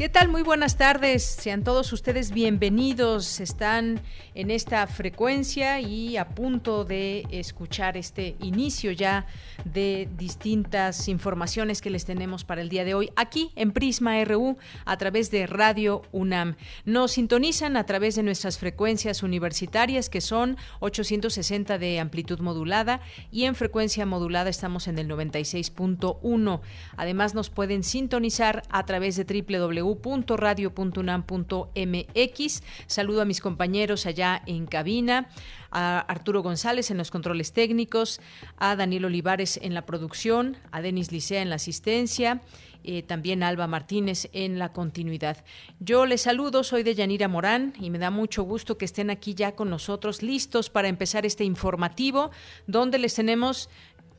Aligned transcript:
¿Qué 0.00 0.08
tal? 0.08 0.28
Muy 0.28 0.40
buenas 0.40 0.78
tardes. 0.78 1.22
Sean 1.22 1.62
todos 1.62 1.92
ustedes 1.92 2.30
bienvenidos. 2.30 3.38
Están 3.38 4.00
en 4.34 4.50
esta 4.50 4.86
frecuencia 4.86 5.78
y 5.82 6.16
a 6.16 6.30
punto 6.30 6.86
de 6.86 7.26
escuchar 7.30 7.98
este 7.98 8.34
inicio 8.40 8.92
ya 8.92 9.26
de 9.66 10.08
distintas 10.16 11.06
informaciones 11.08 11.82
que 11.82 11.90
les 11.90 12.06
tenemos 12.06 12.44
para 12.44 12.62
el 12.62 12.70
día 12.70 12.86
de 12.86 12.94
hoy 12.94 13.10
aquí 13.14 13.50
en 13.56 13.72
Prisma 13.72 14.24
RU 14.24 14.56
a 14.86 14.96
través 14.96 15.30
de 15.30 15.46
Radio 15.46 16.00
UNAM. 16.12 16.56
Nos 16.86 17.12
sintonizan 17.12 17.76
a 17.76 17.84
través 17.84 18.14
de 18.14 18.22
nuestras 18.22 18.56
frecuencias 18.56 19.22
universitarias 19.22 20.08
que 20.08 20.22
son 20.22 20.56
860 20.78 21.76
de 21.76 22.00
amplitud 22.00 22.38
modulada 22.40 23.02
y 23.30 23.44
en 23.44 23.54
frecuencia 23.54 24.06
modulada 24.06 24.48
estamos 24.48 24.88
en 24.88 24.98
el 24.98 25.08
96.1. 25.10 26.60
Además 26.96 27.34
nos 27.34 27.50
pueden 27.50 27.82
sintonizar 27.82 28.62
a 28.70 28.86
través 28.86 29.16
de 29.16 29.24
www 29.24 29.89
www.radio.unam.mx. 29.94 32.62
Saludo 32.86 33.22
a 33.22 33.24
mis 33.24 33.40
compañeros 33.40 34.04
allá 34.06 34.42
en 34.46 34.66
cabina, 34.66 35.28
a 35.70 36.00
Arturo 36.00 36.42
González 36.42 36.90
en 36.90 36.98
los 36.98 37.10
controles 37.10 37.52
técnicos, 37.52 38.20
a 38.58 38.76
Daniel 38.76 39.06
Olivares 39.06 39.58
en 39.62 39.72
la 39.74 39.86
producción, 39.86 40.58
a 40.70 40.82
Denis 40.82 41.10
Licea 41.12 41.42
en 41.42 41.50
la 41.50 41.56
asistencia. 41.56 42.40
Eh, 42.82 43.02
también 43.02 43.42
Alba 43.42 43.66
Martínez 43.66 44.30
en 44.32 44.58
la 44.58 44.72
continuidad. 44.72 45.44
Yo 45.80 46.06
les 46.06 46.22
saludo, 46.22 46.64
soy 46.64 46.82
de 46.82 46.94
Yanira 46.94 47.28
Morán 47.28 47.74
y 47.78 47.90
me 47.90 47.98
da 47.98 48.10
mucho 48.10 48.42
gusto 48.42 48.78
que 48.78 48.86
estén 48.86 49.10
aquí 49.10 49.34
ya 49.34 49.54
con 49.54 49.68
nosotros, 49.68 50.22
listos 50.22 50.70
para 50.70 50.88
empezar 50.88 51.26
este 51.26 51.44
informativo, 51.44 52.30
donde 52.66 52.98
les 52.98 53.14
tenemos 53.14 53.68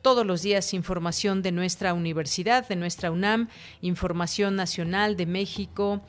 todos 0.02 0.26
los 0.26 0.42
días 0.42 0.74
información 0.74 1.42
de 1.42 1.52
nuestra 1.52 1.94
universidad, 1.94 2.68
de 2.68 2.76
nuestra 2.76 3.12
UNAM, 3.12 3.50
información 3.82 4.56
nacional 4.56 5.16
de 5.16 5.26
México, 5.26 6.02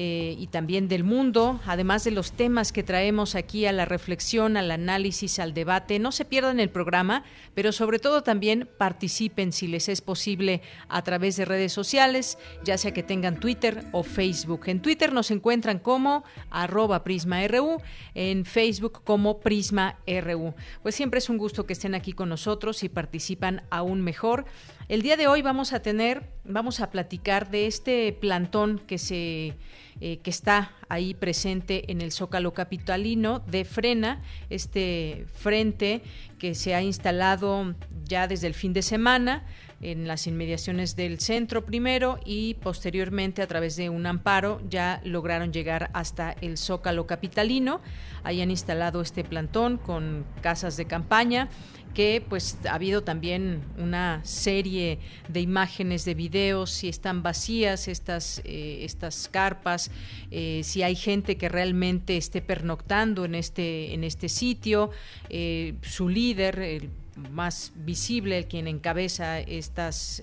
eh, 0.00 0.36
y 0.38 0.46
también 0.46 0.86
del 0.86 1.02
mundo, 1.02 1.58
además 1.66 2.04
de 2.04 2.12
los 2.12 2.30
temas 2.30 2.70
que 2.70 2.84
traemos 2.84 3.34
aquí 3.34 3.66
a 3.66 3.72
la 3.72 3.84
reflexión, 3.84 4.56
al 4.56 4.70
análisis, 4.70 5.40
al 5.40 5.54
debate. 5.54 5.98
No 5.98 6.12
se 6.12 6.24
pierdan 6.24 6.60
el 6.60 6.70
programa, 6.70 7.24
pero 7.56 7.72
sobre 7.72 7.98
todo 7.98 8.22
también 8.22 8.68
participen 8.78 9.50
si 9.50 9.66
les 9.66 9.88
es 9.88 10.00
posible 10.00 10.62
a 10.88 11.02
través 11.02 11.34
de 11.34 11.46
redes 11.46 11.72
sociales, 11.72 12.38
ya 12.62 12.78
sea 12.78 12.94
que 12.94 13.02
tengan 13.02 13.40
Twitter 13.40 13.86
o 13.90 14.04
Facebook. 14.04 14.68
En 14.68 14.82
Twitter 14.82 15.12
nos 15.12 15.32
encuentran 15.32 15.80
como 15.80 16.22
arroba 16.48 17.02
PrismaRU, 17.02 17.82
en 18.14 18.44
Facebook 18.44 19.02
como 19.02 19.40
PrismaRU. 19.40 20.54
Pues 20.80 20.94
siempre 20.94 21.18
es 21.18 21.28
un 21.28 21.38
gusto 21.38 21.66
que 21.66 21.72
estén 21.72 21.96
aquí 21.96 22.12
con 22.12 22.28
nosotros 22.28 22.84
y 22.84 22.88
participan 22.88 23.64
aún 23.68 24.02
mejor. 24.02 24.44
El 24.88 25.02
día 25.02 25.18
de 25.18 25.26
hoy 25.26 25.42
vamos 25.42 25.74
a 25.74 25.82
tener, 25.82 26.22
vamos 26.44 26.80
a 26.80 26.90
platicar 26.90 27.50
de 27.50 27.66
este 27.66 28.10
plantón 28.14 28.78
que 28.78 28.96
se 28.96 29.54
eh, 30.00 30.20
que 30.20 30.30
está 30.30 30.76
ahí 30.88 31.12
presente 31.12 31.90
en 31.90 32.00
el 32.00 32.12
Zócalo 32.12 32.54
Capitalino 32.54 33.40
de 33.40 33.64
Frena, 33.64 34.22
este 34.48 35.26
frente 35.34 36.02
que 36.38 36.54
se 36.54 36.76
ha 36.76 36.82
instalado 36.82 37.74
ya 38.04 38.28
desde 38.28 38.46
el 38.46 38.54
fin 38.54 38.72
de 38.72 38.82
semana 38.82 39.44
en 39.80 40.06
las 40.06 40.28
inmediaciones 40.28 40.94
del 40.94 41.18
centro 41.18 41.64
primero 41.64 42.20
y 42.24 42.54
posteriormente 42.54 43.42
a 43.42 43.48
través 43.48 43.74
de 43.74 43.90
un 43.90 44.06
amparo 44.06 44.60
ya 44.68 45.00
lograron 45.02 45.52
llegar 45.52 45.90
hasta 45.94 46.36
el 46.40 46.58
Zócalo 46.58 47.08
Capitalino. 47.08 47.80
Ahí 48.22 48.40
han 48.40 48.52
instalado 48.52 49.00
este 49.00 49.24
plantón 49.24 49.78
con 49.78 50.24
casas 50.42 50.76
de 50.76 50.86
campaña 50.86 51.48
que 51.94 52.22
pues 52.26 52.58
ha 52.68 52.74
habido 52.74 53.02
también 53.02 53.62
una 53.76 54.20
serie 54.24 54.98
de 55.28 55.40
imágenes, 55.40 56.04
de 56.04 56.14
videos, 56.14 56.70
si 56.70 56.88
están 56.88 57.22
vacías 57.22 57.88
estas, 57.88 58.40
eh, 58.44 58.80
estas 58.82 59.28
carpas, 59.28 59.90
eh, 60.30 60.62
si 60.64 60.82
hay 60.82 60.96
gente 60.96 61.36
que 61.36 61.48
realmente 61.48 62.16
esté 62.16 62.42
pernoctando 62.42 63.24
en 63.24 63.34
este, 63.34 63.94
en 63.94 64.04
este 64.04 64.28
sitio, 64.28 64.90
eh, 65.28 65.74
su 65.82 66.08
líder, 66.08 66.58
el 66.58 66.90
más 67.30 67.72
visible, 67.74 68.38
el 68.38 68.46
quien 68.46 68.68
encabeza 68.68 69.40
estas, 69.40 70.22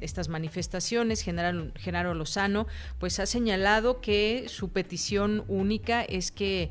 estas 0.00 0.28
manifestaciones, 0.30 1.20
General, 1.20 1.70
Genaro 1.76 2.14
Lozano, 2.14 2.66
pues 2.98 3.20
ha 3.20 3.26
señalado 3.26 4.00
que 4.00 4.46
su 4.48 4.70
petición 4.70 5.44
única 5.48 6.02
es 6.02 6.32
que 6.32 6.70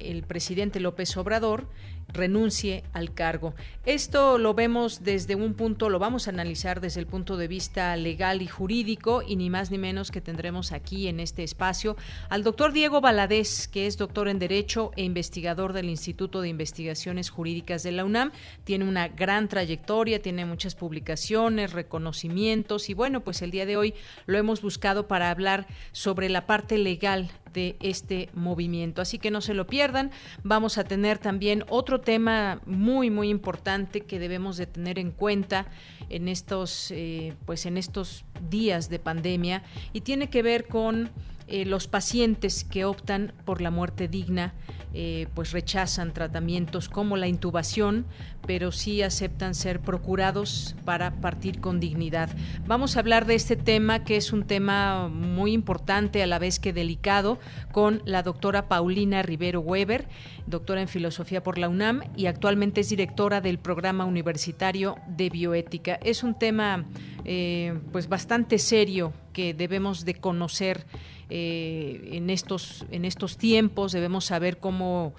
el 0.00 0.22
presidente 0.22 0.80
López 0.80 1.16
Obrador 1.16 1.68
renuncie 2.12 2.84
al 2.92 3.14
cargo. 3.14 3.54
Esto 3.86 4.38
lo 4.38 4.54
vemos 4.54 5.02
desde 5.02 5.34
un 5.34 5.54
punto, 5.54 5.88
lo 5.88 5.98
vamos 5.98 6.26
a 6.26 6.30
analizar 6.30 6.80
desde 6.80 7.00
el 7.00 7.06
punto 7.06 7.36
de 7.36 7.48
vista 7.48 7.96
legal 7.96 8.42
y 8.42 8.46
jurídico 8.46 9.22
y 9.26 9.36
ni 9.36 9.50
más 9.50 9.70
ni 9.70 9.78
menos 9.78 10.10
que 10.10 10.20
tendremos 10.20 10.72
aquí 10.72 11.08
en 11.08 11.20
este 11.20 11.42
espacio 11.42 11.96
al 12.28 12.44
doctor 12.44 12.72
Diego 12.72 13.00
Valadez, 13.00 13.68
que 13.68 13.86
es 13.86 13.96
doctor 13.96 14.28
en 14.28 14.38
Derecho 14.38 14.92
e 14.96 15.02
investigador 15.02 15.72
del 15.72 15.88
Instituto 15.88 16.40
de 16.40 16.48
Investigaciones 16.48 17.30
Jurídicas 17.30 17.82
de 17.82 17.92
la 17.92 18.04
UNAM. 18.04 18.32
Tiene 18.64 18.84
una 18.84 19.08
gran 19.08 19.48
trayectoria, 19.48 20.22
tiene 20.22 20.44
muchas 20.44 20.74
publicaciones, 20.74 21.72
reconocimientos 21.72 22.90
y 22.90 22.94
bueno, 22.94 23.20
pues 23.22 23.42
el 23.42 23.50
día 23.50 23.66
de 23.66 23.76
hoy 23.76 23.94
lo 24.26 24.38
hemos 24.38 24.62
buscado 24.62 25.08
para 25.08 25.30
hablar 25.30 25.66
sobre 25.92 26.28
la 26.28 26.46
parte 26.46 26.78
legal 26.78 27.30
de 27.52 27.76
este 27.80 28.28
movimiento. 28.34 29.02
Así 29.02 29.18
que 29.18 29.30
no 29.30 29.40
se 29.40 29.54
lo 29.54 29.66
pierdan. 29.66 30.10
Vamos 30.42 30.78
a 30.78 30.84
tener 30.84 31.18
también 31.18 31.64
otro 31.68 32.00
tema 32.00 32.60
muy 32.66 33.10
muy 33.10 33.28
importante 33.28 34.02
que 34.02 34.18
debemos 34.18 34.56
de 34.56 34.66
tener 34.66 34.98
en 34.98 35.10
cuenta 35.10 35.66
en 36.08 36.28
estos 36.28 36.90
eh, 36.90 37.34
pues 37.46 37.66
en 37.66 37.76
estos 37.76 38.24
días 38.48 38.88
de 38.88 38.98
pandemia 38.98 39.62
y 39.92 40.00
tiene 40.00 40.28
que 40.28 40.42
ver 40.42 40.66
con 40.66 41.10
eh, 41.46 41.64
los 41.64 41.88
pacientes 41.88 42.64
que 42.64 42.84
optan 42.84 43.32
por 43.44 43.60
la 43.60 43.70
muerte 43.70 44.06
digna 44.06 44.54
eh, 44.92 45.28
pues 45.34 45.52
rechazan 45.52 46.12
tratamientos 46.12 46.88
como 46.88 47.16
la 47.16 47.28
intubación, 47.28 48.06
pero 48.50 48.72
sí 48.72 49.00
aceptan 49.00 49.54
ser 49.54 49.78
procurados 49.78 50.74
para 50.84 51.20
partir 51.20 51.60
con 51.60 51.78
dignidad. 51.78 52.30
Vamos 52.66 52.96
a 52.96 52.98
hablar 52.98 53.24
de 53.24 53.36
este 53.36 53.54
tema 53.54 54.02
que 54.02 54.16
es 54.16 54.32
un 54.32 54.42
tema 54.42 55.06
muy 55.06 55.52
importante 55.52 56.20
a 56.20 56.26
la 56.26 56.40
vez 56.40 56.58
que 56.58 56.72
delicado 56.72 57.38
con 57.70 58.02
la 58.06 58.24
doctora 58.24 58.66
Paulina 58.66 59.22
Rivero 59.22 59.60
Weber, 59.60 60.08
doctora 60.48 60.80
en 60.80 60.88
filosofía 60.88 61.44
por 61.44 61.58
la 61.58 61.68
UNAM 61.68 62.02
y 62.16 62.26
actualmente 62.26 62.80
es 62.80 62.88
directora 62.88 63.40
del 63.40 63.60
programa 63.60 64.04
universitario 64.04 64.96
de 65.06 65.30
bioética. 65.30 66.00
Es 66.02 66.24
un 66.24 66.36
tema 66.36 66.86
eh, 67.24 67.78
pues 67.92 68.08
bastante 68.08 68.58
serio 68.58 69.12
que 69.32 69.54
debemos 69.54 70.04
de 70.04 70.14
conocer 70.14 70.86
eh, 71.28 72.08
en, 72.14 72.30
estos, 72.30 72.84
en 72.90 73.04
estos 73.04 73.36
tiempos, 73.36 73.92
debemos 73.92 74.24
saber 74.24 74.58
cómo, 74.58 75.14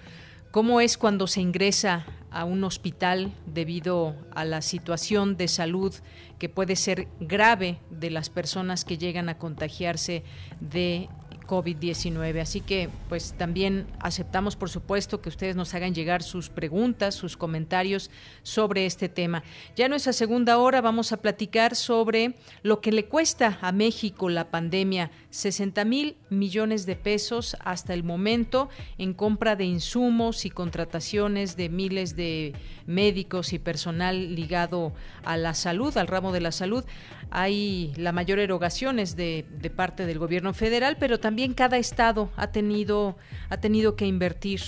cómo 0.51 0.81
es 0.81 0.97
cuando 0.97 1.27
se 1.27 1.41
ingresa 1.41 2.05
a 2.29 2.45
un 2.45 2.63
hospital 2.63 3.33
debido 3.45 4.15
a 4.33 4.45
la 4.45 4.61
situación 4.61 5.35
de 5.35 5.47
salud 5.47 5.93
que 6.39 6.49
puede 6.49 6.75
ser 6.75 7.07
grave 7.19 7.79
de 7.89 8.09
las 8.09 8.29
personas 8.29 8.85
que 8.85 8.97
llegan 8.97 9.29
a 9.29 9.37
contagiarse 9.37 10.23
de 10.59 11.09
COVID-19. 11.51 12.39
Así 12.39 12.61
que 12.61 12.89
pues 13.09 13.33
también 13.37 13.85
aceptamos 13.99 14.55
por 14.55 14.69
supuesto 14.69 15.21
que 15.21 15.27
ustedes 15.27 15.57
nos 15.57 15.73
hagan 15.73 15.93
llegar 15.93 16.23
sus 16.23 16.47
preguntas, 16.47 17.13
sus 17.13 17.35
comentarios 17.35 18.09
sobre 18.41 18.85
este 18.85 19.09
tema. 19.09 19.43
Ya 19.75 19.85
en 19.85 19.89
nuestra 19.89 20.13
segunda 20.13 20.57
hora 20.57 20.79
vamos 20.79 21.11
a 21.11 21.17
platicar 21.17 21.75
sobre 21.75 22.35
lo 22.63 22.79
que 22.79 22.93
le 22.93 23.05
cuesta 23.05 23.59
a 23.61 23.73
México 23.73 24.29
la 24.29 24.49
pandemia, 24.49 25.11
60 25.31 25.83
mil 25.83 26.15
millones 26.29 26.85
de 26.85 26.95
pesos 26.95 27.57
hasta 27.59 27.93
el 27.93 28.03
momento 28.03 28.69
en 28.97 29.13
compra 29.13 29.57
de 29.57 29.65
insumos 29.65 30.45
y 30.45 30.51
contrataciones 30.51 31.57
de 31.57 31.67
miles 31.67 32.15
de 32.15 32.53
médicos 32.85 33.51
y 33.51 33.59
personal 33.59 34.35
ligado 34.35 34.93
a 35.25 35.35
la 35.35 35.53
salud, 35.53 35.97
al 35.97 36.07
ramo 36.07 36.31
de 36.31 36.39
la 36.39 36.53
salud. 36.53 36.85
Hay 37.31 37.93
la 37.97 38.11
mayor 38.11 38.39
erogación 38.39 38.99
es 38.99 39.15
de, 39.15 39.45
de 39.49 39.69
parte 39.69 40.05
del 40.05 40.19
gobierno 40.19 40.53
federal, 40.53 40.97
pero 40.99 41.19
también 41.19 41.31
también 41.31 41.53
cada 41.53 41.77
estado 41.77 42.29
ha 42.35 42.47
tenido, 42.47 43.15
ha 43.49 43.55
tenido 43.55 43.95
que 43.95 44.05
invertir 44.05 44.61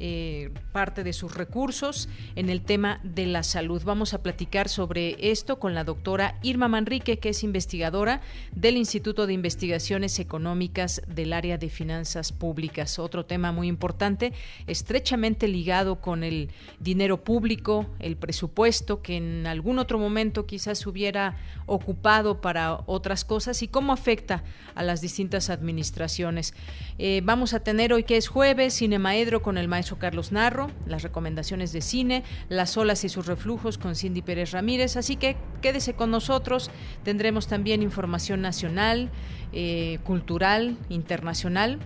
eh, 0.00 0.50
parte 0.72 1.04
de 1.04 1.12
sus 1.12 1.34
recursos 1.34 2.08
en 2.34 2.48
el 2.48 2.62
tema 2.62 3.00
de 3.02 3.26
la 3.26 3.42
salud. 3.42 3.82
Vamos 3.84 4.14
a 4.14 4.22
platicar 4.22 4.70
sobre 4.70 5.30
esto 5.30 5.58
con 5.58 5.74
la 5.74 5.84
doctora 5.84 6.38
Irma 6.42 6.68
Manrique, 6.68 7.18
que 7.18 7.28
es 7.28 7.44
investigadora 7.44 8.22
del 8.52 8.78
Instituto 8.78 9.26
de 9.26 9.34
Investigaciones 9.34 10.18
Económicas 10.18 11.02
del 11.06 11.34
área 11.34 11.58
de 11.58 11.68
finanzas 11.68 12.32
públicas. 12.32 12.98
Otro 12.98 13.26
tema 13.26 13.52
muy 13.52 13.68
importante, 13.68 14.32
estrechamente 14.66 15.48
ligado 15.48 16.00
con 16.00 16.24
el 16.24 16.50
dinero 16.78 17.22
público, 17.22 17.86
el 17.98 18.16
presupuesto, 18.16 19.02
que 19.02 19.18
en 19.18 19.46
algún 19.46 19.78
otro 19.78 19.98
momento 19.98 20.46
quizás 20.46 20.86
hubiera 20.86 21.36
ocupado 21.66 22.40
para 22.40 22.80
otras 22.86 23.24
cosas 23.24 23.62
y 23.62 23.68
cómo 23.68 23.92
afecta 23.92 24.44
a 24.74 24.82
las 24.82 25.00
distintas 25.00 25.50
administraciones. 25.50 26.54
Eh, 26.98 27.20
vamos 27.22 27.52
a 27.52 27.60
tener 27.60 27.92
hoy 27.92 28.04
que 28.04 28.16
es 28.16 28.28
jueves, 28.28 28.78
Cinemaedro 28.78 29.42
con 29.42 29.58
el 29.58 29.68
maestro 29.68 29.89
Carlos 29.98 30.32
Narro, 30.32 30.70
las 30.86 31.02
recomendaciones 31.02 31.72
de 31.72 31.80
cine, 31.80 32.24
las 32.48 32.76
olas 32.76 33.04
y 33.04 33.08
sus 33.08 33.26
reflujos 33.26 33.78
con 33.78 33.94
Cindy 33.94 34.22
Pérez 34.22 34.52
Ramírez. 34.52 34.96
Así 34.96 35.16
que 35.16 35.36
quédese 35.62 35.94
con 35.94 36.10
nosotros. 36.10 36.70
Tendremos 37.04 37.46
también 37.46 37.82
información 37.82 38.40
nacional, 38.40 39.10
eh, 39.52 39.98
cultural, 40.04 40.76
internacional 40.88 41.78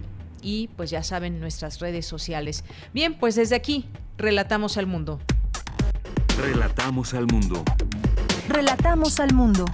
y 0.42 0.68
pues 0.76 0.90
ya 0.90 1.02
saben 1.02 1.40
nuestras 1.40 1.80
redes 1.80 2.06
sociales. 2.06 2.64
Bien, 2.92 3.14
pues 3.14 3.34
desde 3.34 3.56
aquí, 3.56 3.88
relatamos 4.18 4.76
al 4.76 4.86
mundo. 4.86 5.20
Relatamos 6.38 7.14
al 7.14 7.26
mundo. 7.26 7.64
Relatamos 8.48 9.20
al 9.20 9.32
mundo. 9.32 9.64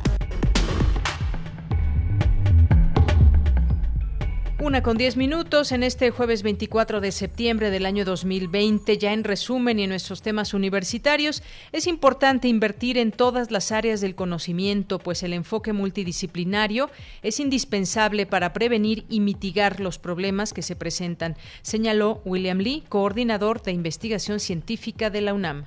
Una 4.62 4.82
con 4.82 4.98
diez 4.98 5.16
minutos 5.16 5.72
en 5.72 5.82
este 5.82 6.10
jueves 6.10 6.42
24 6.42 7.00
de 7.00 7.12
septiembre 7.12 7.70
del 7.70 7.86
año 7.86 8.04
2020. 8.04 8.98
Ya 8.98 9.14
en 9.14 9.24
resumen 9.24 9.78
y 9.78 9.84
en 9.84 9.88
nuestros 9.88 10.20
temas 10.20 10.52
universitarios, 10.52 11.42
es 11.72 11.86
importante 11.86 12.46
invertir 12.46 12.98
en 12.98 13.10
todas 13.10 13.50
las 13.50 13.72
áreas 13.72 14.02
del 14.02 14.14
conocimiento, 14.14 14.98
pues 14.98 15.22
el 15.22 15.32
enfoque 15.32 15.72
multidisciplinario 15.72 16.90
es 17.22 17.40
indispensable 17.40 18.26
para 18.26 18.52
prevenir 18.52 19.06
y 19.08 19.20
mitigar 19.20 19.80
los 19.80 19.98
problemas 19.98 20.52
que 20.52 20.60
se 20.60 20.76
presentan, 20.76 21.38
señaló 21.62 22.20
William 22.26 22.58
Lee, 22.58 22.84
coordinador 22.90 23.62
de 23.62 23.72
investigación 23.72 24.40
científica 24.40 25.08
de 25.08 25.22
la 25.22 25.32
UNAM. 25.32 25.64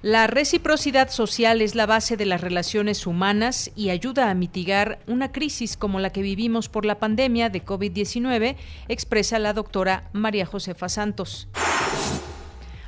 La 0.00 0.28
reciprocidad 0.28 1.10
social 1.10 1.60
es 1.60 1.74
la 1.74 1.84
base 1.84 2.16
de 2.16 2.24
las 2.24 2.40
relaciones 2.40 3.04
humanas 3.04 3.72
y 3.74 3.90
ayuda 3.90 4.30
a 4.30 4.34
mitigar 4.34 5.00
una 5.08 5.32
crisis 5.32 5.76
como 5.76 5.98
la 5.98 6.10
que 6.10 6.22
vivimos 6.22 6.68
por 6.68 6.84
la 6.84 7.00
pandemia 7.00 7.50
de 7.50 7.64
COVID-19, 7.64 8.54
expresa 8.86 9.40
la 9.40 9.52
doctora 9.54 10.08
María 10.12 10.46
Josefa 10.46 10.88
Santos. 10.88 11.48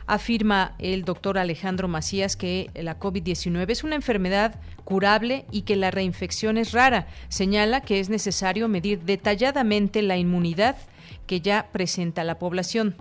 Afirma 0.07 0.77
el 0.79 1.05
doctor 1.05 1.37
Alejandro 1.39 1.89
Macías 1.89 2.37
que 2.37 2.71
la 2.75 3.01
COVID-19 3.01 3.69
es 3.69 3.83
una 3.83 3.97
enfermedad 3.97 4.61
curable 4.85 5.47
y 5.51 5.63
que 5.63 5.75
la 5.75 5.91
reinfección 5.91 6.59
es 6.59 6.71
rara. 6.71 7.09
Señala 7.29 7.81
que 7.81 7.99
es 7.99 8.09
necesario 8.09 8.69
medir 8.69 9.01
detalladamente 9.01 10.03
la 10.03 10.17
inmunidad 10.17 10.77
que 11.27 11.41
ya 11.41 11.71
presenta 11.73 12.23
la 12.23 12.39
población 12.39 12.95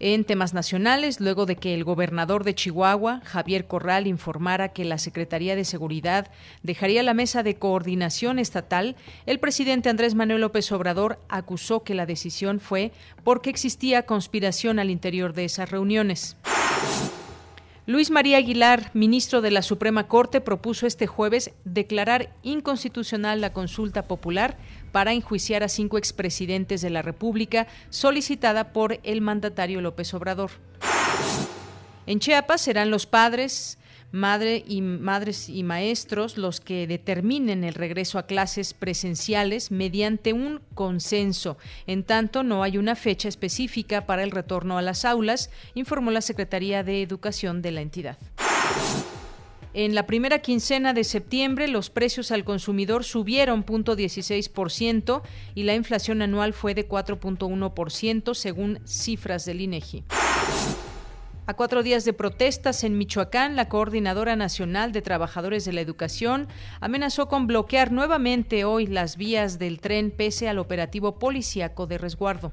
en 0.00 0.24
temas 0.24 0.54
nacionales, 0.54 1.20
luego 1.20 1.46
de 1.46 1.56
que 1.56 1.74
el 1.74 1.84
gobernador 1.84 2.44
de 2.44 2.54
Chihuahua, 2.54 3.20
Javier 3.24 3.66
Corral, 3.66 4.06
informara 4.06 4.70
que 4.70 4.84
la 4.84 4.98
Secretaría 4.98 5.56
de 5.56 5.64
Seguridad 5.64 6.30
dejaría 6.62 7.02
la 7.02 7.14
mesa 7.14 7.42
de 7.42 7.56
coordinación 7.56 8.38
estatal, 8.38 8.96
el 9.26 9.38
presidente 9.38 9.88
Andrés 9.88 10.14
Manuel 10.14 10.40
López 10.40 10.70
Obrador 10.72 11.18
acusó 11.28 11.82
que 11.82 11.94
la 11.94 12.06
decisión 12.06 12.60
fue 12.60 12.92
porque 13.22 13.50
existía 13.50 14.06
conspiración 14.06 14.78
al 14.78 14.90
interior 14.90 15.32
de 15.32 15.44
esas 15.44 15.70
reuniones. 15.70 16.36
Luis 17.86 18.10
María 18.10 18.38
Aguilar, 18.38 18.90
ministro 18.94 19.42
de 19.42 19.50
la 19.50 19.60
Suprema 19.60 20.08
Corte, 20.08 20.40
propuso 20.40 20.86
este 20.86 21.06
jueves 21.06 21.50
declarar 21.66 22.30
inconstitucional 22.42 23.42
la 23.42 23.52
consulta 23.52 24.08
popular 24.08 24.56
para 24.94 25.12
enjuiciar 25.12 25.64
a 25.64 25.68
cinco 25.68 25.98
expresidentes 25.98 26.80
de 26.80 26.88
la 26.88 27.02
República 27.02 27.66
solicitada 27.90 28.72
por 28.72 29.00
el 29.02 29.20
mandatario 29.22 29.80
López 29.80 30.14
Obrador. 30.14 30.52
En 32.06 32.20
Chiapas 32.20 32.60
serán 32.60 32.92
los 32.92 33.04
padres, 33.04 33.76
madre 34.12 34.62
y 34.68 34.82
madres 34.82 35.48
y 35.48 35.64
maestros 35.64 36.38
los 36.38 36.60
que 36.60 36.86
determinen 36.86 37.64
el 37.64 37.74
regreso 37.74 38.20
a 38.20 38.26
clases 38.26 38.72
presenciales 38.72 39.72
mediante 39.72 40.32
un 40.32 40.60
consenso. 40.76 41.58
En 41.88 42.04
tanto, 42.04 42.44
no 42.44 42.62
hay 42.62 42.78
una 42.78 42.94
fecha 42.94 43.28
específica 43.28 44.06
para 44.06 44.22
el 44.22 44.30
retorno 44.30 44.78
a 44.78 44.82
las 44.82 45.04
aulas, 45.04 45.50
informó 45.74 46.12
la 46.12 46.20
Secretaría 46.20 46.84
de 46.84 47.02
Educación 47.02 47.62
de 47.62 47.72
la 47.72 47.80
entidad. 47.80 48.16
En 49.76 49.96
la 49.96 50.06
primera 50.06 50.38
quincena 50.38 50.92
de 50.92 51.02
septiembre, 51.02 51.66
los 51.66 51.90
precios 51.90 52.30
al 52.30 52.44
consumidor 52.44 53.02
subieron 53.02 53.66
0.16% 53.66 55.22
y 55.56 55.64
la 55.64 55.74
inflación 55.74 56.22
anual 56.22 56.52
fue 56.52 56.74
de 56.74 56.88
4.1% 56.88 58.34
según 58.34 58.78
cifras 58.84 59.44
del 59.44 59.60
INEGI. 59.60 60.04
A 61.46 61.54
cuatro 61.54 61.82
días 61.82 62.04
de 62.04 62.12
protestas 62.12 62.84
en 62.84 62.96
Michoacán, 62.96 63.56
la 63.56 63.68
Coordinadora 63.68 64.36
Nacional 64.36 64.92
de 64.92 65.02
Trabajadores 65.02 65.64
de 65.64 65.72
la 65.72 65.80
Educación 65.80 66.46
amenazó 66.80 67.26
con 67.26 67.48
bloquear 67.48 67.90
nuevamente 67.90 68.64
hoy 68.64 68.86
las 68.86 69.16
vías 69.16 69.58
del 69.58 69.80
tren 69.80 70.12
pese 70.12 70.48
al 70.48 70.60
operativo 70.60 71.18
policíaco 71.18 71.88
de 71.88 71.98
resguardo. 71.98 72.52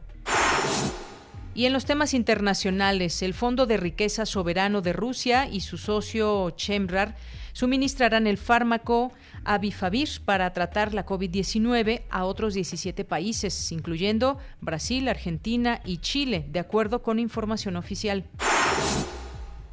Y 1.54 1.66
en 1.66 1.74
los 1.74 1.84
temas 1.84 2.14
internacionales, 2.14 3.22
el 3.22 3.34
Fondo 3.34 3.66
de 3.66 3.76
Riqueza 3.76 4.26
Soberano 4.26 4.82
de 4.82 4.94
Rusia 4.94 5.50
y 5.50 5.60
su 5.60 5.78
socio 5.78 6.52
Chemrar 6.52 7.16
suministrarán 7.52 8.26
el 8.26 8.38
fármaco 8.38 9.12
Avifavir 9.44 10.08
para 10.24 10.54
tratar 10.54 10.94
la 10.94 11.06
COVID-19 11.06 12.04
a 12.10 12.24
otros 12.24 12.54
17 12.54 13.04
países, 13.04 13.72
incluyendo 13.74 14.38
Brasil, 14.62 15.10
Argentina 15.10 15.82
y 15.84 15.98
Chile, 15.98 16.46
de 16.50 16.60
acuerdo 16.60 17.02
con 17.02 17.20
información 17.20 17.76
oficial. 17.76 18.24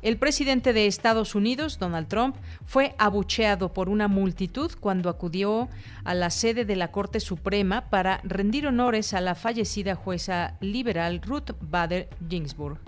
El 0.01 0.17
presidente 0.17 0.73
de 0.73 0.87
Estados 0.87 1.35
Unidos, 1.35 1.79
Donald 1.81 2.07
Trump, 2.07 2.37
fue 2.65 2.95
abucheado 2.99 3.73
por 3.73 3.89
una 3.89 4.07
multitud 4.07 4.71
cuando 4.79 5.11
acudió 5.11 5.69
a 6.05 6.15
la 6.15 6.31
sede 6.31 6.65
de 6.65 6.77
la 6.77 6.93
Corte 6.93 7.19
Suprema 7.19 7.91
para 7.91 8.21
rendir 8.23 8.69
honores 8.69 9.13
a 9.13 9.21
la 9.21 9.35
fallecida 9.35 9.97
jueza 9.97 10.55
liberal 10.61 11.21
Ruth 11.21 11.51
Bader 11.61 12.09
Ginsburg. 12.29 12.79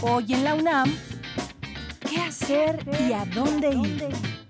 Hoy 0.00 0.32
en 0.32 0.44
la 0.44 0.54
UNAM, 0.54 0.90
¿qué 2.08 2.22
hacer 2.22 2.82
y 3.06 3.12
a 3.12 3.26
dónde 3.26 3.68
ir? 3.68 4.49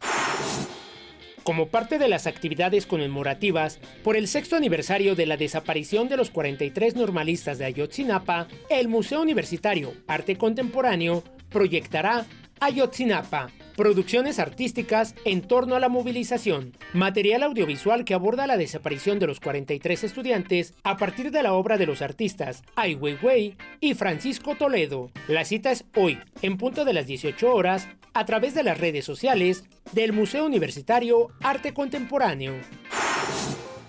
como 1.49 1.69
parte 1.69 1.99
de 1.99 2.09
las 2.09 2.27
actividades 2.27 2.85
conmemorativas 2.85 3.81
por 4.05 4.19
el 4.19 4.29
sexto 4.29 4.55
aniversario 4.55 5.15
de 5.15 5.25
la 5.25 5.39
desaparición 5.39 6.07
de 6.11 6.19
los 6.19 6.29
43 6.29 6.95
normalistas 6.95 7.57
de 7.57 7.65
Ayotzinapa, 7.65 8.49
el 8.69 8.89
Museo 8.89 9.23
Universitario 9.23 9.95
Arte 10.07 10.37
Contemporáneo 10.37 11.25
proyectará 11.49 12.27
Ayotzinapa, 12.61 13.51
producciones 13.79 14.39
artísticas 14.41 15.15
en 15.25 15.41
torno 15.41 15.75
a 15.75 15.81
la 15.81 15.89
movilización, 15.89 16.77
material 16.93 17.43
audiovisual 17.43 18.05
que 18.05 18.13
aborda 18.13 18.47
la 18.47 18.59
desaparición 18.59 19.19
de 19.19 19.29
los 19.29 19.41
43 19.41 20.05
estudiantes 20.05 20.75
a 20.83 20.99
partir 20.99 21.31
de 21.31 21.43
la 21.43 21.55
obra 21.55 21.79
de 21.79 21.87
los 21.87 22.03
artistas 22.03 22.63
Ai 22.77 22.95
Weiwei 22.97 23.57
y 23.81 23.95
Francisco 23.95 24.55
Toledo. 24.57 25.11
La 25.29 25.47
cita 25.47 25.71
es 25.71 25.87
hoy, 25.95 26.19
en 26.43 26.59
punto 26.59 26.85
de 26.85 26.93
las 26.93 27.07
18 27.07 27.55
horas, 27.55 27.89
a 28.15 28.25
través 28.25 28.55
de 28.55 28.63
las 28.63 28.79
redes 28.79 29.05
sociales 29.05 29.65
del 29.93 30.13
Museo 30.13 30.45
Universitario 30.47 31.29
Arte 31.43 31.73
Contemporáneo. 31.75 32.55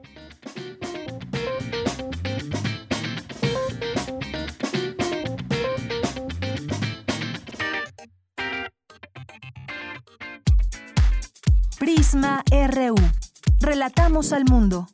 Prisma 11.79 12.43
RU. 12.51 12.95
Relatamos 13.61 14.33
al 14.33 14.45
mundo. 14.45 14.89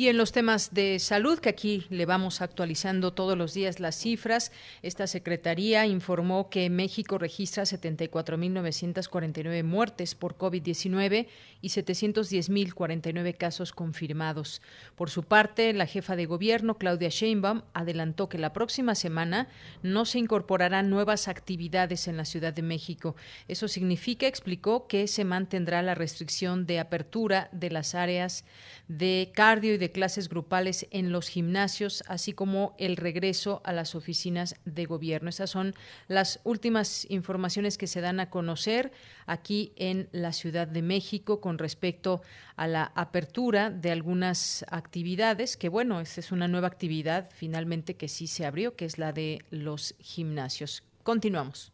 Y 0.00 0.08
en 0.08 0.16
los 0.16 0.32
temas 0.32 0.72
de 0.72 0.98
salud, 0.98 1.40
que 1.40 1.50
aquí 1.50 1.84
le 1.90 2.06
vamos 2.06 2.40
actualizando 2.40 3.12
todos 3.12 3.36
los 3.36 3.52
días 3.52 3.80
las 3.80 3.96
cifras, 3.96 4.50
esta 4.80 5.06
Secretaría 5.06 5.84
informó 5.84 6.48
que 6.48 6.70
México 6.70 7.18
registra 7.18 7.64
74.949 7.64 9.62
muertes 9.62 10.14
por 10.14 10.38
COVID-19 10.38 11.26
y 11.60 11.68
710.049 11.68 13.36
casos 13.36 13.72
confirmados. 13.72 14.62
Por 14.96 15.10
su 15.10 15.24
parte, 15.24 15.70
la 15.74 15.84
jefa 15.84 16.16
de 16.16 16.24
gobierno, 16.24 16.78
Claudia 16.78 17.10
Sheinbaum, 17.10 17.60
adelantó 17.74 18.30
que 18.30 18.38
la 18.38 18.54
próxima 18.54 18.94
semana 18.94 19.48
no 19.82 20.06
se 20.06 20.18
incorporarán 20.18 20.88
nuevas 20.88 21.28
actividades 21.28 22.08
en 22.08 22.16
la 22.16 22.24
Ciudad 22.24 22.54
de 22.54 22.62
México. 22.62 23.16
Eso 23.48 23.68
significa, 23.68 24.26
explicó, 24.26 24.86
que 24.86 25.06
se 25.08 25.26
mantendrá 25.26 25.82
la 25.82 25.94
restricción 25.94 26.64
de 26.64 26.80
apertura 26.80 27.50
de 27.52 27.68
las 27.68 27.94
áreas 27.94 28.46
de 28.88 29.30
cardio 29.34 29.74
y 29.74 29.76
de 29.76 29.89
clases 29.92 30.28
grupales 30.28 30.86
en 30.90 31.12
los 31.12 31.28
gimnasios, 31.28 32.02
así 32.06 32.32
como 32.32 32.74
el 32.78 32.96
regreso 32.96 33.60
a 33.64 33.72
las 33.72 33.94
oficinas 33.94 34.54
de 34.64 34.86
gobierno. 34.86 35.30
Esas 35.30 35.50
son 35.50 35.74
las 36.08 36.40
últimas 36.44 37.06
informaciones 37.10 37.78
que 37.78 37.86
se 37.86 38.00
dan 38.00 38.20
a 38.20 38.30
conocer 38.30 38.92
aquí 39.26 39.72
en 39.76 40.08
la 40.12 40.32
Ciudad 40.32 40.66
de 40.66 40.82
México 40.82 41.40
con 41.40 41.58
respecto 41.58 42.22
a 42.56 42.66
la 42.66 42.92
apertura 42.94 43.70
de 43.70 43.90
algunas 43.90 44.64
actividades, 44.68 45.56
que 45.56 45.68
bueno, 45.68 46.00
esta 46.00 46.20
es 46.20 46.32
una 46.32 46.48
nueva 46.48 46.68
actividad 46.68 47.30
finalmente 47.34 47.96
que 47.96 48.08
sí 48.08 48.26
se 48.26 48.44
abrió, 48.44 48.76
que 48.76 48.84
es 48.84 48.98
la 48.98 49.12
de 49.12 49.44
los 49.50 49.94
gimnasios. 49.98 50.82
Continuamos. 51.02 51.72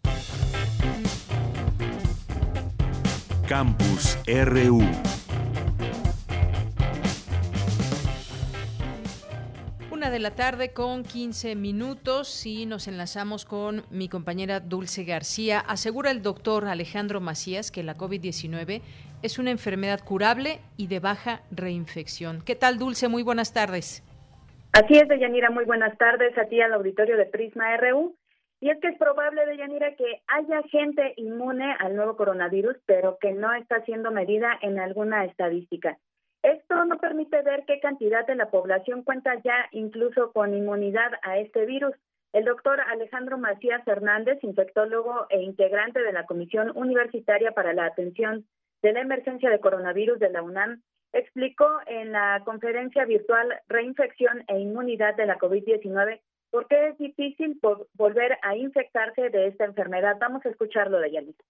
Campus 3.48 4.18
RU. 4.26 4.82
De 10.10 10.18
la 10.20 10.36
tarde 10.36 10.72
con 10.72 11.02
15 11.02 11.56
minutos 11.56 12.46
y 12.46 12.64
nos 12.64 12.86
enlazamos 12.86 13.44
con 13.44 13.82
mi 13.90 14.08
compañera 14.08 14.60
Dulce 14.60 15.02
García. 15.02 15.58
Asegura 15.58 16.12
el 16.12 16.22
doctor 16.22 16.66
Alejandro 16.66 17.20
Macías 17.20 17.72
que 17.72 17.82
la 17.82 17.96
COVID-19 17.96 18.82
es 19.22 19.38
una 19.40 19.50
enfermedad 19.50 20.00
curable 20.04 20.60
y 20.76 20.86
de 20.86 21.00
baja 21.00 21.40
reinfección. 21.50 22.42
¿Qué 22.44 22.54
tal, 22.54 22.78
Dulce? 22.78 23.08
Muy 23.08 23.24
buenas 23.24 23.52
tardes. 23.52 24.04
Así 24.72 24.94
es, 24.94 25.08
Deyanira. 25.08 25.50
Muy 25.50 25.64
buenas 25.64 25.98
tardes 25.98 26.38
a 26.38 26.44
ti 26.44 26.60
al 26.60 26.74
auditorio 26.74 27.16
de 27.16 27.26
Prisma 27.26 27.76
RU. 27.76 28.16
Y 28.60 28.70
es 28.70 28.78
que 28.80 28.88
es 28.88 28.98
probable, 28.98 29.44
Deyanira, 29.44 29.96
que 29.96 30.22
haya 30.28 30.62
gente 30.70 31.14
inmune 31.16 31.74
al 31.80 31.96
nuevo 31.96 32.16
coronavirus, 32.16 32.76
pero 32.86 33.18
que 33.20 33.32
no 33.32 33.52
está 33.54 33.84
siendo 33.84 34.12
medida 34.12 34.56
en 34.62 34.78
alguna 34.78 35.24
estadística. 35.24 35.98
Esto 36.46 36.84
no 36.84 36.96
permite 36.98 37.42
ver 37.42 37.64
qué 37.66 37.80
cantidad 37.80 38.24
de 38.24 38.36
la 38.36 38.50
población 38.50 39.02
cuenta 39.02 39.34
ya 39.42 39.66
incluso 39.72 40.30
con 40.32 40.54
inmunidad 40.54 41.10
a 41.22 41.38
este 41.38 41.66
virus. 41.66 41.92
El 42.32 42.44
doctor 42.44 42.80
Alejandro 42.82 43.36
Macías 43.36 43.82
Hernández, 43.84 44.38
infectólogo 44.44 45.26
e 45.28 45.42
integrante 45.42 46.00
de 46.00 46.12
la 46.12 46.24
Comisión 46.24 46.70
Universitaria 46.76 47.50
para 47.50 47.72
la 47.72 47.86
Atención 47.86 48.46
de 48.80 48.92
la 48.92 49.00
Emergencia 49.00 49.50
de 49.50 49.58
Coronavirus 49.58 50.20
de 50.20 50.30
la 50.30 50.42
UNAM, 50.42 50.82
explicó 51.12 51.80
en 51.86 52.12
la 52.12 52.40
conferencia 52.44 53.04
virtual 53.06 53.52
Reinfección 53.66 54.44
e 54.46 54.60
Inmunidad 54.60 55.16
de 55.16 55.26
la 55.26 55.38
COVID-19 55.38 56.20
por 56.52 56.68
qué 56.68 56.90
es 56.90 56.98
difícil 56.98 57.58
volver 57.94 58.38
a 58.42 58.56
infectarse 58.56 59.30
de 59.30 59.48
esta 59.48 59.64
enfermedad. 59.64 60.16
Vamos 60.20 60.46
a 60.46 60.50
escucharlo 60.50 61.00
de 61.00 61.10
Yalit. 61.10 61.42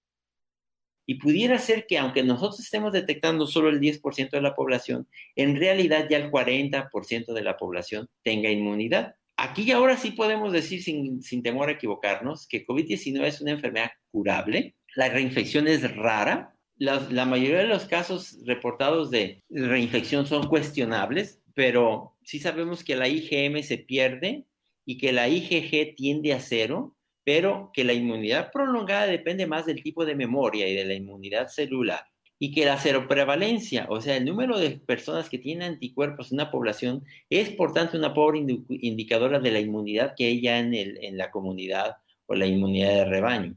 Y 1.06 1.16
pudiera 1.16 1.58
ser 1.58 1.86
que 1.86 1.98
aunque 1.98 2.22
nosotros 2.22 2.60
estemos 2.60 2.92
detectando 2.92 3.46
solo 3.46 3.68
el 3.68 3.80
10% 3.80 4.30
de 4.30 4.40
la 4.40 4.54
población, 4.54 5.06
en 5.36 5.56
realidad 5.56 6.08
ya 6.10 6.18
el 6.18 6.30
40% 6.30 7.32
de 7.32 7.42
la 7.42 7.56
población 7.56 8.08
tenga 8.22 8.50
inmunidad. 8.50 9.14
Aquí 9.36 9.62
y 9.62 9.70
ahora 9.70 9.96
sí 9.96 10.12
podemos 10.12 10.52
decir 10.52 10.82
sin, 10.82 11.22
sin 11.22 11.42
temor 11.42 11.68
a 11.68 11.72
equivocarnos 11.72 12.48
que 12.48 12.66
COVID-19 12.66 13.25
es 13.25 13.40
una 13.40 13.52
enfermedad 13.52 13.90
curable, 14.10 14.75
la 14.94 15.10
reinfección 15.10 15.68
es 15.68 15.94
rara, 15.94 16.56
la, 16.78 17.06
la, 17.10 17.26
mayoría 17.26 17.58
de 17.58 17.66
los 17.66 17.84
casos 17.84 18.38
reportados 18.44 19.10
de 19.10 19.42
reinfección 19.50 20.26
son 20.26 20.48
cuestionables, 20.48 21.40
pero 21.54 22.16
sí 22.22 22.38
sabemos 22.38 22.82
que 22.82 22.96
la 22.96 23.08
IgM 23.08 23.62
se 23.62 23.78
pierde 23.78 24.44
y 24.86 24.98
que 24.98 25.12
la 25.12 25.28
IgG 25.28 25.94
tiende 25.96 26.32
a 26.32 26.40
cero 26.40 26.96
pero 27.26 27.73
que 27.75 27.83
la 27.83 27.92
inmunidad 27.92 28.52
prolongada 28.52 29.09
depende 29.09 29.49
más 29.49 29.66
del 29.66 29.83
tipo 29.83 30.06
de 30.06 30.14
memoria 30.14 30.68
y 30.68 30.76
de 30.76 30.85
la 30.85 30.95
inmunidad 30.95 31.49
celular. 31.49 32.04
Y 32.38 32.54
que 32.54 32.64
la 32.64 32.76
seroprevalencia, 32.76 33.87
o 33.88 34.00
sea, 34.00 34.16
el 34.16 34.25
número 34.25 34.56
de 34.61 34.78
personas 34.78 35.28
que 35.28 35.38
tienen 35.38 35.73
anticuerpos 35.73 36.30
en 36.30 36.37
una 36.37 36.52
población, 36.52 37.02
es 37.28 37.50
por 37.50 37.73
tanto 37.73 37.99
una 37.99 38.14
pobre 38.14 38.45
indicadora 38.68 39.40
de 39.40 39.50
la 39.50 39.59
inmunidad 39.59 40.14
que 40.16 40.26
hay 40.26 40.40
ya 40.40 40.61
en, 40.61 41.16
la 41.16 41.33
comunidad 41.33 41.97
o 42.26 42.37
la 42.37 42.47
inmunidad 42.47 42.95
de 42.95 43.04
rebaño. 43.06 43.54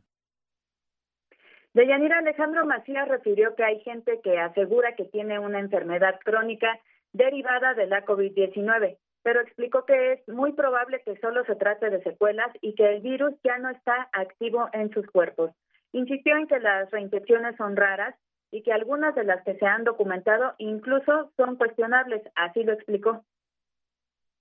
Deyanira 1.73 2.17
Alejandro 2.17 2.65
Macías 2.65 3.07
refirió 3.07 3.53
que 3.53 3.65
hay 3.65 3.81
gente 3.81 4.19
que 4.23 4.39
asegura 4.39 4.95
que 4.95 5.05
tiene 5.05 5.37
una 5.37 5.59
enfermedad 5.59 6.19
crónica 6.25 6.79
derivada 7.13 7.75
de 7.75 7.85
la 7.85 8.03
COVID-19 8.03 8.97
pero 9.23 9.41
explicó 9.41 9.85
que 9.85 10.13
es 10.13 10.27
muy 10.27 10.53
probable 10.53 11.01
que 11.03 11.17
solo 11.17 11.43
se 11.45 11.55
trate 11.55 11.89
de 11.89 12.01
secuelas 12.03 12.51
y 12.61 12.75
que 12.75 12.95
el 12.95 13.01
virus 13.01 13.33
ya 13.43 13.57
no 13.57 13.69
está 13.69 14.09
activo 14.13 14.69
en 14.73 14.89
sus 14.91 15.05
cuerpos. 15.07 15.51
Insistió 15.91 16.35
en 16.37 16.47
que 16.47 16.59
las 16.59 16.89
reinfecciones 16.91 17.55
son 17.57 17.75
raras 17.75 18.15
y 18.51 18.63
que 18.63 18.73
algunas 18.73 19.15
de 19.15 19.23
las 19.23 19.43
que 19.43 19.55
se 19.55 19.65
han 19.65 19.83
documentado 19.83 20.53
incluso 20.57 21.31
son 21.37 21.55
cuestionables, 21.57 22.21
así 22.35 22.63
lo 22.63 22.73
explicó. 22.73 23.23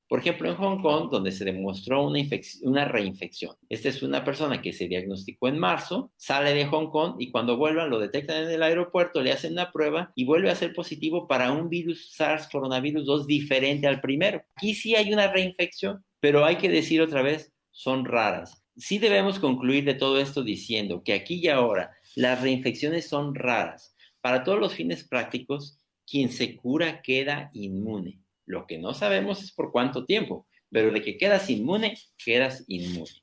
Por 0.08 0.20
ejemplo, 0.20 0.48
en 0.48 0.56
Hong 0.56 0.80
Kong, 0.80 1.10
donde 1.10 1.32
se 1.32 1.44
demostró 1.44 2.06
una, 2.06 2.84
reinfección. 2.86 3.54
Esta 3.68 3.90
es 3.90 4.02
una 4.02 4.24
persona 4.24 4.62
que 4.62 4.72
se 4.72 4.88
diagnosticó 4.88 5.48
en 5.48 5.58
marzo, 5.58 6.10
sale 6.16 6.54
de 6.54 6.64
Hong 6.64 6.88
Kong 6.88 7.16
y 7.18 7.30
cuando 7.30 7.58
vuelvan 7.58 7.90
lo 7.90 7.98
detectan 7.98 8.44
en 8.44 8.50
el 8.50 8.62
aeropuerto, 8.62 9.20
le 9.20 9.32
hacen 9.32 9.52
una 9.52 9.70
prueba 9.70 10.10
y 10.14 10.24
vuelve 10.24 10.50
a 10.50 10.56
ser 10.56 10.72
positivo 10.72 11.28
para 11.28 11.52
un 11.52 11.68
virus 11.68 12.14
SARS 12.14 12.48
coronavirus 12.48 13.04
2 13.04 13.26
diferente 13.26 13.86
al 13.86 14.00
primero. 14.00 14.42
Aquí 14.56 14.72
sí 14.72 14.94
hay 14.94 15.12
una 15.12 15.30
reinfección, 15.30 16.02
pero 16.20 16.46
hay 16.46 16.56
que 16.56 16.70
decir 16.70 17.02
otra 17.02 17.20
vez, 17.20 17.52
son 17.70 18.06
raras. 18.06 18.64
Sí 18.78 18.98
debemos 18.98 19.38
concluir 19.38 19.84
de 19.84 19.94
todo 19.94 20.18
esto 20.18 20.42
diciendo 20.42 21.02
que 21.04 21.12
aquí 21.12 21.34
y 21.34 21.48
ahora 21.48 21.90
las 22.16 22.40
reinfecciones 22.40 23.06
son 23.06 23.34
raras. 23.34 23.94
Para 24.22 24.42
todos 24.42 24.58
los 24.58 24.72
fines 24.72 25.04
prácticos, 25.04 25.78
quien 26.06 26.30
se 26.30 26.56
cura 26.56 27.02
queda 27.02 27.50
inmune 27.52 28.22
lo 28.48 28.66
que 28.66 28.78
no 28.78 28.94
sabemos 28.94 29.42
es 29.42 29.52
por 29.52 29.70
cuánto 29.70 30.06
tiempo, 30.06 30.46
pero 30.70 30.90
de 30.90 31.02
que 31.02 31.18
quedas 31.18 31.50
inmune, 31.50 31.94
quedas 32.24 32.64
inmune. 32.66 33.22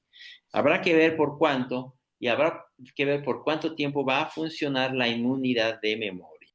Habrá 0.54 0.82
que 0.82 0.96
ver 0.96 1.18
por 1.18 1.38
cuánto 1.38 1.96
y 2.20 2.28
habrá 2.28 2.66
que 2.96 3.06
ver 3.06 3.24
por 3.24 3.44
cuánto 3.44 3.76
tiempo 3.76 4.06
va 4.06 4.22
a 4.22 4.26
funcionar 4.28 4.94
la 4.94 5.08
inmunidad 5.08 5.82
de 5.82 5.98
memoria. 5.98 6.50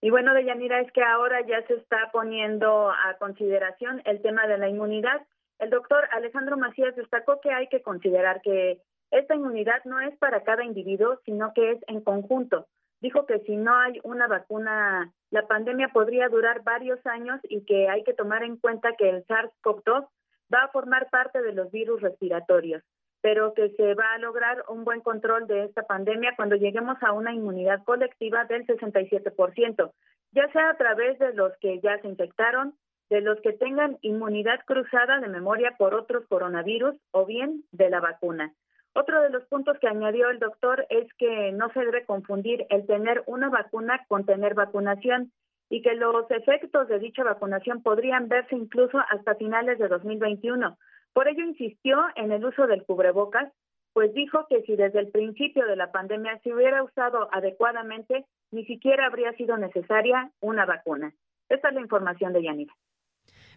Y 0.00 0.10
bueno, 0.10 0.32
Deyanira, 0.34 0.80
es 0.80 0.92
que 0.92 1.02
ahora 1.02 1.44
ya 1.44 1.66
se 1.66 1.74
está 1.74 2.10
poniendo 2.12 2.90
a 2.90 3.16
consideración 3.18 4.00
el 4.04 4.22
tema 4.22 4.46
de 4.46 4.58
la 4.58 4.68
inmunidad. 4.68 5.26
El 5.58 5.70
doctor 5.70 6.06
Alejandro 6.12 6.56
Macías 6.56 6.94
destacó 6.94 7.40
que 7.40 7.50
hay 7.50 7.66
que 7.68 7.82
considerar 7.82 8.42
que 8.42 8.80
esta 9.10 9.34
inmunidad 9.34 9.82
no 9.86 10.00
es 10.00 10.16
para 10.18 10.44
cada 10.44 10.64
individuo, 10.64 11.18
sino 11.24 11.52
que 11.54 11.72
es 11.72 11.78
en 11.88 12.02
conjunto 12.02 12.68
dijo 13.00 13.26
que 13.26 13.40
si 13.40 13.56
no 13.56 13.74
hay 13.76 14.00
una 14.02 14.26
vacuna, 14.26 15.12
la 15.30 15.46
pandemia 15.46 15.88
podría 15.88 16.28
durar 16.28 16.62
varios 16.62 17.04
años 17.06 17.40
y 17.44 17.64
que 17.64 17.88
hay 17.88 18.04
que 18.04 18.14
tomar 18.14 18.42
en 18.42 18.56
cuenta 18.56 18.94
que 18.96 19.08
el 19.08 19.24
SARS-CoV-2 19.26 20.08
va 20.52 20.62
a 20.64 20.68
formar 20.68 21.08
parte 21.10 21.42
de 21.42 21.52
los 21.52 21.70
virus 21.70 22.00
respiratorios. 22.00 22.82
pero 23.20 23.52
que 23.52 23.70
se 23.70 23.94
va 23.94 24.12
a 24.12 24.18
lograr 24.18 24.64
un 24.68 24.84
buen 24.84 25.00
control 25.00 25.48
de 25.48 25.64
esta 25.64 25.82
pandemia 25.82 26.34
cuando 26.36 26.54
lleguemos 26.54 26.96
a 27.02 27.10
una 27.12 27.32
inmunidad 27.34 27.82
colectiva 27.82 28.44
del 28.44 28.64
67%, 28.64 29.92
ya 30.30 30.52
sea 30.52 30.70
a 30.70 30.76
través 30.76 31.18
de 31.18 31.32
los 31.34 31.52
que 31.58 31.80
ya 31.80 32.00
se 32.00 32.06
infectaron, 32.06 32.74
de 33.10 33.20
los 33.20 33.40
que 33.40 33.52
tengan 33.52 33.98
inmunidad 34.02 34.60
cruzada 34.66 35.18
de 35.18 35.28
memoria 35.28 35.74
por 35.76 35.94
otros 35.94 36.26
coronavirus 36.28 36.94
o 37.10 37.26
bien 37.26 37.64
de 37.72 37.90
la 37.90 38.00
vacuna. 38.00 38.52
Otro 39.00 39.22
de 39.22 39.30
los 39.30 39.44
puntos 39.44 39.78
que 39.78 39.86
añadió 39.86 40.28
el 40.28 40.40
doctor 40.40 40.84
es 40.90 41.06
que 41.18 41.52
no 41.52 41.70
se 41.72 41.78
debe 41.84 42.04
confundir 42.04 42.66
el 42.68 42.84
tener 42.84 43.22
una 43.26 43.48
vacuna 43.48 44.04
con 44.08 44.26
tener 44.26 44.54
vacunación 44.54 45.30
y 45.70 45.82
que 45.82 45.94
los 45.94 46.28
efectos 46.32 46.88
de 46.88 46.98
dicha 46.98 47.22
vacunación 47.22 47.80
podrían 47.84 48.26
verse 48.28 48.56
incluso 48.56 48.98
hasta 49.08 49.36
finales 49.36 49.78
de 49.78 49.86
2021. 49.86 50.76
Por 51.12 51.28
ello 51.28 51.44
insistió 51.44 52.06
en 52.16 52.32
el 52.32 52.44
uso 52.44 52.66
del 52.66 52.84
cubrebocas, 52.84 53.52
pues 53.92 54.12
dijo 54.14 54.48
que 54.48 54.62
si 54.62 54.74
desde 54.74 54.98
el 54.98 55.12
principio 55.12 55.64
de 55.64 55.76
la 55.76 55.92
pandemia 55.92 56.36
se 56.42 56.52
hubiera 56.52 56.82
usado 56.82 57.28
adecuadamente, 57.30 58.26
ni 58.50 58.64
siquiera 58.64 59.06
habría 59.06 59.32
sido 59.34 59.56
necesaria 59.58 60.32
una 60.40 60.66
vacuna. 60.66 61.12
Esta 61.48 61.68
es 61.68 61.74
la 61.74 61.82
información 61.82 62.32
de 62.32 62.42
Yanira. 62.42 62.74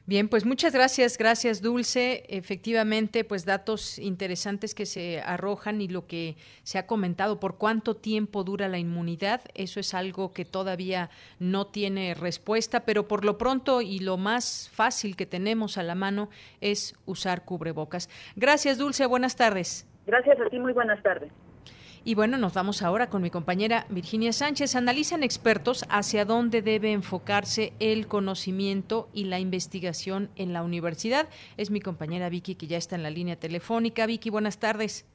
Bien, 0.08 0.28
pues 0.30 0.46
muchas 0.46 0.74
gracias, 0.74 1.18
gracias 1.18 1.62
Dulce. 1.62 2.24
Efectivamente, 2.28 3.24
pues 3.24 3.46
datos 3.46 4.00
interesantes 4.00 4.74
que 4.74 4.86
se 4.86 5.22
arrojan 5.22 5.80
y 5.80 5.88
lo 5.88 6.08
que 6.08 6.36
se 6.64 6.80
ha 6.80 6.88
comentado, 6.88 7.40
por 7.40 7.58
cuánto 7.58 7.96
tiempo 7.96 8.44
dura 8.44 8.68
la 8.68 8.80
inmunidad, 8.80 9.42
eso 9.54 9.80
es 9.80 9.94
algo 9.94 10.34
que 10.34 10.44
todavía 10.44 11.12
no 11.40 11.68
tiene 11.68 12.16
respuesta, 12.16 12.82
pero 12.82 13.08
por 13.08 13.24
lo 13.26 13.38
pronto 13.38 13.82
y 13.82 14.00
lo 14.00 14.18
más 14.18 14.70
fácil 14.74 15.16
que 15.16 15.28
tenemos 15.28 15.78
a 15.78 15.84
la 15.84 15.96
mano 15.96 16.30
es 16.62 16.96
usar 17.06 17.46
cubrebocas. 17.46 18.10
Gracias 18.36 18.80
Dulce, 18.80 19.06
buenas 19.06 19.36
tardes. 19.36 19.88
Gracias 20.08 20.40
a 20.40 20.50
ti, 20.50 20.60
muy 20.60 20.74
buenas 20.74 21.02
tardes. 21.04 21.32
Y 22.04 22.16
bueno, 22.16 22.40
nos 22.40 22.56
vamos 22.56 22.82
ahora 22.82 23.12
con 23.12 23.22
mi 23.22 23.30
compañera 23.30 23.86
Virginia 23.90 24.34
Sánchez. 24.34 24.76
Analizan 24.76 25.22
expertos 25.22 25.86
hacia 25.88 26.26
dónde 26.26 26.64
debe 26.64 26.92
enfocarse 26.92 27.74
el 27.80 28.08
conocimiento 28.08 29.08
y 29.14 29.26
la 29.26 29.40
investigación 29.40 30.30
en 30.36 30.52
la 30.52 30.64
universidad. 30.64 31.30
Es 31.58 31.70
mi 31.70 31.80
compañera 31.80 32.30
Vicky 32.30 32.56
que 32.56 32.66
ya 32.66 32.78
está 32.78 32.96
en 32.96 33.04
la 33.04 33.12
línea 33.12 33.36
telefónica. 33.36 34.08
Vicky, 34.08 34.32
buenas 34.32 34.60
tardes. 34.60 35.08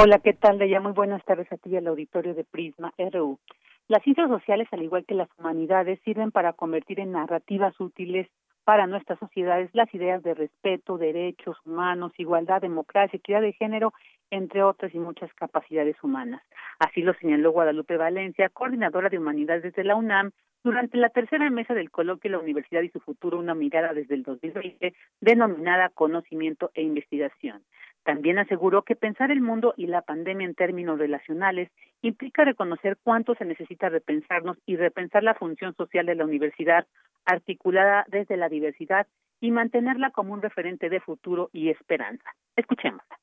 Hola, 0.00 0.20
¿qué 0.20 0.32
tal, 0.32 0.58
Leia? 0.58 0.78
Muy 0.78 0.92
buenas 0.92 1.24
tardes 1.24 1.50
a 1.50 1.56
ti 1.56 1.70
y 1.70 1.76
al 1.76 1.88
auditorio 1.88 2.32
de 2.34 2.44
Prisma 2.44 2.94
RU. 2.96 3.40
Las 3.88 4.04
ciencias 4.04 4.28
sociales, 4.28 4.68
al 4.70 4.84
igual 4.84 5.04
que 5.04 5.14
las 5.16 5.28
humanidades, 5.36 5.98
sirven 6.04 6.30
para 6.30 6.52
convertir 6.52 7.00
en 7.00 7.10
narrativas 7.10 7.74
útiles 7.80 8.28
para 8.64 8.86
nuestras 8.86 9.18
sociedades 9.18 9.70
las 9.72 9.92
ideas 9.94 10.22
de 10.22 10.34
respeto, 10.34 10.98
derechos 10.98 11.56
humanos, 11.64 12.12
igualdad, 12.18 12.60
democracia, 12.60 13.16
equidad 13.16 13.40
de 13.40 13.52
género 13.52 13.92
entre 14.30 14.62
otras 14.62 14.94
y 14.94 14.98
muchas 14.98 15.32
capacidades 15.34 15.96
humanas. 16.02 16.42
Así 16.78 17.02
lo 17.02 17.14
señaló 17.14 17.50
Guadalupe 17.52 17.96
Valencia, 17.96 18.48
coordinadora 18.48 19.08
de 19.08 19.18
humanidades 19.18 19.74
de 19.74 19.84
la 19.84 19.96
UNAM, 19.96 20.30
durante 20.62 20.98
la 20.98 21.08
tercera 21.08 21.48
mesa 21.50 21.72
del 21.72 21.90
coloquio 21.90 22.30
La 22.30 22.38
Universidad 22.38 22.82
y 22.82 22.90
su 22.90 23.00
futuro, 23.00 23.38
una 23.38 23.54
mirada 23.54 23.94
desde 23.94 24.14
el 24.14 24.22
2020, 24.22 24.94
denominada 25.20 25.88
Conocimiento 25.88 26.70
e 26.74 26.82
Investigación. 26.82 27.62
También 28.04 28.38
aseguró 28.38 28.82
que 28.82 28.96
pensar 28.96 29.30
el 29.30 29.40
mundo 29.40 29.74
y 29.76 29.86
la 29.86 30.02
pandemia 30.02 30.46
en 30.46 30.54
términos 30.54 30.98
relacionales 30.98 31.70
implica 32.02 32.44
reconocer 32.44 32.96
cuánto 33.02 33.34
se 33.34 33.44
necesita 33.44 33.88
repensarnos 33.88 34.56
y 34.66 34.76
repensar 34.76 35.22
la 35.22 35.34
función 35.34 35.74
social 35.76 36.06
de 36.06 36.14
la 36.14 36.24
universidad 36.24 36.86
articulada 37.24 38.06
desde 38.08 38.36
la 38.36 38.48
diversidad 38.48 39.06
y 39.40 39.50
mantenerla 39.50 40.10
como 40.10 40.32
un 40.32 40.42
referente 40.42 40.88
de 40.88 41.00
futuro 41.00 41.50
y 41.52 41.70
esperanza. 41.70 42.34
Escuchémosla. 42.56 43.18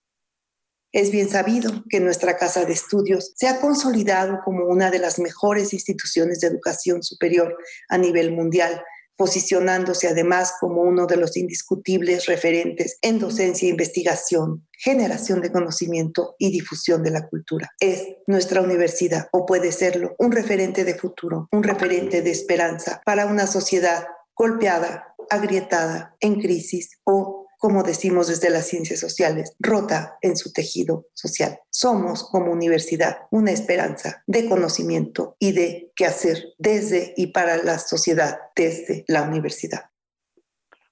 Es 0.94 1.12
bien 1.12 1.28
sabido 1.28 1.70
que 1.90 2.00
nuestra 2.00 2.38
Casa 2.38 2.66
de 2.66 2.74
Estudios 2.74 3.34
se 3.36 3.48
ha 3.48 3.60
consolidado 3.60 4.40
como 4.44 4.66
una 4.66 4.90
de 4.90 5.00
las 5.00 5.20
mejores 5.20 5.74
instituciones 5.74 6.40
de 6.40 6.48
educación 6.48 7.04
superior 7.04 7.58
a 7.90 7.98
nivel 7.98 8.32
mundial, 8.32 8.82
posicionándose 9.18 10.08
además 10.08 10.54
como 10.60 10.82
uno 10.82 11.08
de 11.08 11.18
los 11.18 11.36
indiscutibles 11.36 12.28
referentes 12.28 12.98
en 13.02 13.20
docencia 13.20 13.68
investigación, 13.68 14.68
generación 14.72 15.42
de 15.42 15.52
conocimiento 15.52 16.36
y 16.38 16.52
difusión 16.52 17.04
de 17.04 17.12
la 17.12 17.28
cultura. 17.28 17.72
Es 17.80 18.04
nuestra 18.28 18.62
universidad, 18.62 19.28
o 19.32 19.46
puede 19.46 19.72
serlo, 19.72 20.16
un 20.20 20.32
referente 20.32 20.86
de 20.86 20.96
futuro, 20.96 21.50
un 21.52 21.64
referente 21.64 22.22
de 22.22 22.32
esperanza 22.32 23.02
para 23.04 23.26
una 23.26 23.48
sociedad 23.48 24.08
golpeada, 24.36 25.16
agrietada, 25.30 26.16
en 26.20 26.40
crisis 26.40 27.00
o 27.04 27.47
como 27.58 27.84
decimos 27.84 28.28
desde 28.28 28.50
las 28.50 28.68
ciencias 28.68 29.00
sociales, 29.00 29.56
rota 29.60 30.18
en 30.22 30.38
su 30.38 30.54
tejido 30.54 31.06
social. 31.14 31.60
Somos 31.70 32.30
como 32.30 32.52
universidad 32.52 33.28
una 33.32 33.52
esperanza 33.52 34.24
de 34.28 34.48
conocimiento 34.48 35.36
y 35.40 35.54
de 35.54 35.92
qué 35.96 36.06
hacer 36.06 36.38
desde 36.58 37.14
y 37.18 37.28
para 37.28 37.58
la 37.58 37.80
sociedad 37.80 38.38
desde 38.56 39.04
la 39.08 39.24
universidad. 39.24 39.90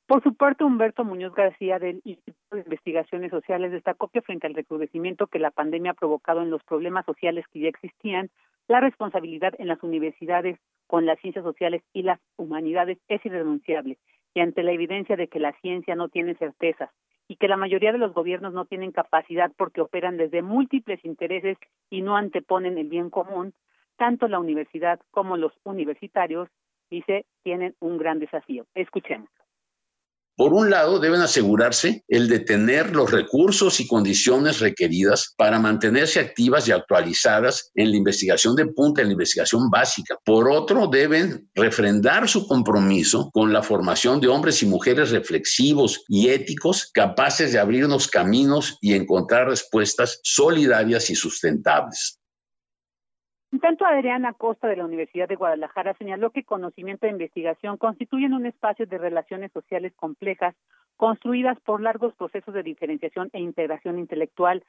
Por 0.08 0.21
su 0.21 0.36
parte, 0.36 0.63
Humberto 0.63 1.04
Muñoz 1.04 1.34
García 1.34 1.80
del 1.80 2.01
Instituto 2.04 2.56
de 2.56 2.62
Investigaciones 2.62 3.32
Sociales 3.32 3.71
destacó 3.71 4.10
que 4.10 4.21
frente 4.21 4.45
al 4.45 4.54
recrudecimiento 4.54 5.25
que 5.28 5.39
la 5.39 5.49
pandemia 5.49 5.91
ha 5.91 5.95
provocado 5.95 6.43
en 6.43 6.51
los 6.51 6.63
problemas 6.63 7.06
sociales 7.06 7.45
que 7.51 7.62
ya 7.62 7.69
existían, 7.69 8.30
la 8.67 8.82
responsabilidad 8.82 9.54
en 9.58 9.67
las 9.67 9.82
universidades 9.82 10.60
con 10.88 11.08
las 11.08 11.19
ciencias 11.19 11.43
sociales 11.43 11.82
y 11.93 12.04
las 12.04 12.19
humanidades 12.38 12.99
es 13.08 13.25
irrenunciable 13.25 13.97
y 14.36 14.41
ante 14.41 14.62
la 14.62 14.74
evidencia 14.74 15.15
de 15.15 15.28
que 15.28 15.39
la 15.39 15.54
ciencia 15.62 15.95
no 15.95 16.10
tiene 16.10 16.36
certezas 16.36 16.91
y 17.28 17.38
que 17.38 17.48
la 17.48 17.58
mayoría 17.58 17.91
de 17.91 17.98
los 17.98 18.13
gobiernos 18.13 18.54
no 18.54 18.65
tienen 18.65 18.91
capacidad 18.91 19.52
porque 19.58 19.82
operan 19.82 20.17
desde 20.17 20.43
múltiples 20.43 21.04
intereses 21.04 21.58
y 21.89 22.04
no 22.04 22.17
anteponen 22.17 22.78
el 22.78 22.89
bien 22.89 23.10
común, 23.10 23.54
tanto 23.98 24.28
la 24.28 24.39
universidad 24.39 25.00
como 25.10 25.38
los 25.38 25.54
universitarios, 25.63 26.50
dice, 26.91 27.26
tienen 27.43 27.76
un 27.80 27.98
gran 27.98 28.19
desafío. 28.19 28.67
Escuchemos. 28.76 29.30
Por 30.38 30.54
un 30.54 30.69
lado, 30.69 31.00
deben 31.00 31.21
asegurarse 31.21 32.04
el 32.10 32.28
de 32.28 32.39
tener 32.39 32.93
los 32.93 33.10
recursos 33.10 33.80
y 33.80 33.88
condiciones 33.88 34.60
requeridas 34.60 35.34
para 35.38 35.60
mantenerse 35.60 36.19
activas 36.19 36.67
y 36.67 36.74
actualizadas 36.74 37.71
en 37.74 37.91
la 37.91 37.98
investigación 37.98 38.54
de 38.58 38.65
punta, 38.65 39.02
en 39.02 39.08
la 39.08 39.13
investigación 39.13 39.69
básica. 39.69 40.17
Por 40.26 40.50
otro, 40.50 40.88
deben 40.88 41.50
refrendar 41.56 42.28
su 42.28 42.48
compromiso 42.48 43.30
con 43.34 43.54
la 43.54 43.63
formación 43.63 44.19
de 44.19 44.28
hombres 44.28 44.62
y 44.62 44.65
mujeres 44.65 45.12
reflexivos 45.12 46.04
y 46.10 46.28
éticos 46.28 46.91
capaces 46.93 47.54
de 47.54 47.60
abrirnos 47.60 48.10
caminos 48.10 48.78
y 48.82 48.93
encontrar 48.93 49.48
respuestas 49.48 50.19
solidarias 50.21 51.10
y 51.10 51.15
sustentables. 51.15 52.19
Tanto, 53.65 53.84
Adriana 53.84 54.34
Costa 54.34 54.67
de 54.67 54.75
la 54.75 54.86
Universidad 54.86 55.28
de 55.28 55.38
Guadalajara 55.38 55.95
señaló 55.95 56.30
que 56.30 56.43
conocimiento 56.43 57.08
e 57.08 57.10
investigación 57.10 57.78
constituyen 57.78 58.36
un 58.36 58.45
espacio 58.45 58.86
de 58.86 58.99
relaciones 58.99 59.51
sociales 59.51 59.91
complejas 59.95 60.54
construidas 60.97 61.60
por 61.62 61.82
largos 61.82 62.13
procesos 62.13 62.54
de 62.54 62.62
diferenciación 62.62 63.32
e 63.34 63.39
integración 63.39 63.97
intelectual, 63.97 64.63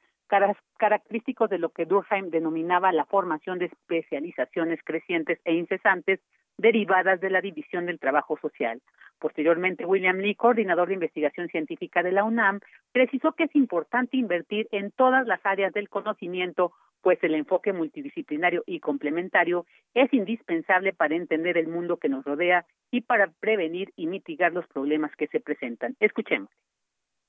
característicos 0.79 1.51
de 1.51 1.59
lo 1.59 1.69
que 1.69 1.85
Durkheim 1.85 2.31
denominaba 2.31 2.91
la 2.91 3.05
formación 3.05 3.59
de 3.59 3.67
especializaciones 3.67 4.81
crecientes 4.83 5.41
e 5.45 5.53
incesantes 5.53 6.21
derivadas 6.57 7.21
de 7.21 7.29
la 7.29 7.43
división 7.43 7.85
del 7.85 7.99
trabajo 7.99 8.39
social. 8.41 8.81
Posteriormente, 9.19 9.85
William 9.85 10.17
Lee, 10.17 10.35
coordinador 10.35 10.89
de 10.89 10.95
investigación 10.95 11.49
científica 11.49 12.03
de 12.03 12.13
la 12.13 12.25
UNAM, 12.25 12.61
precisó 12.93 13.33
que 13.33 13.45
es 13.45 13.55
importante 13.57 14.17
invertir 14.17 14.69
en 14.73 14.91
todas 14.91 15.27
las 15.27 15.45
áreas 15.45 15.75
del 15.75 15.91
conocimiento 15.91 16.73
pues 17.07 17.23
el 17.23 17.37
enfoque 17.37 17.73
multidisciplinario 17.73 18.65
y 18.67 18.81
complementario 18.81 19.65
es 19.95 20.13
indispensable 20.13 20.93
para 20.93 21.15
entender 21.15 21.57
el 21.57 21.69
mundo 21.69 21.99
que 21.99 22.09
nos 22.09 22.25
rodea 22.25 22.67
y 22.91 23.03
para 23.03 23.31
prevenir 23.39 23.93
y 23.95 24.09
mitigar 24.09 24.53
los 24.53 24.67
problemas 24.67 25.13
que 25.17 25.29
se 25.29 25.39
presentan. 25.39 25.95
Escuchemos. 26.01 26.51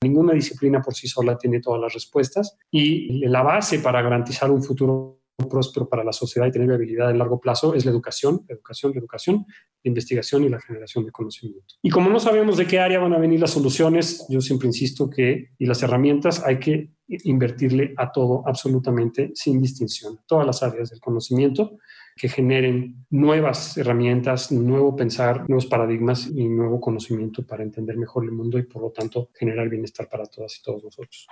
Ninguna 0.02 0.32
disciplina 0.32 0.82
por 0.82 0.94
sí 0.94 1.06
sola 1.06 1.38
tiene 1.38 1.60
todas 1.60 1.80
las 1.80 1.94
respuestas 1.94 2.58
y 2.72 3.24
la 3.28 3.42
base 3.42 3.78
para 3.78 4.02
garantizar 4.02 4.50
un 4.50 4.64
futuro 4.64 5.17
próspero 5.46 5.88
para 5.88 6.04
la 6.04 6.12
sociedad 6.12 6.46
y 6.46 6.50
tener 6.50 6.68
viabilidad 6.68 7.08
a 7.08 7.14
largo 7.14 7.40
plazo 7.40 7.74
es 7.74 7.84
la 7.84 7.90
educación, 7.90 8.44
educación, 8.48 8.92
educación, 8.96 9.46
investigación 9.84 10.44
y 10.44 10.48
la 10.48 10.60
generación 10.60 11.04
de 11.04 11.12
conocimiento. 11.12 11.74
Y 11.82 11.90
como 11.90 12.10
no 12.10 12.18
sabemos 12.18 12.56
de 12.56 12.66
qué 12.66 12.80
área 12.80 12.98
van 12.98 13.12
a 13.12 13.18
venir 13.18 13.40
las 13.40 13.52
soluciones, 13.52 14.26
yo 14.28 14.40
siempre 14.40 14.66
insisto 14.66 15.08
que, 15.08 15.50
y 15.58 15.66
las 15.66 15.82
herramientas, 15.82 16.42
hay 16.44 16.58
que 16.58 16.90
invertirle 17.06 17.94
a 17.96 18.10
todo 18.12 18.42
absolutamente 18.46 19.30
sin 19.34 19.62
distinción, 19.62 20.20
todas 20.26 20.46
las 20.46 20.62
áreas 20.62 20.90
del 20.90 21.00
conocimiento 21.00 21.78
que 22.16 22.28
generen 22.28 23.06
nuevas 23.10 23.78
herramientas, 23.78 24.50
nuevo 24.50 24.94
pensar, 24.96 25.48
nuevos 25.48 25.66
paradigmas 25.66 26.26
y 26.26 26.48
nuevo 26.48 26.80
conocimiento 26.80 27.46
para 27.46 27.62
entender 27.62 27.96
mejor 27.96 28.24
el 28.24 28.32
mundo 28.32 28.58
y 28.58 28.64
por 28.64 28.82
lo 28.82 28.90
tanto 28.90 29.30
generar 29.34 29.68
bienestar 29.68 30.08
para 30.08 30.26
todas 30.26 30.58
y 30.58 30.62
todos 30.62 30.82
nosotros. 30.82 31.28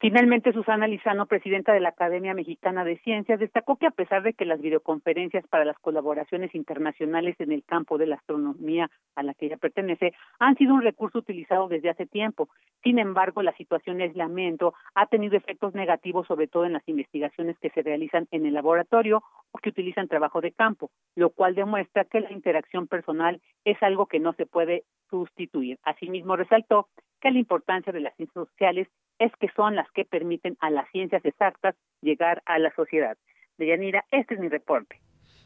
Finalmente, 0.00 0.52
Susana 0.52 0.86
Lizano, 0.86 1.26
presidenta 1.26 1.72
de 1.72 1.80
la 1.80 1.88
Academia 1.88 2.32
Mexicana 2.32 2.84
de 2.84 2.98
Ciencias, 2.98 3.40
destacó 3.40 3.74
que 3.76 3.86
a 3.86 3.90
pesar 3.90 4.22
de 4.22 4.32
que 4.32 4.44
las 4.44 4.60
videoconferencias 4.60 5.44
para 5.48 5.64
las 5.64 5.76
colaboraciones 5.80 6.54
internacionales 6.54 7.34
en 7.40 7.50
el 7.50 7.64
campo 7.64 7.98
de 7.98 8.06
la 8.06 8.14
astronomía 8.14 8.88
a 9.16 9.24
la 9.24 9.34
que 9.34 9.46
ella 9.46 9.56
pertenece 9.56 10.12
han 10.38 10.56
sido 10.56 10.74
un 10.74 10.82
recurso 10.82 11.18
utilizado 11.18 11.66
desde 11.66 11.90
hace 11.90 12.06
tiempo. 12.06 12.48
Sin 12.84 13.00
embargo, 13.00 13.42
la 13.42 13.56
situación 13.56 13.98
de 13.98 14.04
aislamiento 14.04 14.72
ha 14.94 15.06
tenido 15.06 15.36
efectos 15.36 15.74
negativos, 15.74 16.28
sobre 16.28 16.46
todo 16.46 16.64
en 16.64 16.74
las 16.74 16.88
investigaciones 16.88 17.58
que 17.58 17.70
se 17.70 17.82
realizan 17.82 18.28
en 18.30 18.46
el 18.46 18.54
laboratorio 18.54 19.24
o 19.50 19.58
que 19.58 19.70
utilizan 19.70 20.06
trabajo 20.06 20.40
de 20.40 20.52
campo, 20.52 20.92
lo 21.16 21.30
cual 21.30 21.56
demuestra 21.56 22.04
que 22.04 22.20
la 22.20 22.30
interacción 22.30 22.86
personal 22.86 23.40
es 23.64 23.82
algo 23.82 24.06
que 24.06 24.20
no 24.20 24.32
se 24.34 24.46
puede 24.46 24.84
sustituir. 25.10 25.80
Asimismo, 25.82 26.36
resaltó 26.36 26.86
que 27.20 27.30
la 27.30 27.38
importancia 27.38 27.92
de 27.92 28.00
las 28.00 28.14
ciencias 28.16 28.46
sociales 28.48 28.88
es 29.18 29.32
que 29.40 29.48
son 29.56 29.76
las 29.76 29.90
que 29.92 30.04
permiten 30.04 30.56
a 30.60 30.70
las 30.70 30.88
ciencias 30.90 31.24
exactas 31.24 31.74
llegar 32.00 32.42
a 32.46 32.58
la 32.58 32.72
sociedad. 32.74 33.16
Deyanira, 33.58 34.04
este 34.10 34.34
es 34.34 34.40
mi 34.40 34.48
reporte. 34.48 35.00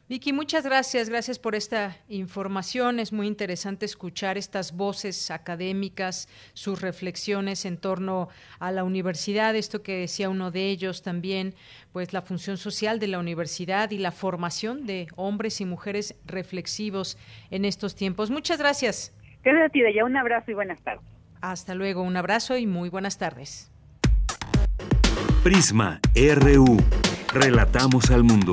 Vicky, 0.09 0.33
muchas 0.33 0.67
gracias, 0.67 1.09
gracias 1.09 1.39
por 1.39 1.55
esta 1.55 1.97
información. 2.09 2.99
Es 2.99 3.13
muy 3.13 3.27
interesante 3.27 3.87
escuchar 3.87 4.37
estas 4.37 4.77
voces 4.77 5.31
académicas, 5.31 6.29
sus 6.53 6.83
reflexiones 6.83 7.65
en 7.65 7.79
torno 7.79 8.29
a 8.59 8.73
la 8.73 8.85
universidad, 8.85 9.57
esto 9.57 9.83
que 9.83 10.01
decía 10.01 10.29
uno 10.29 10.51
de 10.51 10.67
ellos 10.67 11.03
también, 11.03 11.55
pues 11.93 12.13
la 12.13 12.21
función 12.21 12.59
social 12.59 12.99
de 12.99 13.07
la 13.07 13.21
universidad 13.21 13.91
y 13.91 13.99
la 13.99 14.11
formación 14.11 14.87
de 14.87 15.07
hombres 15.17 15.63
y 15.63 15.65
mujeres 15.65 16.21
reflexivos 16.27 17.17
en 17.51 17.65
estos 17.65 17.95
tiempos. 17.95 18.31
Muchas 18.31 18.59
gracias. 18.59 19.17
Gracias 19.43 19.67
a 19.67 19.69
ti. 19.71 19.83
Un 20.03 20.17
abrazo 20.17 20.51
y 20.51 20.55
buenas 20.55 20.83
tardes. 20.83 21.22
Hasta 21.43 21.75
luego, 21.75 22.01
un 22.03 22.17
abrazo 22.17 22.57
y 22.57 22.69
muy 22.69 22.89
buenas 22.89 23.19
tardes. 23.19 23.69
Prisma 25.43 25.99
RU. 26.15 26.77
Relatamos 27.35 28.13
al 28.13 28.23
mundo. 28.23 28.53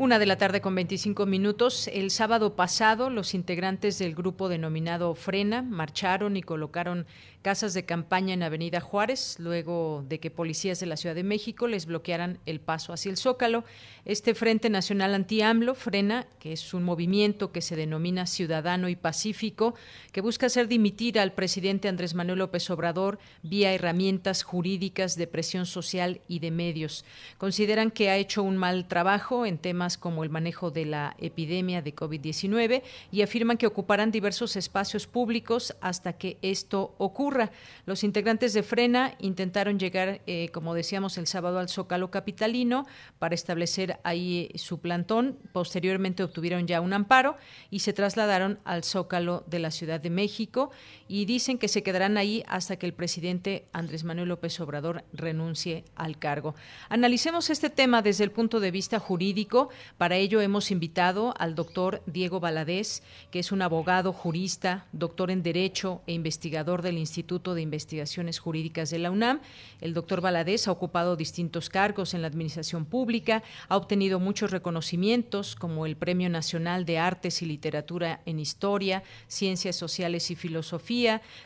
Una 0.00 0.18
de 0.18 0.24
la 0.24 0.38
tarde 0.38 0.62
con 0.62 0.74
25 0.74 1.26
minutos. 1.26 1.86
El 1.86 2.10
sábado 2.10 2.56
pasado, 2.56 3.10
los 3.10 3.34
integrantes 3.34 3.98
del 3.98 4.14
grupo 4.14 4.48
denominado 4.48 5.14
Frena 5.14 5.60
marcharon 5.60 6.38
y 6.38 6.42
colocaron 6.42 7.04
casas 7.42 7.74
de 7.74 7.84
campaña 7.84 8.32
en 8.32 8.42
Avenida 8.42 8.80
Juárez, 8.80 9.36
luego 9.38 10.02
de 10.08 10.18
que 10.18 10.30
policías 10.30 10.80
de 10.80 10.86
la 10.86 10.96
Ciudad 10.96 11.14
de 11.14 11.22
México 11.22 11.66
les 11.66 11.84
bloquearan 11.84 12.38
el 12.46 12.60
paso 12.60 12.94
hacia 12.94 13.10
el 13.10 13.18
Zócalo. 13.18 13.64
Este 14.06 14.34
Frente 14.34 14.70
Nacional 14.70 15.14
Anti-AMLO, 15.14 15.74
Frena, 15.74 16.26
que 16.38 16.54
es 16.54 16.72
un 16.72 16.82
movimiento 16.82 17.52
que 17.52 17.60
se 17.60 17.76
denomina 17.76 18.26
ciudadano 18.26 18.88
y 18.88 18.96
pacífico, 18.96 19.74
que 20.12 20.22
busca 20.22 20.46
hacer 20.46 20.66
dimitir 20.66 21.18
al 21.18 21.32
presidente 21.32 21.88
Andrés 21.88 22.14
Manuel 22.14 22.38
López 22.38 22.70
Obrador 22.70 23.18
vía 23.42 23.74
herramientas 23.74 24.44
jurídicas 24.44 25.16
de 25.16 25.26
presión 25.26 25.66
social 25.66 26.22
y 26.26 26.38
de 26.38 26.50
medios. 26.50 27.04
Consideran 27.36 27.90
que 27.90 28.08
ha 28.08 28.16
hecho 28.16 28.42
un 28.42 28.56
mal 28.56 28.88
trabajo 28.88 29.44
en 29.44 29.58
temas 29.58 29.89
como 29.96 30.24
el 30.24 30.30
manejo 30.30 30.70
de 30.70 30.86
la 30.86 31.16
epidemia 31.18 31.82
de 31.82 31.94
COVID-19 31.94 32.82
y 33.10 33.22
afirman 33.22 33.56
que 33.56 33.66
ocuparán 33.66 34.10
diversos 34.10 34.56
espacios 34.56 35.06
públicos 35.06 35.76
hasta 35.80 36.14
que 36.14 36.38
esto 36.42 36.94
ocurra. 36.98 37.50
Los 37.86 38.04
integrantes 38.04 38.52
de 38.52 38.62
Frena 38.62 39.14
intentaron 39.18 39.78
llegar, 39.78 40.20
eh, 40.26 40.48
como 40.52 40.74
decíamos, 40.74 41.18
el 41.18 41.26
sábado 41.26 41.58
al 41.58 41.68
Zócalo 41.68 42.10
Capitalino 42.10 42.86
para 43.18 43.34
establecer 43.34 44.00
ahí 44.04 44.50
eh, 44.52 44.58
su 44.58 44.80
plantón. 44.80 45.38
Posteriormente 45.52 46.22
obtuvieron 46.22 46.66
ya 46.66 46.80
un 46.80 46.92
amparo 46.92 47.36
y 47.70 47.80
se 47.80 47.92
trasladaron 47.92 48.58
al 48.64 48.84
Zócalo 48.84 49.44
de 49.46 49.58
la 49.58 49.70
Ciudad 49.70 50.00
de 50.00 50.10
México 50.10 50.70
y 51.12 51.24
dicen 51.24 51.58
que 51.58 51.66
se 51.66 51.82
quedarán 51.82 52.16
ahí 52.16 52.44
hasta 52.46 52.76
que 52.76 52.86
el 52.86 52.92
presidente 52.92 53.64
Andrés 53.72 54.04
Manuel 54.04 54.28
López 54.28 54.60
Obrador 54.60 55.02
renuncie 55.12 55.82
al 55.96 56.20
cargo. 56.20 56.54
Analicemos 56.88 57.50
este 57.50 57.68
tema 57.68 58.00
desde 58.00 58.22
el 58.22 58.30
punto 58.30 58.60
de 58.60 58.70
vista 58.70 59.00
jurídico. 59.00 59.70
Para 59.98 60.14
ello 60.14 60.40
hemos 60.40 60.70
invitado 60.70 61.34
al 61.36 61.56
doctor 61.56 62.00
Diego 62.06 62.38
Valadez, 62.38 63.02
que 63.32 63.40
es 63.40 63.50
un 63.50 63.60
abogado 63.60 64.12
jurista, 64.12 64.86
doctor 64.92 65.32
en 65.32 65.42
Derecho 65.42 66.00
e 66.06 66.12
investigador 66.12 66.80
del 66.80 66.96
Instituto 66.96 67.56
de 67.56 67.62
Investigaciones 67.62 68.38
Jurídicas 68.38 68.90
de 68.90 69.00
la 69.00 69.10
UNAM. 69.10 69.40
El 69.80 69.94
doctor 69.94 70.20
Valadez 70.20 70.68
ha 70.68 70.72
ocupado 70.72 71.16
distintos 71.16 71.70
cargos 71.70 72.14
en 72.14 72.22
la 72.22 72.28
administración 72.28 72.84
pública, 72.84 73.42
ha 73.68 73.76
obtenido 73.76 74.20
muchos 74.20 74.52
reconocimientos 74.52 75.56
como 75.56 75.86
el 75.86 75.96
Premio 75.96 76.30
Nacional 76.30 76.84
de 76.84 76.98
Artes 77.00 77.42
y 77.42 77.46
Literatura 77.46 78.20
en 78.26 78.38
Historia, 78.38 79.02
Ciencias 79.26 79.74
Sociales 79.74 80.30
y 80.30 80.36
Filosofía. 80.36 80.99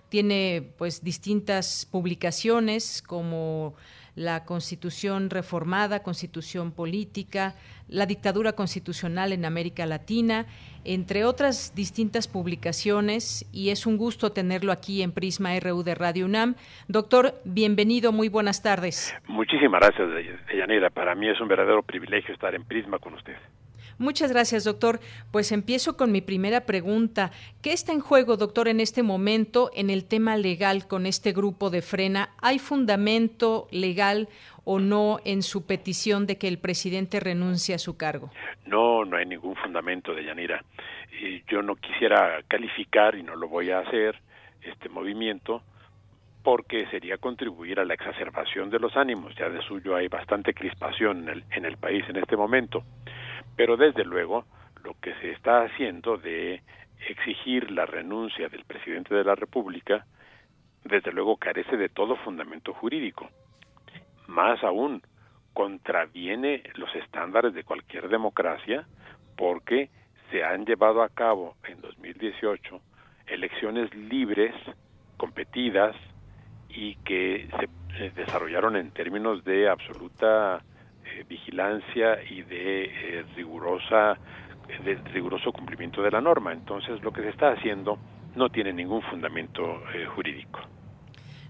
Tiene 0.08 0.62
pues 0.78 1.04
distintas 1.04 1.86
publicaciones 1.90 3.02
como 3.02 3.74
la 4.16 4.44
Constitución 4.44 5.30
reformada, 5.30 6.02
Constitución 6.02 6.72
política, 6.72 7.54
la 7.88 8.06
dictadura 8.06 8.52
constitucional 8.52 9.32
en 9.32 9.44
América 9.44 9.86
Latina, 9.86 10.46
entre 10.84 11.24
otras 11.24 11.74
distintas 11.74 12.28
publicaciones, 12.28 13.48
y 13.52 13.70
es 13.70 13.86
un 13.86 13.96
gusto 13.96 14.32
tenerlo 14.32 14.72
aquí 14.72 15.02
en 15.02 15.12
Prisma 15.12 15.58
RU 15.58 15.82
de 15.82 15.94
Radio 15.94 16.26
UNAM. 16.26 16.54
Doctor, 16.88 17.34
bienvenido, 17.44 18.12
muy 18.12 18.28
buenas 18.28 18.62
tardes. 18.62 19.14
Muchísimas 19.26 19.80
gracias, 19.80 20.08
Deyanira. 20.48 20.90
Para 20.90 21.14
mí 21.14 21.28
es 21.28 21.40
un 21.40 21.48
verdadero 21.48 21.82
privilegio 21.82 22.32
estar 22.34 22.54
en 22.54 22.64
Prisma 22.64 22.98
con 22.98 23.14
usted. 23.14 23.36
Muchas 23.98 24.32
gracias, 24.32 24.64
doctor. 24.64 25.00
Pues 25.30 25.52
empiezo 25.52 25.96
con 25.96 26.12
mi 26.12 26.20
primera 26.20 26.66
pregunta. 26.66 27.30
¿Qué 27.62 27.72
está 27.72 27.92
en 27.92 28.00
juego, 28.00 28.36
doctor, 28.36 28.68
en 28.68 28.80
este 28.80 29.02
momento 29.02 29.70
en 29.74 29.90
el 29.90 30.04
tema 30.04 30.36
legal 30.36 30.86
con 30.86 31.06
este 31.06 31.32
grupo 31.32 31.70
de 31.70 31.82
frena? 31.82 32.30
¿Hay 32.42 32.58
fundamento 32.58 33.68
legal 33.70 34.28
o 34.64 34.78
no 34.78 35.18
en 35.24 35.42
su 35.42 35.66
petición 35.66 36.26
de 36.26 36.38
que 36.38 36.48
el 36.48 36.58
presidente 36.58 37.20
renuncie 37.20 37.74
a 37.74 37.78
su 37.78 37.96
cargo? 37.96 38.30
No, 38.66 39.04
no 39.04 39.16
hay 39.16 39.26
ningún 39.26 39.54
fundamento 39.56 40.14
de 40.14 40.24
Yanira. 40.24 40.64
yo 41.48 41.62
no 41.62 41.76
quisiera 41.76 42.42
calificar, 42.48 43.14
y 43.14 43.22
no 43.22 43.36
lo 43.36 43.48
voy 43.48 43.70
a 43.70 43.80
hacer, 43.80 44.18
este 44.62 44.88
movimiento, 44.88 45.62
porque 46.42 46.86
sería 46.90 47.16
contribuir 47.18 47.80
a 47.80 47.84
la 47.84 47.94
exacerbación 47.94 48.70
de 48.70 48.78
los 48.78 48.96
ánimos. 48.96 49.34
Ya 49.36 49.48
de 49.48 49.62
suyo 49.62 49.96
hay 49.96 50.08
bastante 50.08 50.52
crispación 50.52 51.22
en 51.22 51.28
el, 51.28 51.44
en 51.50 51.64
el 51.64 51.76
país 51.76 52.04
en 52.08 52.16
este 52.16 52.36
momento. 52.36 52.84
Pero 53.56 53.76
desde 53.76 54.04
luego, 54.04 54.44
lo 54.82 54.94
que 55.00 55.14
se 55.16 55.32
está 55.32 55.62
haciendo 55.62 56.16
de 56.16 56.62
exigir 57.08 57.70
la 57.70 57.86
renuncia 57.86 58.48
del 58.48 58.64
presidente 58.64 59.14
de 59.14 59.24
la 59.24 59.34
República, 59.34 60.06
desde 60.84 61.12
luego 61.12 61.36
carece 61.36 61.76
de 61.76 61.88
todo 61.88 62.16
fundamento 62.16 62.72
jurídico. 62.74 63.28
Más 64.26 64.62
aún, 64.62 65.02
contraviene 65.52 66.62
los 66.74 66.94
estándares 66.96 67.54
de 67.54 67.64
cualquier 67.64 68.08
democracia 68.08 68.86
porque 69.36 69.88
se 70.30 70.42
han 70.42 70.66
llevado 70.66 71.02
a 71.02 71.08
cabo 71.08 71.56
en 71.68 71.80
2018 71.80 72.80
elecciones 73.26 73.94
libres, 73.94 74.54
competidas 75.16 75.94
y 76.68 76.96
que 76.96 77.48
se 77.96 78.10
desarrollaron 78.10 78.76
en 78.76 78.90
términos 78.90 79.44
de 79.44 79.68
absoluta 79.68 80.58
eh, 80.58 80.73
vigilancia 81.22 82.18
y 82.28 82.42
de 82.42 82.84
eh, 82.84 83.24
rigurosa 83.36 84.18
de 84.82 84.94
riguroso 85.12 85.52
cumplimiento 85.52 86.02
de 86.02 86.10
la 86.10 86.20
norma. 86.20 86.52
Entonces, 86.52 87.02
lo 87.02 87.12
que 87.12 87.20
se 87.22 87.28
está 87.28 87.50
haciendo 87.52 87.98
no 88.34 88.48
tiene 88.48 88.72
ningún 88.72 89.02
fundamento 89.02 89.82
eh, 89.94 90.06
jurídico 90.06 90.60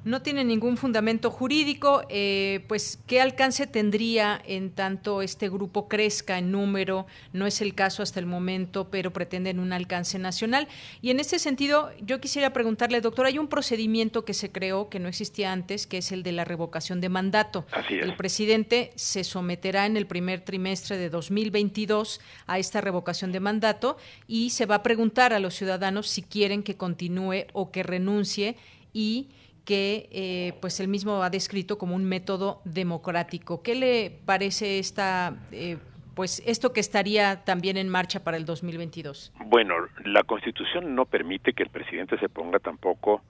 no 0.05 0.23
tiene 0.23 0.45
ningún 0.45 0.77
fundamento 0.77 1.31
jurídico, 1.31 2.03
eh, 2.09 2.65
pues 2.69 2.99
qué 3.07 3.21
alcance 3.21 3.67
tendría 3.67 4.41
en 4.47 4.71
tanto 4.71 5.23
este 5.23 5.49
grupo 5.49 5.89
crezca 5.89 6.39
en 6.39 6.51
número, 6.51 7.07
no 7.33 7.47
es 7.47 7.61
el 7.61 7.75
caso 7.75 8.03
hasta 8.03 8.21
el 8.21 8.27
momento, 8.27 8.91
pero 8.91 9.13
pretenden 9.13 9.59
un 9.59 9.73
alcance 9.73 10.19
nacional. 10.19 10.69
Y 11.01 11.11
en 11.11 11.21
este 11.21 11.39
sentido, 11.39 11.91
yo 12.03 12.21
quisiera 12.21 12.53
preguntarle, 12.53 13.01
doctor, 13.01 13.27
hay 13.27 13.39
un 13.39 13.49
procedimiento 13.49 14.25
que 14.25 14.35
se 14.35 14.53
creó 14.53 14.89
que 14.91 15.01
no 15.01 15.09
existía 15.09 15.53
antes, 15.53 15.87
que 15.87 15.99
es 15.99 16.13
el 16.13 16.23
de 16.23 16.33
la 16.33 16.45
revocación 16.45 17.01
de 17.01 17.09
mandato. 17.09 17.65
El 17.89 18.17
presidente 18.17 18.93
se 18.97 19.25
someterá 19.25 19.87
en 19.87 19.97
el 19.97 20.07
primer 20.07 20.41
trimestre 20.41 20.99
de 20.99 21.09
2022 21.09 22.21
a 22.47 22.59
esta 22.59 22.81
revocación 22.81 23.33
de 23.33 23.41
mandato 23.41 23.97
y 24.29 24.51
se 24.51 24.67
va 24.67 24.77
a 24.77 24.83
preguntar 24.83 25.33
a 25.33 25.41
los 25.41 25.55
ciudadanos 25.55 26.09
si 26.09 26.23
quieren 26.23 26.63
que 26.63 26.77
continúe 26.77 27.47
o 27.53 27.71
que 27.71 27.83
renuncie 27.83 28.57
y 28.93 29.29
que 29.65 30.09
eh, 30.13 30.55
pues 30.61 30.81
él 30.81 30.89
mismo 30.89 31.23
ha 31.23 31.31
descrito 31.31 31.79
como 31.79 31.95
un 31.95 32.05
método 32.05 32.61
democrático. 32.65 33.63
¿Qué 33.63 33.75
le 33.75 34.11
parece 34.25 34.79
esta 34.79 35.37
eh, 35.53 35.79
pues 36.15 36.43
esto 36.47 36.73
que 36.73 36.81
estaría 36.81 37.45
también 37.45 37.77
en 37.77 37.89
marcha 37.89 38.23
para 38.23 38.37
el 38.37 38.45
2022? 38.45 39.33
Bueno, 39.47 39.75
la 40.05 40.23
Constitución 40.23 40.95
no 40.95 41.07
permite 41.07 41.53
que 41.53 41.65
el 41.65 41.71
presidente 41.71 42.19
se 42.19 42.29
ponga 42.29 42.59
tampoco 42.61 43.23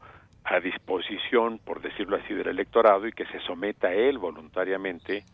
a 0.44 0.60
disposición, 0.60 1.58
por 1.58 1.80
decirlo 1.80 2.16
así, 2.16 2.34
del 2.34 2.48
electorado 2.48 3.06
y 3.06 3.12
que 3.12 3.24
se 3.26 3.40
someta 3.40 3.92
él 3.92 4.18
voluntariamente 4.18 5.24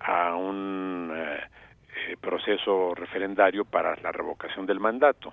a 0.00 0.34
un 0.34 1.12
eh, 1.14 2.16
proceso 2.20 2.94
referendario 2.94 3.64
para 3.64 3.94
la 3.96 4.10
revocación 4.10 4.66
del 4.66 4.80
mandato. 4.80 5.32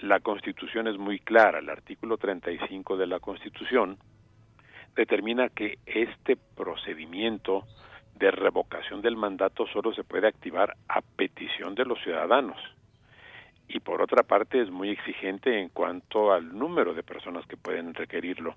La 0.00 0.20
Constitución 0.20 0.86
es 0.86 0.96
muy 0.96 1.18
clara, 1.18 1.58
el 1.58 1.68
artículo 1.68 2.18
35 2.18 2.96
de 2.96 3.06
la 3.06 3.18
Constitución 3.18 3.98
determina 4.96 5.48
que 5.50 5.78
este 5.86 6.36
procedimiento 6.36 7.64
de 8.18 8.30
revocación 8.30 9.02
del 9.02 9.16
mandato 9.16 9.66
solo 9.66 9.92
se 9.92 10.02
puede 10.02 10.26
activar 10.26 10.74
a 10.88 11.02
petición 11.02 11.74
de 11.74 11.84
los 11.84 12.00
ciudadanos. 12.02 12.58
Y 13.68 13.80
por 13.80 14.00
otra 14.00 14.22
parte 14.22 14.62
es 14.62 14.70
muy 14.70 14.90
exigente 14.90 15.60
en 15.60 15.68
cuanto 15.68 16.32
al 16.32 16.56
número 16.56 16.94
de 16.94 17.02
personas 17.02 17.46
que 17.46 17.56
pueden 17.56 17.94
requerirlo. 17.94 18.54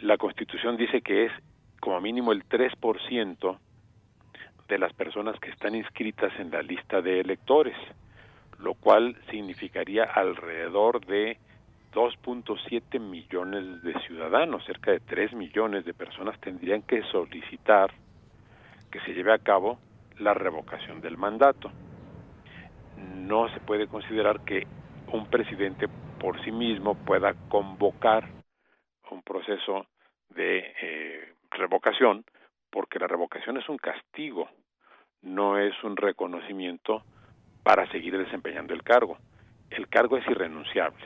La 0.00 0.18
Constitución 0.18 0.76
dice 0.76 1.00
que 1.00 1.26
es 1.26 1.32
como 1.80 2.00
mínimo 2.00 2.32
el 2.32 2.44
3% 2.46 3.58
de 4.68 4.78
las 4.78 4.92
personas 4.92 5.38
que 5.40 5.50
están 5.50 5.74
inscritas 5.74 6.32
en 6.38 6.50
la 6.50 6.62
lista 6.62 7.00
de 7.00 7.20
electores, 7.20 7.76
lo 8.58 8.74
cual 8.74 9.16
significaría 9.30 10.04
alrededor 10.04 11.04
de 11.06 11.38
2.7 11.92 13.00
millones 13.00 13.82
de 13.82 13.98
ciudadanos, 14.00 14.64
cerca 14.64 14.92
de 14.92 15.00
3 15.00 15.32
millones 15.34 15.84
de 15.84 15.94
personas 15.94 16.38
tendrían 16.40 16.82
que 16.82 17.02
solicitar 17.04 17.90
que 18.90 19.00
se 19.00 19.12
lleve 19.12 19.32
a 19.32 19.38
cabo 19.38 19.78
la 20.18 20.34
revocación 20.34 21.00
del 21.00 21.16
mandato. 21.16 21.70
No 23.16 23.48
se 23.52 23.60
puede 23.60 23.88
considerar 23.88 24.44
que 24.44 24.66
un 25.12 25.26
presidente 25.26 25.88
por 26.20 26.42
sí 26.44 26.52
mismo 26.52 26.94
pueda 26.94 27.34
convocar 27.48 28.28
un 29.10 29.22
proceso 29.22 29.86
de 30.28 30.72
eh, 30.80 31.34
revocación, 31.50 32.24
porque 32.70 32.98
la 32.98 33.08
revocación 33.08 33.56
es 33.56 33.68
un 33.68 33.78
castigo, 33.78 34.48
no 35.22 35.58
es 35.58 35.74
un 35.82 35.96
reconocimiento 35.96 37.02
para 37.64 37.90
seguir 37.90 38.16
desempeñando 38.16 38.74
el 38.74 38.82
cargo. 38.82 39.18
El 39.70 39.88
cargo 39.88 40.16
es 40.16 40.26
irrenunciable. 40.28 41.04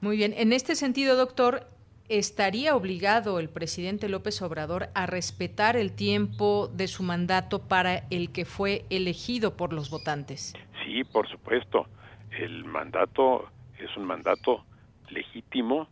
Muy 0.00 0.16
bien, 0.16 0.32
en 0.34 0.54
este 0.54 0.76
sentido, 0.76 1.14
doctor, 1.14 1.66
¿estaría 2.08 2.74
obligado 2.74 3.38
el 3.38 3.50
presidente 3.50 4.08
López 4.08 4.40
Obrador 4.40 4.88
a 4.94 5.04
respetar 5.04 5.76
el 5.76 5.92
tiempo 5.92 6.68
de 6.72 6.88
su 6.88 7.02
mandato 7.02 7.68
para 7.68 8.06
el 8.08 8.32
que 8.32 8.46
fue 8.46 8.86
elegido 8.88 9.58
por 9.58 9.74
los 9.74 9.90
votantes? 9.90 10.54
Sí, 10.82 11.04
por 11.04 11.28
supuesto. 11.28 11.86
El 12.30 12.64
mandato 12.64 13.50
es 13.78 13.94
un 13.98 14.06
mandato 14.06 14.64
legítimo 15.10 15.86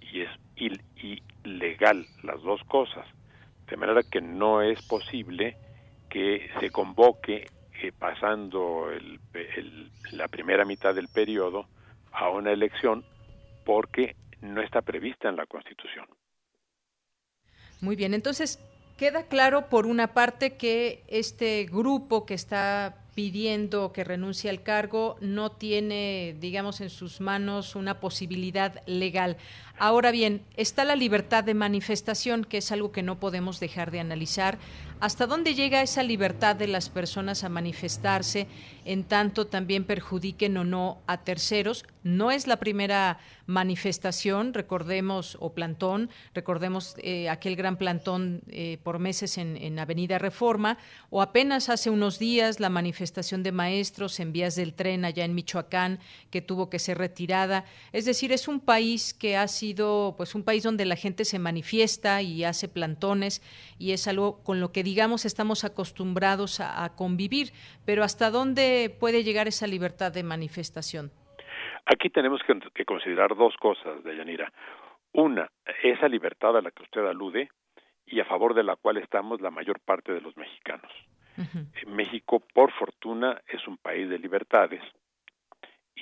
y 0.00 0.22
es 0.22 0.30
ilegal, 1.44 2.06
las 2.22 2.40
dos 2.40 2.62
cosas. 2.64 3.06
De 3.68 3.76
manera 3.76 4.02
que 4.02 4.22
no 4.22 4.62
es 4.62 4.80
posible 4.86 5.58
que 6.08 6.48
se 6.60 6.70
convoque 6.70 7.50
eh, 7.82 7.92
pasando 7.98 8.86
la 10.12 10.28
primera 10.28 10.64
mitad 10.64 10.94
del 10.94 11.08
periodo 11.08 11.66
a 12.10 12.30
una 12.30 12.52
elección 12.52 13.04
porque 13.64 14.16
no 14.40 14.62
está 14.62 14.82
prevista 14.82 15.28
en 15.28 15.36
la 15.36 15.46
Constitución. 15.46 16.06
Muy 17.80 17.96
bien, 17.96 18.14
entonces 18.14 18.58
queda 18.98 19.24
claro 19.24 19.68
por 19.68 19.86
una 19.86 20.08
parte 20.08 20.56
que 20.56 21.02
este 21.08 21.64
grupo 21.64 22.26
que 22.26 22.34
está 22.34 22.96
pidiendo 23.14 23.92
que 23.92 24.04
renuncie 24.04 24.50
al 24.50 24.62
cargo 24.62 25.16
no 25.20 25.50
tiene, 25.52 26.36
digamos, 26.38 26.80
en 26.80 26.90
sus 26.90 27.20
manos 27.20 27.74
una 27.74 28.00
posibilidad 28.00 28.82
legal. 28.86 29.36
Ahora 29.82 30.10
bien, 30.10 30.42
está 30.58 30.84
la 30.84 30.94
libertad 30.94 31.42
de 31.42 31.54
manifestación, 31.54 32.44
que 32.44 32.58
es 32.58 32.70
algo 32.70 32.92
que 32.92 33.02
no 33.02 33.18
podemos 33.18 33.60
dejar 33.60 33.90
de 33.90 33.98
analizar. 33.98 34.58
¿Hasta 35.00 35.26
dónde 35.26 35.54
llega 35.54 35.80
esa 35.80 36.02
libertad 36.02 36.54
de 36.54 36.66
las 36.66 36.90
personas 36.90 37.44
a 37.44 37.48
manifestarse 37.48 38.46
en 38.84 39.04
tanto 39.04 39.46
también 39.46 39.84
perjudiquen 39.84 40.58
o 40.58 40.64
no 40.64 40.98
a 41.06 41.24
terceros? 41.24 41.86
No 42.02 42.30
es 42.30 42.46
la 42.46 42.58
primera 42.58 43.18
manifestación, 43.46 44.52
recordemos, 44.52 45.38
o 45.40 45.54
plantón, 45.54 46.10
recordemos 46.34 46.96
eh, 46.98 47.30
aquel 47.30 47.56
gran 47.56 47.78
plantón 47.78 48.42
eh, 48.48 48.78
por 48.82 48.98
meses 48.98 49.38
en, 49.38 49.56
en 49.56 49.78
Avenida 49.78 50.18
Reforma, 50.18 50.76
o 51.08 51.22
apenas 51.22 51.70
hace 51.70 51.88
unos 51.88 52.18
días 52.18 52.60
la 52.60 52.68
manifestación 52.68 53.42
de 53.42 53.52
maestros 53.52 54.20
en 54.20 54.32
vías 54.32 54.56
del 54.56 54.74
tren 54.74 55.06
allá 55.06 55.24
en 55.24 55.34
Michoacán, 55.34 55.98
que 56.30 56.42
tuvo 56.42 56.68
que 56.68 56.78
ser 56.78 56.98
retirada. 56.98 57.64
Es 57.92 58.04
decir, 58.04 58.32
es 58.32 58.48
un 58.48 58.60
país 58.60 59.14
que 59.14 59.38
ha 59.38 59.48
sido 59.48 59.69
pues 60.16 60.34
un 60.34 60.44
país 60.44 60.62
donde 60.62 60.84
la 60.84 60.96
gente 60.96 61.24
se 61.24 61.38
manifiesta 61.38 62.22
y 62.22 62.44
hace 62.44 62.68
plantones 62.68 63.40
y 63.78 63.92
es 63.92 64.08
algo 64.08 64.42
con 64.42 64.60
lo 64.60 64.72
que 64.72 64.82
digamos 64.82 65.24
estamos 65.24 65.64
acostumbrados 65.64 66.60
a, 66.60 66.94
convivir, 66.96 67.52
pero 67.86 68.02
¿hasta 68.02 68.30
dónde 68.30 68.94
puede 68.98 69.22
llegar 69.22 69.46
esa 69.48 69.66
libertad 69.66 70.12
de 70.12 70.22
manifestación? 70.22 71.10
Aquí 71.86 72.10
tenemos 72.10 72.40
que, 72.74 72.84
considerar 72.84 73.36
dos 73.36 73.54
cosas, 73.56 74.02
Deyanira. 74.04 74.52
Una, 75.12 75.50
esa 75.82 76.08
libertad 76.08 76.56
a 76.56 76.62
la 76.62 76.70
que 76.70 76.82
usted 76.82 77.04
alude 77.06 77.48
y 78.06 78.20
a 78.20 78.24
favor 78.24 78.54
de 78.54 78.64
la 78.64 78.76
cual 78.76 78.96
estamos 78.98 79.40
la 79.40 79.50
mayor 79.50 79.80
parte 79.80 80.12
de 80.12 80.20
los 80.20 80.36
mexicanos. 80.36 80.92
México, 81.86 82.42
por 82.52 82.70
fortuna, 82.72 83.40
es 83.48 83.66
un 83.66 83.78
país 83.78 84.08
de 84.10 84.18
libertades 84.18 84.82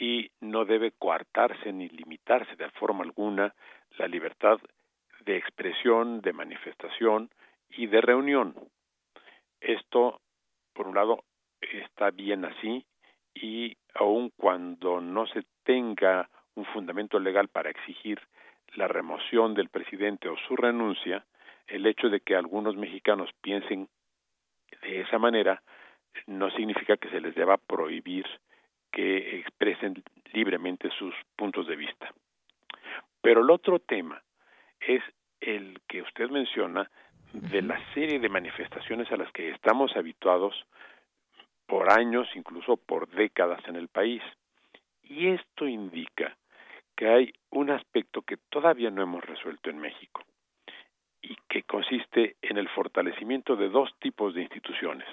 y 0.00 0.30
no 0.40 0.64
debe 0.64 0.92
coartarse 0.92 1.72
ni 1.72 1.88
limitarse 1.88 2.54
de 2.56 2.70
forma 2.70 3.04
alguna 3.04 3.54
la 3.98 4.06
libertad 4.06 4.58
de 5.24 5.36
expresión, 5.36 6.20
de 6.20 6.32
manifestación 6.32 7.30
y 7.70 7.86
de 7.86 8.00
reunión. 8.00 8.54
Esto, 9.60 10.20
por 10.72 10.86
un 10.86 10.94
lado, 10.94 11.24
está 11.60 12.10
bien 12.10 12.44
así 12.44 12.84
y 13.34 13.76
aun 13.94 14.30
cuando 14.36 15.00
no 15.00 15.26
se 15.26 15.44
tenga 15.64 16.28
un 16.54 16.64
fundamento 16.66 17.18
legal 17.18 17.48
para 17.48 17.70
exigir 17.70 18.20
la 18.74 18.88
remoción 18.88 19.54
del 19.54 19.68
presidente 19.68 20.28
o 20.28 20.36
su 20.46 20.56
renuncia, 20.56 21.24
el 21.66 21.86
hecho 21.86 22.08
de 22.08 22.20
que 22.20 22.36
algunos 22.36 22.76
mexicanos 22.76 23.30
piensen 23.40 23.88
de 24.82 25.00
esa 25.00 25.18
manera 25.18 25.62
no 26.26 26.50
significa 26.50 26.96
que 26.96 27.10
se 27.10 27.20
les 27.20 27.34
deba 27.34 27.56
prohibir 27.56 28.26
que 28.90 29.38
expresen 29.38 30.02
libremente 30.32 30.90
sus 30.98 31.14
puntos 31.36 31.66
de 31.66 31.76
vista. 31.76 32.12
Pero 33.20 33.42
el 33.42 33.50
otro 33.50 33.78
tema 33.78 34.22
es 34.80 35.02
el 35.40 35.80
que 35.88 36.02
usted 36.02 36.30
menciona 36.30 36.90
de 37.32 37.62
la 37.62 37.78
serie 37.94 38.18
de 38.18 38.28
manifestaciones 38.28 39.10
a 39.12 39.16
las 39.16 39.30
que 39.32 39.50
estamos 39.50 39.94
habituados 39.96 40.54
por 41.66 41.92
años, 41.92 42.26
incluso 42.34 42.76
por 42.76 43.08
décadas 43.08 43.60
en 43.66 43.76
el 43.76 43.88
país. 43.88 44.22
Y 45.02 45.28
esto 45.28 45.66
indica 45.66 46.36
que 46.96 47.08
hay 47.08 47.32
un 47.50 47.70
aspecto 47.70 48.22
que 48.22 48.38
todavía 48.48 48.90
no 48.90 49.02
hemos 49.02 49.24
resuelto 49.24 49.70
en 49.70 49.78
México 49.78 50.22
y 51.20 51.36
que 51.48 51.62
consiste 51.62 52.36
en 52.42 52.56
el 52.56 52.68
fortalecimiento 52.68 53.56
de 53.56 53.68
dos 53.68 53.90
tipos 53.98 54.34
de 54.34 54.42
instituciones. 54.42 55.08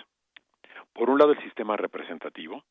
Por 0.94 1.10
un 1.10 1.20
lado, 1.20 1.34
el 1.34 1.44
sistema 1.44 1.76
representativo, 1.76 2.64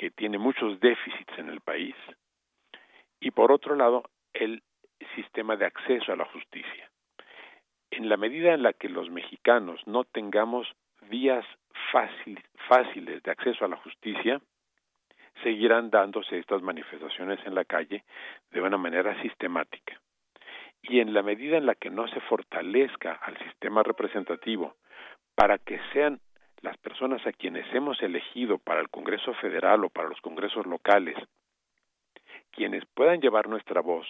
que 0.00 0.10
tiene 0.10 0.38
muchos 0.38 0.80
déficits 0.80 1.36
en 1.36 1.50
el 1.50 1.60
país, 1.60 1.94
y 3.20 3.32
por 3.32 3.52
otro 3.52 3.76
lado, 3.76 4.04
el 4.32 4.62
sistema 5.14 5.56
de 5.56 5.66
acceso 5.66 6.10
a 6.10 6.16
la 6.16 6.24
justicia 6.24 6.90
en 7.90 8.08
la 8.08 8.16
medida 8.16 8.54
en 8.54 8.62
la 8.62 8.72
que 8.72 8.88
los 8.88 9.10
mexicanos 9.10 9.80
no 9.86 10.04
tengamos 10.04 10.68
vías 11.10 11.44
fáciles 11.92 13.22
de 13.22 13.30
acceso 13.30 13.64
a 13.64 13.68
la 13.68 13.76
justicia, 13.76 14.40
seguirán 15.42 15.90
dándose 15.90 16.38
estas 16.38 16.62
manifestaciones 16.62 17.40
en 17.46 17.54
la 17.54 17.64
calle 17.64 18.04
de 18.52 18.60
una 18.60 18.78
manera 18.78 19.20
sistemática. 19.22 20.00
Y 20.82 21.00
en 21.00 21.12
la 21.12 21.22
medida 21.22 21.56
en 21.56 21.66
la 21.66 21.74
que 21.74 21.90
no 21.90 22.06
se 22.08 22.20
fortalezca 22.20 23.12
al 23.12 23.36
sistema 23.38 23.82
representativo 23.82 24.76
para 25.34 25.58
que 25.58 25.80
sean 25.92 26.20
las 26.62 26.76
personas 26.78 27.26
a 27.26 27.32
quienes 27.32 27.66
hemos 27.74 28.02
elegido 28.02 28.58
para 28.58 28.80
el 28.80 28.88
Congreso 28.88 29.34
Federal 29.34 29.84
o 29.84 29.90
para 29.90 30.08
los 30.08 30.20
congresos 30.20 30.66
locales 30.66 31.16
quienes 32.52 32.84
puedan 32.94 33.20
llevar 33.20 33.48
nuestra 33.48 33.80
voz, 33.80 34.06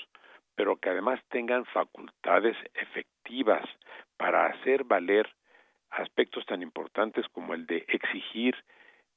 pero 0.54 0.76
que 0.76 0.90
además 0.90 1.20
tengan 1.28 1.64
facultades 1.66 2.56
efectivas 2.74 3.62
para 4.16 4.46
hacer 4.46 4.84
valer 4.84 5.28
aspectos 5.90 6.44
tan 6.46 6.62
importantes 6.62 7.26
como 7.32 7.54
el 7.54 7.66
de 7.66 7.84
exigir 7.88 8.56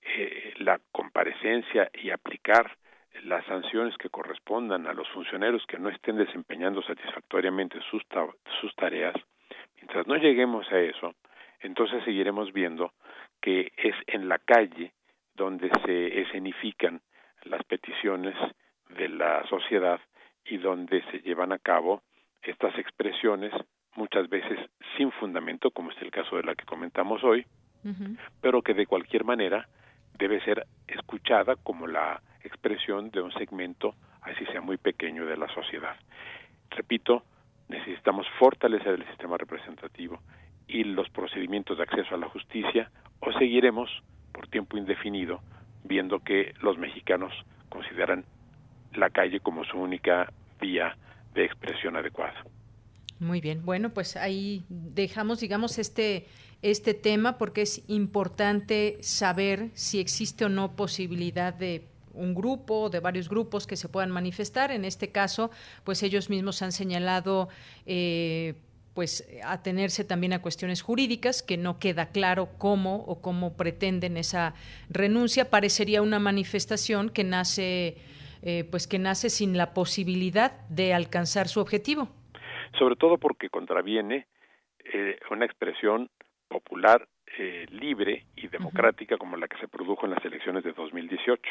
eh, 0.01 0.53
la 0.57 0.79
comparecencia 0.91 1.89
y 1.93 2.09
aplicar 2.09 2.77
las 3.23 3.45
sanciones 3.45 3.95
que 3.97 4.09
correspondan 4.09 4.87
a 4.87 4.93
los 4.93 5.07
funcionarios 5.09 5.65
que 5.67 5.77
no 5.77 5.89
estén 5.89 6.17
desempeñando 6.17 6.81
satisfactoriamente 6.81 7.79
sus, 7.89 8.03
sus 8.59 8.75
tareas, 8.75 9.15
mientras 9.75 10.07
no 10.07 10.15
lleguemos 10.15 10.69
a 10.71 10.79
eso, 10.79 11.13
entonces 11.59 12.03
seguiremos 12.03 12.51
viendo 12.51 12.91
que 13.43 13.73
es 13.75 13.93
en 14.07 14.29
la 14.29 14.39
calle 14.39 14.93
donde 15.35 15.69
se 15.85 16.21
escenifican 16.21 17.01
las 17.43 17.61
peticiones 17.65 18.35
de 18.97 19.09
la 19.09 19.45
sociedad 19.49 19.99
y 20.45 20.57
donde 20.57 21.03
se 21.11 21.19
llevan 21.19 21.51
a 21.51 21.59
cabo 21.59 22.03
estas 22.41 22.77
expresiones, 22.79 23.51
muchas 23.95 24.29
veces 24.29 24.57
sin 24.95 25.11
fundamento, 25.11 25.71
como 25.71 25.91
es 25.91 26.01
el 26.01 26.09
caso 26.09 26.37
de 26.37 26.43
la 26.43 26.55
que 26.55 26.63
comentamos 26.63 27.21
hoy, 27.25 27.45
pero 28.39 28.61
que 28.61 28.73
de 28.73 28.85
cualquier 28.85 29.25
manera 29.25 29.67
debe 30.17 30.39
ser 30.45 30.65
escuchada 30.87 31.57
como 31.57 31.85
la 31.85 32.21
expresión 32.45 33.11
de 33.11 33.21
un 33.21 33.33
segmento, 33.33 33.95
así 34.21 34.45
sea 34.45 34.61
muy 34.61 34.77
pequeño, 34.77 35.25
de 35.25 35.35
la 35.35 35.53
sociedad. 35.53 35.97
Repito, 36.69 37.23
necesitamos 37.67 38.25
fortalecer 38.39 38.93
el 38.93 39.05
sistema 39.07 39.37
representativo 39.37 40.21
y 40.65 40.85
los 40.85 41.09
procedimientos 41.09 41.77
de 41.77 41.83
acceso 41.83 42.15
a 42.15 42.17
la 42.17 42.29
justicia 42.29 42.89
o 43.33 43.39
seguiremos 43.39 43.89
por 44.31 44.47
tiempo 44.47 44.77
indefinido 44.77 45.41
viendo 45.83 46.19
que 46.19 46.53
los 46.61 46.77
mexicanos 46.77 47.33
consideran 47.69 48.25
la 48.93 49.09
calle 49.09 49.39
como 49.39 49.63
su 49.65 49.77
única 49.77 50.31
vía 50.61 50.95
de 51.33 51.45
expresión 51.45 51.95
adecuada. 51.95 52.43
Muy 53.19 53.41
bien, 53.41 53.65
bueno, 53.65 53.93
pues 53.93 54.15
ahí 54.17 54.63
dejamos, 54.69 55.39
digamos, 55.39 55.77
este, 55.77 56.27
este 56.61 56.93
tema 56.93 57.37
porque 57.37 57.61
es 57.61 57.83
importante 57.89 58.97
saber 59.01 59.69
si 59.73 59.99
existe 59.99 60.45
o 60.45 60.49
no 60.49 60.75
posibilidad 60.75 61.53
de 61.53 61.87
un 62.13 62.35
grupo, 62.35 62.89
de 62.89 62.99
varios 62.99 63.27
grupos 63.27 63.65
que 63.65 63.75
se 63.75 63.89
puedan 63.89 64.11
manifestar. 64.11 64.71
En 64.71 64.85
este 64.85 65.11
caso, 65.11 65.51
pues 65.83 66.03
ellos 66.03 66.29
mismos 66.29 66.61
han 66.61 66.71
señalado 66.71 67.49
eh, 67.85 68.55
pues 68.93 69.27
atenerse 69.43 70.03
también 70.03 70.33
a 70.33 70.41
cuestiones 70.41 70.81
jurídicas, 70.81 71.41
que 71.41 71.57
no 71.57 71.79
queda 71.79 72.11
claro 72.11 72.49
cómo 72.57 72.97
o 73.07 73.21
cómo 73.21 73.57
pretenden 73.57 74.17
esa 74.17 74.53
renuncia. 74.89 75.49
Parecería 75.49 76.01
una 76.01 76.19
manifestación 76.19 77.09
que 77.09 77.23
nace, 77.23 77.97
eh, 78.43 78.65
pues 78.69 78.87
que 78.87 78.99
nace 78.99 79.29
sin 79.29 79.57
la 79.57 79.73
posibilidad 79.73 80.67
de 80.69 80.93
alcanzar 80.93 81.47
su 81.47 81.59
objetivo. 81.59 82.09
Sobre 82.77 82.95
todo 82.95 83.17
porque 83.17 83.49
contraviene 83.49 84.27
eh, 84.93 85.17
una 85.31 85.45
expresión 85.45 86.09
popular 86.47 87.07
eh, 87.37 87.65
libre 87.71 88.27
y 88.35 88.47
democrática 88.47 89.17
como 89.17 89.37
la 89.37 89.47
que 89.47 89.57
se 89.57 89.67
produjo 89.67 90.05
en 90.05 90.11
las 90.11 90.23
elecciones 90.23 90.63
de 90.63 90.71
2018. 90.73 91.41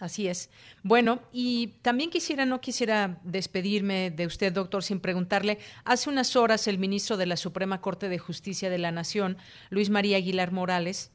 Así 0.00 0.26
es. 0.26 0.50
Bueno, 0.82 1.20
y 1.32 1.68
también 1.82 2.10
quisiera, 2.10 2.44
no 2.46 2.60
quisiera 2.60 3.20
despedirme 3.22 4.10
de 4.10 4.26
usted, 4.26 4.52
doctor, 4.52 4.82
sin 4.82 4.98
preguntarle, 4.98 5.58
hace 5.84 6.10
unas 6.10 6.34
horas 6.34 6.66
el 6.66 6.78
ministro 6.78 7.16
de 7.16 7.26
la 7.26 7.36
Suprema 7.36 7.80
Corte 7.80 8.08
de 8.08 8.18
Justicia 8.18 8.70
de 8.70 8.78
la 8.78 8.90
Nación, 8.90 9.36
Luis 9.70 9.90
María 9.90 10.16
Aguilar 10.16 10.50
Morales, 10.50 11.12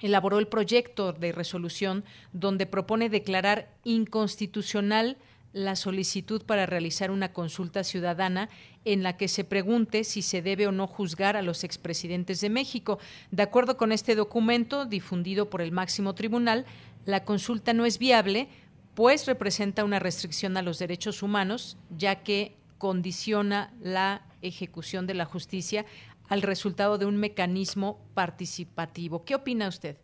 elaboró 0.00 0.38
el 0.38 0.48
proyecto 0.48 1.12
de 1.12 1.32
resolución 1.32 2.04
donde 2.32 2.66
propone 2.66 3.08
declarar 3.08 3.72
inconstitucional 3.84 5.16
la 5.52 5.74
solicitud 5.74 6.42
para 6.42 6.66
realizar 6.66 7.10
una 7.10 7.32
consulta 7.32 7.82
ciudadana 7.82 8.50
en 8.84 9.02
la 9.02 9.16
que 9.16 9.26
se 9.26 9.42
pregunte 9.42 10.04
si 10.04 10.20
se 10.20 10.42
debe 10.42 10.66
o 10.66 10.72
no 10.72 10.86
juzgar 10.86 11.34
a 11.34 11.40
los 11.40 11.64
expresidentes 11.64 12.42
de 12.42 12.50
México. 12.50 12.98
De 13.30 13.42
acuerdo 13.42 13.78
con 13.78 13.90
este 13.90 14.14
documento 14.14 14.84
difundido 14.84 15.48
por 15.48 15.62
el 15.62 15.72
máximo 15.72 16.14
tribunal, 16.14 16.66
la 17.06 17.24
consulta 17.24 17.72
no 17.72 17.86
es 17.86 17.98
viable, 17.98 18.48
pues 18.94 19.26
representa 19.26 19.84
una 19.84 19.98
restricción 19.98 20.56
a 20.56 20.62
los 20.62 20.78
derechos 20.78 21.22
humanos, 21.22 21.78
ya 21.90 22.22
que 22.22 22.56
condiciona 22.78 23.70
la 23.80 24.22
ejecución 24.42 25.06
de 25.06 25.14
la 25.14 25.24
justicia 25.24 25.84
al 26.28 26.42
resultado 26.42 26.98
de 26.98 27.06
un 27.06 27.16
mecanismo 27.16 27.98
participativo. 28.14 29.24
¿Qué 29.24 29.34
opina 29.34 29.68
usted? 29.68 29.96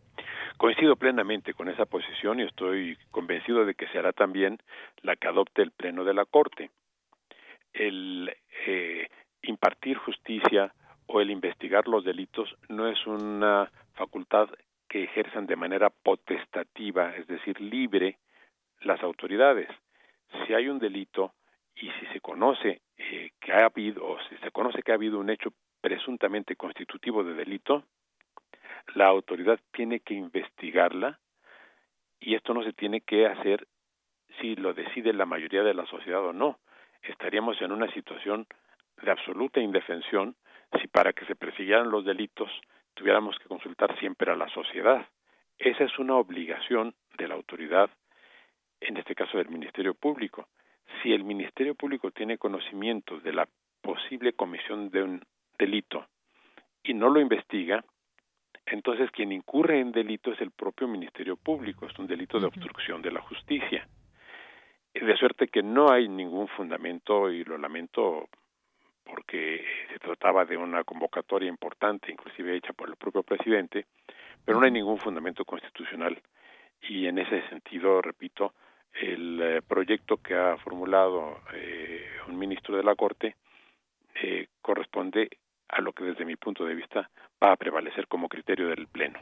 Coincido 0.56 0.96
plenamente 0.96 1.54
con 1.54 1.68
esa 1.68 1.86
posición 1.86 2.38
y 2.38 2.44
estoy 2.44 2.96
convencido 3.10 3.64
de 3.64 3.74
que 3.74 3.88
será 3.88 4.12
también 4.12 4.58
la 5.02 5.16
que 5.16 5.26
adopte 5.26 5.62
el 5.62 5.72
Pleno 5.72 6.04
de 6.04 6.14
la 6.14 6.24
Corte. 6.24 6.70
El 7.72 8.32
eh, 8.66 9.08
impartir 9.42 9.96
justicia 9.98 10.72
o 11.06 11.20
el 11.20 11.30
investigar 11.30 11.88
los 11.88 12.04
delitos 12.04 12.54
no 12.68 12.86
es 12.86 13.04
una 13.06 13.70
facultad 13.94 14.48
que 14.92 15.04
ejerzan 15.04 15.46
de 15.46 15.56
manera 15.56 15.88
potestativa, 15.88 17.16
es 17.16 17.26
decir, 17.26 17.58
libre, 17.62 18.18
las 18.82 19.02
autoridades. 19.02 19.66
Si 20.44 20.52
hay 20.52 20.68
un 20.68 20.78
delito 20.78 21.32
y 21.74 21.90
si 21.92 22.06
se 22.12 22.20
conoce 22.20 22.82
eh, 22.98 23.30
que 23.40 23.52
ha 23.54 23.64
habido, 23.64 24.06
o 24.06 24.18
si 24.28 24.36
se 24.36 24.50
conoce 24.50 24.82
que 24.82 24.92
ha 24.92 24.96
habido 24.96 25.18
un 25.18 25.30
hecho 25.30 25.54
presuntamente 25.80 26.56
constitutivo 26.56 27.24
de 27.24 27.32
delito, 27.32 27.84
la 28.94 29.06
autoridad 29.06 29.58
tiene 29.72 30.00
que 30.00 30.12
investigarla 30.12 31.18
y 32.20 32.34
esto 32.34 32.52
no 32.52 32.62
se 32.62 32.74
tiene 32.74 33.00
que 33.00 33.24
hacer 33.24 33.66
si 34.42 34.56
lo 34.56 34.74
decide 34.74 35.14
la 35.14 35.24
mayoría 35.24 35.62
de 35.62 35.72
la 35.72 35.86
sociedad 35.86 36.22
o 36.22 36.34
no. 36.34 36.58
Estaríamos 37.00 37.58
en 37.62 37.72
una 37.72 37.90
situación 37.94 38.46
de 39.02 39.10
absoluta 39.10 39.58
indefensión 39.58 40.36
si 40.78 40.86
para 40.86 41.14
que 41.14 41.24
se 41.24 41.34
persiguieran 41.34 41.90
los 41.90 42.04
delitos 42.04 42.50
tuviéramos 42.94 43.38
que 43.38 43.48
consultar 43.48 43.98
siempre 43.98 44.30
a 44.30 44.36
la 44.36 44.48
sociedad. 44.48 45.06
Esa 45.58 45.84
es 45.84 45.98
una 45.98 46.16
obligación 46.16 46.94
de 47.18 47.28
la 47.28 47.34
autoridad, 47.34 47.90
en 48.80 48.96
este 48.96 49.14
caso 49.14 49.38
del 49.38 49.48
Ministerio 49.48 49.94
Público. 49.94 50.48
Si 51.02 51.12
el 51.12 51.24
Ministerio 51.24 51.74
Público 51.74 52.10
tiene 52.10 52.38
conocimiento 52.38 53.18
de 53.20 53.32
la 53.32 53.48
posible 53.80 54.32
comisión 54.32 54.90
de 54.90 55.02
un 55.02 55.22
delito 55.58 56.06
y 56.82 56.94
no 56.94 57.08
lo 57.08 57.20
investiga, 57.20 57.84
entonces 58.66 59.10
quien 59.10 59.32
incurre 59.32 59.80
en 59.80 59.92
delito 59.92 60.32
es 60.32 60.40
el 60.40 60.50
propio 60.50 60.88
Ministerio 60.88 61.36
Público, 61.36 61.86
es 61.86 61.98
un 61.98 62.06
delito 62.06 62.38
de 62.38 62.46
obstrucción 62.46 63.02
de 63.02 63.10
la 63.10 63.20
justicia. 63.20 63.86
De 64.94 65.16
suerte 65.16 65.48
que 65.48 65.62
no 65.62 65.90
hay 65.90 66.08
ningún 66.08 66.48
fundamento, 66.48 67.30
y 67.30 67.44
lo 67.44 67.58
lamento 67.58 68.28
porque 69.04 69.64
se 69.92 69.98
trataba 69.98 70.44
de 70.44 70.56
una 70.56 70.84
convocatoria 70.84 71.48
importante, 71.48 72.10
inclusive 72.10 72.56
hecha 72.56 72.72
por 72.72 72.88
el 72.88 72.96
propio 72.96 73.22
presidente, 73.22 73.86
pero 74.44 74.58
no 74.58 74.64
hay 74.66 74.72
ningún 74.72 74.98
fundamento 74.98 75.44
constitucional 75.44 76.20
y 76.82 77.06
en 77.06 77.18
ese 77.18 77.48
sentido, 77.48 78.02
repito, 78.02 78.54
el 78.92 79.40
eh, 79.40 79.62
proyecto 79.62 80.16
que 80.16 80.34
ha 80.34 80.56
formulado 80.58 81.40
eh, 81.54 82.04
un 82.28 82.38
ministro 82.38 82.76
de 82.76 82.82
la 82.82 82.94
Corte 82.94 83.36
eh, 84.14 84.48
corresponde 84.60 85.30
a 85.68 85.80
lo 85.80 85.92
que 85.92 86.04
desde 86.04 86.24
mi 86.24 86.36
punto 86.36 86.64
de 86.64 86.74
vista 86.74 87.08
va 87.42 87.52
a 87.52 87.56
prevalecer 87.56 88.06
como 88.08 88.28
criterio 88.28 88.68
del 88.68 88.88
Pleno. 88.88 89.20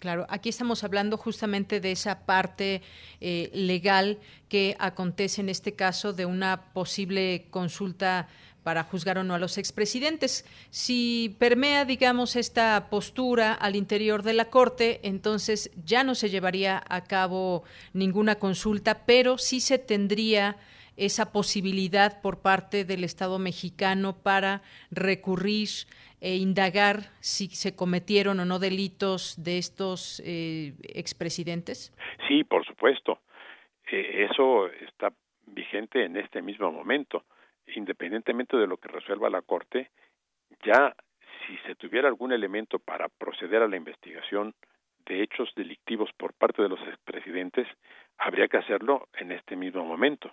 Claro, 0.00 0.26
aquí 0.30 0.48
estamos 0.48 0.82
hablando 0.82 1.18
justamente 1.18 1.78
de 1.78 1.92
esa 1.92 2.20
parte 2.24 2.80
legal 3.20 4.18
que 4.48 4.74
acontece 4.78 5.42
en 5.42 5.50
este 5.50 5.74
caso 5.74 6.14
de 6.14 6.24
una 6.24 6.72
posible 6.72 7.48
consulta 7.50 8.26
para 8.62 8.82
juzgar 8.82 9.18
o 9.18 9.24
no 9.24 9.34
a 9.34 9.38
los 9.38 9.58
expresidentes. 9.58 10.46
Si 10.70 11.36
permea, 11.38 11.84
digamos, 11.84 12.36
esta 12.36 12.88
postura 12.88 13.52
al 13.52 13.76
interior 13.76 14.22
de 14.22 14.32
la 14.32 14.46
Corte, 14.46 15.00
entonces 15.02 15.70
ya 15.84 16.02
no 16.02 16.14
se 16.14 16.30
llevaría 16.30 16.82
a 16.88 17.04
cabo 17.04 17.64
ninguna 17.92 18.36
consulta, 18.36 19.04
pero 19.04 19.36
sí 19.36 19.60
se 19.60 19.76
tendría 19.76 20.56
esa 21.04 21.32
posibilidad 21.32 22.20
por 22.22 22.42
parte 22.42 22.84
del 22.84 23.04
Estado 23.04 23.38
mexicano 23.38 24.14
para 24.22 24.62
recurrir 24.90 25.68
e 26.20 26.36
indagar 26.36 27.10
si 27.20 27.48
se 27.48 27.74
cometieron 27.74 28.40
o 28.40 28.44
no 28.44 28.58
delitos 28.58 29.42
de 29.42 29.58
estos 29.58 30.22
eh, 30.24 30.74
expresidentes? 30.82 31.92
Sí, 32.28 32.44
por 32.44 32.64
supuesto. 32.66 33.20
Eh, 33.90 34.28
eso 34.30 34.68
está 34.68 35.12
vigente 35.46 36.04
en 36.04 36.16
este 36.16 36.42
mismo 36.42 36.70
momento 36.70 37.24
independientemente 37.76 38.56
de 38.56 38.66
lo 38.66 38.76
que 38.76 38.88
resuelva 38.88 39.30
la 39.30 39.42
Corte, 39.42 39.90
ya 40.64 40.94
si 41.46 41.56
se 41.58 41.74
tuviera 41.74 42.08
algún 42.08 42.32
elemento 42.32 42.78
para 42.78 43.08
proceder 43.08 43.62
a 43.62 43.68
la 43.68 43.76
investigación 43.76 44.54
de 45.06 45.22
hechos 45.22 45.52
delictivos 45.56 46.10
por 46.16 46.34
parte 46.34 46.62
de 46.62 46.68
los 46.68 46.80
expresidentes, 46.80 47.66
habría 48.18 48.48
que 48.48 48.58
hacerlo 48.58 49.08
en 49.14 49.32
este 49.32 49.56
mismo 49.56 49.84
momento. 49.84 50.30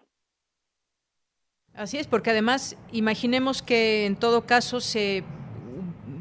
Así 1.77 1.97
es, 1.97 2.07
porque 2.07 2.31
además 2.31 2.75
imaginemos 2.91 3.61
que 3.61 4.05
en 4.05 4.15
todo 4.15 4.45
caso 4.45 4.79
se, 4.79 5.23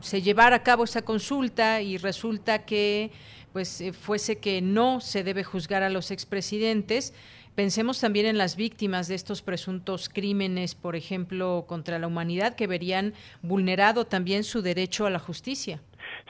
se 0.02 0.22
llevara 0.22 0.56
a 0.56 0.62
cabo 0.62 0.84
esa 0.84 1.02
consulta 1.02 1.80
y 1.80 1.96
resulta 1.96 2.64
que 2.66 3.10
pues 3.52 3.80
eh, 3.80 3.94
fuese 3.94 4.38
que 4.38 4.60
no 4.60 5.00
se 5.00 5.24
debe 5.24 5.42
juzgar 5.42 5.82
a 5.82 5.88
los 5.88 6.10
expresidentes, 6.10 7.14
Pensemos 7.56 8.02
también 8.02 8.26
en 8.26 8.36
las 8.36 8.54
víctimas 8.54 9.08
de 9.08 9.14
estos 9.14 9.40
presuntos 9.40 10.10
crímenes, 10.10 10.74
por 10.74 10.94
ejemplo, 10.94 11.64
contra 11.66 11.98
la 11.98 12.06
humanidad, 12.06 12.54
que 12.54 12.66
verían 12.66 13.14
vulnerado 13.40 14.04
también 14.04 14.44
su 14.44 14.60
derecho 14.60 15.06
a 15.06 15.10
la 15.10 15.18
justicia. 15.18 15.80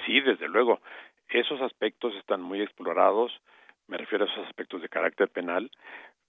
Sí, 0.06 0.20
desde 0.20 0.46
luego. 0.46 0.80
Esos 1.28 1.60
aspectos 1.62 2.14
están 2.14 2.40
muy 2.40 2.62
explorados, 2.62 3.32
me 3.88 3.98
refiero 3.98 4.24
a 4.24 4.28
esos 4.28 4.46
aspectos 4.46 4.80
de 4.82 4.88
carácter 4.88 5.28
penal. 5.28 5.68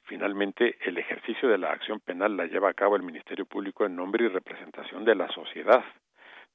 Finalmente, 0.07 0.77
el 0.85 0.97
ejercicio 0.97 1.49
de 1.49 1.57
la 1.57 1.71
acción 1.71 1.99
penal 1.99 2.37
la 2.37 2.45
lleva 2.45 2.69
a 2.69 2.73
cabo 2.73 2.95
el 2.95 3.03
Ministerio 3.03 3.45
Público 3.45 3.85
en 3.85 3.97
nombre 3.97 4.23
y 4.23 4.29
representación 4.29 5.03
de 5.03 5.15
la 5.15 5.27
sociedad, 5.27 5.83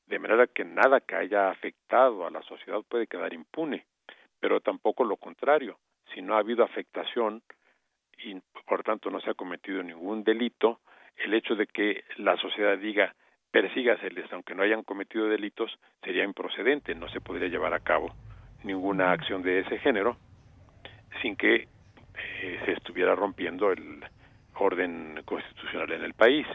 de 0.07 0.19
manera 0.19 0.47
que 0.47 0.65
nada 0.65 1.01
que 1.01 1.17
haya 1.17 1.51
afectado 1.51 2.27
a 2.27 2.31
la 2.31 2.41
sociedad 2.43 2.81
puede 2.89 3.07
quedar 3.07 3.35
impune, 3.35 3.85
pero 4.41 4.61
tampoco 4.61 5.05
lo 5.05 5.17
contrario. 5.17 5.79
Si 6.15 6.23
no 6.23 6.35
ha 6.35 6.39
habido 6.39 6.65
afectación, 6.65 7.43
y 8.25 8.41
por 8.67 8.83
tanto 8.83 9.11
no 9.11 9.21
se 9.21 9.31
ha 9.31 9.35
cometido 9.35 9.83
ningún 9.83 10.25
delito, 10.25 10.81
el 11.17 11.35
hecho 11.35 11.55
de 11.55 11.67
que 11.67 12.05
la 12.17 12.39
sociedad 12.39 12.79
diga 12.79 13.15
persígaseles 13.51 14.33
aunque 14.33 14.55
no 14.55 14.63
hayan 14.63 14.83
cometido 14.83 15.29
delitos 15.29 15.79
sería 16.03 16.25
improcedente, 16.25 16.95
no 16.95 17.07
se 17.11 17.21
podría 17.21 17.49
llevar 17.49 17.75
a 17.75 17.81
cabo 17.81 18.15
ninguna 18.65 19.13
acción 19.13 19.43
de 19.43 19.61
ese 19.61 19.79
género 19.79 20.17
sin 21.21 21.37
que 21.37 21.69
eh, 22.15 22.61
se 22.65 22.73
estuviera 22.73 23.15
rompiendo 23.15 23.71
el 23.71 24.05
orden 24.55 25.23
constitucional 25.25 25.93
en 25.93 26.05
el 26.05 26.15
país. 26.15 26.47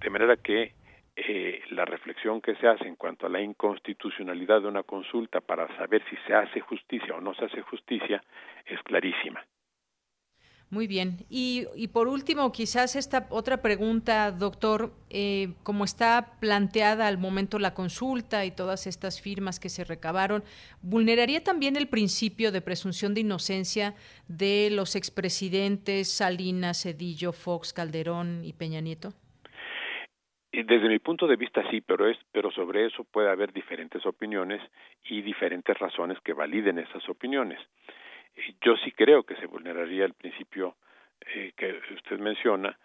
De 0.00 0.10
manera 0.10 0.36
que 0.36 0.72
eh, 1.16 1.62
la 1.70 1.84
reflexión 1.84 2.40
que 2.40 2.54
se 2.56 2.66
hace 2.66 2.86
en 2.86 2.96
cuanto 2.96 3.26
a 3.26 3.28
la 3.28 3.40
inconstitucionalidad 3.40 4.62
de 4.62 4.68
una 4.68 4.82
consulta 4.82 5.40
para 5.40 5.68
saber 5.76 6.02
si 6.08 6.16
se 6.26 6.34
hace 6.34 6.60
justicia 6.60 7.14
o 7.14 7.20
no 7.20 7.34
se 7.34 7.44
hace 7.44 7.60
justicia 7.62 8.22
es 8.64 8.82
clarísima. 8.82 9.44
Muy 10.70 10.86
bien. 10.86 11.26
Y, 11.28 11.66
y, 11.74 11.88
por 11.88 12.06
último, 12.06 12.52
quizás 12.52 12.94
esta 12.94 13.26
otra 13.30 13.60
pregunta, 13.60 14.30
doctor, 14.30 14.92
eh, 15.10 15.54
como 15.64 15.82
está 15.82 16.36
planteada 16.40 17.08
al 17.08 17.18
momento 17.18 17.58
la 17.58 17.74
consulta 17.74 18.44
y 18.44 18.52
todas 18.52 18.86
estas 18.86 19.20
firmas 19.20 19.58
que 19.58 19.68
se 19.68 19.82
recabaron, 19.82 20.44
¿vulneraría 20.80 21.42
también 21.42 21.74
el 21.74 21.88
principio 21.88 22.52
de 22.52 22.60
presunción 22.60 23.14
de 23.14 23.22
inocencia 23.22 23.94
de 24.28 24.68
los 24.70 24.94
expresidentes 24.94 26.08
Salinas, 26.08 26.84
Cedillo, 26.84 27.32
Fox, 27.32 27.72
Calderón 27.72 28.44
y 28.44 28.52
Peña 28.52 28.80
Nieto? 28.80 29.08
Desde 30.52 30.88
mi 30.88 31.00
punto 31.00 31.26
de 31.26 31.34
vista 31.34 31.68
sí, 31.70 31.80
pero 31.80 32.08
es, 32.08 32.16
pero 32.30 32.52
sobre 32.52 32.86
eso 32.86 33.02
puede 33.02 33.28
haber 33.28 33.52
diferentes 33.52 34.06
opiniones 34.06 34.60
y 35.04 35.22
diferentes 35.22 35.76
razones 35.78 36.18
que 36.20 36.32
validen 36.32 36.78
esas 36.78 37.08
opiniones 37.08 37.58
yo 38.60 38.76
sí 38.78 38.92
creo 38.92 39.22
que 39.22 39.36
se 39.36 39.46
vulneraría 39.46 40.04
el 40.04 40.14
principio 40.14 40.76
eh, 41.34 41.52
que 41.56 41.80
usted 41.94 42.18
menciona 42.18 42.76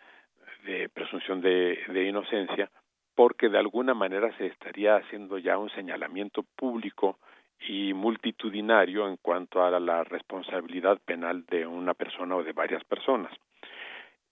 de 0.66 0.90
presunción 0.90 1.42
de, 1.42 2.06
inocencia, 2.08 2.70
porque 3.14 3.50
de 3.50 3.58
alguna 3.58 3.94
manera 3.94 4.36
se 4.38 4.48
estaría 4.48 4.98
haciendo 4.98 5.38
ya 5.38 5.58
un 5.58 5.70
señalamiento 5.70 6.44
público 6.56 7.20
y 7.60 7.94
multitudinario 7.94 9.08
en 9.08 9.18
cuanto 9.18 9.64
a 9.64 9.80
la 9.80 10.04
responsabilidad 10.04 11.00
penal 11.06 11.46
de 11.46 11.66
una 11.66 11.94
persona 11.94 12.36
o 12.36 12.44
de 12.44 12.52
varias 12.52 12.84
personas. 12.84 13.32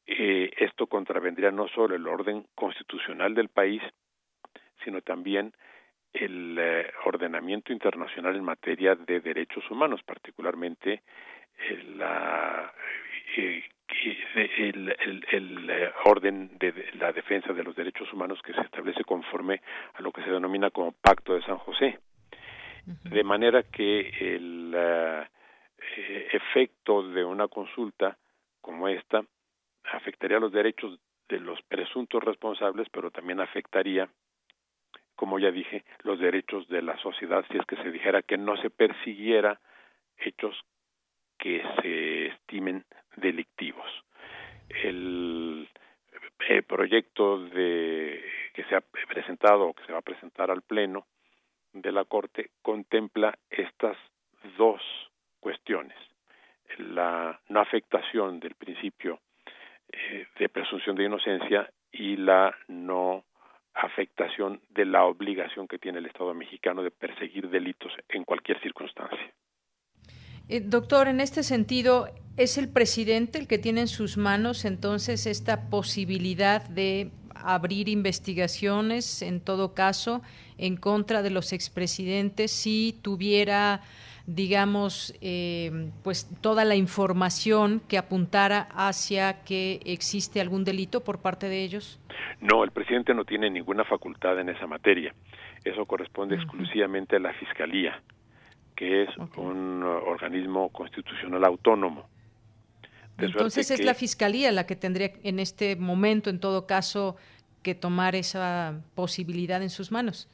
Eh, 0.05 0.51
esto 0.57 0.87
contravendría 0.87 1.51
no 1.51 1.67
solo 1.69 1.95
el 1.95 2.07
orden 2.07 2.45
constitucional 2.55 3.33
del 3.33 3.49
país, 3.49 3.81
sino 4.83 5.01
también 5.01 5.53
el 6.13 6.57
eh, 6.59 6.91
ordenamiento 7.05 7.73
internacional 7.73 8.35
en 8.35 8.43
materia 8.43 8.95
de 8.95 9.19
derechos 9.19 9.69
humanos, 9.71 10.01
particularmente 10.03 11.01
la, 11.95 12.71
eh, 13.35 13.63
el, 14.57 14.95
el, 14.99 15.25
el, 15.31 15.69
eh, 15.69 15.91
orden 16.05 16.57
de 16.59 16.91
la 16.99 17.11
defensa 17.11 17.53
de 17.53 17.63
los 17.63 17.75
derechos 17.75 18.11
humanos 18.13 18.39
que 18.43 18.53
se 18.53 18.61
establece 18.61 19.03
conforme 19.03 19.61
a 19.95 20.01
lo 20.01 20.11
que 20.11 20.23
se 20.23 20.29
denomina 20.29 20.69
como 20.69 20.91
Pacto 20.91 21.33
de 21.33 21.41
San 21.43 21.57
José. 21.57 21.99
De 22.85 23.23
manera 23.23 23.63
que 23.63 24.09
el 24.19 24.75
efecto 26.33 27.01
de 27.11 27.23
una 27.23 27.47
consulta 27.47 28.17
como 28.59 28.89
esta 28.89 29.23
afectaría 29.93 30.37
los 30.37 30.51
derechos 30.51 30.99
de 31.29 31.39
los 31.39 31.61
presuntos 31.61 32.21
responsables, 32.21 32.89
pero 32.91 33.09
también 33.09 33.39
afectaría 33.39 34.09
como 35.15 35.39
ya 35.39 35.51
dije, 35.51 35.83
los 36.03 36.19
derechos 36.19 36.67
de 36.67 36.81
la 36.81 36.97
sociedad 36.97 37.45
si 37.49 37.57
es 37.57 37.65
que 37.65 37.77
se 37.77 37.91
dijera 37.91 38.21
que 38.21 38.37
no 38.37 38.57
se 38.57 38.69
persiguiera 38.69 39.59
hechos 40.17 40.55
que 41.37 41.61
se 41.81 42.27
estimen 42.27 42.85
delictivos. 43.17 43.89
El, 44.83 45.69
proyecto 46.67 47.39
de 47.39 48.21
que 48.53 48.63
se 48.65 48.75
ha 48.75 48.81
presentado 48.81 49.67
o 49.67 49.73
que 49.73 49.85
se 49.85 49.93
va 49.93 49.99
a 49.99 50.03
presentar 50.03 50.51
al 50.51 50.61
pleno 50.61 51.05
de 51.71 51.91
la 51.91 52.03
Corte 52.05 52.51
contempla 52.61 53.37
estas 53.49 53.97
dos 54.57 54.81
cuestiones 55.39 55.97
la 56.77 57.39
no 57.49 57.59
afectación 57.59 58.39
del 58.39 58.55
principio 58.55 59.19
eh, 59.91 60.27
de 60.37 60.49
presunción 60.49 60.95
de 60.95 61.05
inocencia 61.05 61.69
y 61.91 62.17
la 62.17 62.55
no 62.67 63.23
afectación 63.73 64.61
de 64.69 64.85
la 64.85 65.05
obligación 65.05 65.67
que 65.67 65.79
tiene 65.79 65.99
el 65.99 66.05
Estado 66.05 66.33
mexicano 66.33 66.83
de 66.83 66.91
perseguir 66.91 67.49
delitos 67.49 67.91
en 68.09 68.23
cualquier 68.23 68.61
circunstancia. 68.61 69.33
Eh, 70.49 70.61
doctor, 70.61 71.07
en 71.07 71.21
este 71.21 71.41
sentido, 71.41 72.07
¿es 72.37 72.57
el 72.57 72.69
presidente 72.69 73.39
el 73.39 73.47
que 73.47 73.57
tiene 73.57 73.81
en 73.81 73.87
sus 73.87 74.17
manos 74.17 74.65
entonces 74.65 75.25
esta 75.25 75.69
posibilidad 75.69 76.67
de 76.67 77.11
abrir 77.33 77.89
investigaciones, 77.89 79.21
en 79.21 79.41
todo 79.41 79.73
caso, 79.73 80.21
en 80.57 80.77
contra 80.77 81.21
de 81.21 81.29
los 81.29 81.53
expresidentes 81.53 82.51
si 82.51 82.99
tuviera 83.01 83.81
digamos, 84.25 85.13
eh, 85.21 85.89
pues 86.03 86.29
toda 86.41 86.63
la 86.63 86.75
información 86.75 87.81
que 87.87 87.97
apuntara 87.97 88.69
hacia 88.73 89.43
que 89.43 89.81
existe 89.85 90.39
algún 90.39 90.63
delito 90.63 91.03
por 91.03 91.21
parte 91.21 91.49
de 91.49 91.63
ellos? 91.63 91.99
No, 92.39 92.63
el 92.63 92.71
presidente 92.71 93.13
no 93.13 93.25
tiene 93.25 93.49
ninguna 93.49 93.83
facultad 93.83 94.39
en 94.39 94.49
esa 94.49 94.65
materia. 94.65 95.13
Eso 95.63 95.85
corresponde 95.85 96.35
exclusivamente 96.35 97.17
a 97.17 97.19
la 97.19 97.33
Fiscalía, 97.33 98.01
que 98.75 99.03
es 99.03 99.09
un 99.37 99.83
organismo 99.83 100.69
constitucional 100.69 101.43
autónomo. 101.43 102.07
Entonces 103.17 103.71
es 103.71 103.83
la 103.83 103.93
Fiscalía 103.93 104.51
la 104.51 104.65
que 104.65 104.75
tendría 104.75 105.11
en 105.23 105.39
este 105.39 105.75
momento, 105.75 106.29
en 106.29 106.39
todo 106.39 106.65
caso, 106.65 107.15
que 107.61 107.75
tomar 107.75 108.15
esa 108.15 108.81
posibilidad 108.95 109.61
en 109.61 109.69
sus 109.69 109.91
manos. 109.91 110.29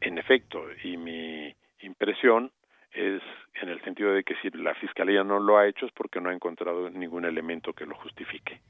En 0.00 0.18
efecto, 0.18 0.62
y 0.84 0.96
mi 0.96 1.54
impresión 1.80 2.50
es 2.92 3.22
en 3.62 3.68
el 3.68 3.82
sentido 3.82 4.12
de 4.12 4.24
que 4.24 4.34
si 4.42 4.50
la 4.50 4.74
Fiscalía 4.74 5.22
no 5.24 5.38
lo 5.38 5.58
ha 5.58 5.68
hecho 5.68 5.86
es 5.86 5.92
porque 5.92 6.20
no 6.20 6.30
ha 6.30 6.34
encontrado 6.34 6.90
ningún 6.90 7.24
elemento 7.24 7.72
que 7.72 7.86
lo 7.86 7.94
justifique. 7.96 8.60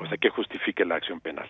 O 0.00 0.06
sea, 0.08 0.16
que 0.16 0.28
justifique 0.30 0.84
la 0.84 0.96
acción 0.96 1.20
penal. 1.20 1.48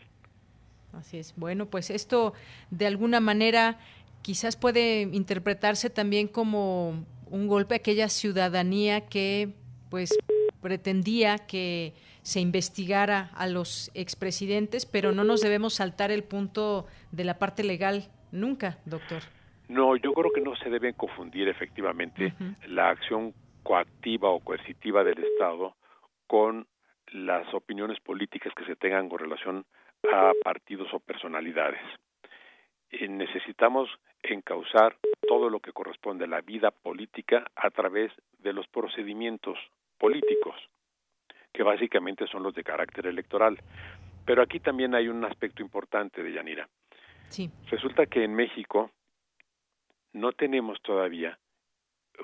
Así 0.93 1.18
es. 1.18 1.34
Bueno, 1.36 1.66
pues 1.66 1.91
esto 1.91 2.34
de 2.70 2.86
alguna 2.86 3.20
manera 3.20 3.78
quizás 4.22 4.57
puede 4.57 5.03
interpretarse 5.03 5.89
también 5.89 6.28
como 6.28 7.07
un 7.26 7.47
golpe 7.47 7.74
a 7.74 7.78
aquella 7.78 8.09
ciudadanía 8.09 9.07
que 9.07 9.55
pues 9.91 10.18
pretendía 10.61 11.39
que 11.39 11.95
se 12.22 12.41
investigara 12.41 13.30
a 13.34 13.47
los 13.47 13.91
expresidentes, 13.95 14.84
pero 14.84 15.12
no 15.12 15.24
nos 15.24 15.41
debemos 15.41 15.74
saltar 15.74 16.11
el 16.11 16.24
punto 16.24 16.86
de 17.12 17.24
la 17.24 17.39
parte 17.39 17.64
legal 17.64 18.11
nunca, 18.32 18.78
doctor. 18.84 19.22
No, 19.68 19.96
yo 19.96 20.12
creo 20.12 20.32
que 20.32 20.40
no 20.40 20.56
se 20.56 20.70
debe 20.70 20.94
confundir 20.94 21.48
efectivamente 21.48 22.32
la 22.66 22.88
acción 22.88 23.34
coactiva 23.62 24.30
o 24.30 24.40
coercitiva 24.40 25.04
del 25.04 25.22
Estado 25.22 25.76
con 26.26 26.66
las 27.12 27.52
opiniones 27.52 28.00
políticas 28.00 28.52
que 28.54 28.64
se 28.64 28.76
tengan 28.76 29.08
con 29.08 29.18
relación 29.18 29.66
a 30.10 30.32
partidos 30.42 30.88
o 30.92 31.00
personalidades. 31.00 31.80
Eh, 32.90 33.08
necesitamos 33.08 33.90
encauzar 34.22 34.96
todo 35.26 35.50
lo 35.50 35.60
que 35.60 35.72
corresponde 35.72 36.24
a 36.24 36.28
la 36.28 36.40
vida 36.40 36.70
política 36.70 37.44
a 37.54 37.70
través 37.70 38.12
de 38.38 38.52
los 38.52 38.66
procedimientos 38.68 39.58
políticos, 39.98 40.56
que 41.52 41.62
básicamente 41.62 42.26
son 42.26 42.42
los 42.42 42.54
de 42.54 42.64
carácter 42.64 43.06
electoral. 43.06 43.58
Pero 44.24 44.42
aquí 44.42 44.60
también 44.60 44.94
hay 44.94 45.08
un 45.08 45.24
aspecto 45.24 45.62
importante 45.62 46.22
de 46.22 46.32
Yanira. 46.32 46.68
Sí. 47.28 47.50
Resulta 47.70 48.06
que 48.06 48.24
en 48.24 48.34
México 48.34 48.90
no 50.12 50.32
tenemos 50.32 50.80
todavía 50.82 51.38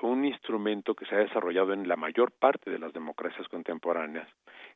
un 0.01 0.25
instrumento 0.25 0.95
que 0.95 1.05
se 1.05 1.15
ha 1.15 1.19
desarrollado 1.19 1.73
en 1.73 1.87
la 1.87 1.95
mayor 1.95 2.31
parte 2.31 2.69
de 2.69 2.79
las 2.79 2.93
democracias 2.93 3.47
contemporáneas, 3.47 4.27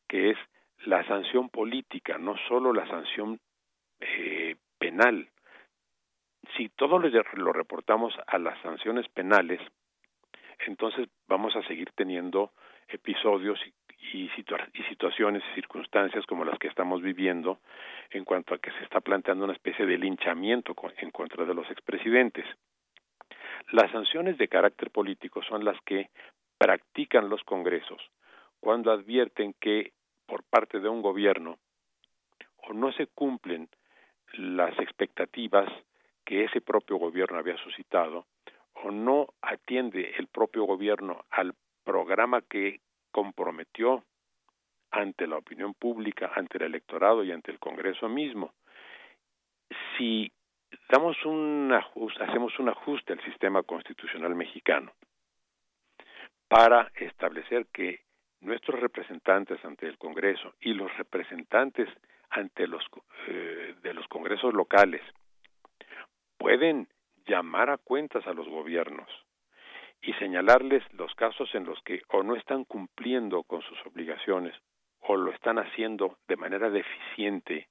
que 0.08 0.32
es 0.32 0.38
la 0.86 1.06
sanción 1.06 1.50
política, 1.50 2.18
no 2.18 2.36
solo 2.48 2.74
la 2.74 2.88
sanción 2.88 3.40
eh, 4.00 4.56
penal. 4.78 5.28
Si 6.56 6.70
todo 6.70 7.00
lo, 7.00 7.54
reportamos 7.54 8.14
a 8.28 8.38
las 8.38 8.60
sanciones 8.62 9.08
penales, 9.10 9.60
entonces 10.66 11.08
vamos 11.28 11.56
a 11.56 11.64
seguir 11.64 11.92
teniendo 11.96 12.52
episodios 12.88 13.60
y, 14.12 14.18
y, 14.18 14.30
situaciones 14.90 15.44
y 15.52 15.56
circunstancias 15.56 16.26
como 16.26 16.46
las 16.46 16.58
que 16.58 16.68
estamos 16.68 17.02
viviendo 17.02 17.60
en 18.10 18.24
cuanto 18.24 18.56
a 18.56 18.58
que 18.58 18.72
se 18.72 18.84
está 18.84 19.02
planteando 19.02 19.44
una 19.44 19.54
especie 19.54 19.86
de 19.86 19.98
linchamiento 19.98 20.74
en 20.98 21.12
contra 21.12 21.46
de 21.46 21.54
los 21.54 21.70
expresidentes. 21.70 22.46
Las 23.72 23.92
sanciones 23.92 24.38
de 24.38 24.48
carácter 24.48 24.92
político 24.92 25.42
son 25.44 25.64
las 25.64 25.80
que 25.82 26.10
practican 26.58 27.30
los 27.30 27.44
congresos 27.44 28.02
cuando 28.60 28.92
advierten 28.92 29.54
que 29.60 29.94
por 30.26 30.44
parte 30.44 30.80
de 30.80 30.90
un 30.90 31.02
gobierno 31.02 31.58
o 32.58 32.74
no 32.74 32.92
se 32.94 33.08
cumplen 33.08 33.70
las 34.34 34.78
expectativas 34.80 35.72
que 36.26 36.44
ese 36.44 36.62
propio 36.62 36.98
gobierno 36.98 37.38
había 37.40 37.58
suscitado 37.58 38.26
o 38.74 38.92
no 38.92 39.28
atiende 39.42 40.14
el 40.18 40.28
propio 40.28 40.64
gobierno 40.64 41.26
al 41.32 41.54
programa 41.84 42.42
que 42.42 42.82
comprometió 43.12 44.04
ante 44.92 45.28
la 45.28 45.38
opinión 45.38 45.74
pública, 45.74 46.32
ante 46.36 46.58
el 46.58 46.64
electorado 46.66 47.24
y 47.24 47.32
ante 47.32 47.52
el 47.52 47.60
Congreso 47.60 48.08
mismo. 48.10 48.54
Si 49.98 50.32
damos 50.90 51.18
un 51.26 51.72
hacemos 52.20 52.58
un 52.60 52.70
ajuste 52.70 53.14
al 53.14 53.24
sistema 53.24 53.64
constitucional 53.64 54.36
mexicano 54.36 54.92
para 56.48 56.92
establecer 56.96 57.68
que 57.72 58.02
nuestros 58.42 58.80
representantes 58.80 59.64
ante 59.64 59.88
el 59.88 59.98
Congreso 59.98 60.56
y 60.60 60.74
los 60.74 60.96
representantes 60.98 61.90
ante 62.30 62.68
los 62.68 62.84
eh, 63.28 63.76
de 63.82 63.94
los 63.94 64.08
congresos 64.08 64.54
locales 64.54 65.02
pueden 66.38 66.88
llamar 67.26 67.70
a 67.70 67.78
cuentas 67.78 68.26
a 68.28 68.34
los 68.34 68.48
gobiernos 68.48 69.10
y 70.02 70.14
señalarles 70.14 70.84
los 70.94 71.14
casos 71.16 71.54
en 71.54 71.66
los 71.66 71.82
que 71.84 72.02
o 72.10 72.24
no 72.24 72.36
están 72.36 72.64
cumpliendo 72.64 73.44
con 73.44 73.62
sus 73.62 73.78
obligaciones 73.86 74.56
o 75.02 75.16
lo 75.16 75.32
están 75.32 75.58
haciendo 75.60 76.18
de 76.28 76.36
manera 76.36 76.70
deficiente, 76.70 77.68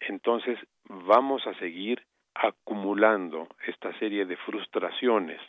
entonces 0.00 0.58
vamos 0.84 1.46
a 1.46 1.54
seguir 1.54 2.02
acumulando 2.34 3.48
esta 3.66 3.96
serie 3.98 4.24
de 4.24 4.36
frustraciones 4.36 5.40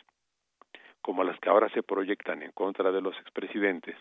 como 1.00 1.24
las 1.24 1.38
que 1.40 1.50
ahora 1.50 1.68
se 1.70 1.82
proyectan 1.82 2.42
en 2.42 2.52
contra 2.52 2.92
de 2.92 3.00
los 3.00 3.16
expresidentes, 3.18 3.96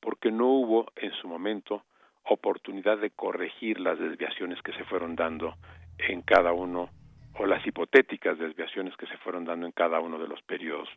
porque 0.00 0.32
no 0.32 0.46
hubo 0.46 0.86
en 0.96 1.12
su 1.12 1.28
momento 1.28 1.84
oportunidad 2.24 2.98
de 2.98 3.10
corregir 3.10 3.80
las 3.80 3.98
desviaciones 3.98 4.60
que 4.62 4.72
se 4.72 4.84
fueron 4.84 5.14
dando 5.16 5.54
en 5.98 6.22
cada 6.22 6.52
uno 6.52 6.90
o 7.38 7.46
las 7.46 7.64
hipotéticas 7.66 8.38
desviaciones 8.38 8.96
que 8.96 9.06
se 9.06 9.16
fueron 9.18 9.44
dando 9.44 9.66
en 9.66 9.72
cada 9.72 10.00
uno 10.00 10.18
de 10.18 10.28
los 10.28 10.42
periodos 10.42 10.88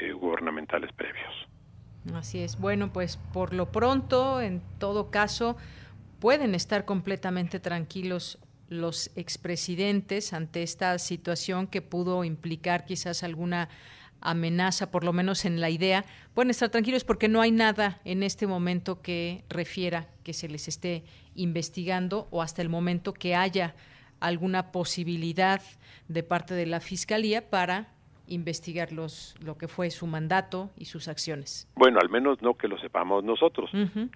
eh, 0.00 0.12
gubernamentales 0.12 0.92
previos. 0.92 1.48
Así 2.14 2.42
es. 2.42 2.58
Bueno, 2.58 2.92
pues 2.92 3.18
por 3.32 3.52
lo 3.52 3.66
pronto, 3.66 4.40
en 4.40 4.62
todo 4.78 5.10
caso, 5.10 5.56
pueden 6.20 6.54
estar 6.54 6.84
completamente 6.84 7.60
tranquilos 7.60 8.38
los 8.70 9.10
expresidentes 9.16 10.32
ante 10.32 10.62
esta 10.62 10.98
situación 10.98 11.66
que 11.66 11.82
pudo 11.82 12.24
implicar 12.24 12.86
quizás 12.86 13.22
alguna 13.22 13.68
amenaza, 14.20 14.90
por 14.90 15.04
lo 15.04 15.12
menos 15.12 15.44
en 15.44 15.60
la 15.60 15.70
idea, 15.70 16.04
pueden 16.34 16.50
estar 16.50 16.70
tranquilos 16.70 17.04
porque 17.04 17.28
no 17.28 17.40
hay 17.40 17.50
nada 17.50 18.00
en 18.04 18.22
este 18.22 18.46
momento 18.46 19.02
que 19.02 19.44
refiera 19.48 20.08
que 20.22 20.32
se 20.32 20.48
les 20.48 20.68
esté 20.68 21.04
investigando 21.34 22.28
o 22.30 22.42
hasta 22.42 22.62
el 22.62 22.68
momento 22.68 23.12
que 23.12 23.34
haya 23.34 23.74
alguna 24.20 24.70
posibilidad 24.72 25.62
de 26.08 26.22
parte 26.22 26.54
de 26.54 26.66
la 26.66 26.80
Fiscalía 26.80 27.50
para 27.50 27.88
investigar 28.28 28.92
los, 28.92 29.34
lo 29.42 29.58
que 29.58 29.66
fue 29.66 29.90
su 29.90 30.06
mandato 30.06 30.70
y 30.76 30.84
sus 30.84 31.08
acciones. 31.08 31.68
Bueno, 31.74 31.98
al 32.00 32.08
menos 32.08 32.40
no 32.42 32.54
que 32.54 32.68
lo 32.68 32.78
sepamos 32.78 33.24
nosotros. 33.24 33.70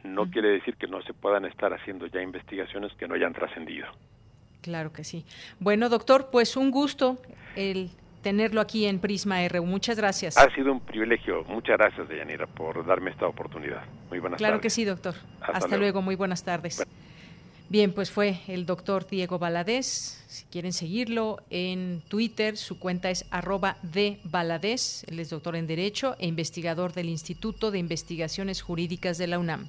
no 0.04 0.30
quiere 0.30 0.50
decir 0.50 0.76
que 0.76 0.86
no 0.86 1.02
se 1.02 1.12
puedan 1.12 1.44
estar 1.46 1.72
haciendo 1.72 2.06
ya 2.06 2.22
investigaciones 2.22 2.92
que 2.94 3.08
no 3.08 3.14
hayan 3.14 3.32
trascendido. 3.32 3.88
Claro 4.64 4.94
que 4.94 5.04
sí. 5.04 5.26
Bueno, 5.60 5.90
doctor, 5.90 6.30
pues 6.32 6.56
un 6.56 6.70
gusto 6.70 7.18
el 7.54 7.90
tenerlo 8.22 8.62
aquí 8.62 8.86
en 8.86 8.98
Prisma 8.98 9.46
RU. 9.46 9.66
Muchas 9.66 9.98
gracias. 9.98 10.38
Ha 10.38 10.48
sido 10.54 10.72
un 10.72 10.80
privilegio. 10.80 11.44
Muchas 11.44 11.76
gracias, 11.76 12.08
Deyanira, 12.08 12.46
por 12.46 12.86
darme 12.86 13.10
esta 13.10 13.26
oportunidad. 13.26 13.84
Muy 14.08 14.20
buenas 14.20 14.38
tardes. 14.38 14.38
Claro 14.38 14.60
que 14.62 14.70
sí, 14.70 14.86
doctor. 14.86 15.16
Hasta, 15.42 15.76
luego. 15.76 16.00
Muy 16.00 16.14
buenas 16.16 16.44
tardes. 16.44 16.82
Bien, 17.68 17.92
pues 17.92 18.10
fue 18.10 18.40
el 18.48 18.64
doctor 18.64 19.06
Diego 19.06 19.38
Baladés. 19.38 20.24
Si 20.28 20.46
quieren 20.46 20.72
seguirlo 20.72 21.42
en 21.50 22.00
Twitter, 22.08 22.56
su 22.56 22.78
cuenta 22.78 23.10
es 23.10 23.26
arroba 23.30 23.76
de 23.82 24.18
Baladés. 24.24 25.04
Él 25.08 25.20
es 25.20 25.28
doctor 25.28 25.56
en 25.56 25.66
Derecho 25.66 26.16
e 26.18 26.26
investigador 26.26 26.94
del 26.94 27.10
Instituto 27.10 27.70
de 27.70 27.80
Investigaciones 27.80 28.62
Jurídicas 28.62 29.18
de 29.18 29.26
la 29.26 29.38
UNAM. 29.38 29.68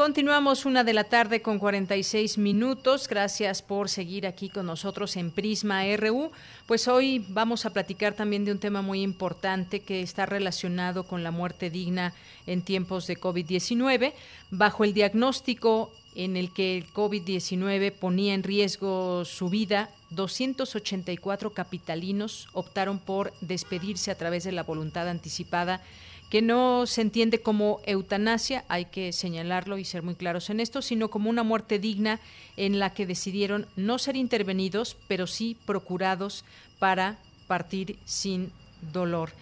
Continuamos 0.00 0.64
una 0.64 0.82
de 0.82 0.94
la 0.94 1.04
tarde 1.04 1.42
con 1.42 1.58
46 1.58 2.38
minutos. 2.38 3.06
Gracias 3.06 3.60
por 3.60 3.90
seguir 3.90 4.26
aquí 4.26 4.48
con 4.48 4.64
nosotros 4.64 5.14
en 5.18 5.30
Prisma 5.30 5.82
RU. 5.94 6.30
Pues 6.64 6.88
hoy 6.88 7.26
vamos 7.28 7.66
a 7.66 7.70
platicar 7.74 8.14
también 8.14 8.46
de 8.46 8.52
un 8.52 8.58
tema 8.58 8.80
muy 8.80 9.02
importante 9.02 9.80
que 9.80 10.00
está 10.00 10.24
relacionado 10.24 11.04
con 11.04 11.22
la 11.22 11.30
muerte 11.30 11.68
digna 11.68 12.14
en 12.46 12.62
tiempos 12.62 13.06
de 13.08 13.20
COVID-19. 13.20 14.14
Bajo 14.50 14.84
el 14.84 14.94
diagnóstico 14.94 15.92
en 16.14 16.38
el 16.38 16.50
que 16.54 16.78
el 16.78 16.90
COVID-19 16.90 17.92
ponía 17.92 18.32
en 18.32 18.42
riesgo 18.42 19.26
su 19.26 19.50
vida, 19.50 19.90
284 20.08 21.50
capitalinos 21.50 22.48
optaron 22.54 23.00
por 23.00 23.34
despedirse 23.42 24.10
a 24.10 24.16
través 24.16 24.44
de 24.44 24.52
la 24.52 24.62
voluntad 24.62 25.10
anticipada 25.10 25.82
que 26.30 26.42
no 26.42 26.86
se 26.86 27.02
entiende 27.02 27.42
como 27.42 27.80
eutanasia, 27.84 28.64
hay 28.68 28.84
que 28.86 29.12
señalarlo 29.12 29.78
y 29.78 29.84
ser 29.84 30.04
muy 30.04 30.14
claros 30.14 30.48
en 30.48 30.60
esto, 30.60 30.80
sino 30.80 31.10
como 31.10 31.28
una 31.28 31.42
muerte 31.42 31.80
digna 31.80 32.20
en 32.56 32.78
la 32.78 32.94
que 32.94 33.04
decidieron 33.04 33.66
no 33.74 33.98
ser 33.98 34.16
intervenidos, 34.16 34.96
pero 35.08 35.26
sí 35.26 35.56
procurados 35.66 36.44
para 36.78 37.18
partir 37.48 37.98
sin 38.04 38.52
dolor. 38.92 39.32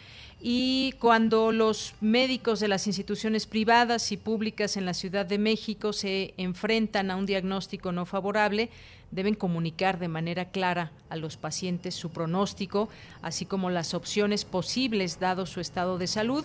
Y 0.41 0.95
cuando 1.01 1.53
los 1.53 1.95
médicos 2.01 2.61
de 2.61 2.69
las 2.69 2.87
instituciones 2.87 3.47
privadas 3.47 4.11
y 4.11 4.17
públicas 4.17 4.77
en 4.77 4.87
la 4.87 4.95
Ciudad 4.95 5.27
de 5.27 5.37
México 5.37 5.93
se 5.93 6.33
enfrentan 6.39 7.11
a 7.11 7.17
un 7.17 7.27
diagnóstico 7.27 7.93
no 7.93 8.07
favorable, 8.07 8.71
deben 9.11 9.35
comunicar 9.35 9.99
de 9.99 10.09
manera 10.09 10.47
clara 10.47 10.93
a 11.11 11.17
los 11.17 11.37
pacientes 11.37 11.95
su 11.95 12.11
pronóstico, 12.11 12.89
así 13.21 13.47
como 13.47 13.69
las 13.69 13.95
opciones 13.95 14.45
posibles 14.45 15.19
dado 15.19 15.45
su 15.45 15.61
estado 15.61 15.99
de 15.99 16.07
salud 16.07 16.45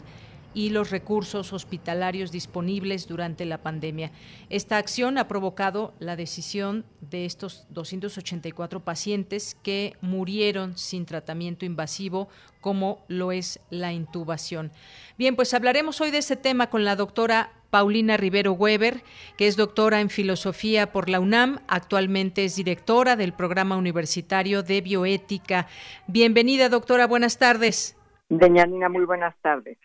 y 0.54 0.70
los 0.70 0.92
recursos 0.92 1.54
hospitalarios 1.54 2.32
disponibles 2.32 3.08
durante 3.08 3.46
la 3.46 3.60
pandemia. 3.60 4.12
Esta 4.50 4.78
acción 4.78 5.18
ha 5.18 5.28
provocado 5.28 5.94
la 6.00 6.16
decisión 6.16 6.86
de 7.02 7.26
estos 7.26 7.68
284 7.70 8.80
pacientes 8.82 9.56
que 9.64 9.94
murieron 10.02 10.78
sin 10.78 11.06
tratamiento 11.06 11.66
invasivo 11.66 12.30
como 12.62 13.04
lo 13.08 13.32
es 13.32 13.60
la 13.70 13.94
intubación. 13.94 14.72
Bien, 15.18 15.36
pues 15.36 15.54
hablaremos 15.54 16.00
hoy 16.02 16.12
de 16.12 16.20
ese 16.20 16.36
tema 16.36 16.70
con 16.70 16.86
la 16.86 16.96
doctora 16.96 17.52
Paulina 17.74 18.18
Rivero 18.18 18.54
Weber, 18.54 19.02
que 19.36 19.48
es 19.48 19.58
doctora 19.58 20.00
en 20.00 20.12
filosofía 20.12 20.92
por 20.92 21.10
la 21.10 21.20
UNAM, 21.20 21.60
actualmente 21.68 22.46
es 22.46 22.56
directora 22.56 23.16
del 23.16 23.34
programa 23.34 23.78
universitario 23.78 24.62
de 24.62 24.82
bioética. 24.82 25.66
Bienvenida, 26.06 26.70
doctora, 26.70 27.08
buenas 27.08 27.40
tardes. 27.40 27.98
Deñanina, 28.30 28.90
muy 28.90 29.06
buenas 29.06 29.36
tardes. 29.42 29.78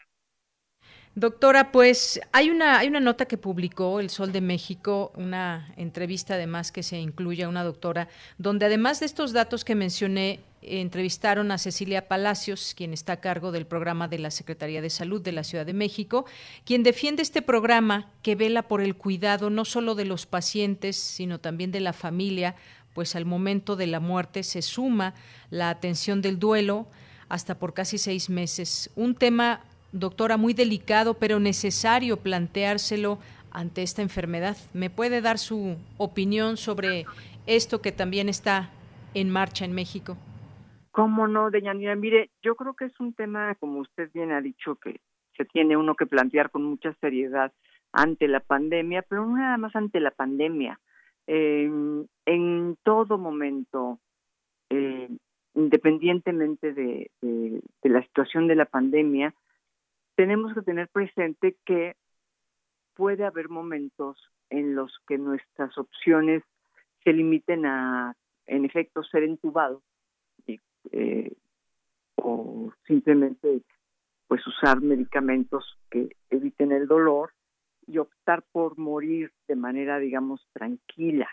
Doctora, 1.18 1.72
pues 1.72 2.20
hay 2.30 2.48
una, 2.48 2.78
hay 2.78 2.86
una 2.86 3.00
nota 3.00 3.26
que 3.26 3.36
publicó 3.36 3.98
El 3.98 4.08
Sol 4.08 4.30
de 4.30 4.40
México, 4.40 5.10
una 5.16 5.74
entrevista 5.76 6.34
además 6.34 6.70
que 6.70 6.84
se 6.84 6.96
incluye 7.00 7.42
a 7.42 7.48
una 7.48 7.64
doctora, 7.64 8.06
donde 8.38 8.66
además 8.66 9.00
de 9.00 9.06
estos 9.06 9.32
datos 9.32 9.64
que 9.64 9.74
mencioné, 9.74 10.38
entrevistaron 10.62 11.50
a 11.50 11.58
Cecilia 11.58 12.06
Palacios, 12.06 12.72
quien 12.76 12.92
está 12.92 13.14
a 13.14 13.20
cargo 13.20 13.50
del 13.50 13.66
programa 13.66 14.06
de 14.06 14.20
la 14.20 14.30
Secretaría 14.30 14.80
de 14.80 14.90
Salud 14.90 15.20
de 15.20 15.32
la 15.32 15.42
Ciudad 15.42 15.66
de 15.66 15.72
México, 15.72 16.24
quien 16.64 16.84
defiende 16.84 17.22
este 17.22 17.42
programa 17.42 18.12
que 18.22 18.36
vela 18.36 18.68
por 18.68 18.80
el 18.80 18.94
cuidado 18.94 19.50
no 19.50 19.64
solo 19.64 19.96
de 19.96 20.04
los 20.04 20.24
pacientes, 20.24 20.94
sino 20.94 21.40
también 21.40 21.72
de 21.72 21.80
la 21.80 21.94
familia, 21.94 22.54
pues 22.94 23.16
al 23.16 23.24
momento 23.24 23.74
de 23.74 23.88
la 23.88 23.98
muerte 23.98 24.44
se 24.44 24.62
suma 24.62 25.14
la 25.50 25.68
atención 25.70 26.22
del 26.22 26.38
duelo 26.38 26.86
hasta 27.28 27.58
por 27.58 27.74
casi 27.74 27.98
seis 27.98 28.30
meses. 28.30 28.90
Un 28.94 29.16
tema 29.16 29.64
doctora, 29.92 30.36
muy 30.36 30.54
delicado, 30.54 31.14
pero 31.14 31.40
necesario 31.40 32.18
planteárselo 32.18 33.18
ante 33.50 33.82
esta 33.82 34.02
enfermedad. 34.02 34.56
¿Me 34.74 34.90
puede 34.90 35.20
dar 35.20 35.38
su 35.38 35.76
opinión 35.96 36.56
sobre 36.56 37.06
esto 37.46 37.80
que 37.80 37.92
también 37.92 38.28
está 38.28 38.70
en 39.14 39.30
marcha 39.30 39.64
en 39.64 39.72
México? 39.72 40.16
¿Cómo 40.90 41.28
no, 41.28 41.50
Deyanira? 41.50 41.94
Mire, 41.94 42.30
yo 42.42 42.56
creo 42.56 42.74
que 42.74 42.86
es 42.86 43.00
un 43.00 43.14
tema, 43.14 43.54
como 43.56 43.80
usted 43.80 44.10
bien 44.12 44.32
ha 44.32 44.40
dicho, 44.40 44.76
que 44.76 45.00
se 45.36 45.44
tiene 45.44 45.76
uno 45.76 45.94
que 45.94 46.06
plantear 46.06 46.50
con 46.50 46.64
mucha 46.64 46.92
seriedad 47.00 47.52
ante 47.92 48.28
la 48.28 48.40
pandemia, 48.40 49.02
pero 49.02 49.24
no 49.24 49.36
nada 49.36 49.56
más 49.56 49.74
ante 49.76 50.00
la 50.00 50.10
pandemia. 50.10 50.80
en 51.26 52.76
todo 52.82 53.18
momento, 53.18 53.98
eh, 54.70 55.08
independientemente 55.54 56.72
de, 56.72 57.10
la 57.82 58.02
situación 58.02 58.46
de 58.46 58.54
la 58.54 58.64
pandemia, 58.64 59.34
tenemos 60.18 60.52
que 60.52 60.62
tener 60.62 60.88
presente 60.88 61.56
que 61.64 61.94
puede 62.94 63.24
haber 63.24 63.48
momentos 63.48 64.18
en 64.50 64.74
los 64.74 64.92
que 65.06 65.16
nuestras 65.16 65.78
opciones 65.78 66.42
se 67.04 67.12
limiten 67.12 67.64
a, 67.64 68.16
en 68.46 68.64
efecto, 68.64 69.04
ser 69.04 69.22
entubado, 69.22 69.80
eh, 70.90 71.32
o 72.16 72.72
simplemente 72.84 73.62
pues 74.26 74.44
usar 74.44 74.80
medicamentos 74.80 75.78
que 75.88 76.08
eviten 76.30 76.72
el 76.72 76.88
dolor 76.88 77.32
y 77.86 77.98
optar 77.98 78.42
por 78.50 78.76
morir 78.76 79.30
de 79.46 79.54
manera, 79.54 80.00
digamos, 80.00 80.44
tranquila. 80.52 81.28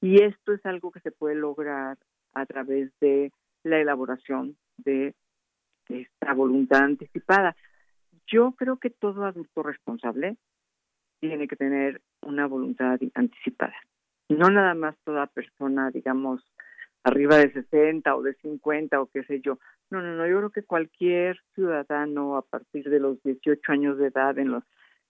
Y 0.00 0.22
esto 0.22 0.52
es 0.52 0.64
algo 0.64 0.92
que 0.92 1.00
se 1.00 1.10
puede 1.10 1.34
lograr 1.34 1.98
a 2.34 2.46
través 2.46 2.96
de 3.00 3.32
la 3.64 3.80
elaboración 3.80 4.56
de 4.76 5.16
esta 5.88 6.34
voluntad 6.34 6.84
anticipada. 6.84 7.56
Yo 8.26 8.52
creo 8.52 8.78
que 8.78 8.90
todo 8.90 9.24
adulto 9.24 9.62
responsable 9.62 10.36
tiene 11.20 11.48
que 11.48 11.56
tener 11.56 12.02
una 12.22 12.46
voluntad 12.46 12.98
anticipada. 13.14 13.74
No 14.28 14.50
nada 14.50 14.74
más 14.74 14.96
toda 15.04 15.28
persona, 15.28 15.90
digamos, 15.90 16.42
arriba 17.04 17.36
de 17.36 17.52
60 17.52 18.16
o 18.16 18.22
de 18.22 18.34
50 18.34 19.00
o 19.00 19.06
qué 19.06 19.22
sé 19.24 19.40
yo. 19.40 19.58
No, 19.90 20.02
no, 20.02 20.16
no, 20.16 20.26
yo 20.26 20.38
creo 20.38 20.50
que 20.50 20.64
cualquier 20.64 21.38
ciudadano 21.54 22.36
a 22.36 22.42
partir 22.42 22.90
de 22.90 22.98
los 22.98 23.22
18 23.22 23.60
años 23.70 23.98
de 23.98 24.08
edad, 24.08 24.36
en 24.38 24.50
los, 24.50 24.64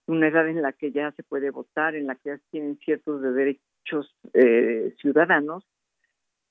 una 0.05 0.27
edad 0.27 0.47
en 0.47 0.61
la 0.61 0.73
que 0.73 0.91
ya 0.91 1.11
se 1.13 1.23
puede 1.23 1.49
votar, 1.49 1.95
en 1.95 2.05
la 2.05 2.15
que 2.15 2.29
ya 2.29 2.39
tienen 2.51 2.77
ciertos 2.77 3.21
derechos 3.21 4.15
eh, 4.33 4.93
ciudadanos, 5.01 5.65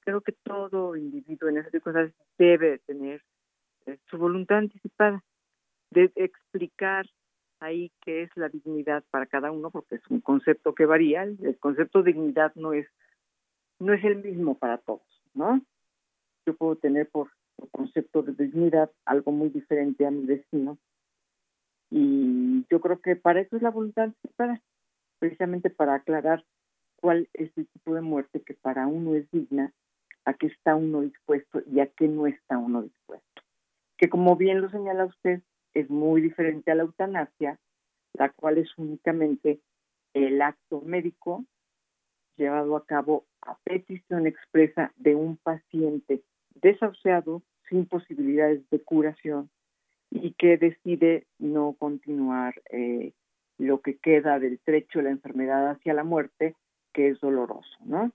creo 0.01 0.21
que 0.21 0.33
todo 0.33 0.97
individuo 0.97 1.49
en 1.49 1.59
esas 1.59 1.81
cosas 1.81 2.11
debe 2.37 2.79
tener 2.79 3.23
eh, 3.87 3.99
su 4.11 4.19
voluntad 4.19 4.59
anticipada 4.59 5.23
de 5.91 6.13
explicar 6.17 7.07
ahí 7.61 7.91
qué 8.03 8.23
es 8.23 8.31
la 8.37 8.49
dignidad 8.49 9.05
para 9.11 9.27
cada 9.27 9.51
uno, 9.51 9.71
porque 9.71 9.97
es 9.97 10.07
un 10.09 10.21
concepto 10.21 10.75
que 10.75 10.87
varía. 10.87 11.23
El 11.23 11.59
concepto 11.59 12.03
de 12.03 12.13
dignidad 12.13 12.53
no 12.55 12.73
es 12.73 12.87
no 13.79 13.93
es 13.93 14.05
el 14.05 14.23
mismo 14.23 14.57
para 14.57 14.79
todos. 14.79 15.07
¿no? 15.35 15.61
Yo 16.47 16.57
puedo 16.57 16.77
tener 16.77 17.09
por 17.09 17.31
concepto 17.71 18.23
de 18.23 18.33
dignidad 18.33 18.91
algo 19.05 19.33
muy 19.33 19.51
diferente 19.51 20.07
a 20.07 20.11
mi 20.11 20.25
vecino. 20.25 20.79
Y 21.91 22.67
yo 22.69 22.81
creo 22.81 23.01
que 23.01 23.17
para 23.17 23.41
eso 23.41 23.57
es 23.57 23.63
la 23.63 23.71
voluntad 23.71 24.11
precisamente 25.19 25.71
para 25.71 25.95
aclarar 25.95 26.45
cuál 26.97 27.29
es 27.33 27.57
el 27.57 27.67
tipo 27.69 27.95
de 27.95 28.01
muerte 28.01 28.43
que 28.43 28.55
para 28.55 28.87
uno 28.87 29.15
es 29.15 29.31
digna, 29.31 29.73
a 30.25 30.35
qué 30.35 30.49
está 30.49 30.75
uno 30.75 31.03
dispuesto 31.03 31.63
y 31.71 31.81
a 31.81 31.87
qué 31.87 32.09
no 32.09 32.27
está 32.27 32.59
uno 32.59 32.83
dispuesto. 32.83 33.43
Que 33.97 34.09
como 34.09 34.37
bien 34.37 34.61
lo 34.61 34.69
señala 34.69 35.05
usted, 35.05 35.43
es 35.77 35.91
muy 35.91 36.23
diferente 36.23 36.71
a 36.71 36.75
la 36.75 36.85
eutanasia, 36.85 37.59
la 38.15 38.31
cual 38.31 38.57
es 38.59 38.71
únicamente 38.79 39.61
el 40.15 40.41
acto 40.41 40.81
médico 40.81 41.45
llevado 42.37 42.77
a 42.77 42.87
cabo 42.87 43.27
a 43.43 43.59
petición 43.59 44.27
expresa 44.27 44.93
de 44.97 45.15
un 45.15 45.37
paciente 45.37 46.23
desahuciado 46.55 47.43
sin 47.69 47.85
posibilidades 47.87 48.69
de 48.71 48.83
curación 48.83 49.51
y 50.11 50.33
que 50.33 50.57
decide 50.57 51.27
no 51.39 51.75
continuar 51.79 52.55
eh, 52.71 53.13
lo 53.59 53.81
que 53.83 53.99
queda 53.99 54.39
del 54.39 54.59
trecho 54.61 55.01
de 55.01 55.05
la 55.05 55.11
enfermedad 55.11 55.71
hacia 55.71 55.93
la 55.93 56.05
muerte, 56.05 56.55
que 56.95 57.09
es 57.09 57.21
doloroso, 57.21 57.77
¿no? 57.85 58.13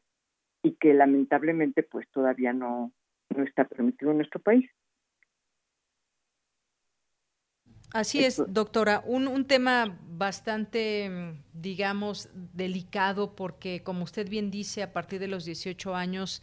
Y 0.63 0.73
que 0.73 0.95
lamentablemente 0.95 1.83
pues 1.83 2.07
todavía 2.09 2.53
no, 2.53 2.91
no 3.35 3.43
está 3.43 3.65
permitido 3.65 4.11
en 4.11 4.17
nuestro 4.17 4.39
país. 4.39 4.69
Así 7.93 8.23
es, 8.23 8.41
doctora. 8.47 9.03
Un, 9.05 9.27
un, 9.27 9.45
tema 9.45 9.97
bastante, 10.07 11.35
digamos, 11.53 12.29
delicado 12.33 13.35
porque, 13.35 13.83
como 13.83 14.03
usted 14.03 14.29
bien 14.29 14.49
dice, 14.49 14.83
a 14.83 14.93
partir 14.93 15.19
de 15.19 15.27
los 15.27 15.45
18 15.45 15.95
años, 15.95 16.41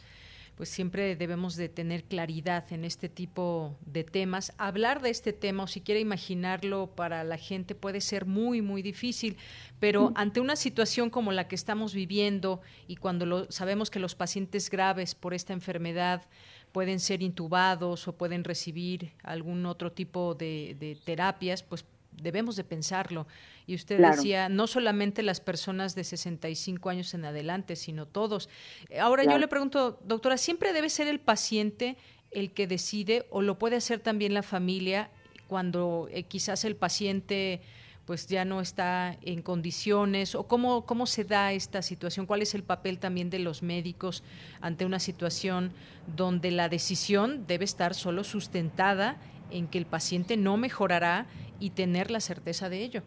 pues 0.59 0.71
siempre 0.71 1.15
debemos 1.15 1.55
de 1.55 1.69
tener 1.69 2.03
claridad 2.03 2.65
en 2.73 2.85
este 2.85 3.09
tipo 3.09 3.79
de 3.87 4.03
temas. 4.03 4.53
Hablar 4.59 5.01
de 5.01 5.11
este 5.11 5.33
tema, 5.33 5.63
o 5.63 5.67
siquiera 5.69 6.01
imaginarlo 6.01 6.97
para 6.97 7.23
la 7.23 7.39
gente, 7.39 7.77
puede 7.77 8.01
ser 8.01 8.27
muy, 8.27 8.61
muy 8.61 8.83
difícil, 8.83 9.37
pero 9.79 10.11
ante 10.17 10.41
una 10.41 10.57
situación 10.57 11.11
como 11.11 11.31
la 11.31 11.47
que 11.47 11.55
estamos 11.55 11.95
viviendo 11.95 12.61
y 12.89 12.97
cuando 12.97 13.25
lo, 13.25 13.49
sabemos 13.53 13.89
que 13.89 14.01
los 14.01 14.17
pacientes 14.17 14.69
graves 14.69 15.15
por 15.15 15.33
esta 15.33 15.53
enfermedad, 15.53 16.27
pueden 16.79 17.01
ser 17.01 17.25
intubados 17.25 18.07
o 18.07 18.13
pueden 18.13 18.45
recibir 18.45 19.11
algún 19.25 19.67
otro 19.67 19.91
tipo 19.91 20.37
de, 20.37 20.97
terapias, 21.05 21.65
pues 21.65 21.85
debemos 22.13 22.55
de 22.55 22.63
pensarlo. 22.63 23.27
Y 23.67 23.75
usted 23.75 23.99
decía, 23.99 24.49
no 24.49 24.69
solamente 24.69 25.25
las 25.25 25.41
personas 25.41 25.97
de 25.97 26.05
65 26.05 26.89
años 26.89 27.15
en 27.15 27.25
adelante, 27.25 27.75
sino 27.75 28.07
todos. 28.07 28.49
Ahora 29.01 29.25
yo 29.25 29.39
le 29.39 29.49
pregunto, 29.49 29.99
doctora, 30.05 30.37
¿siempre 30.37 30.73
debe 30.73 30.89
ser 30.89 31.09
el 31.09 31.19
paciente 31.19 31.97
el 32.31 32.53
que 32.53 32.69
decide 32.69 33.27
o 33.31 33.43
lo 33.43 33.59
puede 33.59 33.75
hacer 33.75 33.99
también 33.99 34.33
la 34.33 34.45
familia 34.45 35.11
cuando 35.49 36.07
eh, 36.13 36.23
quizás 36.23 36.65
el 36.65 36.77
paciente 36.77 37.61
pues 38.09 38.27
ya 38.27 38.47
no 38.47 38.63
está 38.63 39.19
en 39.21 39.43
condiciones 39.43 40.35
o 40.35 40.49
cómo, 40.49 40.87
cómo 40.87 41.05
se 41.05 41.25
da 41.25 41.53
esta 41.53 41.83
situación, 41.83 42.25
cuál 42.25 42.41
es 42.41 42.55
el 42.55 42.63
papel 42.63 42.99
también 42.99 43.29
de 43.29 43.39
los 43.39 43.63
médicos 43.63 44.25
ante 44.63 44.87
una 44.87 44.99
situación 44.99 45.73
donde 46.17 46.51
la 46.51 46.71
decisión 46.71 47.47
debe 47.47 47.67
estar 47.67 47.93
solo 47.93 48.25
sustentada 48.25 49.19
en 49.51 49.69
que 49.69 49.77
el 49.77 49.85
paciente 49.85 50.39
no 50.39 50.57
mejorará 50.57 51.27
y 51.61 51.73
tener 51.73 52.11
la 52.11 52.21
certeza 52.21 52.71
de 52.71 52.79
ello. 52.83 53.03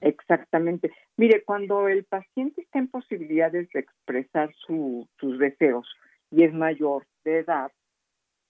Exactamente. 0.00 0.90
Mire, 1.16 1.44
cuando 1.44 1.86
el 1.86 2.02
paciente 2.02 2.62
está 2.62 2.80
en 2.80 2.88
posibilidades 2.88 3.68
de 3.72 3.78
expresar 3.78 4.52
sus 4.66 5.38
deseos 5.38 5.86
y 6.32 6.42
es 6.42 6.52
mayor 6.52 7.06
de 7.22 7.38
edad, 7.38 7.70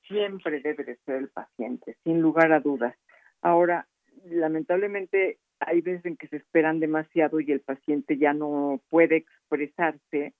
siempre 0.08 0.60
debe 0.60 0.84
de 0.84 0.96
ser 1.04 1.16
el 1.16 1.28
paciente, 1.28 1.98
sin 2.02 2.22
lugar 2.22 2.50
a 2.50 2.60
dudas. 2.60 2.96
Ahora, 3.42 3.86
lamentablemente 4.24 5.38
hay 5.66 5.80
veces 5.80 6.04
en 6.06 6.16
que 6.16 6.28
se 6.28 6.36
esperan 6.36 6.80
demasiado 6.80 7.40
y 7.40 7.50
el 7.52 7.60
paciente 7.60 8.18
ya 8.18 8.32
no 8.32 8.80
puede 8.88 9.16
expresarse 9.16 10.34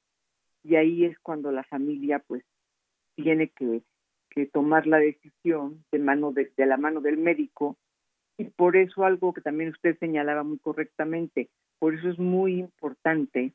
y 0.64 0.76
ahí 0.76 1.04
es 1.04 1.18
cuando 1.18 1.52
la 1.52 1.64
familia 1.64 2.20
pues 2.20 2.44
tiene 3.16 3.48
que, 3.48 3.82
tomar 4.52 4.86
la 4.86 4.98
decisión 4.98 5.84
de 5.92 5.98
mano 5.98 6.32
de, 6.32 6.50
la 6.56 6.78
mano 6.78 7.02
del 7.02 7.18
médico 7.18 7.76
y 8.38 8.44
por 8.44 8.76
eso 8.76 9.04
algo 9.04 9.34
que 9.34 9.42
también 9.42 9.70
usted 9.70 9.98
señalaba 9.98 10.42
muy 10.42 10.58
correctamente, 10.58 11.50
por 11.78 11.94
eso 11.94 12.08
es 12.08 12.18
muy 12.18 12.58
importante 12.58 13.52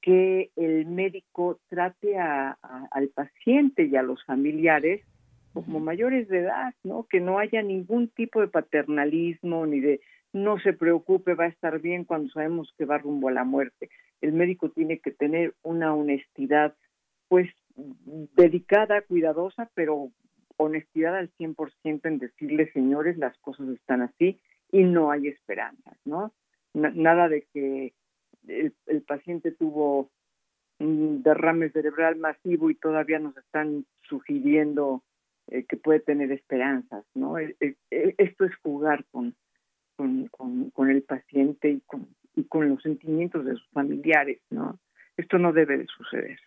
que 0.00 0.50
el 0.54 0.86
médico 0.86 1.58
trate 1.68 2.16
al 2.18 3.08
paciente 3.12 3.84
y 3.84 3.96
a 3.96 4.02
los 4.02 4.22
familiares 4.24 5.04
como 5.52 5.80
mayores 5.80 6.28
de 6.28 6.40
edad, 6.40 6.74
¿no? 6.82 7.06
Que 7.08 7.20
no 7.20 7.38
haya 7.38 7.62
ningún 7.62 8.08
tipo 8.08 8.40
de 8.40 8.48
paternalismo 8.48 9.66
ni 9.66 9.80
de 9.80 10.00
no 10.34 10.58
se 10.58 10.72
preocupe, 10.72 11.34
va 11.34 11.44
a 11.44 11.48
estar 11.48 11.80
bien 11.80 12.04
cuando 12.04 12.28
sabemos 12.30 12.74
que 12.76 12.84
va 12.84 12.98
rumbo 12.98 13.28
a 13.28 13.32
la 13.32 13.44
muerte. 13.44 13.88
El 14.20 14.32
médico 14.32 14.68
tiene 14.70 14.98
que 14.98 15.12
tener 15.12 15.54
una 15.62 15.94
honestidad, 15.94 16.74
pues, 17.28 17.48
dedicada, 17.76 19.02
cuidadosa, 19.02 19.70
pero 19.74 20.10
honestidad 20.56 21.16
al 21.16 21.30
100% 21.38 22.00
en 22.04 22.18
decirle, 22.18 22.70
señores, 22.72 23.16
las 23.16 23.36
cosas 23.38 23.68
están 23.68 24.02
así 24.02 24.40
y 24.70 24.82
no 24.82 25.10
hay 25.10 25.28
esperanzas, 25.28 25.96
¿no? 26.04 26.32
nada 26.74 27.28
de 27.28 27.46
que 27.52 27.94
el, 28.48 29.02
paciente 29.06 29.52
tuvo 29.52 30.10
un 30.80 31.22
derrame 31.22 31.70
cerebral 31.70 32.16
masivo 32.16 32.68
y 32.68 32.74
todavía 32.74 33.20
nos 33.20 33.36
están 33.36 33.86
sugiriendo 34.08 35.04
eh, 35.46 35.64
que 35.64 35.76
puede 35.76 36.00
tener 36.00 36.32
esperanzas, 36.32 37.04
¿no? 37.14 37.38
E, 37.38 37.54
e, 37.60 37.76
e, 37.92 38.14
esto 38.18 38.44
es 38.44 38.56
jugar 38.56 39.04
con, 39.12 39.36
con, 39.96 40.28
con, 40.28 40.90
el 40.90 41.02
paciente 41.02 41.70
y 41.70 41.80
con, 41.80 42.08
y 42.34 42.44
con 42.44 42.68
los 42.68 42.82
sentimientos 42.82 43.44
de 43.44 43.52
sus 43.52 43.68
familiares, 43.70 44.40
¿no? 44.50 44.78
Esto 45.16 45.38
no 45.38 45.52
debe 45.52 45.78
de 45.78 45.86
suceder. 45.86 46.38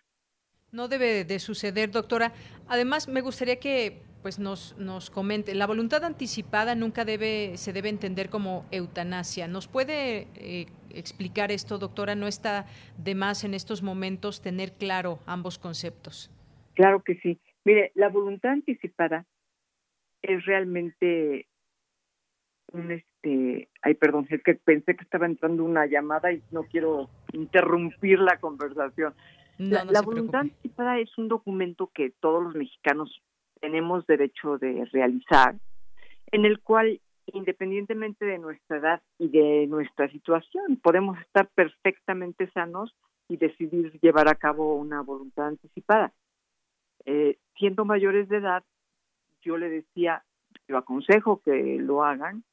No 0.70 0.88
debe 0.88 1.24
de 1.24 1.38
suceder, 1.38 1.90
doctora. 1.90 2.32
Además, 2.68 3.08
me 3.08 3.22
gustaría 3.22 3.58
que 3.58 4.02
pues 4.22 4.38
nos, 4.38 4.76
nos 4.78 5.10
comente, 5.10 5.54
la 5.54 5.66
voluntad 5.66 6.04
anticipada 6.04 6.74
nunca 6.74 7.04
debe, 7.04 7.56
se 7.56 7.72
debe 7.72 7.88
entender 7.88 8.28
como 8.28 8.66
eutanasia. 8.70 9.48
¿Nos 9.48 9.68
puede 9.68 10.26
eh, 10.34 10.66
explicar 10.90 11.52
esto, 11.52 11.78
doctora? 11.78 12.14
¿No 12.14 12.26
está 12.26 12.66
de 12.98 13.14
más 13.14 13.44
en 13.44 13.54
estos 13.54 13.82
momentos 13.82 14.42
tener 14.42 14.72
claro 14.72 15.20
ambos 15.26 15.58
conceptos? 15.58 16.30
Claro 16.74 17.02
que 17.02 17.14
sí. 17.16 17.38
Mire, 17.64 17.92
la 17.94 18.08
voluntad 18.08 18.52
anticipada 18.52 19.24
es 20.22 20.44
realmente 20.46 21.46
un 22.72 22.90
este, 22.90 23.68
ay 23.82 23.94
perdón, 23.94 24.26
es 24.30 24.42
que 24.42 24.54
pensé 24.54 24.96
que 24.96 25.04
estaba 25.04 25.26
entrando 25.26 25.64
una 25.64 25.86
llamada 25.86 26.32
y 26.32 26.42
no 26.50 26.64
quiero 26.64 27.08
interrumpir 27.32 28.18
la 28.18 28.38
conversación. 28.38 29.14
la, 29.58 30.02
voluntad 30.02 30.42
anticipada 30.42 30.98
es 30.98 31.16
un 31.18 31.28
documento 31.28 31.90
que 31.94 32.10
todos 32.20 32.42
los 32.42 32.54
mexicanos 32.54 33.22
tenemos 33.60 34.06
derecho 34.06 34.58
de 34.58 34.84
realizar, 34.92 35.56
en 36.30 36.44
el 36.44 36.60
cual 36.60 37.00
independientemente 37.32 38.24
de 38.24 38.38
nuestra 38.38 38.78
edad 38.78 39.02
y 39.18 39.28
de 39.28 39.66
nuestra 39.66 40.08
situación, 40.10 40.78
podemos 40.82 41.18
estar 41.20 41.48
perfectamente 41.48 42.50
sanos 42.52 42.94
y 43.28 43.36
decidir 43.36 43.98
llevar 44.00 44.28
a 44.28 44.34
cabo 44.34 44.76
una 44.76 45.02
voluntad 45.02 45.48
anticipada. 45.48 46.12
Eh, 47.04 47.38
siendo 47.58 47.84
mayores 47.84 48.28
de 48.28 48.38
edad, 48.38 48.64
yo 49.42 49.56
le 49.56 49.68
decía, 49.68 50.24
yo 50.66 50.78
aconsejo 50.78 51.40
que 51.42 51.78
lo 51.78 52.04
hagan, 52.04 52.44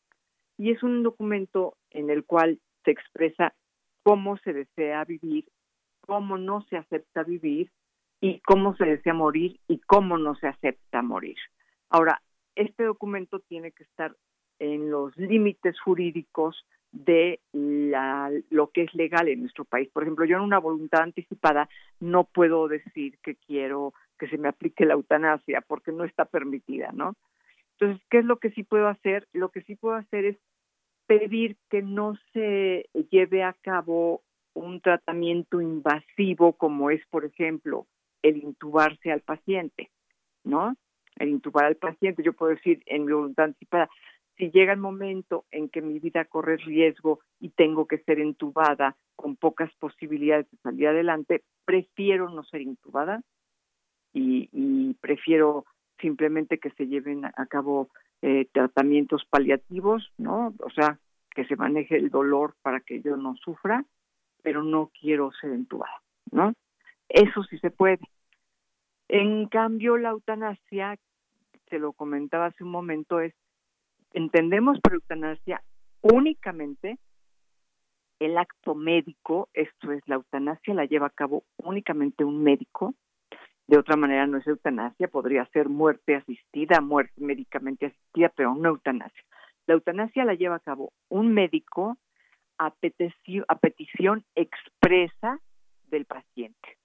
y 0.58 0.72
es 0.72 0.84
un 0.84 1.04
documento 1.04 1.76
en 1.92 2.10
el 2.10 2.26
cual 2.26 2.60
se 2.84 2.92
expresa 2.92 3.54
cómo 4.04 4.38
se 4.38 4.54
desea 4.54 5.04
vivir, 5.06 5.46
cómo 6.02 6.38
no 6.38 6.62
se 6.70 6.78
acepta 6.78 7.24
vivir 7.24 7.72
y 8.22 8.40
cómo 8.42 8.76
se 8.76 8.86
desea 8.86 9.14
morir 9.14 9.60
y 9.68 9.80
cómo 9.80 10.18
no 10.18 10.36
se 10.36 10.48
acepta 10.48 11.02
morir. 11.02 11.38
Ahora, 11.90 12.22
este 12.56 12.84
documento 12.84 13.40
tiene 13.40 13.72
que 13.72 13.84
estar 13.84 14.16
en 14.60 14.90
los 14.90 15.16
límites 15.18 15.80
jurídicos 15.80 16.66
de 16.92 17.42
la, 17.52 18.32
lo 18.50 18.70
que 18.70 18.84
es 18.84 18.94
legal 18.96 19.28
en 19.28 19.42
nuestro 19.42 19.66
país. 19.66 19.90
Por 19.92 20.04
ejemplo, 20.04 20.24
yo 20.24 20.38
en 20.38 20.44
una 20.44 20.60
voluntad 20.60 21.02
anticipada 21.02 21.68
no 22.00 22.24
puedo 22.24 22.70
decir 22.70 23.18
que 23.22 23.36
quiero 23.36 23.94
que 24.18 24.30
se 24.30 24.38
me 24.38 24.48
aplique 24.48 24.86
la 24.86 24.94
eutanasia 24.94 25.62
porque 25.68 25.92
no 25.92 26.06
está 26.06 26.24
permitida, 26.24 26.92
¿no? 26.94 27.16
Entonces, 27.80 28.06
¿qué 28.10 28.20
es 28.20 28.26
lo 28.26 28.38
que 28.38 28.52
sí 28.52 28.64
puedo 28.64 28.88
hacer? 28.88 29.28
Lo 29.34 29.50
que 29.50 29.62
sí 29.62 29.76
puedo 29.76 29.96
hacer 29.96 30.26
es 30.26 30.38
pedir 31.08 31.58
que 31.70 31.82
no 31.82 32.16
se 32.34 32.90
lleve 33.12 33.44
a 33.44 33.54
cabo 33.54 34.24
un 34.54 34.80
tratamiento 34.82 35.62
invasivo 35.62 36.54
como 36.54 36.90
es, 36.90 37.06
por 37.08 37.26
ejemplo, 37.26 37.88
el 38.22 38.38
intubarse 38.38 39.12
al 39.12 39.22
paciente, 39.22 39.92
¿no? 40.44 40.76
El 41.18 41.30
intubar 41.30 41.66
al 41.66 41.76
paciente, 41.76 42.24
yo 42.24 42.34
puedo 42.34 42.56
decir 42.56 42.82
en 42.86 43.06
mi 43.06 43.12
voluntad 43.12 43.46
anticipada, 43.46 43.90
si 44.38 44.52
llega 44.52 44.74
el 44.74 44.80
momento 44.80 45.46
en 45.52 45.70
que 45.70 45.82
mi 45.82 46.00
vida 46.00 46.26
corre 46.26 46.58
riesgo 46.58 47.20
y 47.40 47.50
tengo 47.50 47.86
que 47.88 48.00
ser 48.00 48.20
intubada 48.20 48.98
con 49.16 49.36
pocas 49.36 49.72
posibilidades 49.76 50.50
de 50.52 50.58
salir 50.58 50.88
adelante, 50.88 51.44
prefiero 51.66 52.30
no 52.30 52.44
ser 52.44 52.62
intubada 52.62 53.22
y, 54.14 54.50
y 54.52 54.94
prefiero 54.96 55.66
simplemente 56.00 56.58
que 56.58 56.72
se 56.72 56.88
lleven 56.88 57.26
a 57.26 57.46
cabo 57.48 57.90
eh, 58.22 58.48
tratamientos 58.52 59.26
paliativos, 59.30 60.12
¿no? 60.18 60.54
O 60.60 60.70
sea, 60.70 61.00
que 61.32 61.46
se 61.46 61.56
maneje 61.56 61.98
el 61.98 62.10
dolor 62.10 62.56
para 62.62 62.80
que 62.80 63.02
yo 63.02 63.18
no 63.18 63.36
sufra, 63.36 63.86
pero 64.42 64.64
no 64.64 64.92
quiero 65.00 65.32
ser 65.40 65.52
entubada, 65.52 66.02
¿no? 66.32 66.54
Eso 67.10 67.44
sí 67.44 67.58
se 67.60 67.72
puede. 67.72 68.00
En 69.08 69.48
cambio, 69.48 69.98
la 69.98 70.10
eutanasia, 70.10 70.98
se 71.70 71.80
lo 71.80 71.94
comentaba 71.94 72.48
hace 72.48 72.64
un 72.64 72.72
momento, 72.72 73.20
es, 73.20 73.34
entendemos 74.14 74.80
por 74.80 74.94
eutanasia 74.94 75.62
únicamente 76.02 76.98
el 78.20 78.38
acto 78.38 78.76
médico, 78.76 79.50
esto 79.54 79.92
es, 79.92 80.02
la 80.08 80.16
eutanasia 80.16 80.74
la 80.74 80.86
lleva 80.86 81.08
a 81.08 81.12
cabo 81.12 81.44
únicamente 81.58 82.24
un 82.24 82.42
médico, 82.44 82.96
de 83.68 83.78
otra 83.78 83.96
manera 83.96 84.28
no 84.28 84.38
es 84.38 84.48
eutanasia, 84.48 85.08
podría 85.08 85.46
ser 85.48 85.70
muerte 85.70 86.16
asistida, 86.16 86.82
muerte 86.82 87.14
médicamente 87.18 87.88
asistida, 87.88 88.32
pero 88.36 88.54
no 88.54 88.70
eutanasia. 88.70 89.24
La 89.68 89.74
eutanasia 89.74 90.26
la 90.26 90.36
lleva 90.36 90.56
a 90.56 90.60
cabo 90.60 90.94
un 91.10 91.34
médico 91.34 91.98
a 92.58 92.72
petición, 92.72 94.24
expresa 94.36 95.40
del 95.88 96.06
paciente. 96.06 96.78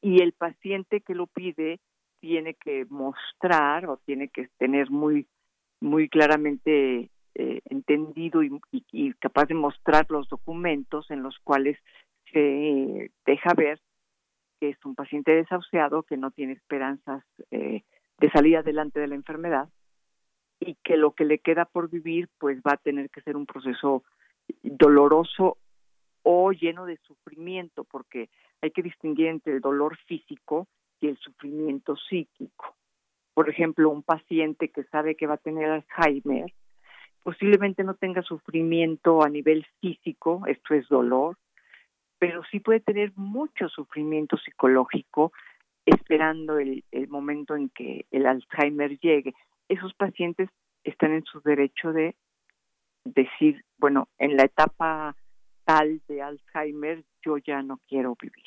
Y 0.00 0.22
el 0.22 0.32
paciente 0.32 1.02
que 1.02 1.14
lo 1.14 1.26
pide 1.26 1.80
tiene 2.20 2.54
que 2.54 2.84
mostrar 2.86 3.86
o 3.86 3.98
tiene 3.98 4.28
que 4.28 4.48
tener 4.58 4.90
muy, 4.90 5.26
muy 5.80 6.08
claramente 6.08 7.10
eh, 7.34 7.60
entendido 7.66 8.42
y, 8.42 8.50
y, 8.72 9.12
capaz 9.14 9.46
de 9.46 9.54
mostrar 9.54 10.06
los 10.08 10.28
documentos 10.28 11.10
en 11.10 11.22
los 11.22 11.38
cuales 11.44 11.78
se 12.32 13.10
deja 13.24 13.54
ver 13.54 13.80
que 14.60 14.70
es 14.70 14.84
un 14.84 14.94
paciente 14.94 15.32
desahuciado, 15.32 16.02
que 16.02 16.16
no 16.16 16.30
tiene 16.30 16.54
esperanzas 16.54 17.24
eh, 17.50 17.82
de 18.18 18.30
salir 18.30 18.56
adelante 18.56 19.00
de 19.00 19.08
la 19.08 19.14
enfermedad 19.14 19.68
y 20.60 20.76
que 20.82 20.96
lo 20.96 21.12
que 21.12 21.24
le 21.24 21.38
queda 21.38 21.64
por 21.64 21.88
vivir 21.88 22.28
pues 22.38 22.58
va 22.58 22.72
a 22.74 22.76
tener 22.78 23.10
que 23.10 23.20
ser 23.22 23.36
un 23.36 23.46
proceso 23.46 24.02
doloroso 24.62 25.58
o 26.22 26.52
lleno 26.52 26.84
de 26.84 26.98
sufrimiento, 26.98 27.84
porque 27.84 28.28
hay 28.60 28.70
que 28.70 28.82
distinguir 28.82 29.28
entre 29.28 29.54
el 29.54 29.60
dolor 29.60 29.96
físico 30.06 30.66
y 31.00 31.08
el 31.08 31.16
sufrimiento 31.18 31.96
psíquico. 31.96 32.74
Por 33.34 33.48
ejemplo, 33.48 33.88
un 33.88 34.02
paciente 34.02 34.68
que 34.68 34.84
sabe 34.84 35.14
que 35.14 35.26
va 35.26 35.34
a 35.34 35.38
tener 35.38 35.70
Alzheimer, 35.70 36.52
posiblemente 37.22 37.84
no 37.84 37.94
tenga 37.94 38.22
sufrimiento 38.22 39.22
a 39.22 39.28
nivel 39.28 39.64
físico, 39.80 40.42
esto 40.46 40.74
es 40.74 40.88
dolor, 40.88 41.36
pero 42.18 42.42
sí 42.50 42.60
puede 42.60 42.80
tener 42.80 43.12
mucho 43.16 43.68
sufrimiento 43.68 44.36
psicológico 44.36 45.32
esperando 45.86 46.58
el, 46.58 46.84
momento 47.08 47.56
en 47.56 47.70
que 47.70 48.06
el 48.10 48.26
Alzheimer 48.26 48.98
llegue. 48.98 49.34
Esos 49.68 49.94
pacientes 49.94 50.50
están 50.84 51.12
en 51.12 51.24
su 51.24 51.40
derecho 51.40 51.92
de 51.92 52.14
decir, 53.04 53.64
bueno, 53.78 54.08
en 54.18 54.36
la 54.36 54.44
etapa 54.44 55.16
tal 55.64 56.00
de 56.08 56.22
Alzheimer 56.22 57.04
yo 57.24 57.38
ya 57.38 57.62
no 57.62 57.80
quiero 57.88 58.16
vivir. 58.20 58.44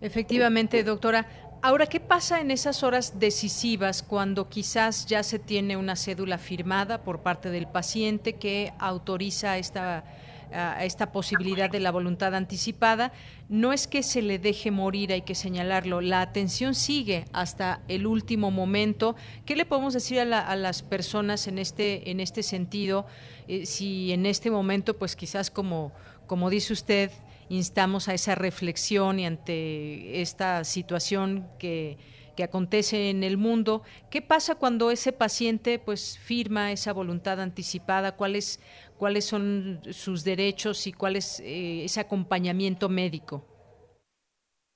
Efectivamente, 0.00 0.82
doctora. 0.84 1.26
Ahora, 1.60 1.86
¿qué 1.86 1.98
pasa 1.98 2.40
en 2.40 2.50
esas 2.50 2.84
horas 2.84 3.18
decisivas 3.18 4.02
cuando 4.02 4.48
quizás 4.48 5.06
ya 5.06 5.22
se 5.22 5.38
tiene 5.38 5.76
una 5.76 5.96
cédula 5.96 6.38
firmada 6.38 7.02
por 7.02 7.22
parte 7.22 7.50
del 7.50 7.66
paciente 7.66 8.34
que 8.34 8.72
autoriza 8.78 9.58
esta 9.58 10.04
a 10.52 10.84
esta 10.84 11.12
posibilidad 11.12 11.70
de 11.70 11.80
la 11.80 11.90
voluntad 11.90 12.34
anticipada, 12.34 13.12
no 13.48 13.72
es 13.72 13.86
que 13.86 14.02
se 14.02 14.22
le 14.22 14.38
deje 14.38 14.70
morir, 14.70 15.12
hay 15.12 15.22
que 15.22 15.34
señalarlo, 15.34 16.00
la 16.00 16.20
atención 16.20 16.74
sigue 16.74 17.24
hasta 17.32 17.80
el 17.88 18.06
último 18.06 18.50
momento. 18.50 19.16
¿Qué 19.44 19.56
le 19.56 19.64
podemos 19.64 19.94
decir 19.94 20.20
a, 20.20 20.56
las 20.56 20.82
personas 20.82 21.46
en 21.46 21.58
este, 21.58 22.10
en 22.10 22.20
este 22.20 22.42
sentido? 22.42 23.06
Eh, 23.46 23.66
si 23.66 24.12
en 24.12 24.26
este 24.26 24.50
momento, 24.50 24.98
pues 24.98 25.16
quizás 25.16 25.50
como, 25.50 25.92
como 26.26 26.50
dice 26.50 26.72
usted, 26.72 27.10
instamos 27.48 28.08
a 28.08 28.14
esa 28.14 28.34
reflexión 28.34 29.18
y 29.18 29.26
ante 29.26 30.20
esta 30.20 30.64
situación 30.64 31.48
que 31.58 31.96
que 32.38 32.44
acontece 32.44 33.10
en 33.10 33.24
el 33.24 33.36
mundo. 33.36 33.82
¿Qué 34.10 34.22
pasa 34.22 34.54
cuando 34.54 34.92
ese 34.92 35.10
paciente 35.10 35.80
pues 35.80 36.20
firma 36.20 36.70
esa 36.70 36.92
voluntad 36.92 37.40
anticipada? 37.40 38.14
¿Cuáles 38.14 38.60
cuáles 38.98 39.24
son 39.24 39.80
sus 39.90 40.24
derechos 40.24 40.86
y 40.86 40.92
cuál 40.92 41.16
es 41.16 41.40
eh, 41.40 41.84
ese 41.84 42.00
acompañamiento 42.00 42.88
médico? 42.88 43.46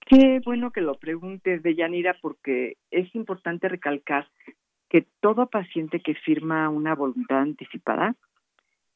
Qué 0.06 0.40
bueno 0.44 0.70
que 0.70 0.80
lo 0.80 0.94
preguntes, 0.98 1.62
Deyanira, 1.62 2.16
porque 2.20 2.76
es 2.90 3.14
importante 3.14 3.68
recalcar 3.68 4.28
que 4.88 5.06
todo 5.20 5.48
paciente 5.48 6.00
que 6.00 6.14
firma 6.14 6.68
una 6.68 6.94
voluntad 6.94 7.40
anticipada 7.40 8.14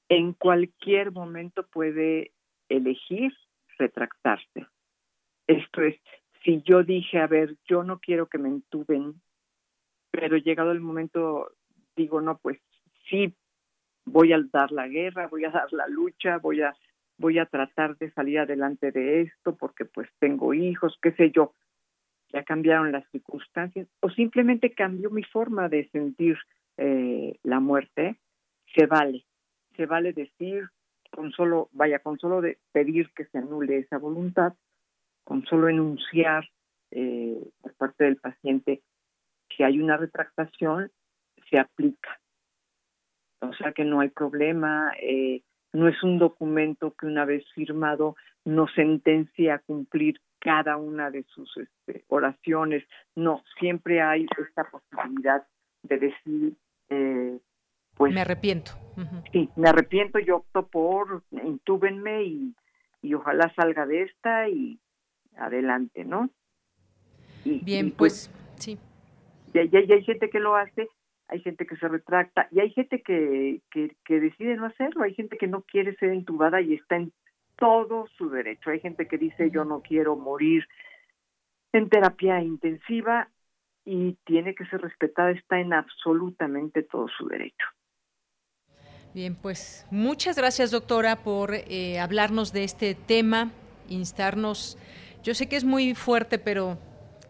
en 0.09 0.33
cualquier 0.35 1.11
momento 1.11 1.67
puede 1.67 2.33
elegir 2.69 3.33
retractarse. 3.79 4.67
Esto 5.47 5.83
es, 5.83 5.97
si 6.45 6.63
yo 6.63 6.83
dije, 6.83 7.19
a 7.19 7.27
ver, 7.27 7.57
yo 7.69 7.83
no 7.83 7.99
quiero 7.99 8.27
que 8.27 8.39
me 8.39 8.49
entuben, 8.49 9.21
pero 10.11 10.37
llegado 10.37 10.73
el 10.73 10.81
momento 10.81 11.51
digo, 11.97 12.21
no, 12.21 12.39
pues 12.39 12.59
sí, 13.09 13.35
voy 14.07 14.33
a 14.33 14.41
dar 14.53 14.73
la 14.73 14.89
guerra, 14.89 15.27
voy 15.27 15.45
a 15.45 15.51
dar 15.51 15.71
la 15.73 15.87
lucha, 15.89 16.39
voy 16.39 16.63
a 16.63 16.75
voy 17.19 17.39
a 17.39 17.47
tratar 17.47 17.97
de 17.97 18.11
salir 18.13 18.39
adelante 18.39 18.93
de 18.93 19.23
esto 19.23 19.57
porque 19.57 19.85
pues 19.85 20.09
tengo 20.19 20.55
hijos, 20.55 20.99
qué 21.01 21.13
sé 21.13 21.31
yo. 21.31 21.55
Ya 22.33 22.43
cambiaron 22.45 22.93
las 22.93 23.09
circunstancias 23.11 23.89
o 24.01 24.11
simplemente 24.11 24.75
cambió 24.75 25.11
mi 25.11 25.23
forma 25.23 25.69
de 25.69 25.89
sentir 25.91 26.37
eh, 26.77 27.39
la 27.43 27.61
muerte, 27.61 28.19
se 28.75 28.87
vale. 28.87 29.25
Se 29.77 29.87
vale 29.87 30.13
decir 30.13 30.69
con 31.11 31.33
solo, 31.33 31.69
vaya, 31.73 32.01
con 32.01 32.19
solo 32.19 32.41
de 32.41 32.59
pedir 32.73 33.11
que 33.15 33.25
se 33.27 33.39
anule 33.39 33.79
esa 33.79 33.99
voluntad, 33.99 34.55
con 35.25 35.45
solo 35.47 35.69
enunciar 35.69 36.49
eh, 36.91 37.39
por 37.63 37.75
parte 37.75 38.05
del 38.05 38.17
paciente 38.17 38.83
que 39.49 39.65
hay 39.65 39.81
una 39.81 39.97
retractación, 39.97 40.91
se 41.49 41.59
aplica. 41.59 42.21
O 43.41 43.53
sea 43.55 43.73
que 43.73 43.85
no 43.85 44.01
hay 44.01 44.09
problema, 44.09 44.93
eh, 45.01 45.43
no 45.73 45.89
es 45.89 46.03
un 46.03 46.19
documento 46.19 46.95
que 46.99 47.07
una 47.07 47.25
vez 47.25 47.45
firmado 47.55 48.17
no 48.45 48.67
sentencia 48.69 49.57
a 49.57 49.59
cumplir 49.59 50.21
cada 50.39 50.77
una 50.77 51.11
de 51.11 51.25
sus 51.25 51.55
este, 51.57 52.05
oraciones, 52.09 52.85
no, 53.15 53.43
siempre 53.59 54.01
hay 54.01 54.27
esta 54.39 54.65
posibilidad 54.65 55.47
de 55.83 55.99
decir, 55.99 56.57
eh, 56.89 57.39
pues... 57.95 58.15
Me 58.15 58.21
arrepiento. 58.21 58.73
Sí, 59.33 59.49
me 59.57 59.69
arrepiento, 59.69 60.19
yo 60.19 60.37
opto 60.37 60.67
por, 60.67 61.23
intúbenme 61.31 62.25
y, 62.25 62.55
y 63.03 63.15
ojalá 63.15 63.53
salga 63.55 63.87
de 63.87 64.03
esta 64.03 64.49
y 64.49 64.79
adelante, 65.37 66.05
¿no? 66.05 66.31
Bien, 67.45 67.91
pues, 67.91 68.31
pues, 68.33 68.61
sí. 68.61 68.79
Y, 69.55 69.59
hay 69.59 70.05
gente 70.05 70.29
que 70.31 70.41
lo 70.41 70.57
hace, 70.57 70.89
hay 71.29 71.41
gente 71.41 71.67
que 71.67 71.77
se 71.77 71.89
retracta 71.89 72.49
y 72.51 72.61
hay 72.61 72.71
gente 72.71 73.03
que, 73.03 73.61
que, 73.71 74.21
decide 74.21 74.57
no 74.57 74.67
hacerlo, 74.67 75.05
hay 75.05 75.15
gente 75.15 75.37
que 75.37 75.47
no 75.47 75.63
quiere 75.63 75.97
ser 75.97 76.11
entubada 76.11 76.61
y 76.61 76.75
está 76.75 76.97
en 76.97 77.13
todo 77.57 78.07
su 78.17 78.31
derecho. 78.31 78.71
Hay 78.71 78.81
gente 78.81 79.09
que 79.09 79.19
dice 79.19 79.51
yo 79.51 79.65
no 79.65 79.81
quiero 79.81 80.17
morir 80.17 80.67
en 81.73 81.89
terapia 81.89 82.41
intensiva 82.41 83.29
y 83.85 84.15
tiene 84.25 84.55
que 84.55 84.67
ser 84.67 84.81
respetada, 84.81 85.31
está 85.31 85.61
en 85.61 85.73
absolutamente 85.73 86.83
todo 86.83 87.09
su 87.09 87.27
derecho. 87.29 87.67
Bien, 89.15 89.35
pues 89.35 89.87
muchas 89.91 90.37
gracias 90.37 90.71
doctora 90.71 91.17
por 91.17 91.55
eh, 91.55 91.99
hablarnos 91.99 92.53
de 92.53 92.65
este 92.65 92.95
tema, 92.95 93.51
instarnos, 93.89 94.77
yo 95.23 95.35
sé 95.35 95.49
que 95.49 95.57
es 95.57 95.65
muy 95.65 95.95
fuerte, 95.95 96.39
pero 96.39 96.79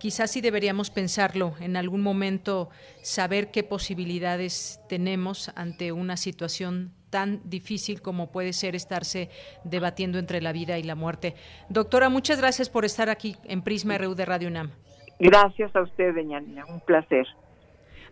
quizás 0.06 0.30
sí 0.30 0.40
deberíamos 0.40 0.90
pensarlo 0.90 1.54
en 1.58 1.76
algún 1.76 2.00
momento, 2.00 2.68
saber 3.02 3.50
qué 3.50 3.64
posibilidades 3.64 4.80
tenemos 4.88 5.50
ante 5.56 5.90
una 5.90 6.16
situación 6.16 6.92
tan 7.10 7.40
difícil 7.42 8.00
como 8.00 8.30
puede 8.30 8.52
ser 8.52 8.76
estarse 8.76 9.30
debatiendo 9.64 10.20
entre 10.20 10.40
la 10.40 10.52
vida 10.52 10.78
y 10.78 10.84
la 10.84 10.94
muerte. 10.94 11.34
Doctora, 11.70 12.08
muchas 12.08 12.38
gracias 12.38 12.70
por 12.70 12.84
estar 12.84 13.10
aquí 13.10 13.34
en 13.46 13.62
Prisma 13.62 13.98
RU 13.98 14.14
de 14.14 14.24
Radio 14.26 14.46
UNAM. 14.46 14.70
Gracias 15.18 15.74
a 15.74 15.82
usted, 15.82 16.14
doña 16.14 16.40
un 16.68 16.78
placer. 16.82 17.26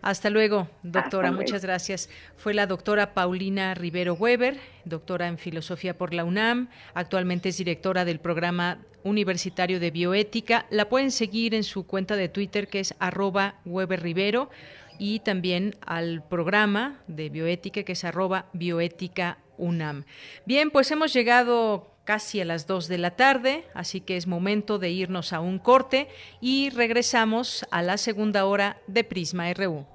Hasta 0.01 0.29
luego, 0.29 0.69
doctora. 0.83 1.31
Muchas 1.31 1.63
gracias. 1.63 2.09
Fue 2.35 2.53
la 2.53 2.67
doctora 2.67 3.13
Paulina 3.13 3.73
Rivero 3.73 4.13
Weber, 4.13 4.57
doctora 4.85 5.27
en 5.27 5.37
filosofía 5.37 5.97
por 5.97 6.13
la 6.13 6.23
UNAM. 6.23 6.69
Actualmente 6.93 7.49
es 7.49 7.57
directora 7.57 8.05
del 8.05 8.19
programa 8.19 8.79
universitario 9.03 9.79
de 9.79 9.91
bioética. 9.91 10.65
La 10.69 10.89
pueden 10.89 11.11
seguir 11.11 11.53
en 11.53 11.63
su 11.63 11.85
cuenta 11.85 12.15
de 12.15 12.29
Twitter 12.29 12.67
que 12.67 12.79
es 12.79 12.95
arroba 12.99 13.55
Weber 13.65 14.01
Rivero 14.01 14.49
y 14.97 15.19
también 15.19 15.75
al 15.85 16.23
programa 16.27 17.01
de 17.07 17.29
bioética 17.29 17.83
que 17.83 17.93
es 17.93 18.03
arroba 18.03 18.47
bioética 18.53 19.39
UNAM. 19.57 20.05
Bien, 20.45 20.71
pues 20.71 20.91
hemos 20.91 21.13
llegado 21.13 21.94
casi 22.05 22.39
a 22.39 22.45
las 22.45 22.67
2 22.67 22.87
de 22.87 22.97
la 22.99 23.11
tarde, 23.11 23.67
así 23.73 23.99
que 23.99 24.15
es 24.15 24.27
momento 24.27 24.79
de 24.79 24.91
irnos 24.91 25.33
a 25.33 25.41
un 25.41 25.59
corte 25.59 26.07
y 26.39 26.69
regresamos 26.69 27.65
a 27.71 27.81
la 27.81 27.97
segunda 27.97 28.45
hora 28.45 28.77
de 28.87 29.03
Prisma 29.03 29.51
RU. 29.53 29.85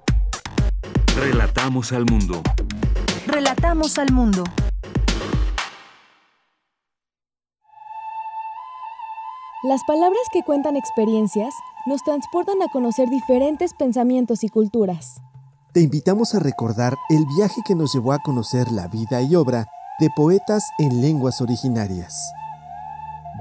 Relatamos 1.15 1.91
al 1.93 2.05
mundo. 2.05 2.43
Relatamos 3.25 3.97
al 3.97 4.11
mundo. 4.11 4.43
Las 9.63 9.81
palabras 9.87 10.21
que 10.33 10.41
cuentan 10.43 10.75
experiencias 10.75 11.53
nos 11.85 12.03
transportan 12.03 12.61
a 12.61 12.71
conocer 12.71 13.09
diferentes 13.09 13.73
pensamientos 13.73 14.43
y 14.43 14.49
culturas. 14.49 15.21
Te 15.73 15.81
invitamos 15.81 16.35
a 16.35 16.39
recordar 16.39 16.95
el 17.09 17.25
viaje 17.37 17.61
que 17.65 17.75
nos 17.75 17.93
llevó 17.93 18.11
a 18.11 18.19
conocer 18.19 18.71
la 18.71 18.87
vida 18.87 19.21
y 19.21 19.35
obra 19.35 19.67
de 20.01 20.09
poetas 20.09 20.73
en 20.79 20.99
lenguas 20.99 21.41
originarias. 21.41 22.33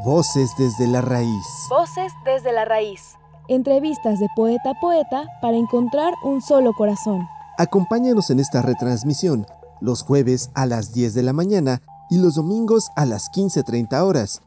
Voces 0.05 0.51
desde 0.59 0.87
la 0.87 1.01
raíz. 1.01 1.47
Voces 1.71 2.13
desde 2.27 2.53
la 2.53 2.67
raíz. 2.67 3.01
Entrevistas 3.49 4.21
de 4.21 4.29
poeta 4.37 4.73
a 4.73 4.75
poeta 4.79 5.25
para 5.41 5.57
encontrar 5.57 6.13
un 6.23 6.43
solo 6.43 6.75
corazón. 6.75 7.27
Acompáñanos 7.57 8.29
en 8.29 8.41
esta 8.41 8.61
retransmisión 8.61 9.47
los 9.81 10.03
jueves 10.03 10.51
a 10.55 10.67
las 10.67 10.93
10 10.93 11.15
de 11.15 11.23
la 11.23 11.33
mañana 11.33 11.81
y 12.11 12.19
los 12.19 12.35
domingos 12.35 12.91
a 12.95 13.07
las 13.07 13.31
15.30 13.33 14.03
horas. 14.03 14.43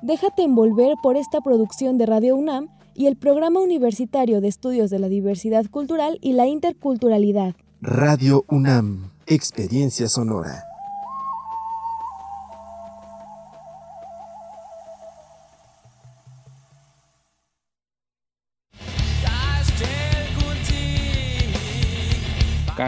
Déjate 0.00 0.44
envolver 0.44 0.94
por 1.02 1.16
esta 1.16 1.40
producción 1.40 1.98
de 1.98 2.06
Radio 2.06 2.36
UNAM 2.36 2.68
y 2.94 3.08
el 3.08 3.16
Programa 3.16 3.58
Universitario 3.58 4.40
de 4.40 4.46
Estudios 4.46 4.88
de 4.90 5.00
la 5.00 5.08
Diversidad 5.08 5.66
Cultural 5.66 6.16
y 6.22 6.34
la 6.34 6.46
Interculturalidad. 6.46 7.56
Radio 7.80 8.44
UNAM, 8.48 9.10
Experiencia 9.26 10.08
Sonora. 10.08 10.69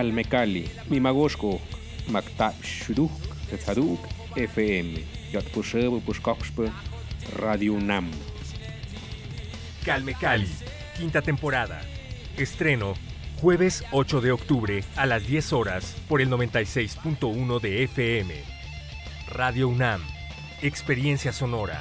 Calme 0.02 0.24
Cali, 0.24 0.68
Mimagoshko, 0.90 1.60
Maktab 2.08 2.60
Shuduk, 2.60 3.12
Tzaduk, 3.56 4.00
FM, 4.34 5.04
Yatpusheb, 5.30 6.02
Pushkoxpe, 6.04 6.72
Radio 7.36 7.74
UNAM. 7.74 8.10
Calme 9.84 10.14
Cali, 10.14 10.48
quinta 10.96 11.22
temporada. 11.22 11.82
Estreno 12.36 12.94
jueves 13.40 13.84
8 13.92 14.20
de 14.20 14.32
octubre 14.32 14.82
a 14.96 15.06
las 15.06 15.24
10 15.24 15.52
horas 15.52 15.94
por 16.08 16.20
el 16.20 16.28
96.1 16.28 17.60
de 17.60 17.84
FM. 17.84 18.34
Radio 19.28 19.68
UNAM, 19.68 20.02
Experiencia 20.62 21.32
Sonora. 21.32 21.80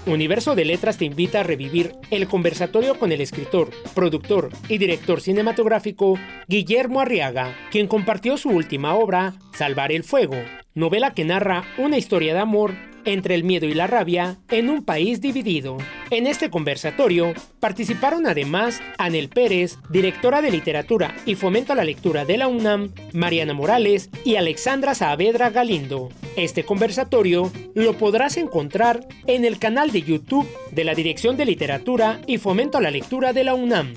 Universo 0.06 0.56
de 0.56 0.64
Letras 0.64 0.98
te 0.98 1.04
invita 1.04 1.38
a 1.38 1.42
revivir 1.44 1.92
el 2.10 2.26
conversatorio 2.26 2.98
con 2.98 3.12
el 3.12 3.20
escritor, 3.20 3.70
productor 3.94 4.50
y 4.68 4.78
director 4.78 5.20
cinematográfico 5.20 6.18
Guillermo 6.48 7.00
Arriaga, 7.00 7.54
quien 7.70 7.86
compartió 7.86 8.36
su 8.38 8.48
última 8.48 8.96
obra, 8.96 9.34
Salvar 9.52 9.92
el 9.92 10.02
Fuego, 10.02 10.34
novela 10.74 11.14
que 11.14 11.24
narra 11.24 11.62
una 11.78 11.96
historia 11.96 12.34
de 12.34 12.40
amor 12.40 12.74
entre 13.04 13.34
el 13.34 13.44
miedo 13.44 13.66
y 13.66 13.74
la 13.74 13.86
rabia 13.86 14.38
en 14.50 14.68
un 14.70 14.84
país 14.84 15.20
dividido. 15.20 15.78
En 16.10 16.26
este 16.26 16.50
conversatorio 16.50 17.34
participaron 17.60 18.26
además 18.26 18.80
Anel 18.98 19.28
Pérez, 19.28 19.78
directora 19.90 20.42
de 20.42 20.50
literatura 20.50 21.14
y 21.26 21.34
fomento 21.34 21.72
a 21.72 21.76
la 21.76 21.84
lectura 21.84 22.24
de 22.24 22.38
la 22.38 22.48
UNAM, 22.48 22.92
Mariana 23.12 23.54
Morales 23.54 24.10
y 24.24 24.36
Alexandra 24.36 24.94
Saavedra 24.94 25.50
Galindo. 25.50 26.10
Este 26.36 26.64
conversatorio 26.64 27.52
lo 27.74 27.94
podrás 27.94 28.36
encontrar 28.36 29.06
en 29.26 29.44
el 29.44 29.58
canal 29.58 29.90
de 29.90 30.02
YouTube 30.02 30.48
de 30.72 30.84
la 30.84 30.94
Dirección 30.94 31.36
de 31.36 31.44
Literatura 31.44 32.20
y 32.26 32.38
Fomento 32.38 32.78
a 32.78 32.80
la 32.80 32.90
Lectura 32.90 33.32
de 33.32 33.44
la 33.44 33.54
UNAM. 33.54 33.94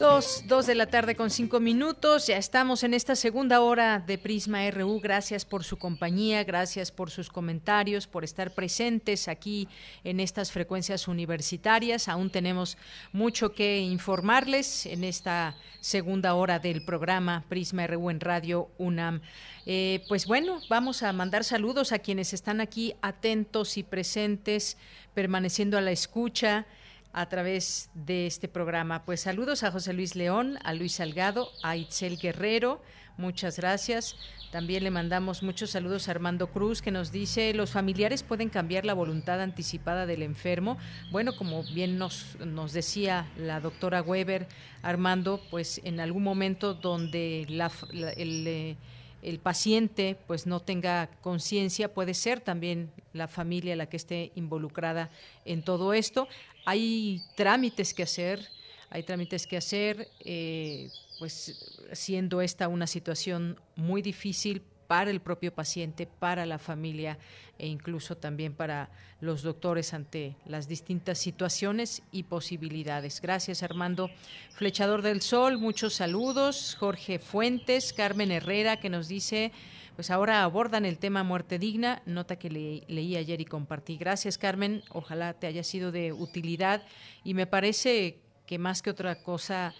Dos, 0.02 0.46
dos 0.48 0.66
de 0.66 0.74
la 0.74 0.88
tarde 0.88 1.16
con 1.16 1.30
cinco 1.30 1.60
minutos. 1.60 2.26
Ya 2.26 2.38
estamos 2.38 2.84
en 2.84 2.96
esta 2.96 3.16
segunda 3.16 3.62
hora 3.62 4.00
de 4.00 4.18
Prisma 4.18 4.68
RU. 4.72 5.00
Gracias 5.00 5.46
por 5.46 5.64
su 5.64 5.78
compañía, 5.78 6.44
gracias 6.44 6.92
por 6.92 7.12
sus 7.12 7.30
comentarios, 7.30 8.08
por 8.08 8.24
estar 8.24 8.56
presentes 8.56 9.28
aquí 9.28 9.68
en 10.04 10.20
estas 10.20 10.52
frecuencias 10.52 11.08
universitarias. 11.08 12.08
Aún 12.08 12.32
tenemos 12.32 12.80
mucho 13.12 13.54
que 13.54 13.78
informarles 13.78 14.88
en 14.88 15.04
esta 15.04 15.56
segunda 15.82 16.34
hora 16.34 16.58
del 16.58 16.84
programa 16.84 17.46
Prisma 17.48 17.86
RU 17.86 18.10
en 18.10 18.22
Radio 18.22 18.72
UNAM. 18.80 19.22
Eh, 19.68 20.04
pues 20.08 20.26
bueno, 20.26 20.62
vamos 20.68 21.04
a 21.04 21.14
mandar 21.14 21.44
saludos 21.44 21.92
a 21.92 22.00
quienes 22.00 22.34
están 22.34 22.60
aquí 22.60 22.96
atentos 23.04 23.78
y 23.78 23.84
presentes, 23.84 24.78
permaneciendo 25.14 25.78
a 25.78 25.82
la 25.82 25.92
escucha 25.92 26.66
a 27.14 27.28
través 27.30 27.90
de 27.94 28.28
este 28.28 28.48
programa. 28.48 29.04
Pues 29.06 29.22
saludos 29.22 29.64
a 29.64 29.72
José 29.72 29.94
Luis 29.94 30.16
León, 30.16 30.58
a 30.64 30.74
Luis 30.74 30.94
Salgado, 30.94 31.50
a 31.64 31.76
Itzel 31.76 32.18
Guerrero, 32.18 32.82
muchas 33.18 33.58
gracias. 33.58 34.16
También 34.52 34.84
le 34.84 34.92
mandamos 34.92 35.44
muchos 35.44 35.72
saludos 35.72 36.08
a 36.08 36.12
Armando 36.12 36.48
Cruz 36.48 36.82
que 36.82 36.92
nos 36.92 37.12
dice, 37.12 37.54
los 37.54 37.72
familiares 37.72 38.22
pueden 38.22 38.50
cambiar 38.50 38.86
la 38.86 38.94
voluntad 38.94 39.42
anticipada 39.42 40.06
del 40.06 40.24
enfermo. 40.24 40.78
Bueno, 41.10 41.36
como 41.38 41.64
bien 41.64 41.98
nos, 41.98 42.38
nos 42.40 42.74
decía 42.74 43.32
la 43.38 43.62
doctora 43.62 44.02
Weber, 44.02 44.48
Armando, 44.82 45.42
pues 45.50 45.80
en 45.86 46.02
algún 46.02 46.24
momento 46.24 46.74
donde 46.74 47.46
la, 47.50 47.72
el... 48.18 48.48
Eh, 48.48 48.78
el 49.22 49.40
paciente 49.40 50.18
pues 50.28 50.48
no 50.48 50.62
tenga 50.62 51.10
conciencia, 51.22 51.94
puede 51.94 52.14
ser 52.14 52.40
también 52.40 52.92
la 53.14 53.28
familia 53.28 53.76
la 53.76 53.88
que 53.88 53.98
esté 53.98 54.32
involucrada 54.36 55.10
en 55.46 55.64
todo 55.64 55.94
esto 55.94 56.28
hay 56.66 57.22
trámites 57.36 57.94
que 57.94 58.04
hacer, 58.04 58.48
hay 58.90 59.04
trámites 59.04 59.48
que 59.48 59.58
hacer, 59.58 60.08
eh, 60.20 60.90
pues 61.20 61.80
siendo 61.94 62.42
esta 62.42 62.68
una 62.68 62.88
situación 62.88 63.60
muy 63.76 64.02
difícil 64.02 64.62
para 64.92 65.10
el 65.10 65.22
propio 65.22 65.54
paciente, 65.54 66.06
para 66.06 66.46
la 66.46 66.60
familia 66.60 67.18
e 67.58 67.66
incluso 67.68 68.18
también 68.18 68.54
para 68.54 68.90
los 69.22 69.42
doctores 69.42 69.94
ante 69.94 70.36
las 70.46 70.68
distintas 70.68 71.18
situaciones 71.18 72.04
y 72.12 72.24
posibilidades. 72.24 73.22
Gracias 73.22 73.64
Armando. 73.64 74.10
Flechador 74.52 75.02
del 75.02 75.22
Sol, 75.22 75.58
muchos 75.60 75.94
saludos. 75.94 76.76
Jorge 76.78 77.20
Fuentes, 77.20 77.94
Carmen 77.94 78.32
Herrera 78.32 78.82
que 78.82 78.90
nos 78.90 79.08
dice 79.08 79.54
pues 79.96 80.10
ahora 80.10 80.44
abordan 80.44 80.86
el 80.86 80.98
tema 80.98 81.24
muerte 81.24 81.60
digna, 81.60 82.02
nota 82.06 82.38
que 82.38 82.50
leí 82.50 83.16
ayer 83.16 83.42
y 83.42 83.46
compartí. 83.46 83.98
Gracias 83.98 84.38
Carmen, 84.38 84.84
ojalá 84.92 85.34
te 85.34 85.48
haya 85.48 85.64
sido 85.64 85.92
de 85.92 86.14
utilidad 86.14 86.84
y 87.24 87.34
me 87.34 87.48
parece 87.48 88.20
que 88.46 88.58
más 88.58 88.82
que 88.82 88.90
otra 88.90 89.22
cosa, 89.24 89.74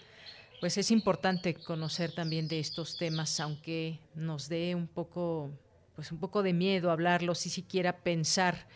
pues 0.60 0.78
es 0.78 0.90
importante 0.90 1.54
conocer 1.54 2.12
también 2.12 2.48
de 2.48 2.60
estos 2.60 2.96
temas, 2.96 3.38
aunque 3.40 3.98
nos 4.14 4.48
dé 4.48 4.74
un 4.74 4.86
poco, 4.86 5.50
pues 5.94 6.12
un 6.12 6.18
poco 6.18 6.42
de 6.42 6.52
miedo 6.52 6.90
hablarlos 6.90 7.46
y 7.46 7.50
siquiera 7.50 7.98
pensar 7.98 8.66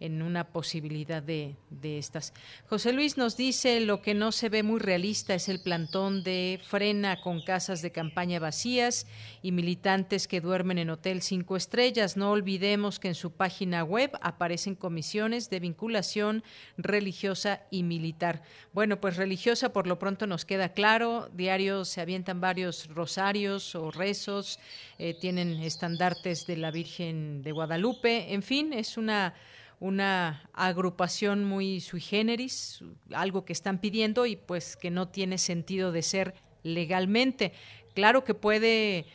en 0.00 0.22
una 0.22 0.44
posibilidad 0.48 1.22
de, 1.22 1.56
de, 1.70 1.98
estas. 1.98 2.32
José 2.68 2.92
Luis 2.92 3.16
nos 3.16 3.36
dice, 3.36 3.80
lo 3.80 4.02
que 4.02 4.14
no 4.14 4.32
se 4.32 4.48
ve 4.48 4.62
muy 4.62 4.78
realista 4.78 5.34
es 5.34 5.48
el 5.48 5.60
plantón 5.60 6.22
de 6.22 6.60
frena 6.62 7.20
con 7.20 7.42
casas 7.42 7.82
de 7.82 7.92
campaña 7.92 8.38
vacías 8.38 9.06
y 9.42 9.52
militantes 9.52 10.28
que 10.28 10.40
duermen 10.40 10.78
en 10.78 10.90
hotel 10.90 11.22
cinco 11.22 11.56
estrellas. 11.56 12.16
No 12.16 12.30
olvidemos 12.30 12.98
que 12.98 13.08
en 13.08 13.14
su 13.14 13.32
página 13.32 13.84
web 13.84 14.12
aparecen 14.20 14.74
comisiones 14.74 15.50
de 15.50 15.60
vinculación 15.60 16.44
religiosa 16.76 17.62
y 17.70 17.82
militar. 17.82 18.42
Bueno, 18.72 19.00
pues 19.00 19.16
religiosa 19.16 19.72
por 19.72 19.86
lo 19.86 19.98
pronto 19.98 20.26
nos 20.26 20.44
queda 20.44 20.70
claro, 20.70 21.28
diarios 21.32 21.88
se 21.88 22.00
avientan 22.00 22.40
varios 22.40 22.86
rosarios 22.88 23.74
o 23.74 23.90
rezos, 23.90 24.58
eh, 24.98 25.14
tienen 25.14 25.60
estandartes 25.62 26.46
de 26.46 26.56
la 26.56 26.70
Virgen 26.70 27.42
de 27.42 27.52
Guadalupe, 27.52 28.32
en 28.32 28.42
fin, 28.42 28.72
es 28.72 28.96
una 28.96 29.34
una 29.80 30.48
agrupación 30.52 31.44
muy 31.44 31.80
sui 31.80 32.00
generis, 32.00 32.82
algo 33.12 33.44
que 33.44 33.52
están 33.52 33.78
pidiendo 33.78 34.26
y 34.26 34.36
pues 34.36 34.76
que 34.76 34.90
no 34.90 35.08
tiene 35.08 35.38
sentido 35.38 35.92
de 35.92 36.02
ser 36.02 36.34
legalmente. 36.62 37.52
Claro 37.94 38.24
que 38.24 38.34
puede 38.34 39.06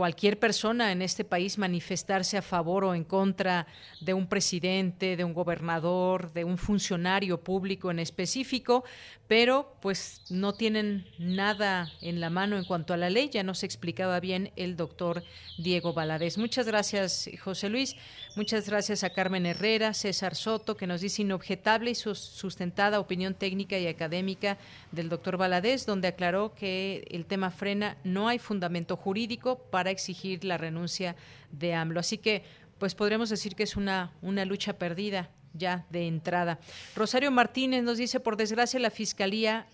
cualquier 0.00 0.38
persona 0.38 0.92
en 0.92 1.02
este 1.02 1.24
país 1.24 1.58
manifestarse 1.58 2.38
a 2.38 2.40
favor 2.42 2.84
o 2.84 2.94
en 2.94 3.04
contra 3.04 3.66
de 4.00 4.14
un 4.14 4.26
presidente, 4.28 5.14
de 5.14 5.24
un 5.24 5.34
gobernador, 5.34 6.32
de 6.32 6.42
un 6.42 6.56
funcionario 6.56 7.44
público 7.44 7.90
en 7.90 7.98
específico, 7.98 8.82
pero 9.28 9.76
pues 9.82 10.22
no 10.30 10.54
tienen 10.54 11.06
nada 11.18 11.92
en 12.00 12.18
la 12.18 12.30
mano 12.30 12.56
en 12.56 12.64
cuanto 12.64 12.94
a 12.94 12.96
la 12.96 13.10
ley. 13.10 13.28
Ya 13.30 13.42
nos 13.42 13.62
explicaba 13.62 14.20
bien 14.20 14.52
el 14.56 14.74
doctor 14.74 15.22
Diego 15.58 15.92
Valadez. 15.92 16.38
Muchas 16.38 16.66
gracias, 16.66 17.28
José 17.44 17.68
Luis. 17.68 17.94
Muchas 18.36 18.68
gracias 18.68 19.02
a 19.02 19.10
Carmen 19.10 19.44
Herrera, 19.44 19.92
César 19.92 20.36
Soto, 20.36 20.76
que 20.76 20.86
nos 20.86 21.00
dice 21.00 21.22
inobjetable 21.22 21.90
y 21.90 21.94
sustentada 21.96 23.00
opinión 23.00 23.34
técnica 23.34 23.76
y 23.76 23.88
académica 23.88 24.56
del 24.92 25.08
doctor 25.08 25.36
Valadez, 25.36 25.84
donde 25.84 26.06
aclaró 26.06 26.54
que 26.54 27.04
el 27.10 27.26
tema 27.26 27.50
frena 27.50 27.96
no 28.04 28.28
hay 28.28 28.38
fundamento 28.38 28.96
jurídico 28.96 29.58
para 29.58 29.90
exigir 29.90 30.44
la 30.44 30.58
renuncia 30.58 31.16
de 31.50 31.74
AMLO. 31.74 31.98
Así 31.98 32.18
que, 32.18 32.44
pues 32.78 32.94
podremos 32.94 33.30
decir 33.30 33.56
que 33.56 33.64
es 33.64 33.76
una, 33.76 34.12
una 34.22 34.44
lucha 34.44 34.74
perdida 34.74 35.30
ya 35.52 35.84
de 35.90 36.06
entrada. 36.06 36.60
Rosario 36.94 37.32
Martínez 37.32 37.82
nos 37.82 37.98
dice, 37.98 38.20
por 38.20 38.36
desgracia, 38.36 38.78
la 38.78 38.90
Fiscalía 38.90 39.66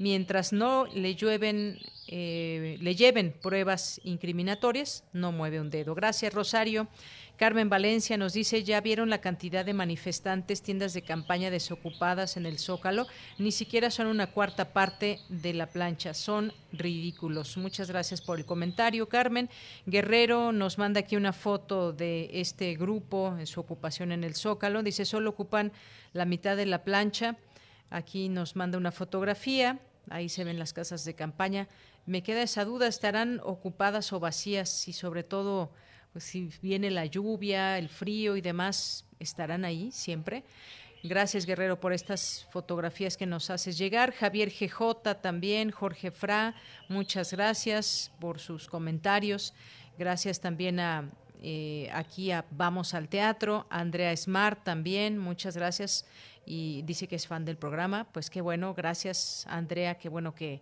mientras 0.00 0.52
no 0.52 0.86
le 0.86 1.14
llueven, 1.14 1.78
eh, 2.08 2.76
le 2.80 2.94
lleven 2.94 3.32
pruebas 3.32 4.00
incriminatorias, 4.04 5.04
no 5.12 5.32
mueve 5.32 5.60
un 5.60 5.70
dedo. 5.70 5.94
Gracias, 5.94 6.32
Rosario. 6.32 6.88
Carmen 7.36 7.68
Valencia 7.68 8.16
nos 8.16 8.34
dice, 8.34 8.62
ya 8.62 8.80
vieron 8.80 9.10
la 9.10 9.20
cantidad 9.20 9.64
de 9.64 9.72
manifestantes, 9.72 10.62
tiendas 10.62 10.94
de 10.94 11.02
campaña 11.02 11.50
desocupadas 11.50 12.36
en 12.36 12.46
el 12.46 12.58
Zócalo, 12.58 13.06
ni 13.38 13.50
siquiera 13.50 13.90
son 13.90 14.06
una 14.06 14.28
cuarta 14.28 14.72
parte 14.72 15.18
de 15.28 15.52
la 15.52 15.66
plancha, 15.66 16.14
son 16.14 16.52
ridículos. 16.72 17.56
Muchas 17.56 17.90
gracias 17.90 18.20
por 18.20 18.38
el 18.38 18.44
comentario, 18.44 19.08
Carmen. 19.08 19.50
Guerrero 19.86 20.52
nos 20.52 20.78
manda 20.78 21.00
aquí 21.00 21.16
una 21.16 21.32
foto 21.32 21.92
de 21.92 22.30
este 22.32 22.76
grupo 22.76 23.34
en 23.36 23.46
su 23.46 23.58
ocupación 23.58 24.12
en 24.12 24.22
el 24.22 24.36
Zócalo, 24.36 24.82
dice, 24.82 25.04
solo 25.04 25.30
ocupan 25.30 25.72
la 26.12 26.26
mitad 26.26 26.56
de 26.56 26.66
la 26.66 26.84
plancha. 26.84 27.36
Aquí 27.90 28.28
nos 28.28 28.54
manda 28.56 28.78
una 28.78 28.92
fotografía, 28.92 29.80
ahí 30.10 30.28
se 30.28 30.44
ven 30.44 30.58
las 30.58 30.72
casas 30.72 31.04
de 31.04 31.14
campaña. 31.14 31.66
Me 32.06 32.22
queda 32.22 32.42
esa 32.42 32.64
duda, 32.64 32.86
¿estarán 32.86 33.40
ocupadas 33.44 34.12
o 34.12 34.20
vacías? 34.20 34.88
Y 34.88 34.92
sobre 34.92 35.22
todo 35.22 35.70
pues 36.12 36.24
si 36.24 36.50
viene 36.60 36.90
la 36.90 37.06
lluvia, 37.06 37.78
el 37.78 37.88
frío 37.88 38.36
y 38.36 38.42
demás, 38.42 39.06
estarán 39.18 39.64
ahí 39.64 39.90
siempre. 39.92 40.44
Gracias, 41.02 41.46
Guerrero, 41.46 41.80
por 41.80 41.92
estas 41.92 42.46
fotografías 42.52 43.16
que 43.16 43.26
nos 43.26 43.50
haces 43.50 43.78
llegar. 43.78 44.12
Javier 44.12 44.50
GJ 44.50 45.20
también, 45.20 45.70
Jorge 45.70 46.10
Fra, 46.10 46.54
muchas 46.88 47.32
gracias 47.32 48.12
por 48.20 48.38
sus 48.38 48.68
comentarios. 48.68 49.54
Gracias 49.98 50.38
también 50.38 50.78
a 50.80 51.10
eh, 51.42 51.88
aquí 51.92 52.30
a 52.30 52.44
Vamos 52.52 52.94
al 52.94 53.08
Teatro, 53.08 53.66
Andrea 53.68 54.16
Smart 54.16 54.62
también, 54.62 55.18
muchas 55.18 55.56
gracias. 55.56 56.06
Y 56.44 56.82
dice 56.82 57.08
que 57.08 57.16
es 57.16 57.26
fan 57.26 57.44
del 57.44 57.56
programa. 57.56 58.06
Pues 58.12 58.30
qué 58.30 58.40
bueno, 58.40 58.74
gracias, 58.74 59.44
Andrea, 59.48 59.96
qué 59.96 60.08
bueno 60.08 60.34
que 60.34 60.60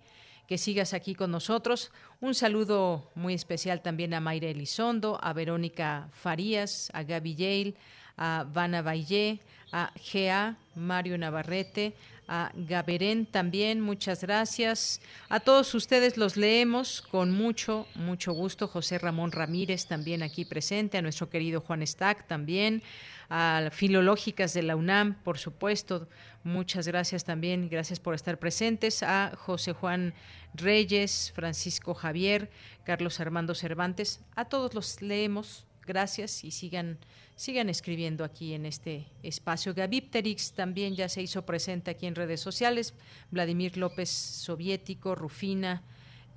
que 0.51 0.59
sigas 0.59 0.95
aquí 0.95 1.15
con 1.15 1.31
nosotros. 1.31 1.93
Un 2.21 2.35
saludo 2.35 3.09
muy 3.15 3.35
especial 3.35 3.83
también 3.83 4.15
a 4.15 4.21
Mayra 4.21 4.49
Elizondo, 4.49 5.17
a 5.23 5.33
Verónica 5.33 6.09
Farías, 6.13 6.91
a 6.93 7.05
Gaby 7.05 7.37
Yale, 7.37 7.75
a 8.17 8.45
Vana 8.53 8.83
Valle, 8.83 9.39
a 9.71 9.93
Gea, 9.95 10.57
Mario 10.75 11.17
Navarrete, 11.19 11.95
a 12.27 12.51
Gaberén 12.55 13.27
también, 13.27 13.81
muchas 13.81 14.23
gracias. 14.23 15.01
A 15.29 15.39
todos 15.39 15.73
ustedes 15.77 16.17
los 16.17 16.37
leemos 16.37 17.01
con 17.01 17.31
mucho, 17.31 17.87
mucho 17.95 18.33
gusto. 18.33 18.67
José 18.67 18.99
Ramón 18.99 19.31
Ramírez 19.31 19.87
también 19.87 20.25
aquí 20.25 20.45
presente, 20.45 20.99
a 20.99 21.03
nuestro 21.03 21.31
querido 21.31 21.61
Juan 21.61 21.87
Stack 21.87 22.27
también, 22.27 22.83
a 23.29 23.69
Filológicas 23.71 24.53
de 24.55 24.65
la 24.65 24.75
UNAM, 24.75 25.15
por 25.23 25.39
supuesto. 25.39 26.09
Muchas 26.43 26.87
gracias 26.89 27.25
también, 27.25 27.69
gracias 27.69 28.01
por 28.01 28.15
estar 28.15 28.39
presentes. 28.39 29.03
A 29.03 29.33
José 29.37 29.75
Juan 29.75 30.15
Reyes, 30.55 31.33
Francisco 31.35 31.93
Javier, 31.93 32.51
Carlos 32.85 33.21
Armando 33.21 33.55
Cervantes. 33.55 34.21
A 34.37 34.47
todos 34.47 34.73
los 34.73 35.03
leemos. 35.03 35.67
Gracias 35.87 36.45
y 36.45 36.51
sigan, 36.51 36.99
sigan 37.37 37.69
escribiendo 37.69 38.25
aquí 38.25 38.55
en 38.55 38.65
este 38.65 39.07
espacio. 39.23 39.75
Gavipterix 39.75 40.53
también 40.53 40.95
ya 40.95 41.09
se 41.09 41.21
hizo 41.21 41.45
presente 41.45 41.91
aquí 41.91 42.07
en 42.07 42.15
redes 42.15 42.41
sociales. 42.41 42.95
Vladimir 43.31 43.77
López 43.77 44.09
Soviético, 44.09 45.15
Rufina. 45.15 45.83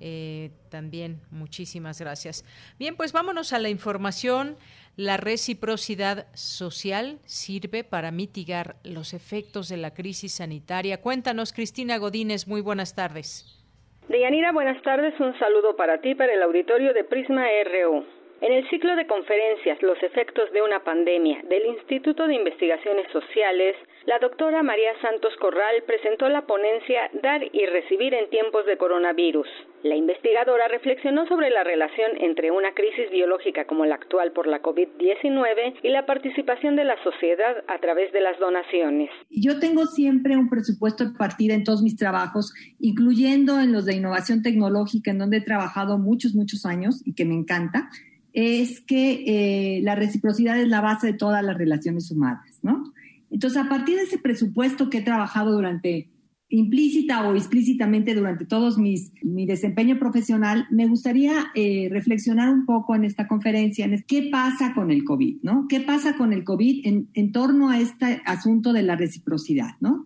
Eh, 0.00 0.50
también 0.70 1.20
muchísimas 1.30 2.00
gracias. 2.00 2.44
Bien, 2.78 2.96
pues 2.96 3.12
vámonos 3.12 3.52
a 3.52 3.58
la 3.58 3.68
información. 3.68 4.56
La 4.96 5.16
reciprocidad 5.16 6.26
social 6.34 7.18
sirve 7.24 7.82
para 7.84 8.10
mitigar 8.10 8.76
los 8.84 9.12
efectos 9.12 9.68
de 9.68 9.76
la 9.76 9.92
crisis 9.92 10.34
sanitaria. 10.34 11.00
Cuéntanos, 11.00 11.52
Cristina 11.52 11.98
Godínez, 11.98 12.46
muy 12.46 12.60
buenas 12.60 12.94
tardes. 12.94 13.60
Deyanira, 14.08 14.52
buenas 14.52 14.80
tardes. 14.82 15.18
Un 15.18 15.36
saludo 15.38 15.76
para 15.76 16.00
ti, 16.00 16.14
para 16.14 16.34
el 16.34 16.42
auditorio 16.42 16.92
de 16.92 17.04
Prisma 17.04 17.46
RU. 17.64 18.04
En 18.40 18.52
el 18.52 18.68
ciclo 18.68 18.94
de 18.96 19.06
conferencias 19.06 19.80
Los 19.82 20.02
efectos 20.02 20.52
de 20.52 20.60
una 20.60 20.80
pandemia 20.80 21.40
del 21.48 21.64
Instituto 21.66 22.26
de 22.26 22.34
Investigaciones 22.34 23.10
Sociales, 23.10 23.76
la 24.06 24.18
doctora 24.18 24.62
María 24.62 24.92
Santos 25.00 25.32
Corral 25.40 25.82
presentó 25.86 26.28
la 26.28 26.46
ponencia 26.46 27.10
Dar 27.22 27.42
y 27.42 27.64
recibir 27.66 28.12
en 28.12 28.28
tiempos 28.28 28.66
de 28.66 28.76
coronavirus. 28.76 29.46
La 29.82 29.96
investigadora 29.96 30.68
reflexionó 30.68 31.26
sobre 31.26 31.50
la 31.50 31.64
relación 31.64 32.12
entre 32.20 32.50
una 32.50 32.74
crisis 32.74 33.10
biológica 33.10 33.66
como 33.66 33.86
la 33.86 33.94
actual 33.94 34.32
por 34.32 34.46
la 34.46 34.60
COVID-19 34.62 35.80
y 35.82 35.88
la 35.88 36.04
participación 36.04 36.76
de 36.76 36.84
la 36.84 37.02
sociedad 37.02 37.64
a 37.66 37.78
través 37.80 38.12
de 38.12 38.20
las 38.20 38.38
donaciones. 38.38 39.10
Yo 39.30 39.58
tengo 39.58 39.86
siempre 39.86 40.36
un 40.36 40.50
presupuesto 40.50 41.04
de 41.04 41.16
partida 41.16 41.54
en 41.54 41.64
todos 41.64 41.82
mis 41.82 41.96
trabajos, 41.96 42.52
incluyendo 42.80 43.58
en 43.58 43.72
los 43.72 43.86
de 43.86 43.94
innovación 43.96 44.42
tecnológica, 44.42 45.10
en 45.10 45.18
donde 45.18 45.38
he 45.38 45.42
trabajado 45.42 45.98
muchos, 45.98 46.34
muchos 46.34 46.66
años 46.66 47.00
y 47.06 47.14
que 47.14 47.24
me 47.24 47.34
encanta 47.34 47.88
es 48.34 48.80
que 48.80 49.78
eh, 49.78 49.80
la 49.82 49.94
reciprocidad 49.94 50.58
es 50.60 50.66
la 50.66 50.80
base 50.80 51.06
de 51.06 51.12
todas 51.12 51.42
las 51.44 51.56
relaciones 51.56 52.10
humanas, 52.10 52.58
¿no? 52.62 52.92
Entonces, 53.30 53.60
a 53.60 53.68
partir 53.68 53.96
de 53.96 54.02
ese 54.02 54.18
presupuesto 54.18 54.90
que 54.90 54.98
he 54.98 55.02
trabajado 55.02 55.52
durante, 55.52 56.10
implícita 56.48 57.26
o 57.26 57.34
explícitamente 57.34 58.14
durante 58.14 58.44
todos 58.44 58.78
mis, 58.78 59.12
mi 59.22 59.46
desempeño 59.46 59.98
profesional, 59.98 60.66
me 60.70 60.86
gustaría 60.86 61.46
eh, 61.54 61.88
reflexionar 61.90 62.48
un 62.50 62.64
poco 62.64 62.94
en 62.94 63.04
esta 63.04 63.26
conferencia 63.26 63.84
en 63.84 64.04
qué 64.06 64.28
pasa 64.30 64.72
con 64.74 64.90
el 64.90 65.04
COVID, 65.04 65.38
¿no? 65.42 65.66
¿Qué 65.68 65.80
pasa 65.80 66.16
con 66.16 66.32
el 66.32 66.44
COVID 66.44 66.86
en, 66.86 67.08
en 67.14 67.32
torno 67.32 67.70
a 67.70 67.80
este 67.80 68.22
asunto 68.24 68.72
de 68.72 68.82
la 68.82 68.94
reciprocidad, 68.94 69.72
¿no? 69.80 70.04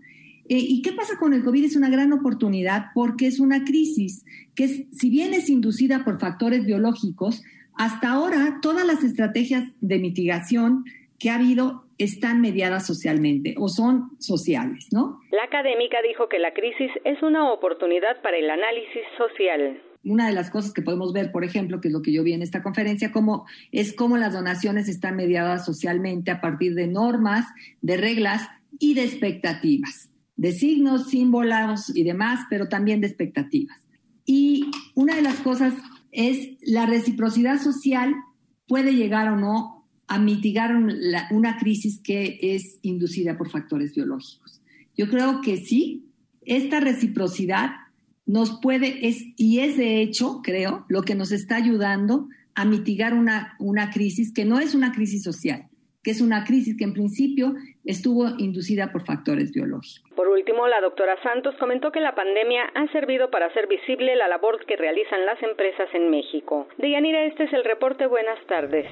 Eh, 0.49 0.59
¿Y 0.59 0.81
qué 0.81 0.93
pasa 0.93 1.19
con 1.19 1.35
el 1.35 1.45
COVID? 1.45 1.65
Es 1.65 1.77
una 1.77 1.91
gran 1.91 2.13
oportunidad 2.15 2.87
porque 2.95 3.27
es 3.27 3.41
una 3.41 3.65
crisis 3.65 4.25
que, 4.55 4.89
si 4.91 5.11
bien 5.11 5.35
es 5.35 5.51
inducida 5.51 6.05
por 6.05 6.19
factores 6.19 6.65
biológicos, 6.65 7.43
hasta 7.75 8.11
ahora, 8.11 8.59
todas 8.63 8.87
las 8.87 9.05
estrategias 9.05 9.65
de 9.81 9.99
mitigación 9.99 10.85
que 11.19 11.31
ha 11.31 11.37
habido 11.37 11.85
están 11.99 12.41
mediadas 12.41 12.87
socialmente 12.87 13.55
o 13.59 13.69
son 13.69 14.11
sociales, 14.19 14.89
¿no? 14.93 15.21
La 15.33 15.45
académica 15.45 15.99
dijo 16.07 16.29
que 16.29 16.39
la 16.39 16.55
crisis 16.55 16.91
es 17.05 17.23
una 17.23 17.53
oportunidad 17.53 18.23
para 18.23 18.39
el 18.39 18.49
análisis 18.49 19.03
social. 19.17 19.83
Una 20.05 20.29
de 20.29 20.35
las 20.35 20.51
cosas 20.51 20.73
que 20.73 20.81
podemos 20.81 21.13
ver, 21.13 21.33
por 21.33 21.45
ejemplo, 21.45 21.81
que 21.81 21.89
es 21.89 21.95
lo 21.95 22.03
que 22.03 22.13
yo 22.13 22.23
vi 22.23 22.33
en 22.33 22.43
esta 22.43 22.63
conferencia, 22.63 23.11
como 23.11 23.47
es 23.73 23.95
cómo 23.95 24.17
las 24.17 24.33
donaciones 24.33 24.89
están 24.89 25.17
mediadas 25.17 25.67
socialmente 25.67 26.31
a 26.31 26.41
partir 26.41 26.75
de 26.75 26.87
normas, 26.87 27.47
de 27.83 27.97
reglas 27.97 28.49
y 28.79 28.95
de 28.95 29.03
expectativas, 29.03 30.09
de 30.37 30.53
signos, 30.53 31.09
símbolos 31.09 31.95
y 31.95 32.05
demás, 32.05 32.47
pero 32.49 32.69
también 32.69 33.01
de 33.01 33.09
expectativas. 33.09 33.77
Y 34.25 34.71
una 34.95 35.17
de 35.17 35.23
las 35.23 35.41
cosas 35.41 35.75
es 36.13 36.57
la 36.63 36.87
reciprocidad 36.87 37.59
social 37.59 38.15
puede 38.69 38.95
llegar 38.95 39.29
o 39.29 39.37
no 39.37 39.78
a 40.09 40.19
mitigar 40.19 40.75
una 41.31 41.59
crisis 41.59 42.01
que 42.03 42.39
es 42.41 42.79
inducida 42.83 43.37
por 43.37 43.51
factores 43.51 43.95
biológicos. 43.95 44.61
Yo 44.97 45.09
creo 45.09 45.43
que 45.43 45.59
sí, 45.59 46.07
esta 46.43 46.81
reciprocidad 46.81 47.71
nos 48.27 48.59
puede, 48.61 49.07
es, 49.07 49.23
y 49.37 49.61
es 49.61 49.77
de 49.77 50.03
hecho, 50.03 50.41
creo, 50.43 50.85
lo 50.89 51.03
que 51.03 51.15
nos 51.15 51.31
está 51.31 51.57
ayudando 51.57 52.29
a 52.55 52.65
mitigar 52.65 53.15
una, 53.15 53.55
una 53.59 53.91
crisis 53.91 54.33
que 54.35 54.45
no 54.45 54.59
es 54.59 54.75
una 54.75 54.93
crisis 54.93 55.23
social, 55.23 55.67
que 56.03 56.11
es 56.11 56.21
una 56.21 56.45
crisis 56.45 56.77
que 56.77 56.85
en 56.85 56.95
principio 56.95 57.55
estuvo 57.85 58.29
inducida 58.39 58.91
por 58.93 59.05
factores 59.05 59.53
biológicos. 59.53 60.03
Por 60.17 60.29
último, 60.29 60.67
la 60.69 60.81
doctora 60.81 61.23
Santos 61.23 61.55
comentó 61.61 61.93
que 61.93 62.01
la 62.01 62.15
pandemia 62.15 62.65
ha 62.75 62.91
servido 62.93 63.31
para 63.31 63.47
hacer 63.47 63.67
visible 63.67 64.17
la 64.17 64.29
labor 64.29 64.65
que 64.67 64.77
realizan 64.77 65.25
las 65.25 65.43
empresas 65.43 65.89
en 65.95 66.11
México. 66.11 66.67
Deyanira, 66.79 67.25
este 67.27 67.45
es 67.45 67.53
el 67.53 67.65
reporte. 67.65 68.07
Buenas 68.07 68.39
tardes. 68.47 68.87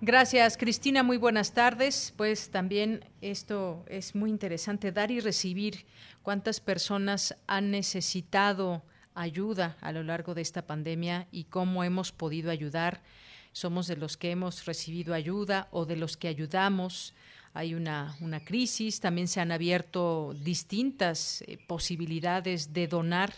Gracias, 0.00 0.56
Cristina. 0.56 1.02
Muy 1.02 1.16
buenas 1.16 1.52
tardes. 1.52 2.14
Pues 2.16 2.50
también 2.50 3.04
esto 3.20 3.84
es 3.88 4.14
muy 4.14 4.30
interesante, 4.30 4.92
dar 4.92 5.10
y 5.10 5.20
recibir. 5.20 5.86
¿Cuántas 6.22 6.60
personas 6.60 7.36
han 7.46 7.70
necesitado 7.70 8.82
ayuda 9.14 9.76
a 9.80 9.92
lo 9.92 10.02
largo 10.02 10.34
de 10.34 10.42
esta 10.42 10.66
pandemia 10.66 11.26
y 11.32 11.44
cómo 11.44 11.82
hemos 11.82 12.12
podido 12.12 12.50
ayudar? 12.50 13.02
somos 13.58 13.88
de 13.88 13.96
los 13.96 14.16
que 14.16 14.30
hemos 14.30 14.66
recibido 14.66 15.14
ayuda 15.14 15.68
o 15.72 15.84
de 15.84 15.96
los 15.96 16.16
que 16.16 16.28
ayudamos. 16.28 17.14
Hay 17.54 17.74
una, 17.74 18.16
una 18.20 18.44
crisis, 18.44 19.00
también 19.00 19.26
se 19.26 19.40
han 19.40 19.50
abierto 19.50 20.34
distintas 20.44 21.42
eh, 21.42 21.58
posibilidades 21.66 22.72
de 22.72 22.86
donar, 22.86 23.34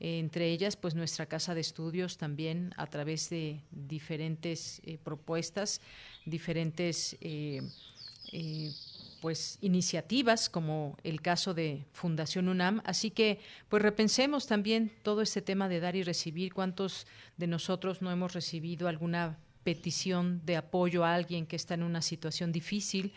entre 0.00 0.50
ellas 0.50 0.76
pues 0.76 0.94
nuestra 0.94 1.26
casa 1.26 1.54
de 1.54 1.60
estudios 1.60 2.18
también 2.18 2.72
a 2.76 2.86
través 2.86 3.30
de 3.30 3.60
diferentes 3.70 4.80
eh, 4.84 4.98
propuestas, 5.02 5.80
diferentes 6.24 7.16
pues 9.20 9.58
iniciativas 9.60 10.48
como 10.48 10.96
el 11.02 11.20
caso 11.20 11.54
de 11.54 11.84
Fundación 11.92 12.48
UNAM, 12.48 12.82
así 12.84 13.10
que 13.10 13.40
pues 13.68 13.82
repensemos 13.82 14.46
también 14.46 14.92
todo 15.02 15.22
este 15.22 15.42
tema 15.42 15.68
de 15.68 15.80
dar 15.80 15.96
y 15.96 16.02
recibir, 16.02 16.52
cuántos 16.52 17.06
de 17.36 17.46
nosotros 17.46 18.02
no 18.02 18.10
hemos 18.10 18.32
recibido 18.32 18.88
alguna 18.88 19.38
petición 19.64 20.40
de 20.44 20.56
apoyo 20.56 21.04
a 21.04 21.14
alguien 21.14 21.46
que 21.46 21.56
está 21.56 21.74
en 21.74 21.82
una 21.82 22.02
situación 22.02 22.52
difícil, 22.52 23.12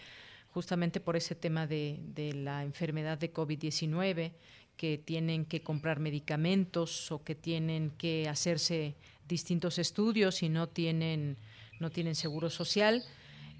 justamente 0.49 0.99
por 0.99 1.15
ese 1.15 1.35
tema 1.35 1.65
de, 1.65 1.99
la 2.35 2.63
enfermedad 2.63 3.17
de 3.17 3.31
COVID-19 3.31 4.33
que 4.81 4.97
tienen 4.97 5.45
que 5.45 5.61
comprar 5.61 5.99
medicamentos 5.99 7.11
o 7.11 7.23
que 7.23 7.35
tienen 7.35 7.91
que 7.99 8.27
hacerse 8.27 8.95
distintos 9.27 9.77
estudios 9.77 10.41
y 10.41 10.49
no 10.49 10.69
tienen, 10.69 11.37
no 11.79 11.91
tienen 11.91 12.15
seguro 12.15 12.49
social, 12.49 13.03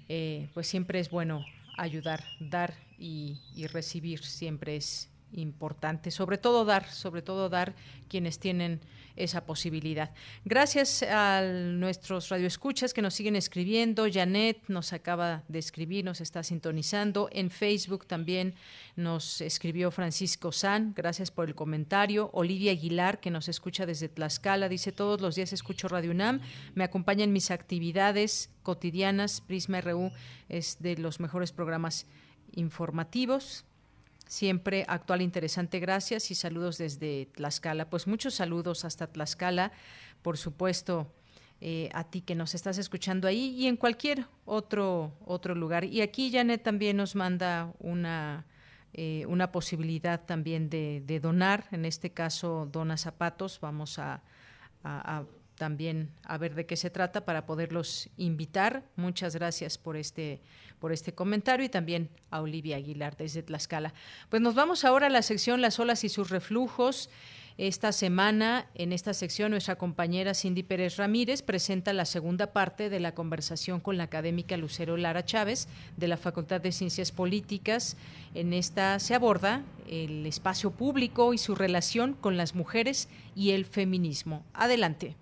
eh, 0.08 0.48
pues 0.52 0.66
siempre 0.66 0.98
es 0.98 1.10
bueno 1.10 1.44
ayudar, 1.78 2.24
dar 2.40 2.74
y, 2.98 3.38
y 3.54 3.68
recibir, 3.68 4.24
siempre 4.24 4.74
es 4.74 5.11
importante, 5.32 6.10
sobre 6.10 6.38
todo 6.38 6.64
dar, 6.64 6.88
sobre 6.90 7.22
todo 7.22 7.48
dar 7.48 7.74
quienes 8.08 8.38
tienen 8.38 8.80
esa 9.16 9.44
posibilidad. 9.44 10.10
Gracias 10.44 11.02
a 11.02 11.42
nuestros 11.42 12.28
radioescuchas 12.28 12.94
que 12.94 13.02
nos 13.02 13.14
siguen 13.14 13.36
escribiendo. 13.36 14.06
Janet 14.10 14.64
nos 14.68 14.92
acaba 14.92 15.42
de 15.48 15.58
escribir, 15.58 16.04
nos 16.04 16.20
está 16.20 16.42
sintonizando. 16.42 17.28
En 17.32 17.50
Facebook 17.50 18.06
también 18.06 18.54
nos 18.96 19.40
escribió 19.40 19.90
Francisco 19.90 20.52
San. 20.52 20.94
Gracias 20.94 21.30
por 21.30 21.48
el 21.48 21.54
comentario. 21.54 22.30
Olivia 22.32 22.72
Aguilar, 22.72 23.20
que 23.20 23.30
nos 23.30 23.48
escucha 23.48 23.86
desde 23.86 24.08
Tlaxcala, 24.08 24.68
dice: 24.68 24.92
Todos 24.92 25.20
los 25.20 25.34
días 25.34 25.52
escucho 25.52 25.88
Radio 25.88 26.10
UNAM. 26.10 26.40
Me 26.74 26.84
acompaña 26.84 27.24
en 27.24 27.32
mis 27.32 27.50
actividades 27.50 28.50
cotidianas. 28.62 29.40
Prisma 29.40 29.80
RU 29.80 30.10
es 30.48 30.78
de 30.80 30.96
los 30.96 31.20
mejores 31.20 31.52
programas 31.52 32.06
informativos 32.54 33.64
siempre 34.32 34.86
actual, 34.88 35.20
interesante. 35.20 35.78
Gracias 35.78 36.30
y 36.30 36.34
saludos 36.34 36.78
desde 36.78 37.26
Tlaxcala. 37.34 37.90
Pues 37.90 38.06
muchos 38.06 38.34
saludos 38.34 38.86
hasta 38.86 39.06
Tlaxcala, 39.06 39.72
por 40.22 40.38
supuesto. 40.38 41.12
Eh, 41.60 41.90
a 41.92 42.02
ti 42.04 42.22
que 42.22 42.34
nos 42.34 42.56
estás 42.56 42.78
escuchando 42.78 43.28
ahí 43.28 43.54
y 43.56 43.68
en 43.68 43.76
cualquier 43.76 44.26
otro 44.46 45.12
otro 45.24 45.54
lugar. 45.54 45.84
Y 45.84 46.00
aquí 46.00 46.32
Janet 46.32 46.62
también 46.62 46.96
nos 46.96 47.14
manda 47.14 47.72
una 47.78 48.46
eh, 48.94 49.24
una 49.28 49.52
posibilidad 49.52 50.24
también 50.24 50.68
de, 50.68 51.20
donar, 51.22 51.66
en 51.70 51.84
este 51.84 52.10
caso 52.10 52.68
dona 52.72 52.96
zapatos. 52.96 53.60
Vamos 53.60 53.98
a 53.98 54.22
también 55.62 56.10
a 56.24 56.38
ver 56.38 56.56
de 56.56 56.66
qué 56.66 56.74
se 56.74 56.90
trata 56.90 57.24
para 57.24 57.46
poderlos 57.46 58.10
invitar. 58.16 58.82
Muchas 58.96 59.36
gracias 59.36 59.78
por 59.78 59.96
este 59.96 60.40
por 60.80 60.90
este 60.90 61.14
comentario 61.14 61.64
y 61.64 61.68
también 61.68 62.10
a 62.32 62.40
Olivia 62.40 62.78
Aguilar 62.78 63.16
desde 63.16 63.44
Tlaxcala. 63.44 63.94
Pues 64.28 64.42
nos 64.42 64.56
vamos 64.56 64.84
ahora 64.84 65.06
a 65.06 65.10
la 65.10 65.22
sección 65.22 65.60
Las 65.60 65.78
olas 65.78 66.02
y 66.02 66.08
sus 66.08 66.30
reflujos. 66.30 67.10
Esta 67.58 67.92
semana, 67.92 68.66
en 68.74 68.92
esta 68.92 69.14
sección, 69.14 69.52
nuestra 69.52 69.76
compañera 69.76 70.34
Cindy 70.34 70.64
Pérez 70.64 70.96
Ramírez 70.96 71.42
presenta 71.42 71.92
la 71.92 72.06
segunda 72.06 72.48
parte 72.52 72.90
de 72.90 72.98
la 72.98 73.14
conversación 73.14 73.78
con 73.78 73.96
la 73.96 74.02
académica 74.02 74.56
Lucero 74.56 74.96
Lara 74.96 75.24
Chávez 75.24 75.68
de 75.96 76.08
la 76.08 76.16
Facultad 76.16 76.60
de 76.60 76.72
Ciencias 76.72 77.12
Políticas. 77.12 77.96
En 78.34 78.52
esta 78.52 78.98
se 78.98 79.14
aborda 79.14 79.62
el 79.86 80.26
espacio 80.26 80.72
público 80.72 81.34
y 81.34 81.38
su 81.38 81.54
relación 81.54 82.14
con 82.14 82.36
las 82.36 82.56
mujeres 82.56 83.08
y 83.36 83.52
el 83.52 83.64
feminismo. 83.64 84.44
Adelante. 84.54 85.21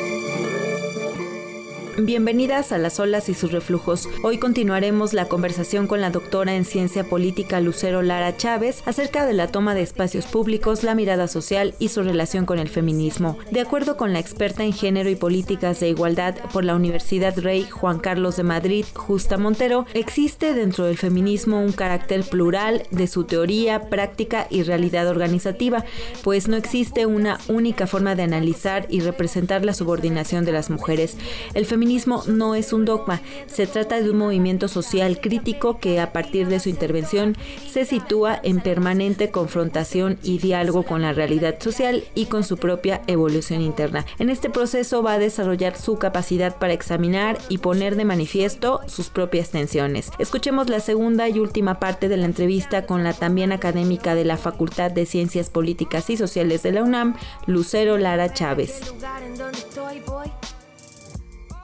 Bienvenidas 2.03 2.71
a 2.71 2.79
Las 2.79 2.99
Olas 2.99 3.29
y 3.29 3.35
sus 3.35 3.51
reflujos. 3.51 4.09
Hoy 4.23 4.39
continuaremos 4.39 5.13
la 5.13 5.25
conversación 5.25 5.85
con 5.85 6.01
la 6.01 6.09
doctora 6.09 6.55
en 6.55 6.65
ciencia 6.65 7.03
política 7.03 7.61
Lucero 7.61 8.01
Lara 8.01 8.35
Chávez 8.35 8.81
acerca 8.87 9.27
de 9.27 9.33
la 9.33 9.49
toma 9.49 9.75
de 9.75 9.83
espacios 9.83 10.25
públicos, 10.25 10.81
la 10.81 10.95
mirada 10.95 11.27
social 11.27 11.75
y 11.77 11.89
su 11.89 12.01
relación 12.01 12.47
con 12.47 12.57
el 12.57 12.69
feminismo. 12.69 13.37
De 13.51 13.61
acuerdo 13.61 13.97
con 13.97 14.13
la 14.13 14.19
experta 14.19 14.63
en 14.63 14.73
género 14.73 15.11
y 15.11 15.15
políticas 15.15 15.79
de 15.79 15.89
igualdad 15.89 16.37
por 16.51 16.65
la 16.65 16.75
Universidad 16.75 17.37
Rey 17.37 17.67
Juan 17.69 17.99
Carlos 17.99 18.35
de 18.35 18.43
Madrid, 18.43 18.85
Justa 18.95 19.37
Montero, 19.37 19.85
existe 19.93 20.55
dentro 20.55 20.85
del 20.85 20.97
feminismo 20.97 21.61
un 21.61 21.71
carácter 21.71 22.23
plural 22.23 22.81
de 22.89 23.05
su 23.05 23.25
teoría, 23.25 23.89
práctica 23.89 24.47
y 24.49 24.63
realidad 24.63 25.07
organizativa, 25.07 25.85
pues 26.23 26.47
no 26.47 26.57
existe 26.57 27.05
una 27.05 27.37
única 27.47 27.85
forma 27.85 28.15
de 28.15 28.23
analizar 28.23 28.87
y 28.89 29.01
representar 29.01 29.63
la 29.63 29.75
subordinación 29.75 30.45
de 30.45 30.51
las 30.51 30.71
mujeres. 30.71 31.15
El 31.53 31.67
feminismo 31.67 31.90
no 32.27 32.55
es 32.55 32.71
un 32.73 32.85
dogma, 32.85 33.21
se 33.47 33.67
trata 33.67 34.01
de 34.01 34.09
un 34.09 34.17
movimiento 34.17 34.67
social 34.67 35.19
crítico 35.19 35.77
que 35.79 35.99
a 35.99 36.13
partir 36.13 36.47
de 36.47 36.59
su 36.59 36.69
intervención 36.69 37.35
se 37.69 37.85
sitúa 37.85 38.39
en 38.43 38.61
permanente 38.61 39.29
confrontación 39.29 40.17
y 40.23 40.37
diálogo 40.37 40.83
con 40.83 41.01
la 41.01 41.11
realidad 41.11 41.55
social 41.59 42.03
y 42.15 42.27
con 42.27 42.43
su 42.43 42.57
propia 42.57 43.01
evolución 43.07 43.61
interna. 43.61 44.05
En 44.19 44.29
este 44.29 44.49
proceso 44.49 45.03
va 45.03 45.13
a 45.13 45.19
desarrollar 45.19 45.77
su 45.77 45.97
capacidad 45.97 46.57
para 46.57 46.73
examinar 46.73 47.37
y 47.49 47.57
poner 47.57 47.95
de 47.95 48.05
manifiesto 48.05 48.79
sus 48.87 49.09
propias 49.09 49.49
tensiones. 49.49 50.11
Escuchemos 50.17 50.69
la 50.69 50.79
segunda 50.79 51.27
y 51.27 51.39
última 51.39 51.79
parte 51.79 52.07
de 52.07 52.17
la 52.17 52.25
entrevista 52.25 52.85
con 52.85 53.03
la 53.03 53.13
también 53.13 53.51
académica 53.51 54.15
de 54.15 54.25
la 54.25 54.37
Facultad 54.37 54.91
de 54.91 55.05
Ciencias 55.05 55.49
Políticas 55.49 56.09
y 56.09 56.15
Sociales 56.15 56.63
de 56.63 56.71
la 56.71 56.83
UNAM, 56.83 57.15
Lucero 57.47 57.97
Lara 57.97 58.33
Chávez 58.33 58.81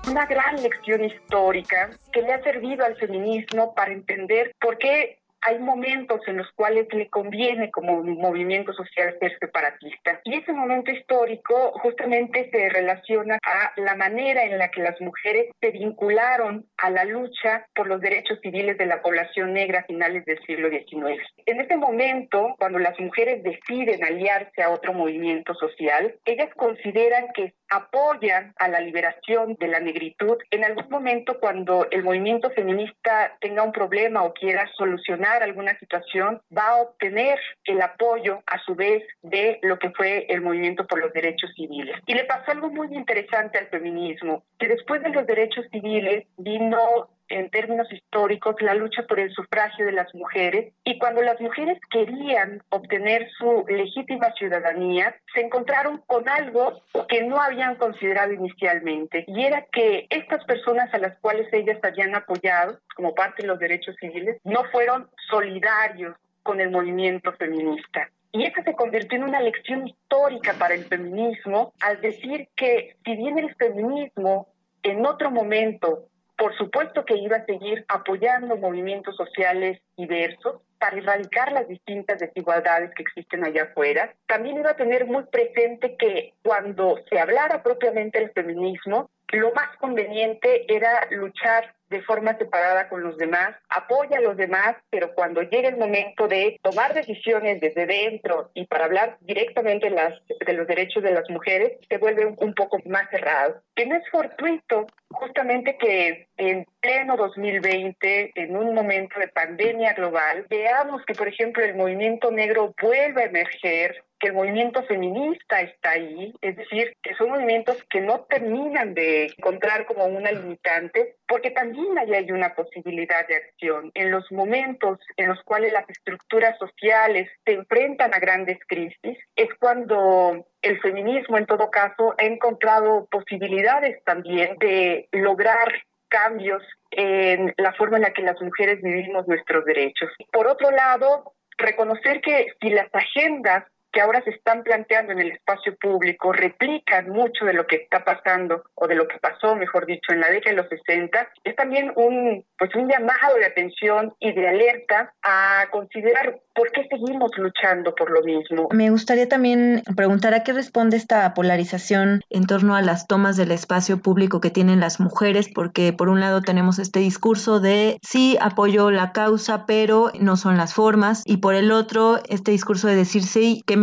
una 0.10 0.26
gran 0.26 0.62
lección 0.62 1.04
histórica 1.04 1.90
que 2.12 2.22
le 2.22 2.34
ha 2.34 2.44
servido 2.44 2.86
al 2.86 2.96
feminismo 2.96 3.74
para 3.76 3.92
entender 3.92 4.54
por 4.60 4.78
qué 4.78 5.20
hay 5.42 5.60
momentos 5.60 6.22
en 6.28 6.38
los 6.38 6.52
cuales 6.54 6.88
le 6.92 7.10
conviene 7.10 7.72
como 7.72 8.04
movimiento 8.04 8.74
social 8.74 9.16
ser 9.20 9.38
separatista. 9.40 10.20
Y 10.24 10.36
ese 10.36 10.52
momento 10.52 10.92
histórico 10.92 11.72
justamente 11.82 12.50
se 12.52 12.70
relaciona 12.70 13.38
a 13.44 13.72
la 13.78 13.96
manera 13.96 14.44
en 14.44 14.58
la 14.58 14.70
que 14.70 14.82
las 14.82 15.00
mujeres 15.00 15.48
se 15.62 15.72
vincularon 15.72 16.66
a 16.78 16.90
la 16.90 17.06
lucha 17.06 17.66
por 17.76 17.88
los 17.88 18.02
derechos 18.02 18.40
civiles 18.42 18.78
de 18.78 18.88
la 18.88 19.02
población 19.02 19.54
negra 19.54 19.80
a 19.80 19.86
finales 19.86 20.26
del 20.26 20.40
siglo 20.46 20.70
XIX. 20.70 21.22
En 21.46 21.62
ese 21.62 21.78
momento, 21.78 22.56
cuando 22.58 22.80
las 22.80 23.00
mujeres 23.00 23.44
deciden 23.44 24.04
aliarse 24.04 24.64
a 24.64 24.72
otro 24.72 24.94
movimiento 24.94 25.54
social, 25.56 26.16
ellas 26.26 26.50
consideran 26.56 27.28
que 27.34 27.54
apoyan 27.69 28.53
a 28.57 28.68
la 28.68 28.80
liberación 28.80 29.56
de 29.60 29.68
la 29.68 29.80
negritud 29.80 30.38
en 30.52 30.64
algún 30.64 30.89
momento 30.89 31.39
cuando 31.39 31.88
el 31.91 32.03
movimiento 32.03 32.49
feminista 32.52 33.35
tenga 33.39 33.64
un 33.64 33.72
problema 33.72 34.23
o 34.23 34.34
quiera 34.34 34.69
solucionar 34.77 35.44
alguna 35.44 35.77
situación, 35.80 36.41
va 36.56 36.68
a 36.68 36.81
obtener 36.81 37.39
el 37.65 37.81
apoyo 37.81 38.41
a 38.45 38.60
su 38.60 38.76
vez 38.76 39.03
de 39.22 39.60
lo 39.61 39.77
que 39.80 39.91
fue 39.91 40.26
el 40.30 40.41
movimiento 40.41 40.88
por 40.88 40.99
los 40.99 41.14
derechos 41.14 41.52
civiles. 41.56 41.95
Y 42.06 42.14
le 42.14 42.26
pasó 42.26 42.52
algo 42.52 42.69
muy 42.69 42.88
interesante 42.94 43.57
al 43.57 43.68
feminismo, 43.68 44.44
que 44.60 44.68
después 44.68 45.02
de 45.03 45.10
los 45.10 45.26
derechos 45.26 45.65
civiles 45.72 46.26
vino 46.38 47.10
en 47.30 47.49
términos 47.49 47.91
históricos 47.91 48.56
la 48.62 48.74
lucha 48.74 49.04
por 49.04 49.20
el 49.20 49.32
sufragio 49.32 49.86
de 49.86 49.91
las 49.91 50.14
mujeres 50.14 50.74
y 50.84 50.98
cuando 50.98 51.22
las 51.22 51.40
mujeres 51.41 51.80
querían 51.90 52.62
obtener 52.70 53.28
su 53.38 53.66
legítima 53.68 54.32
ciudadanía 54.34 55.16
se 55.34 55.41
encontraron 55.41 56.02
con 56.08 56.28
algo 56.30 56.82
que 57.08 57.24
no 57.24 57.41
habían 57.41 57.76
considerado 57.76 58.34
inicialmente 58.34 59.26
y 59.28 59.44
era 59.44 59.66
que 59.72 60.08
estas 60.10 60.44
personas 60.45 60.94
a 60.94 60.99
las 60.99 61.18
cuales 61.20 61.52
ellas 61.52 61.80
habían 61.84 62.16
apoyado 62.16 62.80
como 62.95 63.14
parte 63.14 63.44
de 63.44 63.48
los 63.48 63.60
derechos 63.60 63.95
civiles 63.99 64.40
no 64.44 64.64
fueron 64.72 65.10
solidarios 65.30 66.16
con 66.44 66.62
el 66.62 66.72
movimiento 66.72 67.34
feminista. 67.34 68.10
Y 68.32 68.45
eso 68.45 68.62
se 68.64 68.76
convirtió 68.76 69.18
en 69.18 69.26
una 69.26 69.41
lección 69.41 69.88
histórica 69.88 70.54
para 70.54 70.76
el 70.76 70.86
feminismo 70.86 71.74
al 71.82 71.99
decir 72.02 72.48
que 72.56 72.95
si 73.04 73.16
bien 73.16 73.38
el 73.38 73.54
feminismo 73.56 74.48
en 74.84 75.06
otro 75.06 75.32
momento 75.32 76.08
por 76.38 76.55
supuesto 76.55 77.03
que 77.03 77.15
iba 77.15 77.38
a 77.38 77.45
seguir 77.45 77.84
apoyando 77.88 78.57
movimientos 78.57 79.15
sociales 79.15 79.81
diversos 79.97 80.61
para 80.80 80.97
erradicar 80.97 81.51
las 81.51 81.68
distintas 81.68 82.19
desigualdades 82.19 82.91
que 82.95 83.01
existen 83.01 83.43
allá 83.43 83.64
afuera. 83.64 84.14
También 84.27 84.57
iba 84.57 84.72
a 84.72 84.76
tener 84.76 85.05
muy 85.05 85.23
presente 85.26 85.95
que 85.97 86.34
cuando 86.43 86.99
se 87.09 87.19
hablara 87.19 87.64
propiamente 87.64 88.19
del 88.19 88.31
feminismo, 88.31 89.09
lo 89.30 89.51
más 89.53 89.76
conveniente 89.77 90.72
era 90.73 91.07
luchar 91.11 91.73
de 91.89 92.01
forma 92.01 92.38
separada 92.38 92.89
con 92.89 93.01
los 93.01 93.18
demás, 93.18 93.55
apoya 93.69 94.18
a 94.18 94.22
los 94.22 94.38
demás, 94.38 94.76
pero 94.89 95.14
cuando 95.14 95.41
llegue 95.41 95.69
el 95.69 95.77
momento 95.77 96.27
de 96.27 96.59
tomar 96.61 96.93
decisiones 96.93 97.61
desde 97.61 97.85
dentro 97.85 98.51
y 98.53 98.65
para 98.65 98.85
hablar 98.85 99.18
directamente 99.22 99.89
las, 99.89 100.14
de 100.45 100.53
los 100.53 100.68
derechos 100.68 101.03
de 101.03 101.11
las 101.11 101.30
mujeres, 101.30 101.73
se 101.89 101.97
vuelve 101.97 102.26
un, 102.26 102.53
poco 102.53 102.80
más 102.85 103.09
cerrado. 103.09 103.61
Que 103.76 103.85
no 103.85 103.95
es 103.95 104.03
fortuito 104.09 104.88
justamente 105.09 105.77
que 105.77 106.27
en 106.38 106.65
pleno 106.80 107.15
2020, 107.18 108.31
en 108.35 108.55
un 108.55 108.73
momento 108.73 109.19
de 109.19 109.27
pandemia 109.27 109.93
global, 109.93 110.45
veamos 110.49 111.03
que, 111.05 111.14
por 111.14 111.27
ejemplo, 111.27 111.64
el 111.64 111.76
movimiento 111.76 112.31
negro 112.31 112.73
vuelve 112.81 113.23
a 113.23 113.26
emerger, 113.26 114.03
que 114.19 114.27
el 114.27 114.34
movimiento 114.34 114.84
feminista 114.84 115.61
está 115.61 115.91
ahí, 115.91 116.34
es 116.41 116.55
decir, 116.55 116.95
que 117.03 117.14
son 117.15 117.30
movimientos 117.30 117.84
que 117.89 118.01
no 118.01 118.22
terminan 118.22 118.93
de 118.93 119.26
encontrar 119.38 119.85
como 119.85 120.05
una 120.05 120.31
limitante, 120.31 121.16
porque 121.28 121.52
también 121.52 121.95
ya 122.08 122.18
hay 122.18 122.32
una 122.32 122.56
posibilidad 122.56 123.28
de 123.28 123.36
acción. 123.36 123.91
En 123.94 124.12
los 124.12 124.32
momentos 124.32 124.99
en 125.18 125.28
los 125.28 125.41
cuales 125.44 125.74
las 125.74 125.90
estructuras 125.90 126.58
sociales 126.58 127.30
se 127.45 127.54
enfrentan 127.54 128.14
a 128.14 128.20
grandes 128.20 128.58
crisis, 128.68 129.18
es 129.36 129.49
cuando 129.60 130.48
el 130.62 130.80
feminismo, 130.80 131.38
en 131.38 131.45
todo 131.45 131.70
caso, 131.70 132.16
ha 132.18 132.24
encontrado 132.24 133.08
posibilidades 133.12 134.04
también 134.06 134.58
de 134.60 135.10
lograr 135.12 135.68
cambios 136.08 136.64
en 136.91 137.54
la 137.58 137.74
forma 137.74 137.98
en 137.98 138.04
la 138.04 138.14
que 138.14 138.22
las 138.22 138.41
mujeres 138.41 138.82
vivimos 138.82 139.28
nuestros 139.28 139.66
derechos. 139.66 140.10
Por 140.32 140.48
otro 140.48 140.72
lado, 140.72 141.34
reconocer 141.58 142.22
que 142.22 142.48
si 142.62 142.70
las 142.70 142.88
agendas 142.94 143.66
que 143.98 144.02
ahora 144.02 144.22
se 144.22 144.30
están 144.30 144.61
planteando 144.61 145.11
en 145.11 145.18
el 145.18 145.32
espacio 145.32 145.76
público 145.76 146.32
replican 146.32 147.10
mucho 147.10 147.45
de 147.45 147.53
lo 147.53 147.65
que 147.65 147.78
está 147.78 148.06
pasando 148.06 148.61
o 148.76 148.88
de 148.88 148.94
lo 148.94 149.07
que 149.07 149.18
pasó, 149.18 149.56
mejor 149.56 149.88
dicho, 149.88 150.14
en 150.14 150.19
la 150.19 150.30
década 150.30 150.56
de 150.56 150.61
los 150.61 150.69
60, 150.69 151.28
es 151.44 151.56
también 151.56 151.91
un 151.95 152.45
pues 152.60 152.76
un 152.76 152.88
llamado 152.88 153.38
de 153.40 153.45
atención 153.45 154.14
y 154.19 154.34
de 154.34 154.49
alerta 154.49 155.14
a 155.24 155.65
considerar 155.72 156.41
por 156.53 156.72
qué 156.72 156.88
seguimos 156.90 157.32
luchando 157.38 157.94
por 157.94 158.10
lo 158.10 158.24
mismo. 158.24 158.68
Me 158.72 158.90
gustaría 158.90 159.30
también 159.30 159.84
preguntar 159.95 160.34
a 160.34 160.44
qué 160.44 160.53
responde 160.53 160.98
esta 160.98 161.34
polarización 161.36 162.22
en 162.32 162.48
torno 162.48 162.76
a 162.76 162.82
las 162.82 163.07
tomas 163.07 163.38
del 163.38 163.52
espacio 163.52 163.99
público 163.99 164.41
que 164.41 164.49
tienen 164.49 164.80
las 164.80 164.99
mujeres, 164.99 165.49
porque 165.53 165.94
por 165.94 166.10
un 166.10 166.19
lado 166.19 166.41
tenemos 166.41 166.80
este 166.80 166.99
discurso 166.99 167.60
de 167.60 167.99
sí 168.02 168.38
apoyo 168.41 168.90
la 168.90 169.11
causa, 169.11 169.65
pero 169.68 170.11
no 170.19 170.36
son 170.36 170.57
las 170.57 170.74
formas, 170.74 171.22
y 171.26 171.38
por 171.38 171.53
el 171.53 171.72
otro 171.72 172.19
este 172.28 172.52
discurso 172.52 172.88
de 172.88 172.95
decir 172.95 173.24
sí 173.24 173.61
que 173.68 173.78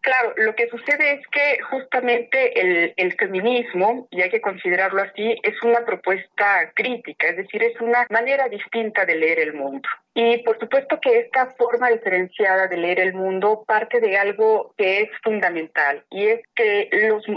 Claro, 0.00 0.34
lo 0.36 0.54
que 0.54 0.68
sucede 0.68 1.12
es 1.12 1.26
que 1.28 1.60
justamente 1.70 2.60
el, 2.60 2.94
el 2.96 3.14
feminismo, 3.14 4.08
y 4.10 4.22
hay 4.22 4.30
que 4.30 4.40
considerarlo 4.40 5.02
así, 5.02 5.36
es 5.42 5.62
una 5.62 5.84
propuesta 5.84 6.72
crítica, 6.74 7.28
es 7.28 7.36
decir, 7.36 7.62
es 7.62 7.80
una 7.80 8.06
manera 8.10 8.48
distinta 8.48 9.04
de 9.04 9.16
leer 9.16 9.40
el 9.40 9.54
mundo. 9.54 9.88
Y 10.20 10.38
por 10.38 10.58
supuesto 10.58 10.98
que 11.00 11.20
esta 11.20 11.54
forma 11.56 11.90
diferenciada 11.90 12.66
de 12.66 12.76
leer 12.76 12.98
el 12.98 13.14
mundo 13.14 13.62
parte 13.64 14.00
de 14.00 14.16
algo 14.16 14.74
que 14.76 15.02
es 15.02 15.10
fundamental 15.22 16.04
y 16.10 16.26
es 16.26 16.40
que 16.56 16.90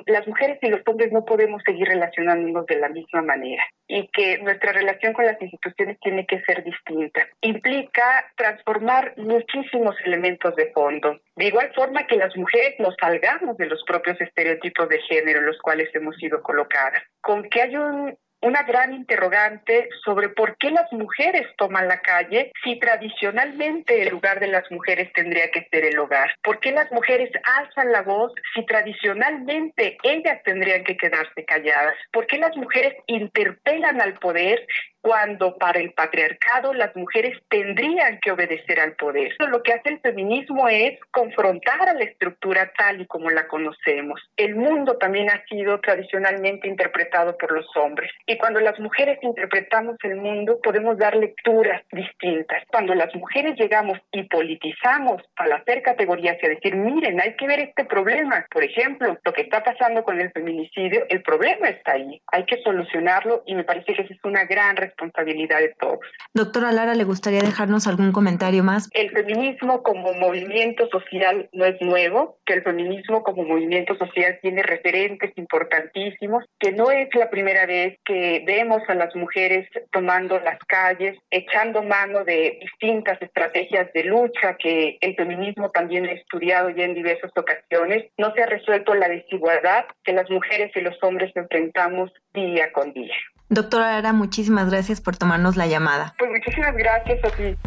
las 0.07 0.27
mujeres 0.27 0.57
y 0.63 0.69
los 0.69 0.81
hombres 0.87 1.11
no 1.11 1.23
podemos 1.23 1.61
seguir 1.63 1.87
relacionándonos 1.87 2.65
de 2.65 2.79
la 2.79 2.89
misma 2.89 3.21
manera 3.21 3.63
y 3.87 4.07
que 4.07 4.39
nuestra 4.39 4.71
relación 4.71 5.13
con 5.13 5.25
las 5.25 5.39
instituciones 5.39 5.99
tiene 5.99 6.25
que 6.25 6.41
ser 6.41 6.63
distinta. 6.63 7.27
Implica 7.41 8.25
transformar 8.35 9.13
muchísimos 9.15 9.95
elementos 10.03 10.55
de 10.55 10.71
fondo. 10.71 11.21
De 11.35 11.45
igual 11.45 11.71
forma 11.75 12.07
que 12.07 12.15
las 12.15 12.35
mujeres 12.35 12.79
nos 12.79 12.95
salgamos 12.99 13.57
de 13.57 13.67
los 13.67 13.83
propios 13.83 14.19
estereotipos 14.19 14.89
de 14.89 14.99
género 15.01 15.37
en 15.37 15.45
los 15.45 15.59
cuales 15.59 15.93
hemos 15.93 16.15
sido 16.15 16.41
colocadas. 16.41 17.03
Con 17.21 17.47
que 17.47 17.61
hay 17.61 17.75
un 17.75 18.17
una 18.41 18.63
gran 18.63 18.93
interrogante 18.93 19.89
sobre 20.03 20.29
por 20.29 20.57
qué 20.57 20.71
las 20.71 20.91
mujeres 20.91 21.47
toman 21.57 21.87
la 21.87 22.01
calle 22.01 22.51
si 22.63 22.79
tradicionalmente 22.79 24.01
el 24.01 24.09
lugar 24.09 24.39
de 24.39 24.47
las 24.47 24.69
mujeres 24.71 25.11
tendría 25.13 25.49
que 25.51 25.67
ser 25.71 25.85
el 25.85 25.99
hogar. 25.99 26.31
¿Por 26.43 26.59
qué 26.59 26.71
las 26.71 26.91
mujeres 26.91 27.29
alzan 27.57 27.91
la 27.91 28.01
voz 28.01 28.33
si 28.53 28.65
tradicionalmente 28.65 29.97
ellas 30.03 30.41
tendrían 30.43 30.83
que 30.83 30.97
quedarse 30.97 31.45
calladas? 31.45 31.95
¿Por 32.11 32.27
qué 32.27 32.37
las 32.37 32.55
mujeres 32.57 32.95
interpelan 33.07 34.01
al 34.01 34.15
poder 34.15 34.65
cuando 35.01 35.57
para 35.57 35.79
el 35.79 35.93
patriarcado 35.93 36.73
las 36.73 36.95
mujeres 36.95 37.37
tendrían 37.49 38.19
que 38.19 38.31
obedecer 38.31 38.79
al 38.79 38.93
poder. 38.93 39.33
Lo 39.39 39.63
que 39.63 39.73
hace 39.73 39.89
el 39.89 39.99
feminismo 39.99 40.67
es 40.69 40.99
confrontar 41.11 41.89
a 41.89 41.93
la 41.93 42.03
estructura 42.03 42.71
tal 42.77 43.01
y 43.01 43.05
como 43.07 43.29
la 43.29 43.47
conocemos. 43.47 44.21
El 44.37 44.55
mundo 44.55 44.97
también 44.97 45.29
ha 45.29 45.43
sido 45.45 45.79
tradicionalmente 45.79 46.67
interpretado 46.67 47.37
por 47.37 47.51
los 47.51 47.65
hombres 47.75 48.11
y 48.25 48.37
cuando 48.37 48.59
las 48.59 48.79
mujeres 48.79 49.19
interpretamos 49.21 49.97
el 50.03 50.15
mundo 50.15 50.59
podemos 50.63 50.97
dar 50.97 51.15
lecturas 51.15 51.81
distintas. 51.91 52.63
Cuando 52.67 52.93
las 52.95 53.13
mujeres 53.15 53.55
llegamos 53.57 53.99
y 54.11 54.23
politizamos 54.23 55.21
al 55.35 55.51
hacer 55.53 55.81
categorías 55.81 56.37
y 56.41 56.45
a 56.45 56.49
decir, 56.49 56.75
miren, 56.75 57.19
hay 57.19 57.35
que 57.35 57.47
ver 57.47 57.59
este 57.59 57.85
problema. 57.85 58.45
Por 58.51 58.63
ejemplo, 58.63 59.17
lo 59.23 59.33
que 59.33 59.41
está 59.41 59.63
pasando 59.63 60.03
con 60.03 60.19
el 60.19 60.31
feminicidio, 60.31 61.05
el 61.09 61.21
problema 61.21 61.69
está 61.69 61.93
ahí. 61.93 62.21
Hay 62.31 62.45
que 62.45 62.61
solucionarlo 62.61 63.43
y 63.45 63.55
me 63.55 63.63
parece 63.63 63.93
que 63.93 64.01
esa 64.03 64.13
es 64.13 64.23
una 64.23 64.45
gran 64.45 64.75
responsabilidad 64.91 65.59
de 65.59 65.73
todos. 65.79 65.99
Doctora 66.33 66.71
Lara, 66.71 66.93
¿le 66.95 67.03
gustaría 67.03 67.41
dejarnos 67.41 67.87
algún 67.87 68.11
comentario 68.11 68.63
más? 68.63 68.89
El 68.93 69.09
feminismo 69.11 69.83
como 69.83 70.13
movimiento 70.13 70.87
social 70.89 71.49
no 71.53 71.65
es 71.65 71.81
nuevo, 71.81 72.37
que 72.45 72.53
el 72.53 72.63
feminismo 72.63 73.23
como 73.23 73.43
movimiento 73.43 73.95
social 73.97 74.37
tiene 74.41 74.63
referentes 74.63 75.31
importantísimos, 75.37 76.43
que 76.59 76.71
no 76.71 76.91
es 76.91 77.09
la 77.15 77.29
primera 77.29 77.65
vez 77.65 77.97
que 78.05 78.43
vemos 78.45 78.81
a 78.87 78.95
las 78.95 79.15
mujeres 79.15 79.67
tomando 79.91 80.39
las 80.39 80.59
calles, 80.67 81.17
echando 81.29 81.83
mano 81.83 82.23
de 82.23 82.59
distintas 82.61 83.21
estrategias 83.21 83.91
de 83.93 84.03
lucha 84.03 84.55
que 84.57 84.97
el 85.01 85.15
feminismo 85.15 85.71
también 85.71 86.05
ha 86.05 86.11
estudiado 86.11 86.69
ya 86.69 86.85
en 86.85 86.93
diversas 86.93 87.31
ocasiones. 87.35 88.05
No 88.17 88.33
se 88.33 88.43
ha 88.43 88.45
resuelto 88.45 88.93
la 88.93 89.07
desigualdad 89.07 89.85
que 90.03 90.13
las 90.13 90.29
mujeres 90.29 90.71
y 90.75 90.81
los 90.81 91.01
hombres 91.01 91.31
enfrentamos 91.35 92.11
día 92.33 92.71
con 92.71 92.93
día. 92.93 93.13
Doctora 93.51 93.91
Lara, 93.91 94.13
muchísimas 94.13 94.69
gracias 94.69 95.01
por 95.01 95.17
tomarnos 95.17 95.57
la 95.57 95.67
llamada. 95.67 96.15
Pues 96.17 96.31
muchísimas 96.31 96.73
gracias 96.73 97.19
a 97.25 97.29
ti. 97.35 97.57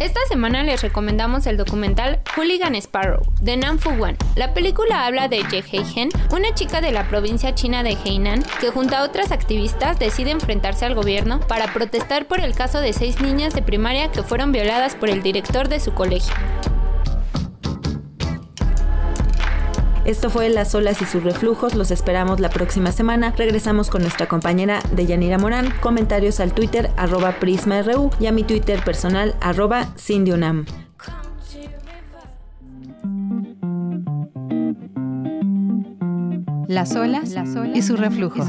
Esta 0.00 0.20
semana 0.26 0.62
les 0.62 0.80
recomendamos 0.80 1.46
el 1.46 1.58
documental 1.58 2.20
Hooligan 2.34 2.74
Sparrow 2.76 3.20
de 3.42 3.58
Nam 3.58 3.78
Fu 3.78 3.90
Wan. 3.90 4.16
La 4.36 4.54
película 4.54 5.04
habla 5.04 5.28
de 5.28 5.42
Ye 5.50 5.62
Heihen, 5.70 6.08
una 6.32 6.54
chica 6.54 6.80
de 6.80 6.92
la 6.92 7.06
provincia 7.08 7.54
china 7.54 7.82
de 7.82 7.94
Hainan 8.02 8.42
que 8.58 8.70
junto 8.70 8.96
a 8.96 9.02
otras 9.02 9.32
activistas 9.32 9.98
decide 9.98 10.30
enfrentarse 10.30 10.86
al 10.86 10.94
gobierno 10.94 11.40
para 11.40 11.74
protestar 11.74 12.24
por 12.24 12.40
el 12.40 12.54
caso 12.54 12.80
de 12.80 12.94
seis 12.94 13.20
niñas 13.20 13.52
de 13.52 13.60
primaria 13.60 14.10
que 14.10 14.22
fueron 14.22 14.50
violadas 14.50 14.94
por 14.94 15.10
el 15.10 15.22
director 15.22 15.68
de 15.68 15.78
su 15.78 15.92
colegio. 15.92 16.34
Esto 20.04 20.28
fue 20.28 20.50
Las 20.50 20.74
olas 20.74 21.00
y 21.00 21.06
sus 21.06 21.22
reflujos. 21.22 21.74
Los 21.74 21.90
esperamos 21.90 22.38
la 22.38 22.50
próxima 22.50 22.92
semana. 22.92 23.32
Regresamos 23.36 23.88
con 23.88 24.02
nuestra 24.02 24.28
compañera 24.28 24.80
Deyanira 24.92 25.38
Morán. 25.38 25.72
Comentarios 25.80 26.40
al 26.40 26.52
Twitter 26.52 26.90
arroba 26.96 27.38
PrismaRU 27.40 28.10
y 28.20 28.26
a 28.26 28.32
mi 28.32 28.44
Twitter 28.44 28.84
personal 28.84 29.34
arroba 29.40 29.86
Cindyunam. 29.96 30.66
Las 36.68 36.96
olas, 36.96 37.34
y 37.74 37.82
sus 37.82 37.98
reflujos. 37.98 38.48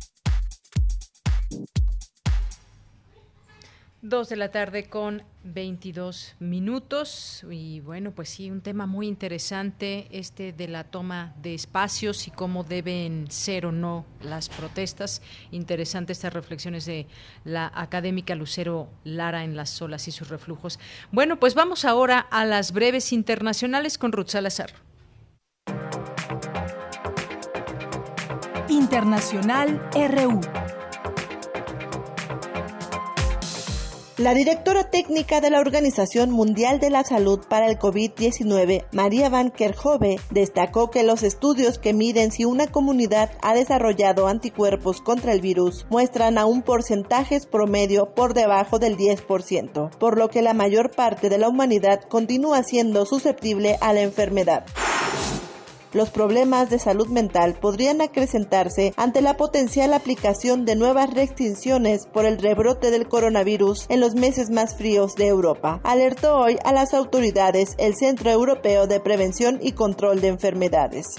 Dos 4.03 4.29
de 4.29 4.35
la 4.35 4.49
tarde 4.49 4.85
con 4.89 5.21
22 5.43 6.33
minutos 6.39 7.45
y 7.51 7.81
bueno, 7.81 8.09
pues 8.09 8.29
sí, 8.29 8.49
un 8.49 8.61
tema 8.61 8.87
muy 8.87 9.07
interesante 9.07 10.07
este 10.09 10.53
de 10.53 10.67
la 10.67 10.85
toma 10.85 11.35
de 11.39 11.53
espacios 11.53 12.27
y 12.27 12.31
cómo 12.31 12.63
deben 12.63 13.29
ser 13.29 13.67
o 13.67 13.71
no 13.71 14.07
las 14.19 14.49
protestas. 14.49 15.21
Interesante 15.51 16.13
estas 16.13 16.33
reflexiones 16.33 16.85
de 16.85 17.05
la 17.43 17.71
académica 17.75 18.33
Lucero 18.33 18.89
Lara 19.03 19.43
en 19.43 19.55
las 19.55 19.79
olas 19.83 20.07
y 20.07 20.11
sus 20.11 20.29
reflujos. 20.29 20.79
Bueno, 21.11 21.39
pues 21.39 21.53
vamos 21.53 21.85
ahora 21.85 22.19
a 22.19 22.43
las 22.43 22.71
breves 22.71 23.13
internacionales 23.13 23.99
con 23.99 24.13
Ruth 24.13 24.29
Salazar. 24.29 24.73
Internacional 28.67 29.79
RU. 29.93 30.41
La 34.17 34.33
directora 34.33 34.89
técnica 34.89 35.39
de 35.39 35.49
la 35.49 35.61
Organización 35.61 36.31
Mundial 36.31 36.81
de 36.81 36.89
la 36.89 37.05
Salud 37.05 37.39
para 37.47 37.67
el 37.67 37.79
COVID-19, 37.79 38.83
María 38.91 39.29
Van 39.29 39.51
Kerkhove, 39.51 40.19
destacó 40.29 40.91
que 40.91 41.03
los 41.03 41.23
estudios 41.23 41.79
que 41.79 41.93
miden 41.93 42.31
si 42.31 42.43
una 42.43 42.67
comunidad 42.67 43.31
ha 43.41 43.53
desarrollado 43.53 44.27
anticuerpos 44.27 45.01
contra 45.01 45.31
el 45.31 45.39
virus 45.39 45.85
muestran 45.89 46.37
a 46.37 46.45
un 46.45 46.61
promedio 47.49 48.13
por 48.13 48.33
debajo 48.33 48.79
del 48.79 48.97
10%, 48.97 49.97
por 49.97 50.17
lo 50.17 50.27
que 50.27 50.41
la 50.41 50.53
mayor 50.53 50.91
parte 50.91 51.29
de 51.29 51.37
la 51.37 51.47
humanidad 51.47 52.01
continúa 52.01 52.63
siendo 52.63 53.05
susceptible 53.05 53.77
a 53.79 53.93
la 53.93 54.01
enfermedad. 54.01 54.65
Los 55.93 56.09
problemas 56.09 56.69
de 56.69 56.79
salud 56.79 57.07
mental 57.07 57.57
podrían 57.59 57.99
acrecentarse 57.99 58.93
ante 58.95 59.21
la 59.21 59.35
potencial 59.35 59.93
aplicación 59.93 60.63
de 60.63 60.77
nuevas 60.77 61.13
restricciones 61.13 62.05
por 62.05 62.25
el 62.25 62.37
rebrote 62.37 62.91
del 62.91 63.09
coronavirus 63.09 63.87
en 63.89 63.99
los 63.99 64.15
meses 64.15 64.49
más 64.49 64.77
fríos 64.77 65.15
de 65.15 65.27
Europa. 65.27 65.81
Alertó 65.83 66.37
hoy 66.37 66.57
a 66.63 66.71
las 66.71 66.93
autoridades 66.93 67.75
el 67.77 67.95
Centro 67.95 68.29
Europeo 68.31 68.87
de 68.87 69.01
Prevención 69.01 69.59
y 69.61 69.73
Control 69.73 70.21
de 70.21 70.29
Enfermedades. 70.29 71.17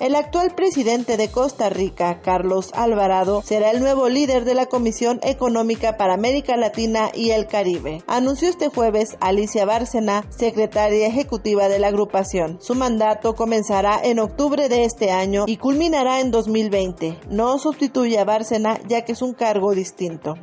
El 0.00 0.14
actual 0.14 0.54
presidente 0.54 1.16
de 1.16 1.28
Costa 1.28 1.70
Rica, 1.70 2.20
Carlos 2.22 2.70
Alvarado, 2.74 3.42
será 3.44 3.72
el 3.72 3.80
nuevo 3.80 4.08
líder 4.08 4.44
de 4.44 4.54
la 4.54 4.66
Comisión 4.66 5.18
Económica 5.24 5.96
para 5.96 6.14
América 6.14 6.56
Latina 6.56 7.10
y 7.12 7.30
el 7.30 7.48
Caribe. 7.48 8.04
Anunció 8.06 8.48
este 8.48 8.68
jueves 8.68 9.16
Alicia 9.20 9.64
Bárcena, 9.64 10.24
secretaria 10.30 11.08
ejecutiva 11.08 11.68
de 11.68 11.80
la 11.80 11.88
agrupación. 11.88 12.58
Su 12.60 12.76
mandato 12.76 13.34
comenzará 13.34 14.00
en 14.00 14.20
octubre 14.20 14.68
de 14.68 14.84
este 14.84 15.10
año 15.10 15.46
y 15.48 15.56
culminará 15.56 16.20
en 16.20 16.30
2020. 16.30 17.18
No 17.30 17.58
sustituye 17.58 18.20
a 18.20 18.24
Bárcena 18.24 18.78
ya 18.86 19.04
que 19.04 19.12
es 19.12 19.22
un 19.22 19.34
cargo 19.34 19.74
distinto. 19.74 20.36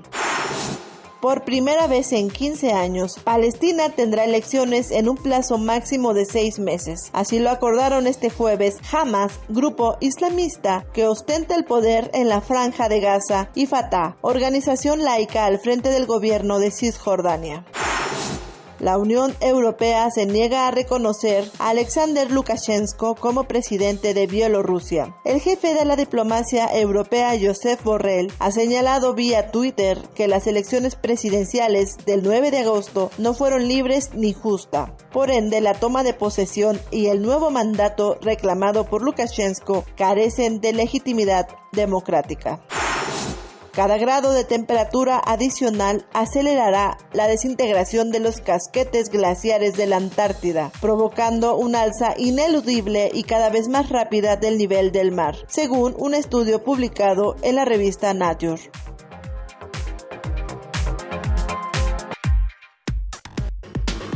Por 1.26 1.44
primera 1.44 1.88
vez 1.88 2.12
en 2.12 2.30
15 2.30 2.74
años, 2.74 3.18
Palestina 3.24 3.90
tendrá 3.90 4.26
elecciones 4.26 4.92
en 4.92 5.10
un 5.10 5.18
plazo 5.18 5.58
máximo 5.58 6.14
de 6.14 6.24
seis 6.24 6.60
meses. 6.60 7.10
Así 7.14 7.40
lo 7.40 7.50
acordaron 7.50 8.06
este 8.06 8.30
jueves 8.30 8.76
Hamas, 8.92 9.40
grupo 9.50 9.98
islamista 10.02 10.86
que 10.94 11.08
ostenta 11.08 11.56
el 11.56 11.66
poder 11.66 12.12
en 12.14 12.30
la 12.30 12.42
franja 12.42 12.90
de 12.90 13.00
Gaza, 13.00 13.50
y 13.56 13.66
Fatah, 13.66 14.18
organización 14.22 15.04
laica 15.04 15.46
al 15.46 15.58
frente 15.58 15.90
del 15.90 16.06
gobierno 16.06 16.60
de 16.60 16.70
Cisjordania. 16.70 17.66
La 18.86 18.99
Unión 18.99 19.36
Europea 19.41 20.12
se 20.12 20.28
niega 20.28 20.68
a 20.68 20.72
reconocer 20.72 21.49
a 21.57 21.70
Alexander 21.70 22.30
Lukashenko 22.30 23.16
como 23.16 23.45
presidente 23.45 24.14
de 24.14 24.28
Bielorrusia. 24.28 25.16
El 25.26 25.40
jefe 25.40 25.74
de 25.74 25.86
la 25.86 25.95
diplomacia 25.95 26.68
europea, 26.72 27.32
Josep 27.32 27.84
Borrell, 27.84 28.32
ha 28.38 28.52
señalado 28.52 29.16
vía 29.16 29.49
Twitter 29.49 29.98
que 30.14 30.28
las 30.28 30.45
elecciones 30.45 30.95
presidenciales 30.95 31.98
del 32.06 32.22
9 32.22 32.52
de 32.52 32.60
agosto 32.60 33.10
no 33.18 33.34
fueron 33.34 33.68
libres 33.68 34.12
ni 34.14 34.34
justas. 34.34 34.91
Por 35.12 35.32
ende, 35.32 35.62
la 35.62 35.74
toma 35.74 36.03
de 36.03 36.14
posesión 36.14 36.80
y 36.91 37.07
el 37.07 37.24
nuevo 37.24 37.49
mandato 37.49 38.20
reclamado 38.22 38.86
por 38.86 39.02
Lukashenko 39.02 39.84
carecen 39.98 40.62
de 40.62 40.74
legitimidad 40.74 41.48
democrática. 41.72 42.62
Cada 43.76 43.98
grado 43.98 44.32
de 44.32 44.46
temperatura 44.46 45.22
adicional 45.26 46.06
acelerará 46.14 46.98
la 47.12 47.28
desintegración 47.28 48.10
de 48.10 48.22
los 48.22 48.40
casquetes 48.40 49.10
glaciares 49.10 49.76
de 49.76 49.86
la 49.86 49.98
Antártida, 49.98 50.72
provocando 50.80 51.58
un 51.58 51.76
alza 51.76 52.14
ineludible 52.18 53.12
y 53.14 53.24
cada 53.24 53.50
vez 53.50 53.68
más 53.68 53.90
rápida 53.90 54.38
del 54.38 54.58
nivel 54.58 54.94
del 54.94 55.12
mar, 55.12 55.36
según 55.48 55.94
un 55.98 56.14
estudio 56.14 56.64
publicado 56.64 57.36
en 57.42 57.56
la 57.56 57.66
revista 57.66 58.14
Nature. 58.14 58.62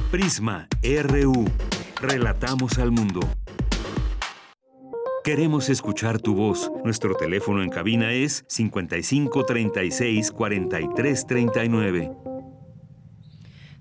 Prisma 0.09 0.69
RU. 0.81 1.45
Relatamos 2.01 2.77
al 2.77 2.91
mundo. 2.91 3.19
Queremos 5.23 5.67
escuchar 5.69 6.19
tu 6.19 6.33
voz. 6.33 6.71
Nuestro 6.85 7.13
teléfono 7.15 7.61
en 7.61 7.69
cabina 7.69 8.13
es 8.13 8.45
55 8.47 9.45
36 9.45 10.31
43 10.31 11.27
39. 11.27 12.11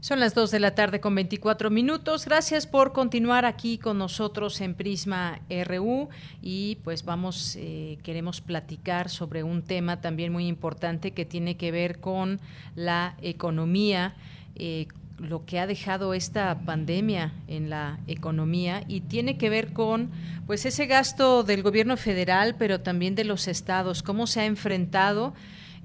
Son 0.00 0.20
las 0.20 0.34
2 0.34 0.50
de 0.50 0.60
la 0.60 0.74
tarde 0.74 1.00
con 1.00 1.14
24 1.14 1.70
minutos. 1.70 2.24
Gracias 2.24 2.66
por 2.66 2.92
continuar 2.92 3.44
aquí 3.44 3.78
con 3.78 3.98
nosotros 3.98 4.60
en 4.60 4.74
Prisma 4.74 5.40
RU 5.48 6.08
y 6.42 6.76
pues 6.82 7.04
vamos, 7.04 7.56
eh, 7.56 7.98
queremos 8.02 8.40
platicar 8.40 9.08
sobre 9.08 9.44
un 9.44 9.62
tema 9.62 10.00
también 10.00 10.32
muy 10.32 10.48
importante 10.48 11.12
que 11.12 11.24
tiene 11.24 11.56
que 11.56 11.70
ver 11.70 12.00
con 12.00 12.40
la 12.74 13.16
economía. 13.22 14.16
Eh, 14.56 14.88
lo 15.18 15.44
que 15.44 15.58
ha 15.58 15.66
dejado 15.66 16.14
esta 16.14 16.60
pandemia 16.64 17.32
en 17.46 17.70
la 17.70 17.98
economía 18.06 18.84
y 18.88 19.00
tiene 19.02 19.36
que 19.36 19.50
ver 19.50 19.72
con 19.72 20.10
pues 20.46 20.64
ese 20.66 20.86
gasto 20.86 21.42
del 21.42 21.62
gobierno 21.62 21.96
federal 21.96 22.56
pero 22.58 22.80
también 22.80 23.14
de 23.14 23.24
los 23.24 23.48
estados. 23.48 24.02
Cómo 24.02 24.26
se 24.26 24.40
ha 24.40 24.46
enfrentado 24.46 25.34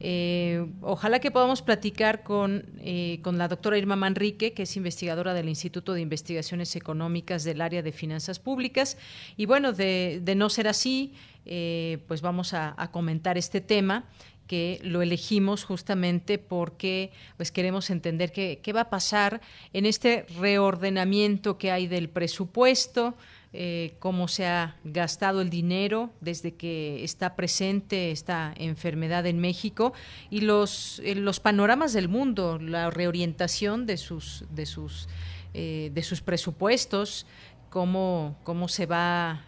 eh, 0.05 0.65
ojalá 0.81 1.19
que 1.19 1.31
podamos 1.31 1.61
platicar 1.61 2.23
con, 2.23 2.65
eh, 2.80 3.19
con 3.22 3.38
la 3.38 3.47
doctora 3.47 3.77
Irma 3.77 3.95
Manrique, 3.95 4.51
que 4.51 4.64
es 4.64 4.76
investigadora 4.76 5.34
del 5.34 5.47
Instituto 5.47 5.93
de 5.93 6.01
Investigaciones 6.01 6.76
Económicas 6.76 7.45
del 7.45 7.61
área 7.61 7.81
de 7.81 7.93
Finanzas 7.93 8.38
Públicas. 8.38 8.97
Y 9.38 9.45
bueno, 9.45 9.72
de, 9.72 10.22
no 10.35 10.49
ser 10.49 10.68
así, 10.68 11.14
eh, 11.45 11.99
pues 12.10 12.22
vamos 12.22 12.53
a, 12.53 12.73
a 12.77 12.91
comentar 12.91 13.38
este 13.38 13.61
tema 13.61 14.03
que 14.48 14.80
lo 14.84 15.02
elegimos 15.02 15.64
justamente 15.64 16.38
porque 16.38 17.11
pues 17.38 17.52
queremos 17.52 17.90
entender 17.90 18.32
qué, 18.32 18.60
qué 18.61 18.74
va 18.74 18.82
a 18.82 18.90
pasar 18.90 19.41
en 19.72 19.86
este 19.86 20.26
reordenamiento 20.40 21.57
que 21.57 21.72
hay 21.72 21.88
del 21.88 22.10
presupuesto, 22.10 23.15
eh, 23.56 23.94
cómo 23.99 24.28
se 24.28 24.48
ha 24.48 24.78
gastado 24.84 25.40
el 25.40 25.52
dinero 25.52 26.10
desde 26.22 26.56
que 26.56 27.03
está 27.03 27.36
presente 27.36 28.10
esta 28.10 28.52
enfermedad 28.57 29.28
en 29.28 29.38
México 29.38 29.94
y 30.32 30.41
los, 30.41 30.99
eh, 31.06 31.14
los 31.14 31.40
panoramas 31.40 31.94
del 31.94 32.10
mundo, 32.10 32.57
la 32.57 32.90
reorientación 32.90 33.86
de 33.86 33.98
sus, 33.98 34.45
de 34.49 34.65
sus, 34.65 35.07
eh, 35.53 35.91
de 35.94 36.02
sus 36.02 36.22
presupuestos, 36.22 37.28
cómo, 37.70 38.38
cómo 38.44 38.68
se 38.68 38.88
va 38.88 39.45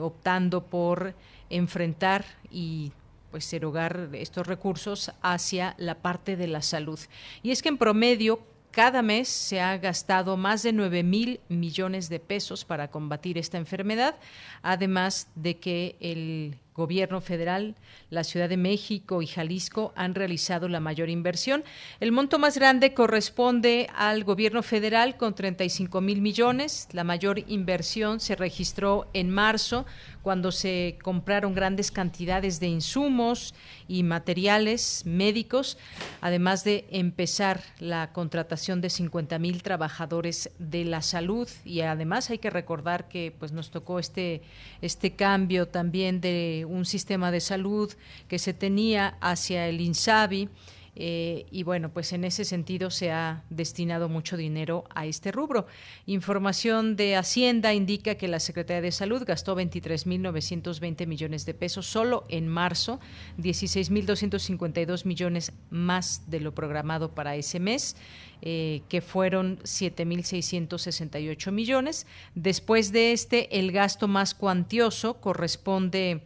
optando 0.00 0.64
por 0.64 1.14
enfrentar 1.50 2.24
y 2.50 2.92
pues 3.30 3.52
erogar 3.52 4.10
estos 4.12 4.46
recursos 4.46 5.12
hacia 5.22 5.74
la 5.78 5.96
parte 5.96 6.36
de 6.36 6.46
la 6.46 6.62
salud. 6.62 6.98
Y 7.42 7.50
es 7.50 7.62
que 7.62 7.68
en 7.68 7.78
promedio 7.78 8.40
cada 8.70 9.02
mes 9.02 9.28
se 9.28 9.60
ha 9.60 9.76
gastado 9.78 10.36
más 10.36 10.62
de 10.62 10.72
9 10.72 11.02
mil 11.02 11.40
millones 11.48 12.08
de 12.08 12.20
pesos 12.20 12.64
para 12.64 12.88
combatir 12.88 13.36
esta 13.36 13.58
enfermedad, 13.58 14.16
además 14.62 15.28
de 15.34 15.58
que 15.58 15.96
el 16.00 16.56
Gobierno 16.74 17.20
federal, 17.20 17.74
la 18.10 18.24
Ciudad 18.24 18.48
de 18.48 18.56
México 18.56 19.22
y 19.22 19.26
Jalisco 19.26 19.92
han 19.96 20.14
realizado 20.14 20.68
la 20.68 20.80
mayor 20.80 21.08
inversión. 21.08 21.64
El 21.98 22.12
monto 22.12 22.38
más 22.38 22.56
grande 22.56 22.94
corresponde 22.94 23.88
al 23.94 24.24
Gobierno 24.24 24.62
federal 24.62 25.16
con 25.16 25.34
35 25.34 26.00
mil 26.00 26.20
millones. 26.20 26.88
La 26.92 27.04
mayor 27.04 27.40
inversión 27.48 28.20
se 28.20 28.36
registró 28.36 29.08
en 29.12 29.30
marzo 29.30 29.84
cuando 30.22 30.52
se 30.52 30.98
compraron 31.02 31.54
grandes 31.54 31.90
cantidades 31.90 32.60
de 32.60 32.66
insumos 32.66 33.54
y 33.88 34.02
materiales 34.02 35.02
médicos, 35.06 35.78
además 36.20 36.62
de 36.62 36.86
empezar 36.90 37.60
la 37.78 38.12
contratación 38.12 38.80
de 38.80 38.90
50 38.90 39.38
mil 39.38 39.62
trabajadores 39.62 40.50
de 40.58 40.84
la 40.84 41.02
salud. 41.02 41.48
Y 41.64 41.80
además 41.80 42.30
hay 42.30 42.38
que 42.38 42.50
recordar 42.50 43.08
que 43.08 43.34
pues 43.38 43.52
nos 43.52 43.70
tocó 43.70 43.98
este, 43.98 44.42
este 44.82 45.16
cambio 45.16 45.68
también 45.68 46.20
de 46.20 46.59
un 46.64 46.84
sistema 46.84 47.30
de 47.30 47.40
salud 47.40 47.92
que 48.28 48.38
se 48.38 48.54
tenía 48.54 49.16
hacia 49.20 49.68
el 49.68 49.80
INSABI 49.80 50.48
eh, 50.96 51.46
y 51.50 51.62
bueno, 51.62 51.90
pues 51.90 52.12
en 52.12 52.24
ese 52.24 52.44
sentido 52.44 52.90
se 52.90 53.10
ha 53.10 53.44
destinado 53.48 54.08
mucho 54.08 54.36
dinero 54.36 54.84
a 54.94 55.06
este 55.06 55.32
rubro. 55.32 55.66
Información 56.06 56.96
de 56.96 57.16
Hacienda 57.16 57.72
indica 57.72 58.16
que 58.16 58.28
la 58.28 58.40
Secretaría 58.40 58.82
de 58.82 58.92
Salud 58.92 59.22
gastó 59.24 59.56
23.920 59.56 61.06
millones 61.06 61.46
de 61.46 61.54
pesos 61.54 61.86
solo 61.86 62.26
en 62.28 62.48
marzo, 62.48 63.00
16.252 63.38 65.04
millones 65.04 65.52
más 65.70 66.28
de 66.28 66.40
lo 66.40 66.54
programado 66.54 67.14
para 67.14 67.36
ese 67.36 67.60
mes. 67.60 67.96
Eh, 68.42 68.80
que 68.88 69.02
fueron 69.02 69.58
7.668 69.64 71.52
millones. 71.52 72.06
Después 72.34 72.90
de 72.90 73.12
este, 73.12 73.58
el 73.58 73.70
gasto 73.70 74.08
más 74.08 74.34
cuantioso 74.34 75.20
corresponde 75.20 76.22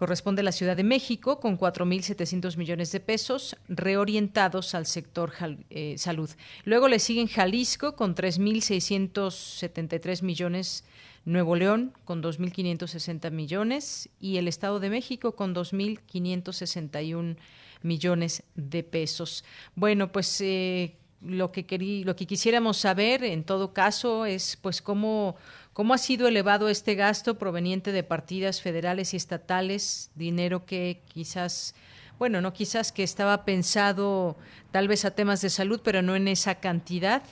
corresponde 0.00 0.40
a 0.40 0.44
la 0.44 0.52
Ciudad 0.52 0.78
de 0.78 0.82
México 0.82 1.40
con 1.40 1.58
4.700 1.58 2.56
millones 2.56 2.90
de 2.90 3.00
pesos 3.00 3.54
reorientados 3.68 4.74
al 4.74 4.86
sector 4.86 5.34
eh, 5.68 5.96
salud. 5.98 6.30
Luego 6.64 6.88
le 6.88 6.98
siguen 6.98 7.26
Jalisco 7.26 7.96
con 7.96 8.14
3.673 8.14 10.22
millones, 10.22 10.84
Nuevo 11.26 11.54
León 11.54 11.92
con 12.06 12.22
2.560 12.22 13.30
millones 13.30 14.08
y 14.18 14.38
el 14.38 14.48
Estado 14.48 14.80
de 14.80 14.88
México 14.88 15.36
con 15.36 15.54
2.561 15.54 17.36
millones 17.82 18.42
de 18.54 18.82
pesos. 18.82 19.44
Bueno, 19.74 20.12
pues 20.12 20.40
eh, 20.40 20.96
lo 21.20 21.52
que 21.52 21.66
lo 22.06 22.16
que 22.16 22.26
quisiéramos 22.26 22.78
saber 22.78 23.22
en 23.22 23.44
todo 23.44 23.74
caso 23.74 24.24
es 24.24 24.56
pues 24.56 24.80
cómo 24.80 25.36
¿Cómo 25.80 25.94
ha 25.94 25.98
sido 25.98 26.28
elevado 26.28 26.68
este 26.68 26.94
gasto 26.94 27.38
proveniente 27.38 27.90
de 27.90 28.02
partidas 28.02 28.60
federales 28.60 29.14
y 29.14 29.16
estatales, 29.16 30.10
dinero 30.14 30.66
que 30.66 31.00
quizás, 31.10 31.74
bueno, 32.18 32.42
no 32.42 32.52
quizás 32.52 32.92
que 32.92 33.02
estaba 33.02 33.46
pensado 33.46 34.36
tal 34.72 34.88
vez 34.88 35.06
a 35.06 35.12
temas 35.12 35.40
de 35.40 35.48
salud, 35.48 35.80
pero 35.82 36.02
no 36.02 36.16
en 36.16 36.28
esa 36.28 36.56
cantidad? 36.56 37.22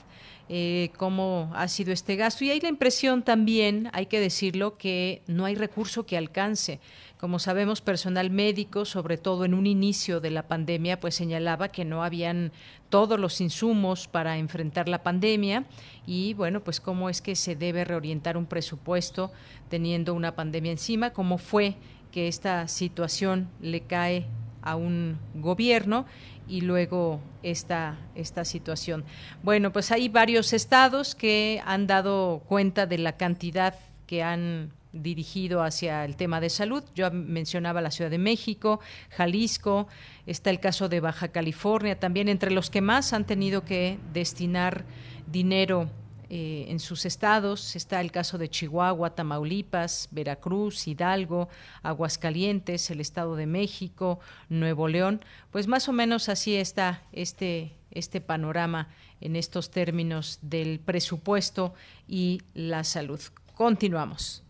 eh, 0.49 0.89
cómo 0.97 1.51
ha 1.53 1.67
sido 1.67 1.93
este 1.93 2.15
gasto. 2.15 2.43
Y 2.43 2.49
hay 2.49 2.59
la 2.59 2.69
impresión 2.69 3.23
también, 3.23 3.89
hay 3.93 4.07
que 4.07 4.19
decirlo, 4.19 4.77
que 4.77 5.21
no 5.27 5.45
hay 5.45 5.55
recurso 5.55 6.05
que 6.05 6.17
alcance. 6.17 6.79
Como 7.19 7.37
sabemos, 7.37 7.81
personal 7.81 8.31
médico, 8.31 8.85
sobre 8.85 9.17
todo 9.17 9.43
en 9.43 9.53
un 9.53 9.67
inicio 9.67 10.21
de 10.21 10.31
la 10.31 10.47
pandemia, 10.47 11.01
pues 11.01 11.15
señalaba 11.15 11.67
que 11.67 11.83
no 11.83 12.01
habían 12.01 12.53
todos 12.87 13.19
los 13.19 13.41
insumos 13.41 14.07
para 14.07 14.37
enfrentar 14.37 14.87
la 14.87 15.03
pandemia 15.03 15.65
y 16.07 16.33
bueno, 16.35 16.61
pues 16.61 16.79
cómo 16.79 17.09
es 17.09 17.21
que 17.21 17.35
se 17.35 17.57
debe 17.57 17.83
reorientar 17.83 18.37
un 18.37 18.45
presupuesto 18.45 19.33
teniendo 19.67 20.13
una 20.13 20.33
pandemia 20.33 20.71
encima, 20.71 21.09
cómo 21.09 21.37
fue 21.37 21.75
que 22.13 22.29
esta 22.29 22.69
situación 22.69 23.49
le 23.59 23.81
cae 23.81 24.25
a 24.61 24.77
un 24.77 25.17
gobierno 25.35 26.05
y 26.47 26.61
luego 26.61 27.19
esta, 27.43 27.97
esta 28.15 28.45
situación. 28.45 29.03
Bueno, 29.43 29.73
pues 29.73 29.91
hay 29.91 30.07
varios 30.07 30.53
estados 30.53 31.15
que 31.15 31.61
han 31.65 31.85
dado 31.85 32.43
cuenta 32.47 32.85
de 32.85 32.97
la 32.97 33.17
cantidad 33.17 33.75
que 34.07 34.23
han 34.23 34.71
dirigido 34.91 35.63
hacia 35.63 36.05
el 36.05 36.15
tema 36.15 36.41
de 36.41 36.49
salud. 36.49 36.83
Yo 36.95 37.11
mencionaba 37.11 37.81
la 37.81 37.91
Ciudad 37.91 38.09
de 38.09 38.17
México, 38.17 38.79
Jalisco, 39.11 39.87
está 40.25 40.49
el 40.49 40.59
caso 40.59 40.89
de 40.89 40.99
Baja 40.99 41.29
California, 41.29 41.99
también 41.99 42.27
entre 42.27 42.51
los 42.51 42.69
que 42.69 42.81
más 42.81 43.13
han 43.13 43.25
tenido 43.25 43.65
que 43.65 43.99
destinar 44.13 44.85
dinero 45.27 45.89
eh, 46.31 46.65
en 46.69 46.79
sus 46.79 47.05
estados. 47.05 47.75
Está 47.75 48.01
el 48.01 48.11
caso 48.11 48.37
de 48.37 48.49
Chihuahua, 48.49 49.15
Tamaulipas, 49.15 50.09
Veracruz, 50.11 50.87
Hidalgo, 50.87 51.49
Aguascalientes, 51.81 52.91
el 52.91 53.01
Estado 53.01 53.35
de 53.35 53.47
México, 53.47 54.19
Nuevo 54.47 54.87
León. 54.87 55.25
Pues 55.49 55.67
más 55.67 55.89
o 55.89 55.91
menos 55.91 56.29
así 56.29 56.55
está 56.55 57.01
este, 57.13 57.73
este 57.89 58.21
panorama 58.21 58.89
en 59.21 59.35
estos 59.35 59.71
términos 59.71 60.37
del 60.43 60.79
presupuesto 60.79 61.73
y 62.07 62.41
la 62.53 62.83
salud. 62.83 63.19
Continuamos. 63.55 64.43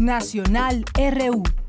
Nacional 0.00 0.84
RU. 0.94 1.63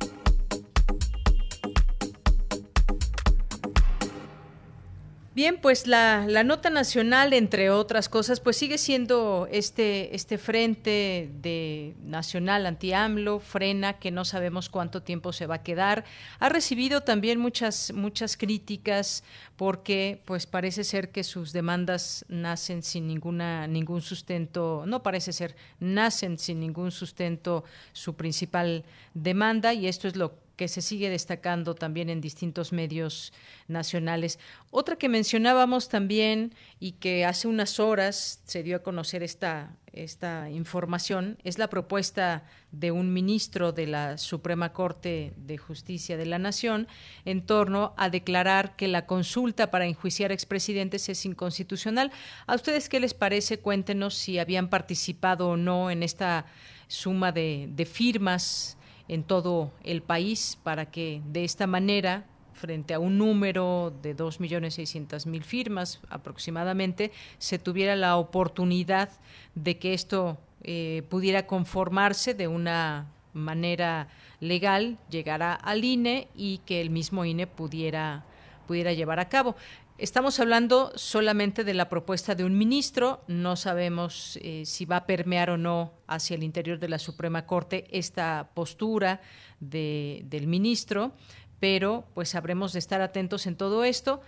Bien, 5.35 5.59
pues 5.61 5.85
la, 5.85 6.25
nota 6.45 6.69
nacional, 6.69 7.33
entre 7.33 7.69
otras 7.69 8.07
cosas, 8.07 8.39
pues 8.39 8.55
sigue 8.55 8.77
siendo 8.77 9.49
este, 9.51 10.15
este 10.15 10.37
frente 10.37 11.29
de 11.41 11.93
nacional 12.05 12.65
anti-AMLO, 12.65 13.41
frena, 13.41 13.99
que 13.99 14.11
no 14.11 14.23
sabemos 14.23 14.69
cuánto 14.69 15.03
tiempo 15.03 15.33
se 15.33 15.45
va 15.45 15.55
a 15.55 15.61
quedar. 15.61 16.05
Ha 16.39 16.47
recibido 16.47 17.01
también 17.01 17.37
muchas, 17.37 17.91
muchas 17.93 18.37
críticas 18.37 19.25
porque 19.57 20.21
pues 20.23 20.45
parece 20.45 20.85
ser 20.85 21.09
que 21.09 21.25
sus 21.25 21.51
demandas 21.51 22.23
nacen 22.29 22.81
sin 22.81 23.05
ninguna, 23.05 23.67
ningún 23.67 24.01
sustento, 24.01 24.85
no 24.87 25.03
parece 25.03 25.33
ser, 25.33 25.57
nacen 25.81 26.37
sin 26.37 26.61
ningún 26.61 26.91
sustento 26.91 27.65
su 27.91 28.15
principal 28.15 28.85
demanda 29.13 29.73
y 29.73 29.87
esto 29.87 30.07
es 30.07 30.15
lo 30.15 30.44
que 30.55 30.67
se 30.67 30.81
sigue 30.81 31.09
destacando 31.09 31.75
también 31.75 32.09
en 32.09 32.21
distintos 32.21 32.71
medios 32.71 33.33
nacionales. 33.67 34.39
Otra 34.71 34.95
que 34.95 35.09
mencionábamos 35.09 35.89
también 35.89 36.53
y 36.79 36.93
que 36.93 37.25
hace 37.25 37.47
unas 37.47 37.79
horas 37.79 38.41
se 38.45 38.63
dio 38.63 38.77
a 38.77 38.83
conocer 38.83 39.23
esta, 39.23 39.75
esta 39.91 40.49
información 40.49 41.37
es 41.43 41.57
la 41.57 41.69
propuesta 41.69 42.43
de 42.71 42.91
un 42.91 43.13
ministro 43.13 43.71
de 43.71 43.87
la 43.87 44.17
Suprema 44.17 44.73
Corte 44.73 45.33
de 45.37 45.57
Justicia 45.57 46.17
de 46.17 46.25
la 46.25 46.39
Nación 46.39 46.87
en 47.23 47.45
torno 47.45 47.93
a 47.97 48.09
declarar 48.09 48.75
que 48.75 48.87
la 48.87 49.05
consulta 49.05 49.71
para 49.71 49.85
enjuiciar 49.85 50.31
expresidentes 50.31 51.09
es 51.09 51.25
inconstitucional. 51.25 52.11
¿A 52.47 52.55
ustedes 52.55 52.89
qué 52.89 52.99
les 52.99 53.13
parece? 53.13 53.59
Cuéntenos 53.59 54.15
si 54.15 54.39
habían 54.39 54.69
participado 54.69 55.49
o 55.49 55.57
no 55.57 55.91
en 55.91 56.03
esta 56.03 56.45
suma 56.87 57.31
de, 57.31 57.67
de 57.71 57.85
firmas 57.85 58.77
en 59.07 59.23
todo 59.23 59.71
el 59.83 60.01
país 60.01 60.57
para 60.63 60.87
que 60.91 61.21
de 61.31 61.43
esta 61.43 61.67
manera 61.67 62.25
frente 62.55 62.93
a 62.93 62.99
un 62.99 63.17
número 63.17 63.93
de 64.01 64.15
2.600.000 64.15 65.43
firmas 65.43 65.99
aproximadamente, 66.09 67.11
se 67.37 67.59
tuviera 67.59 67.95
la 67.95 68.17
oportunidad 68.17 69.09
de 69.53 69.77
que 69.77 69.93
esto 69.93 70.37
eh, 70.63 71.03
pudiera 71.09 71.45
conformarse 71.45 72.33
de 72.33 72.47
una 72.47 73.07
manera 73.33 74.07
legal, 74.39 74.97
llegara 75.09 75.53
al 75.53 75.83
INE 75.83 76.29
y 76.35 76.59
que 76.59 76.81
el 76.81 76.89
mismo 76.89 77.25
INE 77.25 77.45
pudiera, 77.45 78.25
pudiera 78.67 78.93
llevar 78.93 79.19
a 79.19 79.29
cabo. 79.29 79.55
Estamos 79.97 80.41
hablando 80.41 80.91
solamente 80.95 81.63
de 81.63 81.73
la 81.73 81.87
propuesta 81.87 82.35
de 82.35 82.43
un 82.43 82.57
ministro, 82.57 83.23
no 83.27 83.55
sabemos 83.55 84.37
eh, 84.41 84.63
si 84.65 84.83
va 84.83 84.97
a 84.97 85.05
permear 85.05 85.49
o 85.49 85.57
no 85.57 85.93
hacia 86.05 86.35
el 86.35 86.43
interior 86.43 86.79
de 86.79 86.89
la 86.89 86.99
Suprema 86.99 87.45
Corte 87.45 87.87
esta 87.91 88.49
postura 88.53 89.21
del 89.61 90.47
ministro, 90.47 91.13
pero 91.61 92.09
pues 92.13 92.35
habremos 92.35 92.73
de 92.73 92.79
estar 92.79 92.99
atentos 92.99 93.47
en 93.47 93.55
todo 93.55 93.85
esto. 93.85 94.19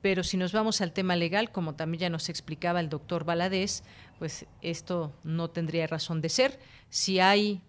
Pero 0.00 0.24
si 0.24 0.36
nos 0.36 0.52
vamos 0.52 0.80
al 0.80 0.92
tema 0.92 1.14
legal, 1.14 1.52
como 1.52 1.76
también 1.76 2.00
ya 2.00 2.10
nos 2.10 2.28
explicaba 2.28 2.80
el 2.80 2.88
doctor 2.88 3.24
Valadez, 3.24 3.84
pues 4.18 4.46
esto 4.60 5.12
no 5.22 5.50
tendría 5.50 5.86
razón 5.86 6.20
de 6.20 6.30
ser. 6.30 6.58
Si 6.90 7.20
hay 7.20 7.62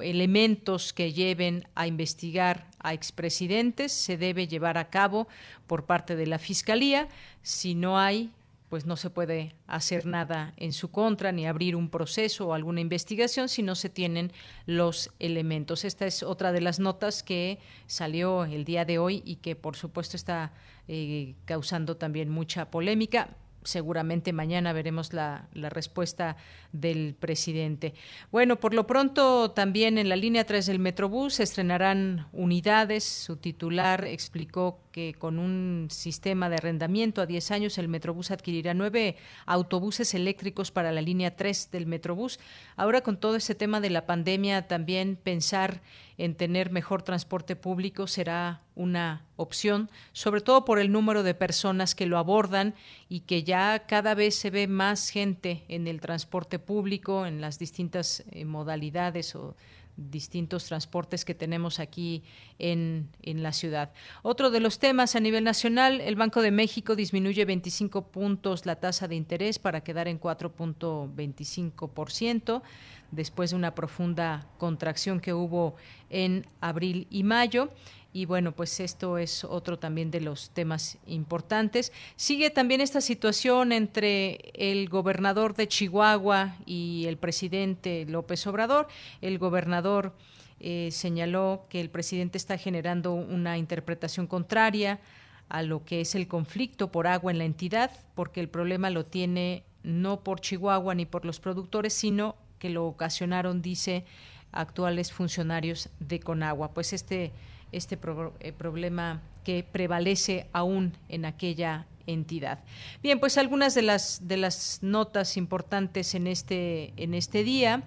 elementos 0.00 0.92
que 0.92 1.12
lleven 1.12 1.66
a 1.74 1.86
investigar 1.86 2.68
a 2.78 2.94
expresidentes 2.94 3.92
se 3.92 4.16
debe 4.16 4.46
llevar 4.46 4.78
a 4.78 4.90
cabo 4.90 5.28
por 5.66 5.84
parte 5.84 6.16
de 6.16 6.26
la 6.26 6.38
Fiscalía. 6.38 7.08
Si 7.42 7.74
no 7.74 7.98
hay, 7.98 8.30
pues 8.68 8.86
no 8.86 8.96
se 8.96 9.10
puede 9.10 9.54
hacer 9.66 10.06
nada 10.06 10.52
en 10.56 10.72
su 10.72 10.90
contra 10.90 11.32
ni 11.32 11.46
abrir 11.46 11.74
un 11.74 11.88
proceso 11.88 12.48
o 12.48 12.54
alguna 12.54 12.80
investigación 12.80 13.48
si 13.48 13.62
no 13.62 13.74
se 13.74 13.88
tienen 13.88 14.32
los 14.66 15.10
elementos. 15.18 15.84
Esta 15.84 16.06
es 16.06 16.22
otra 16.22 16.52
de 16.52 16.60
las 16.60 16.78
notas 16.78 17.22
que 17.22 17.58
salió 17.86 18.44
el 18.44 18.64
día 18.64 18.84
de 18.84 18.98
hoy 18.98 19.22
y 19.24 19.36
que 19.36 19.56
por 19.56 19.76
supuesto 19.76 20.16
está 20.16 20.52
eh, 20.86 21.34
causando 21.44 21.96
también 21.96 22.28
mucha 22.28 22.70
polémica 22.70 23.36
seguramente 23.64 24.32
mañana 24.32 24.72
veremos 24.72 25.12
la, 25.12 25.48
respuesta 25.52 26.36
del 26.72 27.14
presidente. 27.18 27.94
Bueno, 28.30 28.56
por 28.60 28.74
lo 28.74 28.86
pronto 28.86 29.50
también 29.50 29.98
en 29.98 30.08
la 30.08 30.16
línea 30.16 30.44
3 30.44 30.66
del 30.66 30.78
Metrobús 30.78 31.34
se 31.34 31.42
estrenarán 31.42 32.28
unidades. 32.32 33.04
Su 33.04 33.36
titular 33.36 34.04
explicó 34.04 34.80
que 34.92 35.14
con 35.14 35.38
un 35.38 35.88
sistema 35.90 36.48
de 36.48 36.56
arrendamiento 36.56 37.20
a 37.20 37.26
10 37.26 37.50
años 37.50 37.78
el 37.78 37.88
Metrobús 37.88 38.30
adquirirá 38.30 38.74
nueve 38.74 39.16
autobuses 39.46 40.14
eléctricos 40.14 40.70
para 40.70 40.92
la 40.92 41.02
línea 41.02 41.36
3 41.36 41.70
del 41.70 41.86
Metrobús. 41.86 42.38
Ahora 42.76 43.02
con 43.02 43.18
todo 43.18 43.36
este 43.36 43.54
tema 43.54 43.80
de 43.80 43.90
la 43.90 44.06
pandemia 44.06 44.66
también 44.68 45.16
pensar 45.16 45.80
en 46.18 46.34
tener 46.34 46.70
mejor 46.70 47.02
transporte 47.02 47.56
público 47.56 48.08
será 48.08 48.60
una 48.74 49.24
opción, 49.36 49.88
sobre 50.12 50.40
todo 50.40 50.64
por 50.64 50.80
el 50.80 50.90
número 50.90 51.22
de 51.22 51.34
personas 51.34 51.94
que 51.94 52.06
lo 52.06 52.18
abordan 52.18 52.74
y 53.08 53.20
que 53.20 53.44
ya 53.44 53.84
cada 53.86 54.14
vez 54.14 54.34
se 54.34 54.50
ve 54.50 54.66
más 54.66 55.10
gente 55.10 55.64
en 55.68 55.86
el 55.86 56.00
transporte 56.00 56.58
público, 56.58 57.24
en 57.24 57.40
las 57.40 57.60
distintas 57.60 58.24
eh, 58.32 58.44
modalidades 58.44 59.36
o 59.36 59.54
distintos 59.96 60.64
transportes 60.64 61.24
que 61.24 61.34
tenemos 61.34 61.78
aquí 61.80 62.22
en, 62.58 63.08
en, 63.22 63.42
la 63.42 63.52
ciudad. 63.52 63.92
Otro 64.22 64.50
de 64.50 64.60
los 64.60 64.78
temas 64.78 65.16
a 65.16 65.20
nivel 65.20 65.42
nacional, 65.42 66.00
el 66.00 66.14
Banco 66.14 66.40
de 66.40 66.52
México 66.52 66.94
disminuye 66.94 67.44
25 67.44 68.06
puntos 68.06 68.64
la 68.64 68.76
tasa 68.76 69.08
de 69.08 69.16
interés 69.16 69.58
para 69.58 69.82
quedar 69.82 70.06
en 70.06 70.20
4.25% 70.20 72.62
después 73.10 73.50
de 73.50 73.56
una 73.56 73.74
profunda 73.74 74.46
contracción 74.58 75.20
que 75.20 75.32
hubo 75.32 75.76
en 76.10 76.46
abril 76.60 77.06
y 77.10 77.22
mayo. 77.22 77.70
Y 78.12 78.24
bueno, 78.24 78.52
pues 78.52 78.80
esto 78.80 79.18
es 79.18 79.44
otro 79.44 79.78
también 79.78 80.10
de 80.10 80.20
los 80.20 80.50
temas 80.50 80.98
importantes. 81.06 81.92
Sigue 82.16 82.50
también 82.50 82.80
esta 82.80 83.00
situación 83.00 83.70
entre 83.70 84.50
el 84.54 84.88
gobernador 84.88 85.54
de 85.54 85.68
Chihuahua 85.68 86.56
y 86.64 87.04
el 87.06 87.18
presidente 87.18 88.06
López 88.06 88.46
Obrador. 88.46 88.88
El 89.20 89.38
gobernador 89.38 90.14
eh, 90.58 90.88
señaló 90.90 91.66
que 91.68 91.80
el 91.80 91.90
presidente 91.90 92.38
está 92.38 92.56
generando 92.56 93.12
una 93.12 93.58
interpretación 93.58 94.26
contraria 94.26 95.00
a 95.48 95.62
lo 95.62 95.84
que 95.84 96.00
es 96.00 96.14
el 96.14 96.28
conflicto 96.28 96.90
por 96.90 97.06
agua 97.06 97.30
en 97.30 97.38
la 97.38 97.44
entidad, 97.44 97.90
porque 98.14 98.40
el 98.40 98.48
problema 98.48 98.90
lo 98.90 99.04
tiene 99.06 99.64
no 99.82 100.20
por 100.20 100.40
Chihuahua 100.40 100.94
ni 100.94 101.06
por 101.06 101.24
los 101.24 101.40
productores, 101.40 101.92
sino 101.92 102.36
que 102.58 102.70
lo 102.70 102.86
ocasionaron, 102.86 103.62
dice, 103.62 104.04
actuales 104.52 105.12
funcionarios 105.12 105.88
de 106.00 106.20
Conagua. 106.20 106.72
Pues 106.72 106.92
este, 106.92 107.32
este 107.72 107.98
eh, 108.40 108.52
problema 108.52 109.20
que 109.44 109.64
prevalece 109.64 110.46
aún 110.52 110.92
en 111.08 111.24
aquella 111.24 111.86
entidad. 112.06 112.60
Bien, 113.02 113.20
pues 113.20 113.38
algunas 113.38 113.74
de 113.74 113.82
las 113.82 114.26
de 114.26 114.38
las 114.38 114.78
notas 114.82 115.36
importantes 115.36 116.14
en 116.14 116.26
este 116.26 116.92
en 116.96 117.14
este 117.14 117.44
día. 117.44 117.82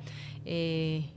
Eh, 0.45 1.09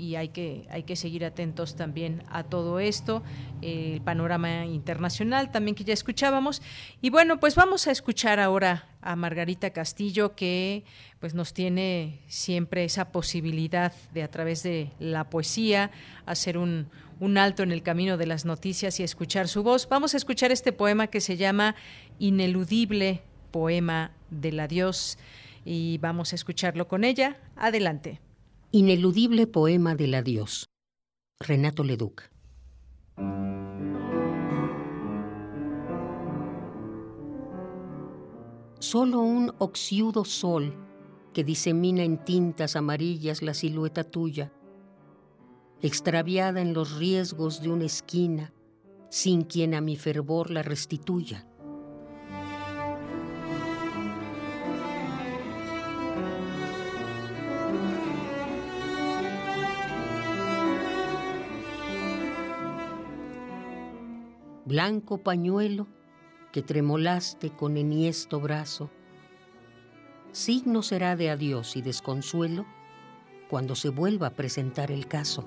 y 0.00 0.16
hay 0.16 0.30
que, 0.30 0.66
hay 0.70 0.84
que 0.84 0.96
seguir 0.96 1.26
atentos 1.26 1.76
también 1.76 2.22
a 2.30 2.42
todo 2.42 2.80
esto, 2.80 3.22
el 3.60 4.00
panorama 4.00 4.64
internacional 4.64 5.52
también 5.52 5.74
que 5.74 5.84
ya 5.84 5.92
escuchábamos. 5.92 6.62
Y 7.02 7.10
bueno, 7.10 7.38
pues 7.38 7.54
vamos 7.54 7.86
a 7.86 7.90
escuchar 7.90 8.40
ahora 8.40 8.88
a 9.02 9.14
Margarita 9.14 9.70
Castillo 9.70 10.34
que 10.34 10.84
pues 11.18 11.34
nos 11.34 11.52
tiene 11.52 12.22
siempre 12.28 12.84
esa 12.84 13.12
posibilidad 13.12 13.92
de 14.14 14.22
a 14.22 14.30
través 14.30 14.62
de 14.62 14.90
la 14.98 15.28
poesía 15.28 15.90
hacer 16.24 16.56
un, 16.56 16.88
un 17.18 17.36
alto 17.36 17.62
en 17.62 17.70
el 17.70 17.82
camino 17.82 18.16
de 18.16 18.24
las 18.24 18.46
noticias 18.46 18.98
y 19.00 19.02
escuchar 19.02 19.48
su 19.48 19.62
voz. 19.62 19.86
Vamos 19.86 20.14
a 20.14 20.16
escuchar 20.16 20.50
este 20.50 20.72
poema 20.72 21.08
que 21.08 21.20
se 21.20 21.36
llama 21.36 21.74
Ineludible 22.18 23.20
Poema 23.50 24.12
del 24.30 24.60
Adiós 24.60 25.18
y 25.66 25.98
vamos 25.98 26.32
a 26.32 26.36
escucharlo 26.36 26.88
con 26.88 27.04
ella. 27.04 27.36
Adelante. 27.54 28.29
Ineludible 28.72 29.48
Poema 29.48 29.96
del 29.96 30.14
Adiós. 30.14 30.70
Renato 31.40 31.82
Leduc. 31.82 32.30
Solo 38.78 39.18
un 39.22 39.52
oxiudo 39.58 40.24
sol 40.24 40.76
que 41.34 41.42
disemina 41.42 42.04
en 42.04 42.24
tintas 42.24 42.76
amarillas 42.76 43.42
la 43.42 43.54
silueta 43.54 44.04
tuya, 44.04 44.52
extraviada 45.82 46.60
en 46.60 46.72
los 46.72 46.96
riesgos 46.96 47.62
de 47.62 47.70
una 47.70 47.86
esquina, 47.86 48.54
sin 49.08 49.42
quien 49.42 49.74
a 49.74 49.80
mi 49.80 49.96
fervor 49.96 50.52
la 50.52 50.62
restituya. 50.62 51.49
Blanco 64.70 65.18
pañuelo 65.18 65.88
que 66.52 66.62
tremolaste 66.62 67.50
con 67.50 67.76
enhiesto 67.76 68.38
brazo, 68.38 68.88
signo 70.30 70.82
será 70.82 71.16
de 71.16 71.28
adiós 71.28 71.74
y 71.74 71.82
desconsuelo 71.82 72.64
cuando 73.48 73.74
se 73.74 73.88
vuelva 73.88 74.28
a 74.28 74.36
presentar 74.36 74.92
el 74.92 75.08
caso. 75.08 75.44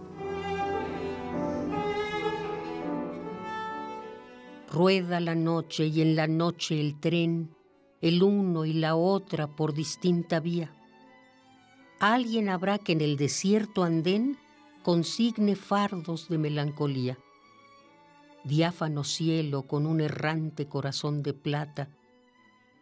Rueda 4.69 5.21
la 5.21 5.35
noche 5.35 5.85
y 5.87 6.01
en 6.01 6.17
la 6.17 6.27
noche 6.27 6.81
el 6.81 6.99
tren, 6.99 7.55
el 8.01 8.23
uno 8.23 8.65
y 8.65 8.73
la 8.73 8.97
otra 8.97 9.47
por 9.47 9.73
distinta 9.73 10.41
vía. 10.41 10.75
Alguien 12.01 12.49
habrá 12.49 12.77
que 12.77 12.91
en 12.91 12.99
el 12.99 13.15
desierto 13.15 13.85
andén 13.85 14.37
consigne 14.83 15.55
fardos 15.55 16.27
de 16.27 16.37
melancolía. 16.37 17.17
Diáfano 18.43 19.03
cielo 19.03 19.63
con 19.63 19.85
un 19.85 20.01
errante 20.01 20.67
corazón 20.67 21.23
de 21.23 21.33
plata, 21.33 21.89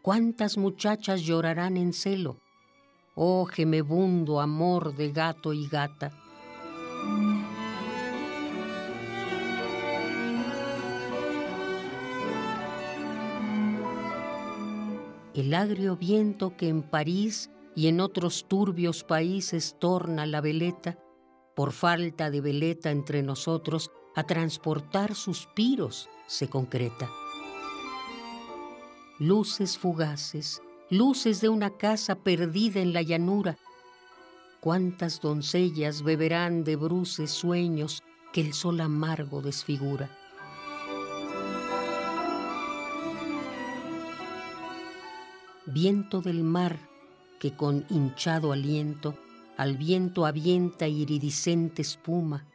¿cuántas 0.01 0.57
muchachas 0.57 1.21
llorarán 1.21 1.77
en 1.77 1.93
celo? 1.93 2.39
Oh 3.15 3.45
gemebundo 3.45 4.41
amor 4.41 4.95
de 4.95 5.11
gato 5.11 5.53
y 5.53 5.67
gata. 5.67 6.11
el 15.33 15.53
agrio 15.53 15.95
viento 15.95 16.55
que 16.57 16.67
en 16.67 16.83
París 16.83 17.49
y 17.75 17.88
en 17.88 17.99
otros 17.99 18.45
turbios 18.47 19.03
países 19.03 19.77
torna 19.79 20.25
la 20.25 20.41
veleta, 20.41 20.97
por 21.55 21.71
falta 21.71 22.29
de 22.29 22.41
veleta 22.41 22.91
entre 22.91 23.23
nosotros, 23.23 23.91
a 24.15 24.23
transportar 24.23 25.15
suspiros 25.15 26.09
se 26.27 26.49
concreta. 26.49 27.09
Luces 29.19 29.77
fugaces, 29.77 30.61
luces 30.89 31.41
de 31.41 31.49
una 31.49 31.69
casa 31.69 32.15
perdida 32.15 32.79
en 32.79 32.93
la 32.93 33.01
llanura. 33.01 33.57
Cuántas 34.59 35.21
doncellas 35.21 36.03
beberán 36.03 36.63
de 36.63 36.75
bruces 36.75 37.31
sueños 37.31 38.03
que 38.33 38.41
el 38.41 38.53
sol 38.53 38.81
amargo 38.81 39.41
desfigura. 39.41 40.09
viento 45.73 46.21
del 46.21 46.43
mar 46.43 46.77
que 47.39 47.55
con 47.55 47.85
hinchado 47.89 48.51
aliento 48.51 49.15
al 49.57 49.77
viento 49.77 50.25
avienta 50.25 50.88
iridiscente 50.88 51.81
espuma, 51.81 52.45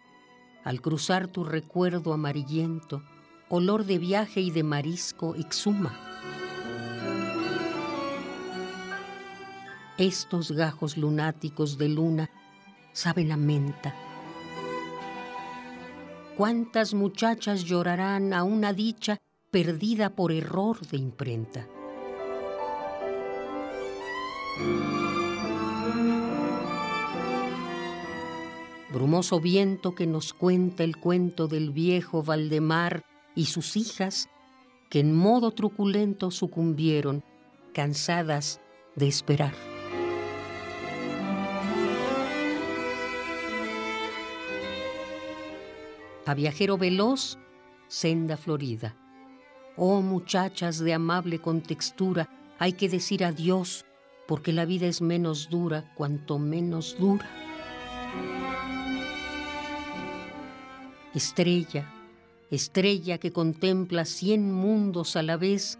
al 0.66 0.80
cruzar 0.80 1.28
tu 1.28 1.44
recuerdo 1.44 2.12
amarillento, 2.12 3.00
olor 3.48 3.84
de 3.84 3.98
viaje 3.98 4.40
y 4.40 4.50
de 4.50 4.64
marisco 4.64 5.36
exhuma. 5.36 5.96
Estos 9.96 10.50
gajos 10.50 10.96
lunáticos 10.96 11.78
de 11.78 11.88
luna 11.88 12.30
saben 12.92 13.30
a 13.30 13.36
menta. 13.36 13.94
¿Cuántas 16.36 16.94
muchachas 16.94 17.62
llorarán 17.62 18.32
a 18.32 18.42
una 18.42 18.72
dicha 18.72 19.20
perdida 19.52 20.16
por 20.16 20.32
error 20.32 20.80
de 20.80 20.96
imprenta? 20.96 21.68
Brumoso 28.96 29.40
viento 29.40 29.94
que 29.94 30.06
nos 30.06 30.32
cuenta 30.32 30.82
el 30.82 30.96
cuento 30.96 31.48
del 31.48 31.70
viejo 31.70 32.22
Valdemar 32.22 33.04
y 33.34 33.44
sus 33.44 33.76
hijas 33.76 34.30
que 34.88 35.00
en 35.00 35.14
modo 35.14 35.50
truculento 35.50 36.30
sucumbieron, 36.30 37.22
cansadas 37.74 38.58
de 38.94 39.06
esperar. 39.06 39.52
A 46.24 46.32
viajero 46.32 46.78
veloz, 46.78 47.36
senda 47.88 48.38
florida. 48.38 48.96
Oh 49.76 50.00
muchachas 50.00 50.78
de 50.78 50.94
amable 50.94 51.38
contextura, 51.38 52.30
hay 52.58 52.72
que 52.72 52.88
decir 52.88 53.26
adiós 53.26 53.84
porque 54.26 54.54
la 54.54 54.64
vida 54.64 54.86
es 54.86 55.02
menos 55.02 55.50
dura 55.50 55.92
cuanto 55.94 56.38
menos 56.38 56.96
dura. 56.98 57.45
Estrella, 61.14 61.90
estrella 62.50 63.18
que 63.18 63.32
contempla 63.32 64.04
cien 64.04 64.52
mundos 64.52 65.16
a 65.16 65.22
la 65.22 65.36
vez, 65.36 65.78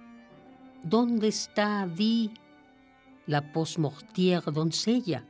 ¿dónde 0.82 1.28
está, 1.28 1.86
di, 1.86 2.32
la 3.26 3.52
postmortière 3.52 4.50
doncella? 4.50 5.24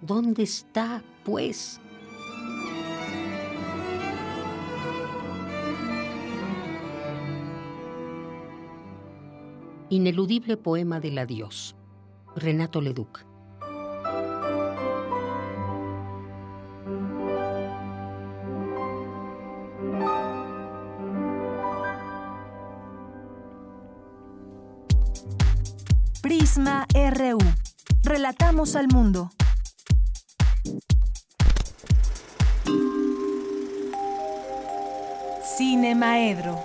¿Dónde 0.00 0.42
está, 0.42 1.02
pues? 1.24 1.80
Ineludible 9.90 10.56
poema 10.56 10.98
del 10.98 11.18
adiós. 11.18 11.76
Renato 12.34 12.80
Leduc. 12.80 13.24
Relatamos 28.24 28.74
al 28.74 28.86
mundo. 28.88 29.28
Cine 35.42 35.94
Maedro. 35.94 36.64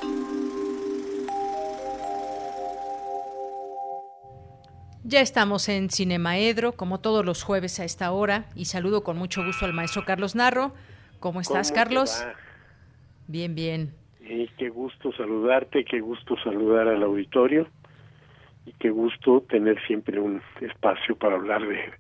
Ya 5.04 5.20
estamos 5.20 5.68
en 5.68 5.90
Cinemaedro, 5.90 6.72
como 6.72 7.02
todos 7.02 7.26
los 7.26 7.44
jueves 7.44 7.82
a 7.82 7.84
esta 7.84 8.10
hora, 8.14 8.46
y 8.56 8.64
saludo 8.64 9.04
con 9.04 9.18
mucho 9.18 9.44
gusto 9.44 9.66
al 9.66 9.74
maestro 9.74 10.06
Carlos 10.06 10.36
Narro. 10.36 10.72
¿Cómo 11.20 11.42
estás, 11.42 11.74
Carlos? 11.74 12.24
Bien, 13.28 13.54
bien. 13.54 13.94
Y 14.22 14.48
qué 14.58 14.70
gusto 14.70 15.12
saludarte, 15.12 15.84
qué 15.84 16.00
gusto 16.00 16.38
saludar 16.42 16.88
al 16.88 17.04
auditorio 17.04 17.68
y 18.70 18.74
qué 18.74 18.92
gusto 18.92 19.42
tener 19.50 19.82
siempre 19.88 20.20
un 20.20 20.42
espacio 20.62 21.16
para 21.16 21.36
hablar 21.36 21.68
de, 21.68 21.92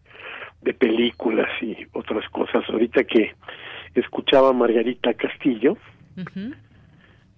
de 0.61 0.73
películas 0.73 1.49
y 1.61 1.75
otras 1.93 2.27
cosas. 2.29 2.63
Ahorita 2.69 3.03
que 3.05 3.33
escuchaba 3.95 4.49
a 4.49 4.53
Margarita 4.53 5.13
Castillo, 5.15 5.77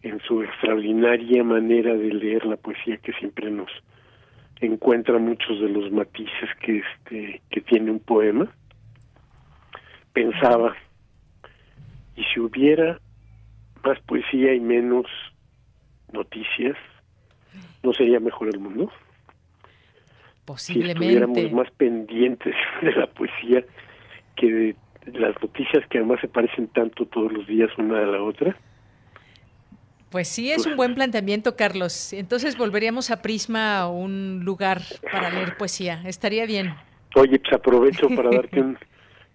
en 0.01 0.19
su 0.27 0.41
extraordinaria 0.41 1.43
manera 1.43 1.93
de 1.93 2.13
leer 2.13 2.45
la 2.45 2.57
poesía 2.57 2.97
que 2.97 3.13
siempre 3.13 3.49
nos 3.49 3.69
encuentra 4.59 5.17
muchos 5.17 5.61
de 5.61 5.69
los 5.69 5.91
matices 5.91 6.49
que 6.59 6.79
este 6.79 7.41
que 7.49 7.61
tiene 7.61 7.91
un 7.91 7.99
poema 7.99 8.47
pensaba 10.13 10.75
y 12.15 12.23
si 12.23 12.39
hubiera 12.39 12.99
más 13.83 13.99
poesía 14.01 14.53
y 14.53 14.59
menos 14.59 15.05
noticias, 16.11 16.75
¿no 17.83 17.93
sería 17.93 18.19
mejor 18.19 18.49
el 18.49 18.59
mundo? 18.59 18.91
Posiblemente. 20.51 20.99
Si 20.99 21.15
estuviéramos 21.15 21.51
más 21.53 21.71
pendientes 21.77 22.53
de 22.81 22.91
la 22.91 23.07
poesía 23.07 23.63
que 24.35 24.75
de 25.05 25.19
las 25.19 25.41
noticias 25.41 25.87
que 25.89 25.97
además 25.97 26.19
se 26.21 26.27
parecen 26.27 26.67
tanto 26.67 27.05
todos 27.05 27.31
los 27.31 27.47
días 27.47 27.69
una 27.77 27.99
a 27.99 28.05
la 28.05 28.21
otra. 28.21 28.55
Pues 30.09 30.27
sí, 30.27 30.51
es 30.51 30.65
un 30.65 30.75
buen 30.75 30.93
planteamiento, 30.93 31.55
Carlos. 31.55 32.11
Entonces 32.11 32.57
volveríamos 32.57 33.11
a 33.11 33.21
Prisma, 33.21 33.87
un 33.87 34.41
lugar 34.43 34.81
para 35.09 35.29
leer 35.29 35.55
poesía. 35.55 36.01
Estaría 36.05 36.45
bien. 36.45 36.73
Oye, 37.15 37.39
pues 37.39 37.53
aprovecho 37.53 38.09
para 38.09 38.29
darte 38.35 38.59
un 38.59 38.77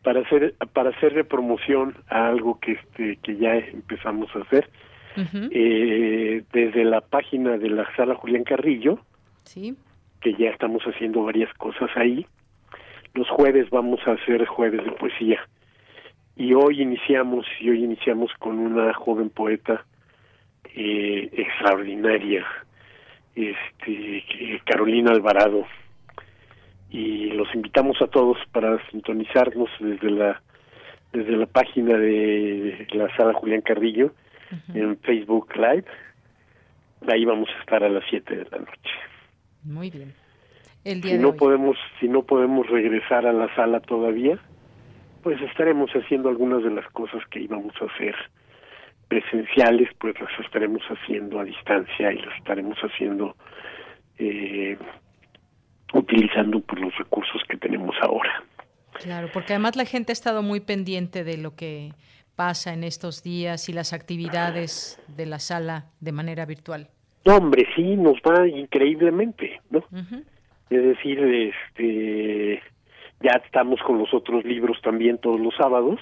para 0.03 0.21
hacer 0.21 0.55
para 0.73 0.91
hacerle 0.91 1.25
promoción 1.25 1.97
a 2.09 2.29
algo 2.29 2.61
que 2.61 2.73
este 2.73 3.17
que 3.23 3.37
ya 3.39 3.57
empezamos 3.57 4.29
a 4.37 4.41
hacer 4.41 4.71
eh, 5.51 6.45
desde 6.53 6.85
la 6.85 7.01
página 7.01 7.57
de 7.57 7.71
la 7.71 7.89
sala 7.97 8.15
Julián 8.15 8.45
Carrillo 8.45 9.01
sí 9.43 9.75
que 10.27 10.35
ya 10.43 10.51
estamos 10.51 10.83
haciendo 10.83 11.23
varias 11.23 11.53
cosas 11.55 11.89
ahí 11.95 12.27
los 13.15 13.29
jueves 13.29 13.71
vamos 13.71 14.01
a 14.09 14.13
hacer 14.13 14.45
jueves 14.47 14.85
de 14.85 14.91
poesía 14.91 15.39
y 16.35 16.53
hoy 16.53 16.83
iniciamos 16.83 17.47
y 17.61 17.71
hoy 17.71 17.85
iniciamos 17.85 18.33
con 18.41 18.59
una 18.59 18.93
joven 18.93 19.31
poeta 19.31 19.85
eh, 20.75 21.31
extraordinaria 21.33 22.45
este 23.37 24.61
Carolina 24.65 25.13
Alvarado 25.13 25.65
y 26.91 27.27
los 27.27 27.55
invitamos 27.55 28.03
a 28.03 28.09
todos 28.09 28.37
para 28.51 28.85
sintonizarnos 28.91 29.71
desde 29.79 30.11
la 30.11 30.43
desde 31.13 31.37
la 31.37 31.47
página 31.47 31.97
de 31.97 32.89
la 32.91 33.17
sala 33.17 33.33
Julián 33.33 33.61
Carrillo 33.61 34.13
en 34.75 34.99
Facebook 34.99 35.55
Live. 35.55 35.87
Ahí 37.07 37.25
vamos 37.25 37.49
a 37.57 37.61
estar 37.61 37.85
a 37.85 37.89
las 37.89 38.03
7 38.11 38.37
de 38.37 38.45
la 38.51 38.59
noche. 38.59 39.16
Muy 39.67 39.91
bien. 39.91 40.15
El 40.85 41.01
día 41.01 41.13
si 41.13 41.17
de 41.17 41.23
no 41.23 41.31
hoy. 41.31 41.37
podemos 41.37 41.77
si 42.01 42.09
no 42.09 42.23
podemos 42.23 42.67
regresar 42.69 43.27
a 43.27 43.33
la 43.33 43.53
sala 43.57 43.81
todavía, 43.81 44.39
pues 45.23 45.41
estaremos 45.43 45.91
haciendo 45.91 46.29
algunas 46.29 46.63
de 46.63 46.71
las 46.71 46.89
cosas 46.93 47.23
que 47.31 47.41
íbamos 47.41 47.75
a 47.83 47.87
hacer 47.87 48.15
presenciales, 49.09 49.89
pues 49.99 50.15
las 50.21 50.31
estaremos 50.45 50.83
haciendo 50.89 51.41
a 51.41 51.45
distancia 51.45 52.13
y 52.13 52.19
las 52.19 52.37
estaremos 52.39 52.79
haciendo 52.79 53.37
eh, 54.19 54.79
utilizando 55.93 56.61
pues, 56.61 56.81
los 56.81 56.97
recursos 56.97 57.43
que 57.49 57.57
tenemos 57.57 57.95
ahora. 58.03 58.43
Claro, 58.95 59.29
porque 59.33 59.53
además 59.53 59.77
la 59.77 59.85
gente 59.85 60.13
ha 60.13 60.15
estado 60.15 60.43
muy 60.43 60.61
pendiente 60.61 61.25
de 61.25 61.37
lo 61.37 61.55
que 61.55 61.93
pasa 62.35 62.73
en 62.73 62.85
estos 62.85 63.23
días 63.23 63.69
y 63.69 63.73
las 63.73 63.93
actividades 63.93 65.01
de 65.09 65.27
la 65.27 65.39
sala 65.39 65.87
de 66.01 66.13
manera 66.13 66.47
virtual. 66.47 66.89
No, 67.27 67.37
hombre, 67.37 67.67
sí, 67.75 67.97
nos 67.97 68.17
va 68.19 68.47
increíblemente, 68.47 69.61
¿no? 69.71 69.83
Es 70.71 70.83
decir, 70.83 71.19
este, 71.19 72.63
ya 73.21 73.33
estamos 73.45 73.81
con 73.83 73.99
los 73.99 74.15
otros 74.15 74.45
libros 74.45 74.81
también 74.81 75.19
todos 75.19 75.41
los 75.41 75.55
sábados 75.57 76.01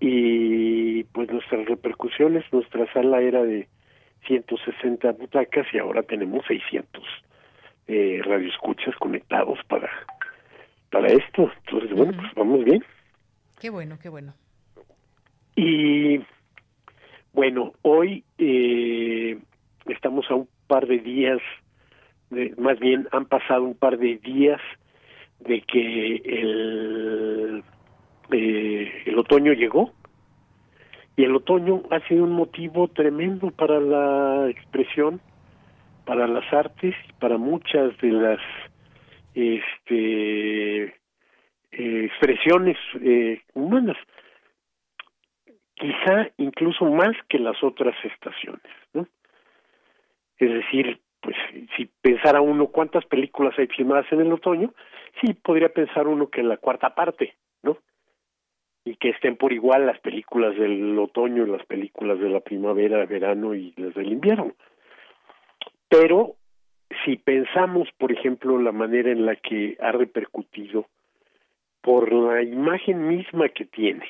y 0.00 1.04
pues 1.04 1.30
nuestras 1.30 1.66
repercusiones, 1.66 2.44
nuestra 2.52 2.92
sala 2.92 3.20
era 3.20 3.42
de 3.44 3.68
160 4.26 5.12
butacas 5.12 5.66
y 5.72 5.78
ahora 5.78 6.02
tenemos 6.02 6.44
600 6.46 7.02
eh, 7.86 8.20
radioescuchas 8.24 8.96
conectados 8.96 9.60
para 9.68 9.88
para 10.90 11.08
esto. 11.08 11.50
Entonces, 11.64 11.96
bueno, 11.96 12.12
pues 12.16 12.34
vamos 12.34 12.64
bien. 12.64 12.84
Qué 13.60 13.70
bueno, 13.70 13.98
qué 14.02 14.08
bueno. 14.08 14.34
Y 15.54 16.20
bueno, 17.32 17.72
hoy 17.82 18.24
eh, 18.38 19.38
estamos 19.88 20.30
a 20.30 20.34
un 20.34 20.48
par 20.66 20.86
de 20.86 20.98
días, 20.98 21.40
de, 22.30 22.54
más 22.58 22.78
bien 22.78 23.08
han 23.12 23.26
pasado 23.26 23.62
un 23.62 23.74
par 23.74 23.98
de 23.98 24.16
días 24.18 24.60
de 25.40 25.60
que 25.62 26.16
el, 26.24 27.64
eh, 28.32 29.02
el 29.06 29.18
otoño 29.18 29.52
llegó 29.52 29.92
y 31.16 31.24
el 31.24 31.34
otoño 31.34 31.82
ha 31.90 32.00
sido 32.08 32.24
un 32.24 32.32
motivo 32.32 32.88
tremendo 32.88 33.50
para 33.50 33.80
la 33.80 34.48
expresión, 34.50 35.20
para 36.04 36.26
las 36.26 36.50
artes 36.52 36.94
y 37.08 37.12
para 37.14 37.38
muchas 37.38 37.96
de 37.98 38.10
las 38.12 38.40
este 39.34 40.94
expresiones 41.70 42.78
eh, 43.02 43.42
humanas 43.52 43.98
quizá 45.74 46.30
incluso 46.38 46.86
más 46.86 47.14
que 47.28 47.38
las 47.38 47.62
otras 47.62 47.94
estaciones 48.02 48.62
¿no? 48.94 49.06
Es 50.38 50.52
decir 50.52 51.00
pues 51.20 51.36
si 51.76 51.86
pensara 52.00 52.40
uno 52.40 52.68
cuántas 52.68 53.04
películas 53.06 53.58
hay 53.58 53.66
filmadas 53.68 54.06
en 54.12 54.20
el 54.20 54.32
otoño 54.32 54.72
sí 55.20 55.34
podría 55.34 55.70
pensar 55.70 56.06
uno 56.06 56.28
que 56.28 56.42
la 56.42 56.56
cuarta 56.56 56.94
parte 56.94 57.34
no 57.62 57.78
y 58.84 58.96
que 58.96 59.10
estén 59.10 59.36
por 59.36 59.52
igual 59.52 59.86
las 59.86 59.98
películas 60.00 60.56
del 60.56 60.98
otoño 60.98 61.46
y 61.46 61.50
las 61.50 61.64
películas 61.66 62.20
de 62.20 62.28
la 62.28 62.40
primavera 62.40 63.04
verano 63.06 63.54
y 63.54 63.72
las 63.76 63.94
del 63.94 64.12
invierno 64.12 64.54
pero 65.88 66.36
si 67.04 67.16
pensamos, 67.16 67.88
por 67.98 68.12
ejemplo, 68.12 68.60
la 68.60 68.72
manera 68.72 69.10
en 69.10 69.26
la 69.26 69.36
que 69.36 69.76
ha 69.80 69.92
repercutido 69.92 70.86
por 71.80 72.12
la 72.12 72.42
imagen 72.42 73.06
misma 73.08 73.48
que 73.48 73.64
tiene, 73.64 74.06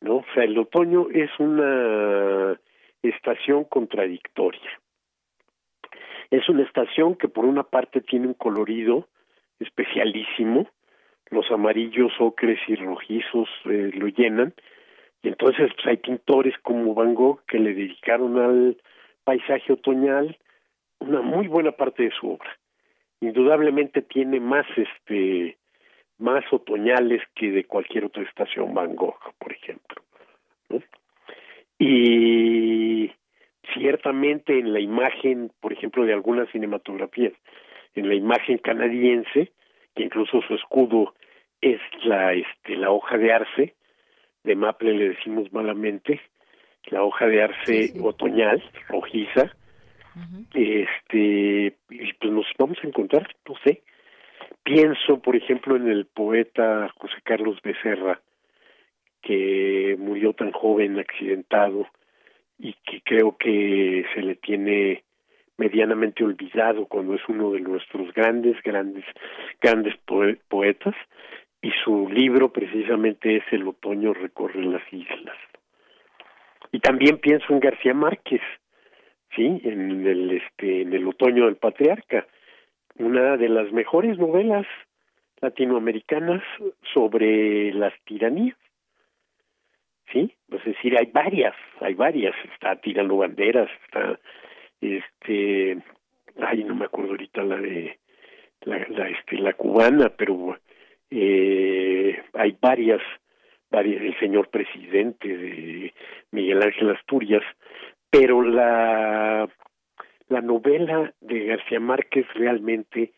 ¿no? 0.00 0.16
O 0.16 0.24
sea, 0.34 0.44
el 0.44 0.58
otoño 0.58 1.06
es 1.10 1.30
una 1.38 2.58
estación 3.02 3.64
contradictoria. 3.64 4.80
Es 6.32 6.48
una 6.48 6.62
estación 6.62 7.14
que 7.16 7.28
por 7.28 7.44
una 7.44 7.62
parte 7.62 8.00
tiene 8.00 8.26
un 8.26 8.32
colorido 8.32 9.06
especialísimo, 9.60 10.66
los 11.28 11.50
amarillos, 11.50 12.10
ocres 12.18 12.58
y 12.68 12.74
rojizos 12.74 13.50
eh, 13.66 13.90
lo 13.92 14.08
llenan, 14.08 14.54
y 15.22 15.28
entonces 15.28 15.70
pues, 15.74 15.86
hay 15.86 15.98
pintores 15.98 16.54
como 16.62 16.94
Van 16.94 17.14
Gogh 17.14 17.42
que 17.46 17.58
le 17.58 17.74
dedicaron 17.74 18.38
al 18.38 18.78
paisaje 19.24 19.74
otoñal 19.74 20.38
una 21.00 21.20
muy 21.20 21.48
buena 21.48 21.72
parte 21.72 22.04
de 22.04 22.12
su 22.18 22.30
obra. 22.30 22.58
Indudablemente 23.20 24.00
tiene 24.00 24.40
más 24.40 24.66
este 24.74 25.58
más 26.16 26.50
otoñales 26.50 27.20
que 27.34 27.50
de 27.50 27.64
cualquier 27.64 28.06
otra 28.06 28.22
estación 28.22 28.72
Van 28.72 28.96
Gogh, 28.96 29.20
por 29.38 29.52
ejemplo. 29.52 30.02
Y 31.78 33.12
ciertamente 33.74 34.58
en 34.58 34.72
la 34.72 34.80
imagen, 34.80 35.50
por 35.60 35.72
ejemplo, 35.72 36.04
de 36.04 36.12
algunas 36.12 36.48
cinematografías, 36.50 37.32
en 37.94 38.08
la 38.08 38.14
imagen 38.14 38.58
canadiense, 38.58 39.52
que 39.94 40.02
incluso 40.02 40.40
su 40.42 40.54
escudo 40.54 41.14
es 41.60 41.80
la 42.04 42.32
este 42.32 42.76
la 42.76 42.90
hoja 42.90 43.18
de 43.18 43.32
arce, 43.32 43.74
de 44.44 44.56
Maple 44.56 44.94
le 44.94 45.08
decimos 45.10 45.52
malamente, 45.52 46.20
la 46.86 47.02
hoja 47.02 47.26
de 47.26 47.42
arce 47.42 47.82
sí, 47.82 47.88
sí. 47.88 48.00
otoñal, 48.02 48.62
rojiza, 48.88 49.52
este 50.54 51.76
y 51.90 52.12
pues 52.14 52.32
nos 52.32 52.46
vamos 52.58 52.78
a 52.82 52.86
encontrar 52.86 53.28
no 53.48 53.54
sé. 53.64 53.82
Pienso 54.64 55.20
por 55.20 55.36
ejemplo 55.36 55.76
en 55.76 55.88
el 55.88 56.06
poeta 56.06 56.88
José 56.96 57.16
Carlos 57.24 57.60
Becerra 57.62 58.20
que 59.22 59.96
murió 59.98 60.32
tan 60.32 60.50
joven 60.50 60.98
accidentado 60.98 61.86
y 62.62 62.74
que 62.86 63.02
creo 63.02 63.36
que 63.36 64.06
se 64.14 64.22
le 64.22 64.36
tiene 64.36 65.02
medianamente 65.58 66.22
olvidado 66.22 66.86
cuando 66.86 67.14
es 67.14 67.20
uno 67.28 67.50
de 67.50 67.60
nuestros 67.60 68.14
grandes 68.14 68.56
grandes 68.62 69.04
grandes 69.60 69.94
poetas 70.48 70.94
y 71.60 71.72
su 71.84 72.08
libro 72.08 72.52
precisamente 72.52 73.36
es 73.36 73.42
El 73.50 73.66
otoño 73.66 74.14
recorre 74.14 74.64
las 74.64 74.82
islas. 74.92 75.36
Y 76.70 76.78
también 76.78 77.18
pienso 77.18 77.52
en 77.52 77.60
García 77.60 77.94
Márquez 77.94 78.40
sí 79.34 79.60
en 79.64 80.06
el 80.06 80.30
este 80.30 80.82
en 80.82 80.92
el 80.92 81.06
otoño 81.08 81.46
del 81.46 81.56
patriarca 81.56 82.28
una 82.96 83.36
de 83.36 83.48
las 83.48 83.72
mejores 83.72 84.18
novelas 84.18 84.66
latinoamericanas 85.40 86.42
sobre 86.94 87.74
las 87.74 87.92
tiranías 88.04 88.56
sí 90.12 90.34
es 90.50 90.64
decir 90.64 90.96
hay 90.98 91.06
varias 91.06 91.54
hay 91.80 91.94
varias 91.94 92.34
está 92.52 92.76
tirando 92.76 93.16
banderas 93.16 93.70
está 93.84 94.18
este 94.80 95.78
ay 96.40 96.64
no 96.64 96.74
me 96.74 96.86
acuerdo 96.86 97.12
ahorita 97.12 97.42
la 97.42 97.56
de 97.56 97.98
la, 98.62 98.86
la 98.88 99.08
este 99.08 99.38
la 99.38 99.54
cubana 99.54 100.10
pero 100.10 100.58
eh, 101.10 102.22
hay 102.34 102.56
varias 102.60 103.00
varias 103.70 104.02
el 104.02 104.18
señor 104.18 104.48
presidente 104.48 105.28
de 105.28 105.94
Miguel 106.30 106.62
Ángel 106.62 106.90
Asturias 106.90 107.42
pero 108.10 108.42
la 108.42 109.48
la 110.28 110.40
novela 110.40 111.12
de 111.20 111.44
García 111.44 111.78
Márquez 111.78 112.26
realmente 112.34 113.12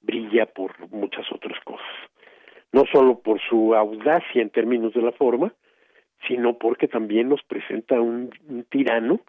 brilla 0.00 0.46
por 0.46 0.78
muchas 0.90 1.30
otras 1.32 1.58
cosas. 1.64 1.86
No 2.72 2.84
solo 2.92 3.18
por 3.18 3.40
su 3.40 3.74
audacia 3.74 4.40
en 4.40 4.50
términos 4.50 4.94
de 4.94 5.02
la 5.02 5.12
forma 5.12 5.52
sino 6.26 6.58
porque 6.58 6.88
también 6.88 7.28
nos 7.28 7.42
presenta 7.42 8.00
un, 8.00 8.30
tirano 8.68 9.20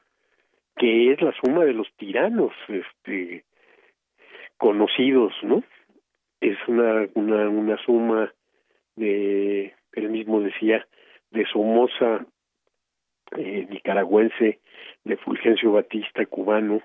que 0.75 1.11
es 1.11 1.21
la 1.21 1.33
suma 1.41 1.65
de 1.65 1.73
los 1.73 1.87
tiranos 1.97 2.53
este 2.67 3.43
conocidos, 4.57 5.33
¿no? 5.43 5.63
Es 6.39 6.57
una 6.67 7.07
una 7.13 7.49
una 7.49 7.77
suma 7.85 8.33
de 8.95 9.73
él 9.93 10.09
mismo 10.09 10.41
decía 10.41 10.87
de 11.31 11.45
Somoza 11.45 12.25
eh, 13.37 13.67
nicaragüense, 13.69 14.59
de 15.03 15.17
Fulgencio 15.17 15.71
Batista 15.71 16.25
cubano 16.25 16.81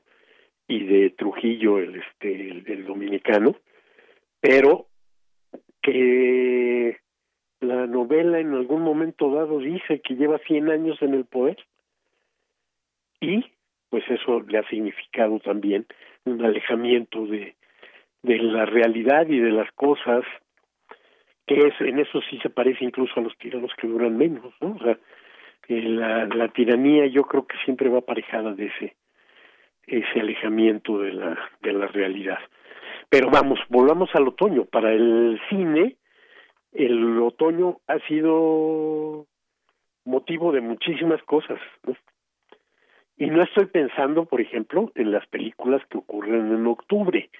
y 0.68 0.84
de 0.84 1.10
Trujillo 1.10 1.78
el 1.78 1.96
este 1.96 2.50
el 2.50 2.84
dominicano, 2.84 3.56
pero 4.40 4.86
que 5.82 6.95
la 7.86 7.92
novela 7.92 8.38
en 8.38 8.54
algún 8.54 8.82
momento 8.82 9.30
dado 9.30 9.58
dice 9.58 10.00
que 10.00 10.14
lleva 10.14 10.38
100 10.38 10.70
años 10.70 11.00
en 11.02 11.14
el 11.14 11.24
poder. 11.24 11.56
Y 13.20 13.44
pues 13.88 14.04
eso 14.10 14.40
le 14.40 14.58
ha 14.58 14.68
significado 14.68 15.38
también 15.40 15.86
un 16.24 16.44
alejamiento 16.44 17.26
de, 17.26 17.54
de 18.22 18.38
la 18.38 18.66
realidad 18.66 19.26
y 19.28 19.38
de 19.38 19.50
las 19.50 19.70
cosas 19.72 20.24
que 21.46 21.54
es 21.54 21.80
en 21.80 22.00
eso 22.00 22.20
sí 22.28 22.38
se 22.42 22.50
parece 22.50 22.84
incluso 22.84 23.12
a 23.16 23.22
los 23.22 23.38
tiranos 23.38 23.70
que 23.80 23.86
duran 23.86 24.18
menos 24.18 24.52
no 24.60 24.72
o 24.72 24.78
sea 24.80 24.98
la, 25.68 26.26
la 26.26 26.48
tiranía 26.48 27.06
yo 27.06 27.22
creo 27.22 27.46
que 27.46 27.56
siempre 27.64 27.88
va 27.88 27.98
aparejada 27.98 28.52
de 28.54 28.66
ese 28.66 28.96
ese 29.86 30.20
alejamiento 30.20 30.98
de 30.98 31.12
la 31.12 31.38
de 31.62 31.72
la 31.72 31.86
realidad. 31.86 32.38
Pero 33.08 33.30
vamos 33.30 33.60
volvamos 33.68 34.10
al 34.14 34.26
otoño. 34.26 34.64
Para 34.64 34.92
el 34.92 35.40
cine 35.48 35.96
el 36.76 37.18
otoño 37.20 37.80
ha 37.86 37.98
sido 38.00 39.26
motivo 40.04 40.52
de 40.52 40.60
muchísimas 40.60 41.22
cosas 41.22 41.58
y 43.16 43.26
no 43.26 43.42
estoy 43.42 43.66
pensando 43.66 44.26
por 44.26 44.40
ejemplo 44.40 44.92
en 44.94 45.10
las 45.10 45.26
películas 45.26 45.82
que 45.90 45.98
ocurren 45.98 46.52
en 46.52 46.66
octubre 46.66 47.30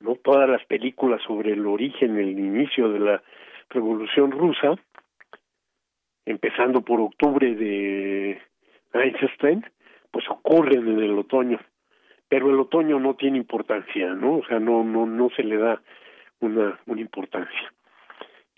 no 0.00 0.14
todas 0.16 0.48
las 0.48 0.64
películas 0.66 1.22
sobre 1.26 1.52
el 1.52 1.66
origen 1.66 2.18
el 2.18 2.38
inicio 2.38 2.90
de 2.90 3.00
la 3.00 3.22
revolución 3.70 4.30
rusa 4.30 4.76
empezando 6.26 6.82
por 6.82 7.00
octubre 7.00 7.54
de 7.54 8.40
Einstein 8.92 9.64
pues 10.10 10.28
ocurren 10.28 10.86
en 10.86 11.00
el 11.00 11.18
otoño 11.18 11.58
pero 12.28 12.50
el 12.50 12.60
otoño 12.60 13.00
no 13.00 13.14
tiene 13.14 13.38
importancia 13.38 14.14
no 14.14 14.36
o 14.36 14.44
sea 14.44 14.60
no 14.60 14.84
no 14.84 15.06
no 15.06 15.30
se 15.30 15.44
le 15.44 15.56
da 15.56 15.82
una 16.40 17.00
importancia 17.00 17.72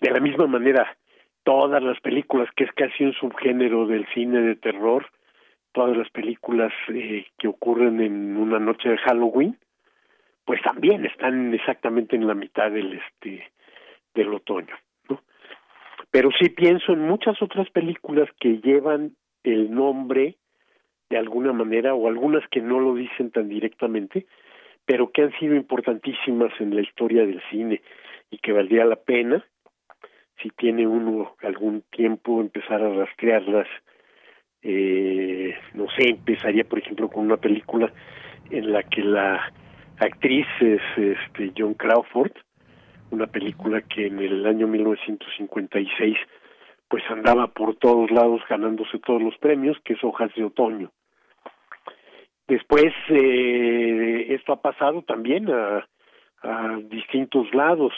de 0.03 0.11
la 0.11 0.19
misma 0.19 0.47
manera 0.47 0.97
todas 1.43 1.81
las 1.81 1.99
películas 2.01 2.49
que 2.57 2.65
es 2.65 2.71
casi 2.73 3.05
un 3.05 3.13
subgénero 3.13 3.87
del 3.87 4.05
cine 4.13 4.41
de 4.41 4.55
terror 4.57 5.07
todas 5.71 5.95
las 5.95 6.09
películas 6.09 6.73
eh, 6.89 7.25
que 7.39 7.47
ocurren 7.47 8.01
en 8.01 8.35
una 8.35 8.59
noche 8.59 8.89
de 8.89 8.97
Halloween 8.97 9.57
pues 10.43 10.61
también 10.61 11.05
están 11.05 11.53
exactamente 11.53 12.17
en 12.17 12.27
la 12.27 12.33
mitad 12.33 12.69
del 12.69 12.99
este 12.99 13.49
del 14.13 14.33
otoño 14.33 14.75
¿no? 15.09 15.21
pero 16.11 16.31
sí 16.37 16.49
pienso 16.49 16.91
en 16.91 17.07
muchas 17.07 17.41
otras 17.41 17.69
películas 17.69 18.27
que 18.41 18.59
llevan 18.59 19.15
el 19.43 19.73
nombre 19.73 20.35
de 21.09 21.17
alguna 21.17 21.53
manera 21.53 21.93
o 21.93 22.09
algunas 22.09 22.45
que 22.49 22.59
no 22.59 22.81
lo 22.81 22.93
dicen 22.93 23.31
tan 23.31 23.47
directamente 23.47 24.25
pero 24.85 25.11
que 25.11 25.21
han 25.21 25.31
sido 25.39 25.55
importantísimas 25.55 26.51
en 26.59 26.75
la 26.75 26.81
historia 26.81 27.25
del 27.25 27.41
cine 27.49 27.81
y 28.29 28.39
que 28.39 28.51
valdría 28.51 28.83
la 28.83 28.97
pena 28.97 29.45
si 30.41 30.49
tiene 30.49 30.87
uno 30.87 31.35
algún 31.41 31.83
tiempo 31.91 32.41
empezar 32.41 32.81
a 32.81 32.93
rastrearlas 32.93 33.67
eh, 34.61 35.55
no 35.73 35.87
sé 35.97 36.09
empezaría 36.09 36.63
por 36.63 36.79
ejemplo 36.79 37.09
con 37.09 37.25
una 37.25 37.37
película 37.37 37.91
en 38.49 38.71
la 38.71 38.83
que 38.83 39.01
la 39.01 39.51
actriz 39.99 40.47
es 40.59 40.81
este 40.97 41.51
John 41.57 41.73
Crawford 41.75 42.31
una 43.11 43.27
película 43.27 43.81
que 43.81 44.07
en 44.07 44.19
el 44.19 44.45
año 44.45 44.67
1956 44.67 46.17
pues 46.87 47.03
andaba 47.09 47.47
por 47.47 47.75
todos 47.75 48.11
lados 48.11 48.41
ganándose 48.49 48.99
todos 48.99 49.21
los 49.21 49.37
premios 49.37 49.77
que 49.83 49.93
es 49.93 50.03
Hojas 50.03 50.31
de 50.35 50.43
Otoño. 50.43 50.91
Después 52.47 52.93
eh, 53.09 54.27
esto 54.29 54.53
ha 54.53 54.61
pasado 54.61 55.01
también 55.03 55.49
a, 55.49 55.87
a 56.41 56.77
distintos 56.83 57.53
lados 57.53 57.93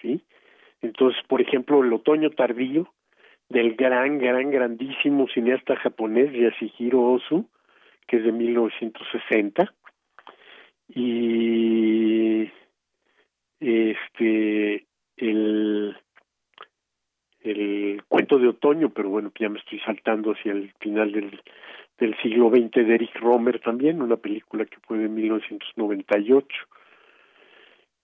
sí 0.00 0.24
entonces 0.82 1.22
por 1.28 1.40
ejemplo 1.40 1.82
el 1.82 1.92
otoño 1.92 2.30
tardío 2.30 2.92
del 3.48 3.74
gran 3.76 4.18
gran 4.18 4.50
grandísimo 4.50 5.28
cineasta 5.28 5.76
japonés 5.76 6.32
Yasuhiro 6.32 7.00
Ozu 7.00 7.48
que 8.06 8.16
es 8.18 8.24
de 8.24 8.32
1960 8.32 9.72
y 10.88 12.50
este 13.60 14.86
el 15.16 15.96
el 17.40 18.02
cuento 18.08 18.38
de 18.38 18.48
otoño 18.48 18.90
pero 18.90 19.08
bueno 19.08 19.32
ya 19.38 19.48
me 19.48 19.58
estoy 19.58 19.78
saltando 19.80 20.32
hacia 20.32 20.52
el 20.52 20.72
final 20.80 21.12
del 21.12 21.40
del 21.98 22.16
siglo 22.22 22.50
XX 22.50 22.86
de 22.86 22.94
Eric 22.94 23.14
Romer 23.20 23.60
también 23.60 24.02
una 24.02 24.16
película 24.16 24.64
que 24.64 24.78
fue 24.86 24.98
de 24.98 25.08
1998 25.08 26.48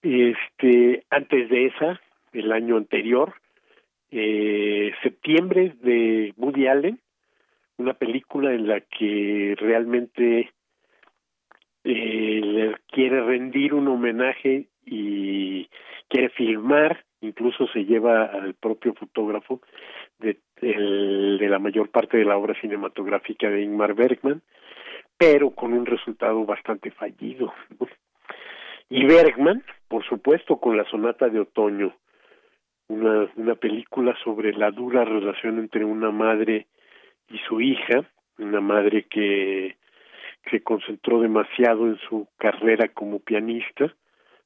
este 0.01 1.03
antes 1.09 1.49
de 1.49 1.65
esa 1.65 1.99
el 2.33 2.51
año 2.51 2.77
anterior 2.77 3.33
eh, 4.11 4.91
septiembre 5.03 5.75
de 5.81 6.33
Woody 6.37 6.67
Allen 6.67 6.99
una 7.79 7.93
película 7.93 8.53
en 8.53 8.67
la 8.67 8.81
que 8.81 9.55
realmente 9.57 10.51
eh, 11.83 12.41
le 12.43 12.75
quiere 12.91 13.23
rendir 13.23 13.73
un 13.73 13.87
homenaje 13.87 14.67
y 14.85 15.69
quiere 16.09 16.29
filmar, 16.29 17.05
incluso 17.21 17.67
se 17.67 17.85
lleva 17.85 18.25
al 18.25 18.53
propio 18.53 18.93
fotógrafo 18.93 19.61
de, 20.19 20.37
la 20.61 21.59
mayor 21.59 21.89
parte 21.89 22.17
de 22.17 22.25
la 22.25 22.37
obra 22.37 22.53
cinematográfica 22.59 23.49
de 23.49 23.61
Ingmar 23.61 23.93
Bergman, 23.95 24.41
pero 25.17 25.51
con 25.51 25.73
un 25.73 25.85
resultado 25.85 26.45
bastante 26.45 26.91
fallido. 26.91 27.53
Y 28.89 29.05
Bergman, 29.05 29.63
por 29.87 30.03
supuesto, 30.03 30.57
con 30.57 30.75
la 30.75 30.83
sonata 30.85 31.29
de 31.29 31.39
otoño, 31.39 31.95
una, 32.89 33.29
una 33.35 33.55
película 33.55 34.15
sobre 34.23 34.53
la 34.53 34.71
dura 34.71 35.05
relación 35.05 35.59
entre 35.59 35.85
una 35.85 36.11
madre 36.11 36.67
y 37.29 37.37
su 37.47 37.61
hija, 37.61 38.03
una 38.37 38.59
madre 38.59 39.03
que 39.03 39.77
se 40.49 40.61
concentró 40.61 41.21
demasiado 41.21 41.87
en 41.87 41.97
su 42.09 42.27
carrera 42.37 42.87
como 42.89 43.19
pianista, 43.19 43.93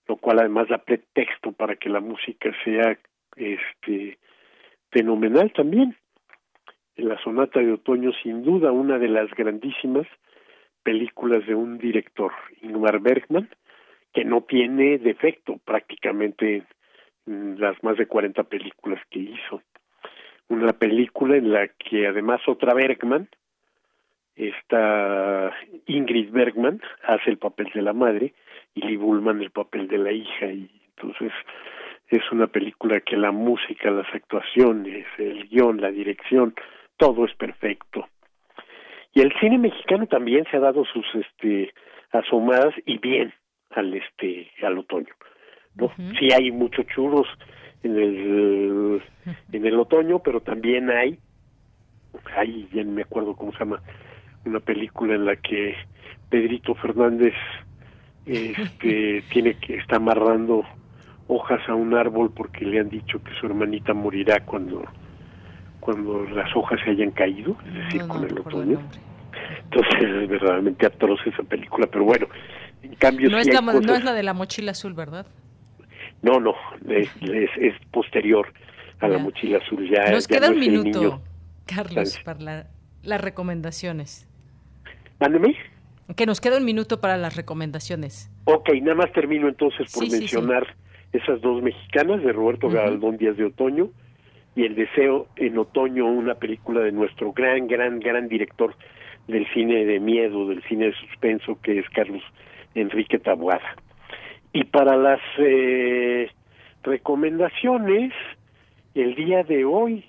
lo 0.08 0.18
cual 0.18 0.40
además 0.40 0.68
da 0.68 0.80
pretexto 0.80 1.54
para 1.54 1.76
que 1.76 1.90
la 1.90 2.02
música 2.02 2.52
sea 2.64 2.98
este 3.36 4.20
fenomenal 4.92 5.52
también. 5.54 5.96
En 6.96 7.10
la 7.10 7.18
sonata 7.24 7.60
de 7.60 7.72
otoño, 7.72 8.12
sin 8.22 8.44
duda, 8.44 8.72
una 8.72 9.00
de 9.00 9.08
las 9.08 9.32
grandísimas 9.32 10.06
películas 10.84 11.46
de 11.48 11.56
un 11.56 11.78
director, 11.78 12.32
Ingmar 12.62 13.00
Bergman, 13.00 13.50
que 14.14 14.26
no 14.26 14.42
tiene 14.42 15.00
defecto 15.00 15.58
prácticamente 15.66 16.58
en 16.58 16.68
las 17.26 17.82
más 17.84 17.98
de 17.98 18.08
40 18.08 18.44
películas 18.44 19.02
que 19.10 19.20
hizo. 19.20 19.62
Una 20.50 20.74
película 20.74 21.38
en 21.38 21.52
la 21.52 21.68
que 21.68 22.08
además 22.08 22.42
otra 22.48 22.74
Bergman, 22.74 23.30
esta 24.36 25.54
Ingrid 25.86 26.32
Bergman 26.32 26.82
hace 27.04 27.30
el 27.30 27.38
papel 27.38 27.70
de 27.74 27.82
la 27.82 27.94
madre 27.94 28.34
y 28.74 28.82
Lee 28.82 28.98
Bullman 28.98 29.42
el 29.42 29.52
papel 29.52 29.88
de 29.88 29.98
la 30.00 30.12
hija 30.12 30.48
y 30.48 30.70
entonces 30.96 31.32
es 32.10 32.32
una 32.32 32.48
película 32.48 33.00
que 33.02 33.18
la 33.18 33.32
música, 33.32 33.90
las 33.90 34.14
actuaciones, 34.14 35.06
el 35.18 35.48
guion, 35.50 35.82
la 35.82 35.92
dirección, 35.92 36.54
todo 36.98 37.26
es 37.26 37.34
perfecto. 37.36 38.08
Y 39.14 39.22
el 39.22 39.32
cine 39.40 39.58
mexicano 39.58 40.08
también 40.08 40.46
se 40.50 40.58
ha 40.58 40.60
dado 40.60 40.86
sus 40.86 41.06
este 41.14 41.74
asomadas 42.12 42.74
y 42.86 42.98
bien 42.98 43.34
al 43.72 43.94
este 43.94 44.52
al 44.62 44.78
otoño. 44.78 45.14
¿No? 45.76 45.92
Sí 46.20 46.30
hay 46.34 46.52
muchos 46.52 46.86
churros 46.88 47.28
en 47.84 47.98
el 47.98 49.02
en 49.52 49.66
el 49.66 49.80
otoño, 49.80 50.20
pero 50.20 50.42
también 50.42 50.90
hay 50.90 51.18
hay 52.38 52.68
ya 52.74 52.84
no 52.84 52.92
me 52.92 53.02
acuerdo 53.04 53.36
cómo 53.36 53.52
se 53.54 53.60
llama 53.60 53.82
una 54.46 54.60
película 54.60 55.16
en 55.16 55.26
la 55.26 55.36
que 55.36 55.76
Pedrito 56.30 56.76
Fernández 56.76 57.34
este 58.26 59.24
tiene 59.32 59.56
que 59.56 59.78
está 59.78 59.98
amarrando 59.98 60.64
hojas 61.28 61.62
a 61.68 61.74
un 61.76 61.94
árbol 61.94 62.32
porque 62.36 62.66
le 62.66 62.80
han 62.80 62.90
dicho 62.90 63.22
que 63.24 63.34
su 63.40 63.46
hermanita 63.48 63.94
morirá 63.94 64.40
cuando 64.46 64.84
cuando 65.80 66.24
las 66.30 66.56
hojas 66.56 66.80
se 66.86 66.92
hayan 66.92 67.12
caído, 67.12 67.58
es 67.68 67.74
decir, 67.74 68.02
No, 68.02 68.08
no 68.08 68.14
con 68.14 68.24
el 68.26 68.40
otoño. 68.40 68.80
Entonces 69.66 70.02
es 70.02 70.30
verdaderamente 70.30 70.86
atroz 70.86 71.20
esa 71.26 71.44
película, 71.44 71.88
pero 71.88 72.06
bueno, 72.06 72.28
en 72.84 72.96
cambio 72.96 73.30
No 73.30 73.42
sí 73.42 73.50
es, 73.50 73.56
la, 73.56 73.62
no 73.62 73.72
cosas- 73.82 73.98
es 73.98 74.04
la 74.06 74.14
de 74.14 74.24
la 74.24 74.34
mochila 74.34 74.72
azul, 74.72 74.94
¿verdad? 74.94 75.26
No, 76.24 76.40
no, 76.40 76.56
es, 76.90 77.08
es, 77.22 77.50
es 77.58 77.74
posterior 77.92 78.52
a 79.00 79.08
la 79.08 79.18
mochila 79.20 79.60
azul. 79.60 79.88
Ya, 79.90 80.10
Nos 80.10 80.28
ya 80.28 80.38
queda 80.38 80.48
no 80.48 80.54
un 80.56 80.60
minuto. 80.60 81.00
niño. 81.00 81.22
Carlos, 81.66 82.20
para 82.26 82.68
las 83.04 83.22
recomendaciones. 83.22 84.28
Mándeme. 85.20 85.56
Que 86.16 86.26
nos 86.26 86.42
queda 86.42 86.58
un 86.58 86.66
minuto 86.66 87.00
para 87.00 87.18
las 87.18 87.36
recomendaciones. 87.36 88.32
Ok, 88.46 88.70
nada 88.82 88.96
más 88.96 89.12
termino 89.14 89.48
entonces 89.48 89.92
por 89.94 90.10
mencionar 90.10 90.76
esas 91.12 91.42
dos 91.42 91.62
mexicanas 91.62 92.24
de 92.24 92.32
Roberto 92.34 92.70
Galdón 92.70 93.18
Díaz 93.18 93.38
de 93.38 93.46
Otoño 93.46 93.90
y 94.56 94.66
El 94.66 94.76
Deseo 94.76 95.28
en 95.36 95.58
Otoño, 95.58 96.06
una 96.06 96.36
película 96.36 96.82
de 96.82 96.92
nuestro 96.92 97.32
gran, 97.34 97.68
gran, 97.68 98.00
gran 98.00 98.28
director 98.28 98.76
del 99.28 99.48
cine 99.54 99.86
de 99.86 100.00
miedo, 100.00 100.48
del 100.48 100.62
cine 100.64 100.88
de 100.88 100.94
suspenso, 100.94 101.58
que 101.62 101.80
es 101.80 101.90
Carlos 101.90 102.22
Enrique 102.76 103.20
Tabuada. 103.20 103.76
Y 104.54 104.66
para 104.66 104.96
las 104.96 105.20
eh, 105.40 106.30
recomendaciones, 106.84 108.14
el 108.94 109.16
día 109.16 109.44
de 109.44 109.66
hoy, 109.66 110.06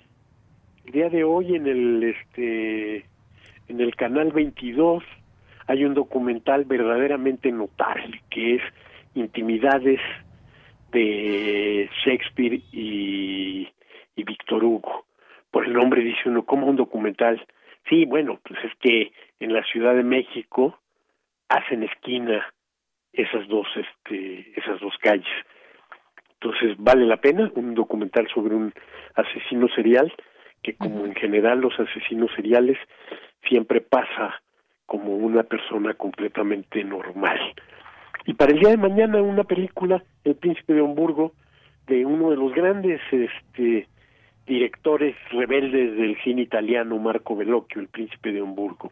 el 0.85 0.91
día 0.91 1.09
de 1.09 1.23
hoy 1.23 1.55
en 1.55 1.65
el 1.65 2.03
este 2.03 3.05
en 3.67 3.81
el 3.81 3.95
canal 3.95 4.31
22 4.31 5.03
hay 5.65 5.83
un 5.83 5.95
documental 5.95 6.65
verdaderamente 6.65 7.51
notable 7.51 8.21
que 8.29 8.55
es 8.55 8.61
Intimidades 9.15 9.99
de 10.91 11.89
Shakespeare 12.05 12.61
y, 12.71 13.67
y 14.15 14.23
Víctor 14.23 14.63
Hugo. 14.63 15.05
Por 15.49 15.65
el 15.65 15.73
nombre 15.73 16.03
dice 16.03 16.27
uno, 16.27 16.45
como 16.45 16.67
un 16.67 16.75
documental? 16.75 17.43
Sí, 17.89 18.05
bueno, 18.05 18.39
pues 18.47 18.63
es 18.63 18.73
que 18.79 19.11
en 19.39 19.53
la 19.53 19.63
Ciudad 19.63 19.95
de 19.95 20.03
México 20.03 20.77
hacen 21.49 21.83
esquina 21.83 22.45
esas 23.15 23.47
dos, 23.47 23.67
este, 23.75 24.53
esas 24.59 24.79
dos 24.79 24.93
calles. 25.01 25.27
Entonces 26.39 26.75
vale 26.77 27.05
la 27.05 27.17
pena 27.17 27.49
un 27.55 27.73
documental 27.73 28.27
sobre 28.33 28.55
un 28.55 28.73
asesino 29.15 29.67
serial 29.69 30.13
que 30.61 30.75
como 30.75 31.05
en 31.05 31.15
general 31.15 31.59
los 31.59 31.79
asesinos 31.79 32.31
seriales 32.35 32.77
siempre 33.47 33.81
pasa 33.81 34.41
como 34.85 35.15
una 35.15 35.43
persona 35.43 35.93
completamente 35.93 36.83
normal. 36.83 37.39
Y 38.25 38.33
para 38.33 38.51
el 38.51 38.59
día 38.59 38.69
de 38.69 38.77
mañana 38.77 39.21
una 39.21 39.43
película, 39.43 40.03
El 40.23 40.35
Príncipe 40.35 40.73
de 40.73 40.81
Hamburgo, 40.81 41.33
de 41.85 42.05
uno 42.05 42.31
de 42.31 42.37
los 42.37 42.53
grandes 42.53 42.99
este, 43.11 43.87
directores 44.47 45.15
rebeldes 45.29 45.95
del 45.97 46.17
cine 46.23 46.41
italiano, 46.41 46.97
Marco 46.97 47.35
Bellocchio, 47.35 47.81
El 47.81 47.87
Príncipe 47.87 48.31
de 48.31 48.39
Hamburgo. 48.39 48.91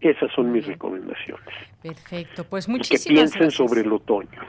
Esas 0.00 0.32
son 0.32 0.52
mis 0.52 0.66
recomendaciones. 0.66 1.48
Perfecto, 1.82 2.44
pues 2.44 2.68
muchísimas 2.68 3.32
que 3.32 3.38
piensen 3.38 3.50
sobre 3.50 3.82
el 3.82 3.92
otoño. 3.92 4.40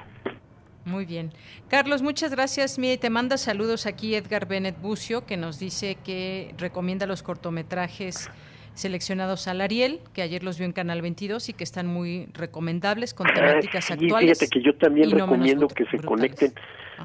Muy 0.85 1.05
bien. 1.05 1.31
Carlos, 1.67 2.01
muchas 2.01 2.31
gracias. 2.31 2.79
Mira, 2.79 2.99
te 2.99 3.09
manda 3.09 3.37
saludos 3.37 3.85
aquí 3.85 4.15
Edgar 4.15 4.47
Bennett 4.47 4.79
Bucio, 4.81 5.25
que 5.25 5.37
nos 5.37 5.59
dice 5.59 5.97
que 6.03 6.55
recomienda 6.57 7.05
los 7.05 7.21
cortometrajes 7.21 8.31
seleccionados 8.73 9.47
al 9.47 9.61
Ariel, 9.61 9.99
que 10.13 10.21
ayer 10.21 10.43
los 10.43 10.57
vio 10.57 10.65
en 10.65 10.71
Canal 10.71 11.01
22 11.01 11.49
y 11.49 11.53
que 11.53 11.63
están 11.63 11.87
muy 11.87 12.27
recomendables 12.33 13.13
con 13.13 13.27
ah, 13.27 13.33
temáticas 13.33 13.91
actuales. 13.91 14.39
Fíjate 14.39 14.47
que 14.47 14.65
yo 14.65 14.75
también 14.75 15.11
recomiendo 15.11 15.67
que 15.67 15.85
se 15.85 15.99
conecten 15.99 16.53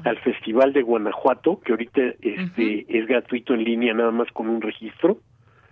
al 0.03 0.17
Festival 0.19 0.73
de 0.73 0.81
Guanajuato, 0.81 1.59
que 1.59 1.73
ahorita 1.73 2.01
este, 2.21 2.85
es 2.87 3.07
gratuito 3.07 3.53
en 3.53 3.63
línea 3.63 3.93
nada 3.93 4.11
más 4.11 4.31
con 4.31 4.47
un 4.47 4.61
registro. 4.61 5.19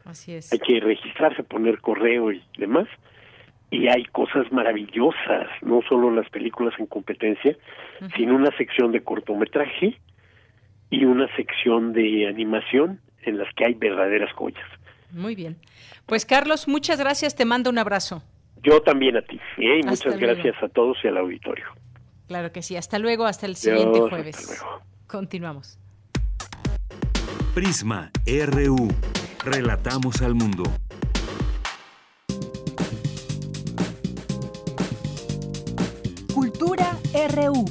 Así 0.06 0.34
es. 0.34 0.54
Hay 0.54 0.60
que 0.60 0.80
registrarse, 0.80 1.44
poner 1.44 1.82
correo 1.82 2.32
y 2.32 2.42
demás. 2.58 2.88
Y 3.72 3.88
hay 3.88 4.06
cosas 4.06 4.52
maravillosas, 4.52 5.48
no 5.62 5.82
solo 5.90 6.12
las 6.12 6.30
películas 6.30 6.74
en 6.80 6.86
competencia, 6.86 7.58
sino 8.16 8.36
una 8.36 8.56
sección 8.58 8.92
de 8.92 9.04
cortometraje 9.04 10.00
y 10.92 11.06
una 11.06 11.28
sección 11.36 11.92
de 11.92 12.28
animación 12.28 13.02
en 13.24 13.40
las 13.40 13.54
que 13.56 13.66
hay 13.66 13.74
verdaderas 13.74 14.32
joyas. 14.34 14.66
Muy 15.12 15.36
bien. 15.36 15.58
Pues 16.06 16.26
Carlos, 16.26 16.68
muchas 16.68 17.00
gracias, 17.00 17.36
te 17.36 17.44
mando 17.44 17.70
un 17.70 17.80
abrazo. 17.80 18.22
Yo 18.62 18.82
también 18.82 19.18
a 19.18 19.22
ti, 19.22 19.40
¿eh? 19.58 19.80
y 19.84 19.88
muchas 19.88 20.18
gracias 20.18 20.56
a 20.62 20.70
todos 20.70 20.98
y 21.04 21.08
al 21.08 21.18
auditorio. 21.18 21.66
Claro 22.28 22.52
que 22.52 22.62
sí, 22.62 22.76
hasta 22.76 23.00
luego, 23.00 23.26
hasta 23.26 23.46
el 23.46 23.56
siguiente 23.56 24.00
jueves. 24.00 24.64
Continuamos. 25.08 25.80
Prisma 27.54 28.12
RU. 28.26 28.90
Relatamos 29.46 30.24
al 30.24 30.34
mundo. 30.34 30.64
Cultura 36.34 36.98
RU. 37.30 37.66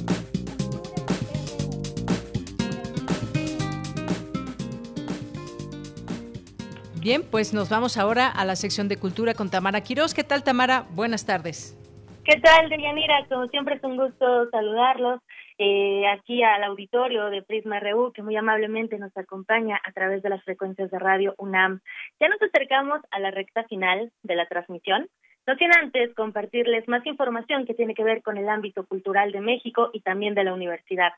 Bien, 7.01 7.23
pues 7.29 7.53
nos 7.53 7.67
vamos 7.67 7.97
ahora 7.97 8.29
a 8.29 8.45
la 8.45 8.55
sección 8.55 8.87
de 8.87 8.95
cultura 8.95 9.33
con 9.33 9.49
Tamara 9.49 9.81
Quiroz. 9.81 10.13
¿Qué 10.13 10.23
tal, 10.23 10.45
Tamara? 10.45 10.85
Buenas 10.91 11.25
tardes. 11.25 11.77
¿Qué 12.23 12.39
tal, 12.39 12.69
Deyanira? 12.69 13.25
Como 13.27 13.47
siempre 13.47 13.75
es 13.75 13.83
un 13.83 13.97
gusto 13.97 14.49
saludarlos 14.49 15.19
eh, 15.57 16.05
aquí 16.07 16.43
al 16.43 16.63
auditorio 16.63 17.29
de 17.29 17.41
Prisma 17.41 17.79
RU, 17.79 18.11
que 18.11 18.21
muy 18.21 18.35
amablemente 18.35 18.97
nos 18.97 19.15
acompaña 19.15 19.79
a 19.83 19.91
través 19.91 20.21
de 20.21 20.29
las 20.29 20.43
frecuencias 20.43 20.91
de 20.91 20.99
radio 20.99 21.33
UNAM. 21.37 21.79
Ya 22.19 22.27
nos 22.27 22.41
acercamos 22.41 23.01
a 23.11 23.19
la 23.19 23.31
recta 23.31 23.63
final 23.63 24.11
de 24.23 24.35
la 24.35 24.47
transmisión. 24.47 25.07
No 25.47 25.55
sin 25.55 25.69
antes 25.77 26.13
compartirles 26.15 26.87
más 26.87 27.05
información 27.05 27.65
que 27.65 27.73
tiene 27.73 27.93
que 27.93 28.03
ver 28.03 28.21
con 28.21 28.37
el 28.37 28.49
ámbito 28.49 28.85
cultural 28.85 29.31
de 29.31 29.41
México 29.41 29.91
y 29.93 30.01
también 30.01 30.33
de 30.33 30.43
la 30.43 30.53
universidad. 30.53 31.13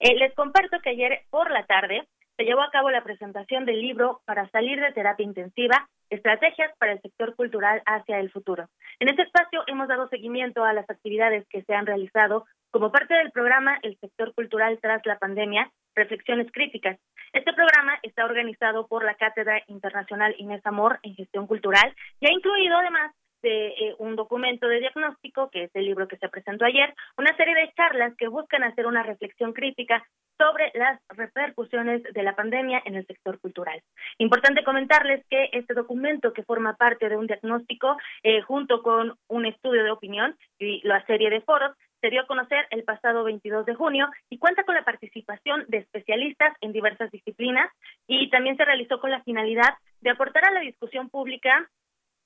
Eh, 0.00 0.16
les 0.16 0.34
comparto 0.34 0.80
que 0.80 0.90
ayer 0.90 1.22
por 1.30 1.50
la 1.50 1.64
tarde 1.66 2.06
se 2.36 2.44
llevó 2.44 2.62
a 2.62 2.70
cabo 2.70 2.90
la 2.90 3.02
presentación 3.02 3.64
del 3.64 3.80
libro 3.80 4.20
Para 4.26 4.48
salir 4.50 4.80
de 4.80 4.92
terapia 4.92 5.24
intensiva, 5.24 5.88
estrategias 6.10 6.70
para 6.78 6.92
el 6.92 7.00
sector 7.00 7.34
cultural 7.34 7.82
hacia 7.86 8.20
el 8.20 8.30
futuro. 8.30 8.68
En 9.00 9.08
este 9.08 9.22
espacio 9.22 9.62
hemos 9.66 9.88
dado 9.88 10.08
seguimiento 10.08 10.64
a 10.64 10.72
las 10.72 10.88
actividades 10.88 11.46
que 11.48 11.62
se 11.62 11.74
han 11.74 11.86
realizado 11.86 12.46
como 12.70 12.92
parte 12.92 13.14
del 13.14 13.30
programa 13.30 13.78
El 13.82 13.98
sector 13.98 14.34
cultural 14.34 14.78
tras 14.82 15.04
la 15.06 15.18
pandemia, 15.18 15.70
reflexiones 15.94 16.50
críticas. 16.52 16.98
Este 17.32 17.52
programa 17.54 17.98
está 18.02 18.24
organizado 18.24 18.86
por 18.86 19.04
la 19.04 19.14
Cátedra 19.14 19.62
Internacional 19.66 20.34
Inés 20.38 20.64
Amor 20.64 20.98
en 21.02 21.14
Gestión 21.14 21.46
Cultural 21.46 21.94
y 22.20 22.26
ha 22.26 22.32
incluido 22.32 22.76
además 22.76 23.12
de 23.12 23.25
eh, 23.48 23.94
un 23.98 24.16
documento 24.16 24.68
de 24.68 24.80
diagnóstico, 24.80 25.50
que 25.50 25.64
es 25.64 25.70
el 25.74 25.84
libro 25.84 26.08
que 26.08 26.16
se 26.16 26.28
presentó 26.28 26.64
ayer, 26.64 26.94
una 27.16 27.36
serie 27.36 27.54
de 27.54 27.72
charlas 27.76 28.14
que 28.16 28.28
buscan 28.28 28.64
hacer 28.64 28.86
una 28.86 29.02
reflexión 29.02 29.52
crítica 29.52 30.04
sobre 30.38 30.70
las 30.74 31.00
repercusiones 31.08 32.02
de 32.02 32.22
la 32.22 32.36
pandemia 32.36 32.82
en 32.84 32.94
el 32.94 33.06
sector 33.06 33.40
cultural. 33.40 33.82
Importante 34.18 34.64
comentarles 34.64 35.24
que 35.30 35.48
este 35.52 35.74
documento, 35.74 36.32
que 36.32 36.42
forma 36.42 36.76
parte 36.76 37.08
de 37.08 37.16
un 37.16 37.26
diagnóstico 37.26 37.96
eh, 38.22 38.42
junto 38.42 38.82
con 38.82 39.14
un 39.28 39.46
estudio 39.46 39.82
de 39.84 39.90
opinión 39.90 40.36
y 40.58 40.86
la 40.86 41.04
serie 41.06 41.30
de 41.30 41.40
foros, 41.40 41.74
se 42.00 42.10
dio 42.10 42.20
a 42.20 42.26
conocer 42.26 42.66
el 42.70 42.84
pasado 42.84 43.24
22 43.24 43.64
de 43.66 43.74
junio 43.74 44.08
y 44.28 44.38
cuenta 44.38 44.64
con 44.64 44.74
la 44.74 44.84
participación 44.84 45.64
de 45.68 45.78
especialistas 45.78 46.54
en 46.60 46.72
diversas 46.72 47.10
disciplinas 47.10 47.70
y 48.06 48.28
también 48.30 48.56
se 48.56 48.64
realizó 48.64 49.00
con 49.00 49.10
la 49.10 49.22
finalidad 49.22 49.74
de 50.02 50.10
aportar 50.10 50.44
a 50.44 50.52
la 50.52 50.60
discusión 50.60 51.08
pública 51.08 51.68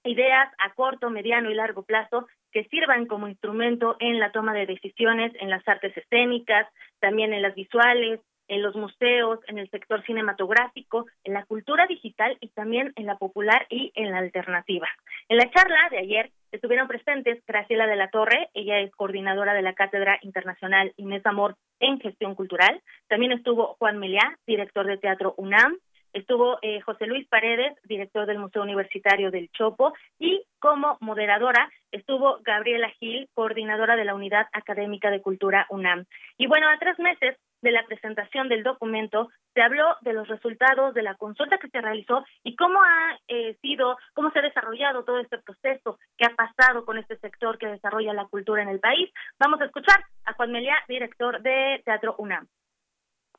ideas 0.05 0.49
a 0.59 0.75
corto, 0.75 1.11
mediano 1.11 1.51
y 1.51 1.55
largo 1.55 1.83
plazo 1.83 2.27
que 2.53 2.65
sirvan 2.65 3.07
como 3.07 3.29
instrumento 3.29 3.97
en 4.01 4.19
la 4.19 4.33
toma 4.33 4.55
de 4.55 4.67
decisiones 4.67 5.33
en 5.41 5.51
las 5.51 5.67
artes 5.69 5.97
escénicas, 5.97 6.67
también 6.99 7.33
en 7.33 7.43
las 7.43 7.55
visuales, 7.55 8.21
en 8.51 8.63
los 8.63 8.75
museos, 8.75 9.39
en 9.47 9.59
el 9.59 9.71
sector 9.71 10.05
cinematográfico, 10.05 11.07
en 11.23 11.35
la 11.35 11.45
cultura 11.45 11.87
digital 11.87 12.37
y 12.41 12.49
también 12.49 12.93
en 12.97 13.07
la 13.07 13.17
popular 13.17 13.65
y 13.71 13.93
en 13.95 14.11
la 14.11 14.19
alternativa. 14.19 14.89
En 15.29 15.37
la 15.37 15.49
charla 15.51 15.89
de 15.91 15.99
ayer 15.99 16.31
estuvieron 16.51 16.89
presentes 16.89 17.41
Graciela 17.47 17.87
de 17.87 17.95
la 17.95 18.11
Torre, 18.11 18.49
ella 18.55 18.81
es 18.81 18.91
coordinadora 18.97 19.55
de 19.55 19.63
la 19.63 19.75
Cátedra 19.75 20.19
Internacional 20.23 20.93
Inés 20.97 21.25
Amor 21.27 21.55
en 21.79 22.01
Gestión 22.01 22.35
Cultural. 22.35 22.83
También 23.09 23.31
estuvo 23.31 23.77
Juan 23.79 23.99
Meliá, 23.99 24.37
director 24.49 24.85
de 24.85 24.99
Teatro 24.99 25.35
UNAM, 25.37 25.79
Estuvo 26.13 26.59
eh, 26.63 26.81
José 26.81 27.07
Luis 27.07 27.27
Paredes, 27.29 27.77
director 27.85 28.27
del 28.27 28.39
Museo 28.39 28.63
Universitario 28.63 29.31
del 29.31 29.51
Chopo, 29.51 29.93
y 30.19 30.43
como 30.59 30.99
moderadora 31.01 31.71
estuvo 31.93 32.39
Gabriela 32.43 32.91
Gil, 32.99 33.29
coordinadora 33.35 33.97
de 33.97 34.05
la 34.05 34.15
Unidad 34.15 34.47
Académica 34.53 35.11
de 35.11 35.23
Cultura 35.23 35.67
UNAM. 35.71 36.05
Y 36.37 36.47
bueno, 36.47 36.69
a 36.69 36.79
tres 36.79 36.99
meses 36.99 37.37
de 37.63 37.73
la 37.73 37.85
presentación 37.85 38.49
del 38.49 38.63
documento, 38.63 39.29
se 39.55 39.63
habló 39.63 39.97
de 40.01 40.13
los 40.13 40.29
resultados 40.29 40.95
de 40.95 41.03
la 41.03 41.15
consulta 41.17 41.59
que 41.59 41.69
se 41.69 41.81
realizó 41.81 42.25
y 42.43 42.57
cómo 42.57 42.81
ha 42.83 43.19
eh, 43.29 43.57
sido, 43.61 43.99
cómo 44.15 44.31
se 44.31 44.39
ha 44.39 44.43
desarrollado 44.43 45.05
todo 45.05 45.19
este 45.19 45.39
proceso 45.39 45.99
que 46.17 46.27
ha 46.27 46.35
pasado 46.35 46.85
con 46.85 46.99
este 46.99 47.19
sector 47.19 47.59
que 47.59 47.67
desarrolla 47.67 48.15
la 48.15 48.27
cultura 48.27 48.63
en 48.63 48.69
el 48.69 48.81
país. 48.81 49.11
Vamos 49.39 49.61
a 49.61 49.67
escuchar 49.67 50.03
a 50.25 50.33
Juan 50.35 50.53
Meliá, 50.53 50.77
director 50.89 51.43
de 51.43 51.83
Teatro 51.85 52.15
UNAM 52.19 52.47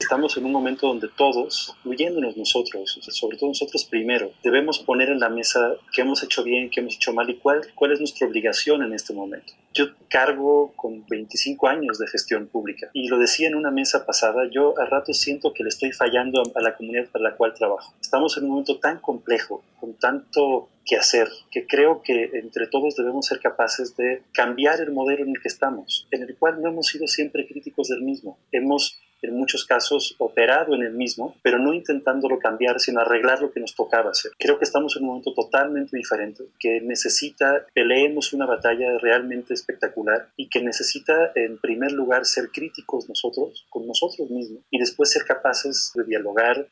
Estamos 0.01 0.35
en 0.35 0.45
un 0.45 0.51
momento 0.51 0.87
donde 0.87 1.09
todos, 1.09 1.75
incluyéndonos 1.85 2.35
nosotros, 2.35 2.97
sobre 3.11 3.37
todo 3.37 3.49
nosotros 3.49 3.85
primero, 3.85 4.31
debemos 4.43 4.79
poner 4.79 5.09
en 5.09 5.19
la 5.19 5.29
mesa 5.29 5.75
qué 5.93 6.01
hemos 6.01 6.23
hecho 6.23 6.43
bien, 6.43 6.71
qué 6.71 6.79
hemos 6.79 6.95
hecho 6.95 7.13
mal 7.13 7.29
y 7.29 7.37
cuál, 7.37 7.61
cuál 7.75 7.91
es 7.91 7.99
nuestra 7.99 8.25
obligación 8.25 8.81
en 8.81 8.93
este 8.93 9.13
momento. 9.13 9.53
Yo 9.75 9.85
cargo 10.09 10.73
con 10.75 11.05
25 11.07 11.67
años 11.67 11.99
de 11.99 12.07
gestión 12.07 12.47
pública 12.47 12.89
y 12.93 13.09
lo 13.09 13.19
decía 13.19 13.47
en 13.47 13.53
una 13.53 13.69
mesa 13.69 14.03
pasada, 14.07 14.49
yo 14.51 14.73
a 14.79 14.85
rato 14.85 15.13
siento 15.13 15.53
que 15.53 15.61
le 15.61 15.69
estoy 15.69 15.91
fallando 15.91 16.41
a 16.55 16.61
la 16.61 16.75
comunidad 16.75 17.07
para 17.11 17.29
la 17.29 17.35
cual 17.35 17.53
trabajo. 17.53 17.93
Estamos 18.01 18.35
en 18.37 18.45
un 18.45 18.49
momento 18.49 18.79
tan 18.79 18.97
complejo, 19.01 19.63
con 19.79 19.93
tanto 19.93 20.69
que 20.83 20.95
hacer, 20.95 21.29
que 21.51 21.67
creo 21.67 22.01
que 22.01 22.31
entre 22.33 22.65
todos 22.65 22.95
debemos 22.95 23.27
ser 23.27 23.39
capaces 23.39 23.95
de 23.95 24.23
cambiar 24.33 24.81
el 24.81 24.91
modelo 24.91 25.25
en 25.25 25.29
el 25.29 25.41
que 25.41 25.47
estamos, 25.47 26.07
en 26.09 26.23
el 26.23 26.35
cual 26.37 26.59
no 26.59 26.69
hemos 26.69 26.87
sido 26.87 27.07
siempre 27.07 27.47
críticos 27.47 27.89
del 27.89 28.01
mismo. 28.01 28.39
Hemos 28.51 28.99
en 29.21 29.37
muchos 29.37 29.65
casos 29.65 30.15
operado 30.17 30.75
en 30.75 30.83
el 30.83 30.93
mismo, 30.93 31.35
pero 31.41 31.59
no 31.59 31.73
intentándolo 31.73 32.39
cambiar, 32.39 32.79
sino 32.79 33.01
arreglar 33.01 33.41
lo 33.41 33.51
que 33.51 33.59
nos 33.59 33.75
tocaba 33.75 34.11
hacer. 34.11 34.31
Creo 34.37 34.57
que 34.57 34.65
estamos 34.65 34.95
en 34.95 35.03
un 35.03 35.09
momento 35.09 35.33
totalmente 35.33 35.97
diferente, 35.97 36.43
que 36.59 36.81
necesita, 36.81 37.65
peleemos 37.73 38.33
una 38.33 38.45
batalla 38.45 38.97
realmente 38.99 39.53
espectacular 39.53 40.29
y 40.35 40.49
que 40.49 40.61
necesita, 40.61 41.31
en 41.35 41.57
primer 41.57 41.91
lugar, 41.91 42.25
ser 42.25 42.49
críticos 42.51 43.07
nosotros, 43.07 43.65
con 43.69 43.87
nosotros 43.87 44.29
mismos, 44.29 44.63
y 44.69 44.79
después 44.79 45.11
ser 45.11 45.23
capaces 45.25 45.91
de 45.95 46.03
dialogar, 46.03 46.67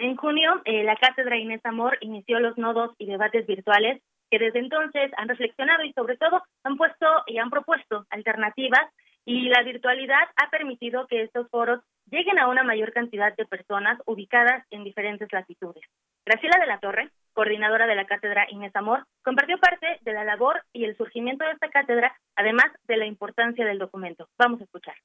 en 0.00 0.16
junio, 0.16 0.62
eh, 0.64 0.82
la 0.82 0.96
Cátedra 0.96 1.36
Inés 1.36 1.60
Amor 1.62 1.98
inició 2.00 2.40
los 2.40 2.56
nodos 2.56 2.92
y 2.96 3.04
debates 3.04 3.46
virtuales 3.46 4.00
que 4.30 4.38
desde 4.38 4.60
entonces 4.60 5.10
han 5.18 5.28
reflexionado 5.28 5.84
y 5.84 5.92
sobre 5.92 6.16
todo 6.16 6.42
han 6.64 6.76
puesto 6.78 7.06
y 7.26 7.36
han 7.36 7.50
propuesto 7.50 8.06
alternativas 8.08 8.86
y 9.30 9.48
la 9.48 9.62
virtualidad 9.62 10.26
ha 10.34 10.50
permitido 10.50 11.06
que 11.06 11.22
estos 11.22 11.48
foros 11.50 11.80
lleguen 12.10 12.40
a 12.40 12.48
una 12.48 12.64
mayor 12.64 12.92
cantidad 12.92 13.32
de 13.36 13.46
personas 13.46 14.00
ubicadas 14.04 14.66
en 14.70 14.82
diferentes 14.82 15.28
latitudes. 15.30 15.84
Graciela 16.26 16.58
de 16.58 16.66
la 16.66 16.80
Torre, 16.80 17.10
coordinadora 17.32 17.86
de 17.86 17.94
la 17.94 18.06
Cátedra 18.06 18.48
Inés 18.50 18.74
Amor, 18.74 19.06
compartió 19.22 19.56
parte 19.60 19.86
de 20.00 20.12
la 20.12 20.24
labor 20.24 20.60
y 20.72 20.84
el 20.84 20.96
surgimiento 20.96 21.44
de 21.44 21.52
esta 21.52 21.70
cátedra, 21.70 22.12
además 22.34 22.72
de 22.88 22.96
la 22.96 23.06
importancia 23.06 23.64
del 23.64 23.78
documento. 23.78 24.28
Vamos 24.36 24.60
a 24.62 24.64
escuchar. 24.64 24.96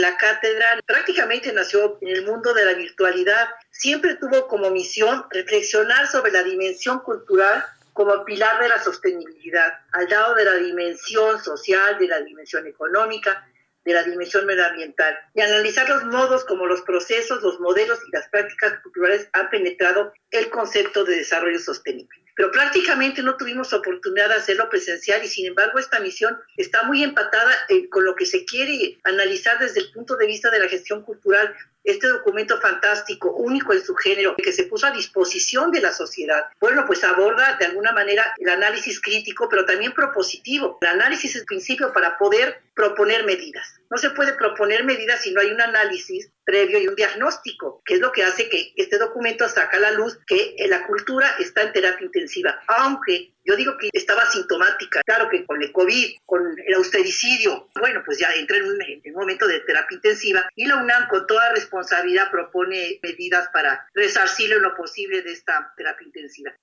La 0.00 0.16
cátedra 0.16 0.80
prácticamente 0.84 1.52
nació 1.52 1.96
en 2.00 2.08
el 2.08 2.26
mundo 2.26 2.52
de 2.54 2.64
la 2.64 2.74
virtualidad. 2.74 3.50
Siempre 3.70 4.16
tuvo 4.16 4.48
como 4.48 4.68
misión 4.70 5.26
reflexionar 5.30 6.08
sobre 6.08 6.32
la 6.32 6.42
dimensión 6.42 6.98
cultural 7.00 7.62
como 7.98 8.24
pilar 8.24 8.62
de 8.62 8.68
la 8.68 8.80
sostenibilidad, 8.80 9.72
al 9.90 10.08
lado 10.08 10.36
de 10.36 10.44
la 10.44 10.54
dimensión 10.54 11.42
social, 11.42 11.98
de 11.98 12.06
la 12.06 12.20
dimensión 12.20 12.64
económica, 12.68 13.50
de 13.84 13.92
la 13.92 14.04
dimensión 14.04 14.46
medioambiental, 14.46 15.18
y 15.34 15.40
analizar 15.40 15.88
los 15.88 16.04
modos 16.04 16.44
como 16.44 16.66
los 16.66 16.82
procesos, 16.82 17.42
los 17.42 17.58
modelos 17.58 17.98
y 18.06 18.12
las 18.12 18.28
prácticas 18.28 18.78
culturales 18.84 19.28
han 19.32 19.50
penetrado 19.50 20.12
el 20.30 20.48
concepto 20.48 21.04
de 21.04 21.16
desarrollo 21.16 21.58
sostenible 21.58 22.27
pero 22.38 22.52
prácticamente 22.52 23.20
no 23.20 23.36
tuvimos 23.36 23.72
oportunidad 23.72 24.28
de 24.28 24.36
hacerlo 24.36 24.68
presencial 24.70 25.24
y 25.24 25.26
sin 25.26 25.46
embargo 25.46 25.80
esta 25.80 25.98
misión 25.98 26.38
está 26.56 26.84
muy 26.84 27.02
empatada 27.02 27.52
eh, 27.68 27.88
con 27.88 28.04
lo 28.04 28.14
que 28.14 28.26
se 28.26 28.44
quiere 28.44 28.96
analizar 29.02 29.58
desde 29.58 29.80
el 29.80 29.90
punto 29.90 30.14
de 30.14 30.28
vista 30.28 30.48
de 30.48 30.60
la 30.60 30.68
gestión 30.68 31.02
cultural 31.02 31.52
este 31.82 32.06
documento 32.06 32.60
fantástico, 32.60 33.32
único 33.32 33.72
en 33.72 33.82
su 33.82 33.94
género, 33.96 34.36
que 34.36 34.52
se 34.52 34.64
puso 34.64 34.86
a 34.86 34.90
disposición 34.90 35.72
de 35.72 35.80
la 35.80 35.92
sociedad. 35.92 36.44
Bueno, 36.60 36.84
pues 36.86 37.02
aborda 37.02 37.56
de 37.58 37.66
alguna 37.66 37.92
manera 37.92 38.34
el 38.36 38.48
análisis 38.50 39.00
crítico, 39.00 39.48
pero 39.48 39.64
también 39.64 39.92
propositivo. 39.92 40.78
El 40.82 40.88
análisis 40.88 41.30
es 41.30 41.40
el 41.40 41.46
principio 41.46 41.92
para 41.92 42.18
poder 42.18 42.60
proponer 42.74 43.24
medidas. 43.24 43.74
No 43.90 43.96
se 43.96 44.10
puede 44.10 44.34
proponer 44.34 44.84
medidas 44.84 45.22
si 45.22 45.32
no 45.32 45.40
hay 45.40 45.50
un 45.50 45.60
análisis 45.60 46.30
previo 46.48 46.78
y 46.78 46.88
un 46.88 46.94
diagnóstico, 46.94 47.82
que 47.84 47.94
es 47.94 48.00
lo 48.00 48.10
que 48.10 48.24
hace 48.24 48.48
que 48.48 48.72
este 48.74 48.96
documento 48.96 49.46
saca 49.50 49.76
a 49.76 49.80
la 49.80 49.90
luz 49.90 50.18
que 50.26 50.56
la 50.66 50.86
cultura 50.86 51.36
está 51.38 51.60
en 51.60 51.74
terapia 51.74 52.06
intensiva, 52.06 52.58
aunque 52.66 53.34
yo 53.44 53.54
digo 53.54 53.76
que 53.76 53.90
estaba 53.92 54.24
sintomática. 54.30 55.02
Claro 55.04 55.28
que 55.28 55.44
con 55.44 55.62
el 55.62 55.70
COVID, 55.72 56.16
con 56.24 56.40
el 56.58 56.74
austericidio, 56.74 57.68
bueno, 57.78 58.02
pues 58.02 58.18
ya 58.18 58.28
entra 58.34 58.56
en 58.56 58.64
un, 58.64 58.80
en 58.80 59.14
un 59.14 59.20
momento 59.20 59.46
de 59.46 59.60
terapia 59.60 59.96
intensiva 59.96 60.48
y 60.54 60.64
la 60.64 60.76
UNAM 60.76 61.08
con 61.08 61.26
toda 61.26 61.52
responsabilidad 61.52 62.30
propone 62.30 62.98
medidas 63.02 63.50
para 63.52 63.86
resarcir 63.92 64.48
lo 64.56 64.74
posible 64.74 65.20
de 65.20 65.32
esta 65.32 65.74
terapia 65.76 66.06
intensiva. 66.06 66.54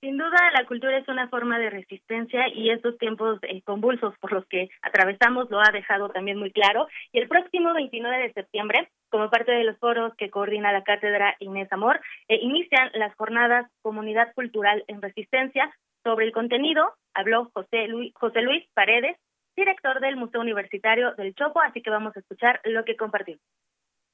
Sin 0.00 0.18
duda, 0.18 0.36
la 0.52 0.66
cultura 0.66 0.98
es 0.98 1.08
una 1.08 1.28
forma 1.28 1.58
de 1.58 1.70
resistencia 1.70 2.48
y 2.48 2.70
estos 2.70 2.98
tiempos 2.98 3.38
eh, 3.42 3.62
convulsos 3.62 4.14
por 4.18 4.30
los 4.30 4.46
que 4.46 4.68
atravesamos 4.82 5.50
lo 5.50 5.58
ha 5.58 5.70
dejado 5.72 6.10
también 6.10 6.38
muy 6.38 6.52
claro. 6.52 6.86
Y 7.12 7.18
el 7.18 7.28
próximo 7.28 7.72
29 7.72 8.24
de 8.24 8.32
septiembre, 8.34 8.90
como 9.08 9.30
parte 9.30 9.52
de 9.52 9.64
los 9.64 9.78
foros 9.78 10.14
que 10.16 10.28
coordina 10.28 10.70
la 10.70 10.84
cátedra 10.84 11.34
Inés 11.40 11.72
Amor, 11.72 12.00
eh, 12.28 12.38
inician 12.42 12.90
las 12.94 13.14
jornadas 13.16 13.70
Comunidad 13.80 14.34
Cultural 14.34 14.84
en 14.86 15.00
Resistencia. 15.00 15.74
Sobre 16.04 16.26
el 16.26 16.32
contenido 16.32 16.92
habló 17.14 17.50
José 17.54 17.88
Luis, 17.88 18.12
José 18.16 18.42
Luis 18.42 18.64
Paredes, 18.74 19.16
director 19.56 20.00
del 20.00 20.16
Museo 20.16 20.42
Universitario 20.42 21.14
del 21.14 21.34
Chopo, 21.34 21.60
así 21.62 21.80
que 21.80 21.90
vamos 21.90 22.14
a 22.16 22.20
escuchar 22.20 22.60
lo 22.64 22.84
que 22.84 22.96
compartió. 22.96 23.38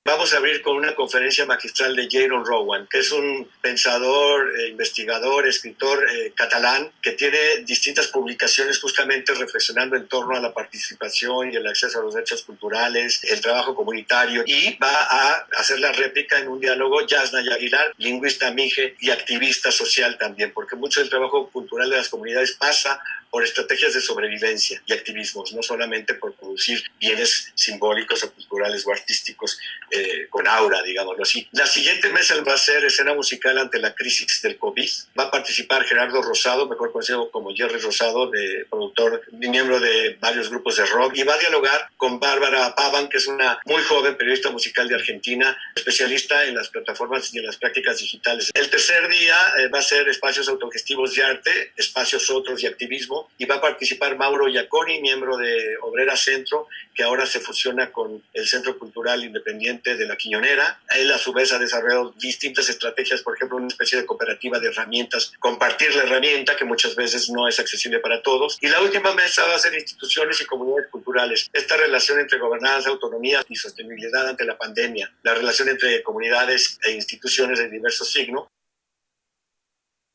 Vamos 0.04 0.34
a 0.34 0.38
abrir 0.38 0.62
con 0.62 0.76
una 0.76 0.96
conferencia 0.96 1.46
magistral 1.46 1.94
de 1.94 2.08
Jaron 2.10 2.44
Rowan, 2.44 2.88
que 2.90 2.98
es 2.98 3.12
un 3.12 3.48
pensador, 3.60 4.52
eh, 4.58 4.70
investigador, 4.70 5.46
escritor 5.46 6.04
eh, 6.10 6.32
catalán 6.34 6.90
que 7.00 7.12
tiene 7.12 7.38
distintas 7.64 8.08
publicaciones 8.08 8.80
justamente 8.80 9.32
reflexionando 9.32 9.94
en 9.94 10.08
torno 10.08 10.36
a 10.36 10.40
la 10.40 10.52
participación 10.52 11.52
y 11.52 11.56
el 11.56 11.68
acceso 11.68 12.00
a 12.00 12.02
los 12.02 12.14
derechos 12.14 12.42
culturales, 12.42 13.22
el 13.22 13.40
trabajo 13.40 13.76
comunitario 13.76 14.42
y 14.44 14.76
va 14.78 14.90
a 14.90 15.46
hacer 15.56 15.78
la 15.78 15.92
réplica 15.92 16.36
en 16.40 16.48
un 16.48 16.58
diálogo 16.58 17.06
Yasna 17.06 17.38
Aguilar, 17.54 17.94
lingüista 17.98 18.50
mije 18.50 18.96
y 18.98 19.10
activista 19.10 19.70
social 19.70 20.18
también, 20.18 20.52
porque 20.52 20.74
mucho 20.74 20.98
del 20.98 21.10
trabajo 21.10 21.48
cultural 21.50 21.88
de 21.88 21.98
las 21.98 22.08
comunidades 22.08 22.52
pasa 22.54 23.00
por 23.32 23.42
estrategias 23.42 23.94
de 23.94 24.02
sobrevivencia 24.02 24.82
y 24.84 24.92
activismos, 24.92 25.54
no 25.54 25.62
solamente 25.62 26.12
por 26.12 26.34
producir 26.34 26.82
bienes 27.00 27.50
simbólicos 27.54 28.22
o 28.24 28.30
culturales 28.30 28.86
o 28.86 28.92
artísticos 28.92 29.58
eh, 29.90 30.26
con 30.28 30.46
aura, 30.46 30.82
digámoslo 30.82 31.22
así. 31.22 31.48
La 31.52 31.66
siguiente 31.66 32.10
mesa 32.10 32.34
va 32.46 32.52
a 32.52 32.58
ser 32.58 32.84
escena 32.84 33.14
musical 33.14 33.56
ante 33.56 33.78
la 33.78 33.94
crisis 33.94 34.42
del 34.42 34.58
COVID. 34.58 34.90
Va 35.18 35.24
a 35.24 35.30
participar 35.30 35.84
Gerardo 35.84 36.20
Rosado, 36.20 36.68
mejor 36.68 36.92
conocido 36.92 37.30
como 37.30 37.54
Jerry 37.54 37.78
Rosado, 37.78 38.30
de 38.30 38.66
productor 38.68 39.22
miembro 39.32 39.80
de 39.80 40.18
varios 40.20 40.50
grupos 40.50 40.76
de 40.76 40.84
rock, 40.84 41.16
y 41.16 41.22
va 41.22 41.32
a 41.34 41.38
dialogar 41.38 41.88
con 41.96 42.20
Bárbara 42.20 42.74
Pavan, 42.74 43.08
que 43.08 43.16
es 43.16 43.28
una 43.28 43.58
muy 43.64 43.82
joven 43.82 44.18
periodista 44.18 44.50
musical 44.50 44.88
de 44.88 44.96
Argentina, 44.96 45.56
especialista 45.74 46.44
en 46.44 46.54
las 46.54 46.68
plataformas 46.68 47.32
y 47.32 47.38
en 47.38 47.46
las 47.46 47.56
prácticas 47.56 47.98
digitales. 47.98 48.50
El 48.52 48.68
tercer 48.68 49.08
día 49.08 49.38
eh, 49.58 49.68
va 49.68 49.78
a 49.78 49.82
ser 49.82 50.06
espacios 50.10 50.50
autogestivos 50.50 51.14
de 51.14 51.22
arte, 51.22 51.72
espacios 51.76 52.28
otros 52.28 52.62
y 52.62 52.66
activismo 52.66 53.21
y 53.38 53.44
va 53.44 53.56
a 53.56 53.60
participar 53.60 54.16
Mauro 54.16 54.48
Iaconi, 54.48 55.00
miembro 55.00 55.36
de 55.36 55.76
Obrera 55.82 56.16
Centro, 56.16 56.68
que 56.94 57.02
ahora 57.02 57.26
se 57.26 57.40
fusiona 57.40 57.90
con 57.90 58.22
el 58.32 58.46
Centro 58.46 58.78
Cultural 58.78 59.24
Independiente 59.24 59.96
de 59.96 60.06
la 60.06 60.16
Quiñonera. 60.16 60.80
Él 60.96 61.10
a 61.10 61.18
su 61.18 61.32
vez 61.32 61.52
ha 61.52 61.58
desarrollado 61.58 62.14
distintas 62.18 62.68
estrategias, 62.68 63.22
por 63.22 63.36
ejemplo, 63.36 63.56
una 63.56 63.68
especie 63.68 63.98
de 63.98 64.06
cooperativa 64.06 64.58
de 64.58 64.68
herramientas, 64.68 65.32
compartir 65.38 65.94
la 65.94 66.02
herramienta 66.02 66.56
que 66.56 66.64
muchas 66.64 66.94
veces 66.94 67.30
no 67.30 67.48
es 67.48 67.58
accesible 67.58 68.00
para 68.00 68.22
todos. 68.22 68.58
Y 68.60 68.68
la 68.68 68.80
última 68.80 69.14
mesa 69.14 69.44
va 69.46 69.54
a 69.54 69.58
ser 69.58 69.74
instituciones 69.74 70.40
y 70.40 70.46
comunidades 70.46 70.90
culturales. 70.90 71.48
Esta 71.52 71.76
relación 71.76 72.20
entre 72.20 72.38
gobernanza, 72.38 72.90
autonomía 72.90 73.42
y 73.48 73.56
sostenibilidad 73.56 74.28
ante 74.28 74.44
la 74.44 74.58
pandemia, 74.58 75.12
la 75.22 75.34
relación 75.34 75.68
entre 75.68 76.02
comunidades 76.02 76.78
e 76.82 76.92
instituciones 76.92 77.58
de 77.58 77.68
diverso 77.68 78.04
signo, 78.04 78.48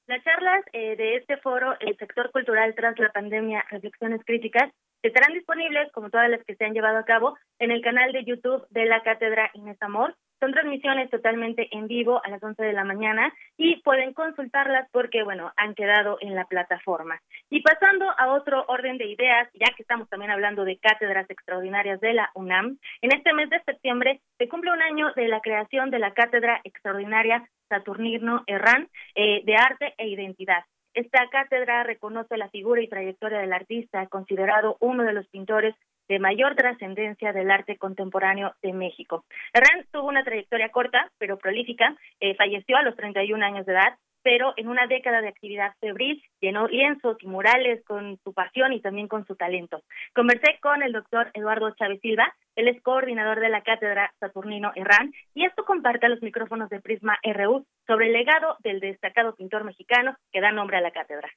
las 0.07 0.23
charlas 0.23 0.63
eh, 0.73 0.95
de 0.95 1.17
este 1.17 1.37
foro, 1.37 1.75
el 1.79 1.97
sector 1.97 2.31
cultural 2.31 2.73
tras 2.75 2.97
la 2.97 3.11
pandemia, 3.11 3.65
reflexiones 3.69 4.21
críticas, 4.25 4.71
estarán 5.03 5.33
disponibles, 5.33 5.91
como 5.91 6.09
todas 6.09 6.29
las 6.29 6.43
que 6.45 6.55
se 6.55 6.65
han 6.65 6.73
llevado 6.73 6.97
a 6.97 7.05
cabo, 7.05 7.37
en 7.59 7.71
el 7.71 7.81
canal 7.81 8.11
de 8.13 8.23
YouTube 8.23 8.65
de 8.69 8.85
la 8.85 9.03
Cátedra 9.03 9.51
Inés 9.53 9.77
Amor. 9.81 10.15
Son 10.39 10.51
transmisiones 10.51 11.09
totalmente 11.09 11.67
en 11.71 11.87
vivo 11.87 12.21
a 12.23 12.29
las 12.29 12.43
11 12.43 12.61
de 12.63 12.73
la 12.73 12.83
mañana 12.83 13.33
y 13.57 13.81
pueden 13.81 14.13
consultarlas 14.13 14.87
porque, 14.91 15.23
bueno, 15.23 15.51
han 15.55 15.73
quedado 15.73 16.17
en 16.21 16.35
la 16.35 16.45
plataforma. 16.45 17.19
Y 17.49 17.61
pasando 17.61 18.05
a 18.17 18.33
otro 18.33 18.65
orden 18.67 18.97
de 18.97 19.07
ideas, 19.07 19.49
ya 19.53 19.73
que 19.75 19.81
estamos 19.81 20.07
también 20.09 20.31
hablando 20.31 20.63
de 20.63 20.77
cátedras 20.77 21.29
extraordinarias 21.29 21.99
de 22.01 22.13
la 22.13 22.29
UNAM, 22.35 22.77
en 23.01 23.11
este 23.15 23.33
mes 23.33 23.49
de 23.49 23.61
septiembre 23.63 24.21
se 24.37 24.47
cumple 24.47 24.71
un 24.71 24.81
año 24.81 25.11
de 25.15 25.27
la 25.27 25.41
creación 25.41 25.89
de 25.89 25.99
la 25.99 26.13
Cátedra 26.13 26.61
Extraordinaria 26.63 27.47
Saturnino 27.69 28.43
Herrán 28.47 28.89
eh, 29.15 29.41
de 29.43 29.55
Arte 29.55 29.93
e 29.97 30.07
Identidad. 30.07 30.63
Esta 30.93 31.29
cátedra 31.29 31.83
reconoce 31.83 32.37
la 32.37 32.49
figura 32.49 32.81
y 32.81 32.87
trayectoria 32.87 33.39
del 33.39 33.53
artista, 33.53 34.07
considerado 34.07 34.77
uno 34.79 35.03
de 35.03 35.13
los 35.13 35.27
pintores 35.27 35.75
de 36.07 36.19
mayor 36.19 36.55
trascendencia 36.55 37.33
del 37.33 37.51
arte 37.51 37.77
contemporáneo 37.77 38.53
de 38.61 38.73
México. 38.73 39.25
Herrán 39.53 39.85
tuvo 39.91 40.07
una 40.07 40.23
trayectoria 40.23 40.69
corta, 40.69 41.11
pero 41.17 41.37
prolífica. 41.37 41.95
Eh, 42.19 42.35
falleció 42.35 42.77
a 42.77 42.83
los 42.83 42.95
31 42.95 43.43
años 43.45 43.65
de 43.65 43.73
edad, 43.73 43.97
pero 44.27 44.53
en 44.57 44.67
una 44.67 44.87
década 44.87 45.21
de 45.21 45.29
actividad 45.29 45.73
febril 45.79 46.21
llenó 46.41 46.67
lienzos 46.67 47.15
y 47.21 47.27
murales 47.27 47.81
con 47.85 48.19
su 48.25 48.33
pasión 48.33 48.73
y 48.73 48.81
también 48.81 49.07
con 49.07 49.25
su 49.25 49.37
talento. 49.37 49.83
Conversé 50.13 50.59
con 50.61 50.83
el 50.83 50.91
doctor 50.91 51.31
Eduardo 51.33 51.71
Chávez 51.75 52.01
Silva, 52.01 52.35
Él 52.55 52.67
es 52.67 52.81
coordinador 52.81 53.39
de 53.39 53.47
la 53.47 53.61
cátedra 53.61 54.13
Saturnino 54.19 54.73
Herrán 54.75 55.13
y 55.33 55.45
esto 55.45 55.63
comparte 55.63 56.07
a 56.07 56.09
los 56.09 56.21
micrófonos 56.21 56.69
de 56.69 56.81
Prisma 56.81 57.17
RU 57.23 57.65
sobre 57.85 58.07
el 58.07 58.13
legado 58.13 58.57
del 58.59 58.81
destacado 58.81 59.33
pintor 59.33 59.63
mexicano 59.63 60.17
que 60.33 60.41
da 60.41 60.51
nombre 60.51 60.75
a 60.75 60.81
la 60.81 60.91
cátedra. 60.91 61.29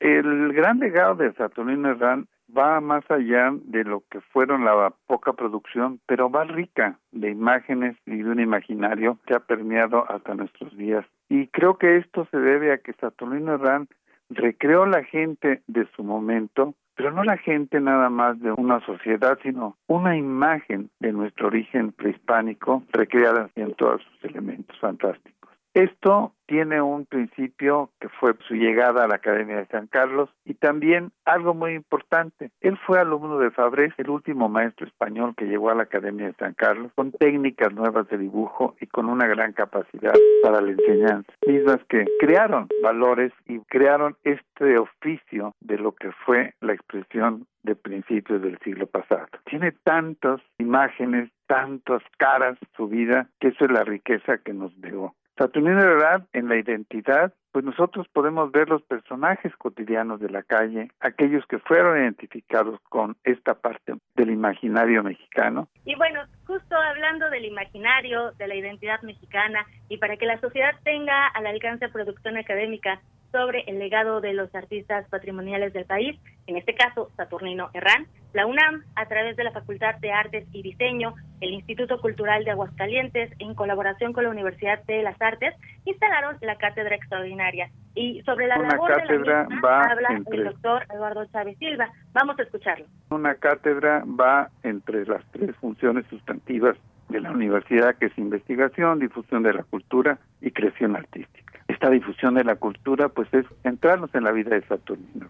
El 0.00 0.54
gran 0.54 0.78
legado 0.78 1.14
de 1.14 1.32
Saturnino 1.34 1.90
Herrán 1.90 2.26
va 2.56 2.80
más 2.80 3.08
allá 3.10 3.52
de 3.52 3.84
lo 3.84 4.02
que 4.10 4.20
fueron 4.20 4.64
la 4.64 4.94
poca 5.06 5.34
producción, 5.34 6.00
pero 6.06 6.30
va 6.30 6.44
rica 6.44 6.98
de 7.12 7.30
imágenes 7.30 7.96
y 8.06 8.22
de 8.22 8.30
un 8.30 8.40
imaginario 8.40 9.18
que 9.26 9.34
ha 9.34 9.40
permeado 9.40 10.10
hasta 10.10 10.34
nuestros 10.34 10.74
días. 10.76 11.04
Y 11.28 11.48
creo 11.48 11.76
que 11.76 11.98
esto 11.98 12.26
se 12.30 12.38
debe 12.38 12.72
a 12.72 12.78
que 12.78 12.94
Saturnino 12.94 13.54
Herrán 13.54 13.88
recreó 14.30 14.86
la 14.86 15.04
gente 15.04 15.62
de 15.66 15.86
su 15.94 16.02
momento, 16.02 16.74
pero 16.94 17.10
no 17.10 17.22
la 17.22 17.36
gente 17.36 17.78
nada 17.78 18.08
más 18.08 18.40
de 18.40 18.52
una 18.52 18.80
sociedad, 18.86 19.38
sino 19.42 19.76
una 19.86 20.16
imagen 20.16 20.90
de 21.00 21.12
nuestro 21.12 21.48
origen 21.48 21.92
prehispánico 21.92 22.82
recreada 22.92 23.50
en 23.54 23.74
todos 23.74 24.02
sus 24.02 24.30
elementos 24.30 24.78
fantásticos. 24.80 25.39
Esto 25.74 26.34
tiene 26.46 26.82
un 26.82 27.06
principio 27.06 27.90
que 28.00 28.08
fue 28.08 28.34
su 28.48 28.54
llegada 28.54 29.04
a 29.04 29.06
la 29.08 29.14
Academia 29.14 29.56
de 29.58 29.66
San 29.66 29.86
Carlos 29.86 30.28
y 30.44 30.54
también 30.54 31.12
algo 31.24 31.54
muy 31.54 31.74
importante. 31.74 32.50
Él 32.60 32.76
fue 32.84 32.98
alumno 32.98 33.38
de 33.38 33.52
Fabrés, 33.52 33.94
el 33.96 34.10
último 34.10 34.48
maestro 34.48 34.84
español 34.84 35.34
que 35.36 35.44
llegó 35.44 35.70
a 35.70 35.76
la 35.76 35.84
Academia 35.84 36.26
de 36.26 36.34
San 36.34 36.54
Carlos, 36.54 36.90
con 36.96 37.12
técnicas 37.12 37.72
nuevas 37.72 38.08
de 38.08 38.18
dibujo 38.18 38.74
y 38.80 38.86
con 38.88 39.08
una 39.08 39.28
gran 39.28 39.52
capacidad 39.52 40.14
para 40.42 40.60
la 40.60 40.72
enseñanza, 40.72 41.32
mismas 41.46 41.78
que 41.88 42.04
crearon 42.18 42.66
valores 42.82 43.32
y 43.46 43.60
crearon 43.60 44.16
este 44.24 44.76
oficio 44.76 45.54
de 45.60 45.78
lo 45.78 45.92
que 45.92 46.10
fue 46.26 46.54
la 46.60 46.72
expresión 46.72 47.46
de 47.62 47.76
principios 47.76 48.42
del 48.42 48.58
siglo 48.58 48.86
pasado. 48.86 49.28
Tiene 49.44 49.70
tantas 49.84 50.40
imágenes, 50.58 51.30
tantas 51.46 52.02
caras 52.18 52.58
su 52.76 52.88
vida, 52.88 53.28
que 53.38 53.48
eso 53.48 53.66
es 53.66 53.70
la 53.70 53.84
riqueza 53.84 54.38
que 54.38 54.52
nos 54.52 54.72
dejó. 54.80 55.14
Saturnino 55.40 55.80
Herrán, 55.80 56.26
en 56.34 56.50
la 56.50 56.56
identidad, 56.56 57.32
pues 57.50 57.64
nosotros 57.64 58.06
podemos 58.12 58.52
ver 58.52 58.68
los 58.68 58.82
personajes 58.82 59.56
cotidianos 59.56 60.20
de 60.20 60.28
la 60.28 60.42
calle, 60.42 60.90
aquellos 61.00 61.46
que 61.46 61.58
fueron 61.58 61.96
identificados 61.96 62.78
con 62.90 63.16
esta 63.24 63.54
parte 63.54 63.94
del 64.16 64.32
imaginario 64.32 65.02
mexicano. 65.02 65.66
Y 65.86 65.94
bueno, 65.94 66.20
justo 66.46 66.76
hablando 66.76 67.30
del 67.30 67.46
imaginario, 67.46 68.32
de 68.32 68.48
la 68.48 68.54
identidad 68.54 69.00
mexicana, 69.00 69.64
y 69.88 69.96
para 69.96 70.18
que 70.18 70.26
la 70.26 70.38
sociedad 70.40 70.72
tenga 70.84 71.28
al 71.28 71.46
alcance 71.46 71.88
producción 71.88 72.36
académica 72.36 73.00
sobre 73.32 73.62
el 73.66 73.78
legado 73.78 74.20
de 74.20 74.32
los 74.32 74.54
artistas 74.54 75.08
patrimoniales 75.08 75.72
del 75.72 75.84
país, 75.84 76.18
en 76.46 76.56
este 76.56 76.74
caso 76.74 77.10
Saturnino 77.16 77.70
Herrán, 77.74 78.06
la 78.32 78.46
UNAM, 78.46 78.84
a 78.94 79.06
través 79.06 79.36
de 79.36 79.44
la 79.44 79.50
Facultad 79.50 79.96
de 79.96 80.12
Artes 80.12 80.46
y 80.52 80.62
Diseño, 80.62 81.14
el 81.40 81.50
Instituto 81.50 82.00
Cultural 82.00 82.44
de 82.44 82.52
Aguascalientes, 82.52 83.32
en 83.38 83.54
colaboración 83.54 84.12
con 84.12 84.24
la 84.24 84.30
Universidad 84.30 84.82
de 84.84 85.02
las 85.02 85.20
Artes, 85.20 85.54
instalaron 85.84 86.36
la 86.40 86.56
cátedra 86.56 86.94
extraordinaria. 86.94 87.70
Y 87.94 88.22
sobre 88.22 88.46
la 88.46 88.56
labor 88.56 88.88
cátedra 88.88 89.44
de 89.44 89.54
la 89.54 89.60
va 89.60 89.82
habla 89.82 90.08
entre... 90.12 90.36
el 90.38 90.44
doctor 90.44 90.86
Eduardo 90.94 91.24
Chávez 91.26 91.58
Silva. 91.58 91.90
Vamos 92.12 92.38
a 92.38 92.42
escucharlo. 92.42 92.86
Una 93.10 93.34
cátedra 93.34 94.04
va 94.06 94.50
entre 94.62 95.04
las 95.06 95.24
tres 95.32 95.56
funciones 95.56 96.06
sustantivas 96.06 96.76
de 97.08 97.20
la 97.20 97.32
universidad, 97.32 97.96
que 97.96 98.06
es 98.06 98.18
investigación, 98.18 99.00
difusión 99.00 99.42
de 99.42 99.54
la 99.54 99.64
cultura 99.64 100.18
y 100.40 100.52
creación 100.52 100.94
artística. 100.94 101.49
Esta 101.70 101.88
difusión 101.88 102.34
de 102.34 102.42
la 102.42 102.56
cultura, 102.56 103.10
pues 103.10 103.32
es 103.32 103.46
entrarnos 103.62 104.12
en 104.16 104.24
la 104.24 104.32
vida 104.32 104.56
de 104.56 104.62
Saturnino 104.62 105.28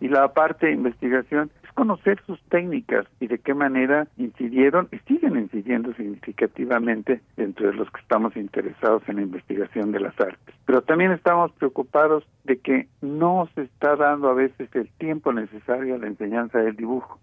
Y 0.00 0.08
la 0.08 0.26
parte 0.34 0.66
de 0.66 0.72
investigación 0.72 1.52
es 1.62 1.70
conocer 1.70 2.20
sus 2.26 2.42
técnicas 2.48 3.06
y 3.20 3.28
de 3.28 3.38
qué 3.38 3.54
manera 3.54 4.08
incidieron 4.16 4.88
y 4.90 4.98
siguen 5.06 5.36
incidiendo 5.36 5.94
significativamente 5.94 7.20
dentro 7.36 7.68
de 7.68 7.74
los 7.74 7.88
que 7.92 8.00
estamos 8.00 8.36
interesados 8.36 9.04
en 9.06 9.16
la 9.16 9.22
investigación 9.22 9.92
de 9.92 10.00
las 10.00 10.18
artes. 10.18 10.52
Pero 10.66 10.82
también 10.82 11.12
estamos 11.12 11.52
preocupados 11.52 12.26
de 12.42 12.58
que 12.58 12.88
no 13.00 13.48
se 13.54 13.62
está 13.62 13.94
dando 13.94 14.30
a 14.30 14.34
veces 14.34 14.68
el 14.74 14.90
tiempo 14.98 15.32
necesario 15.32 15.94
a 15.94 15.98
la 15.98 16.08
enseñanza 16.08 16.58
del 16.58 16.74
dibujo. 16.74 17.20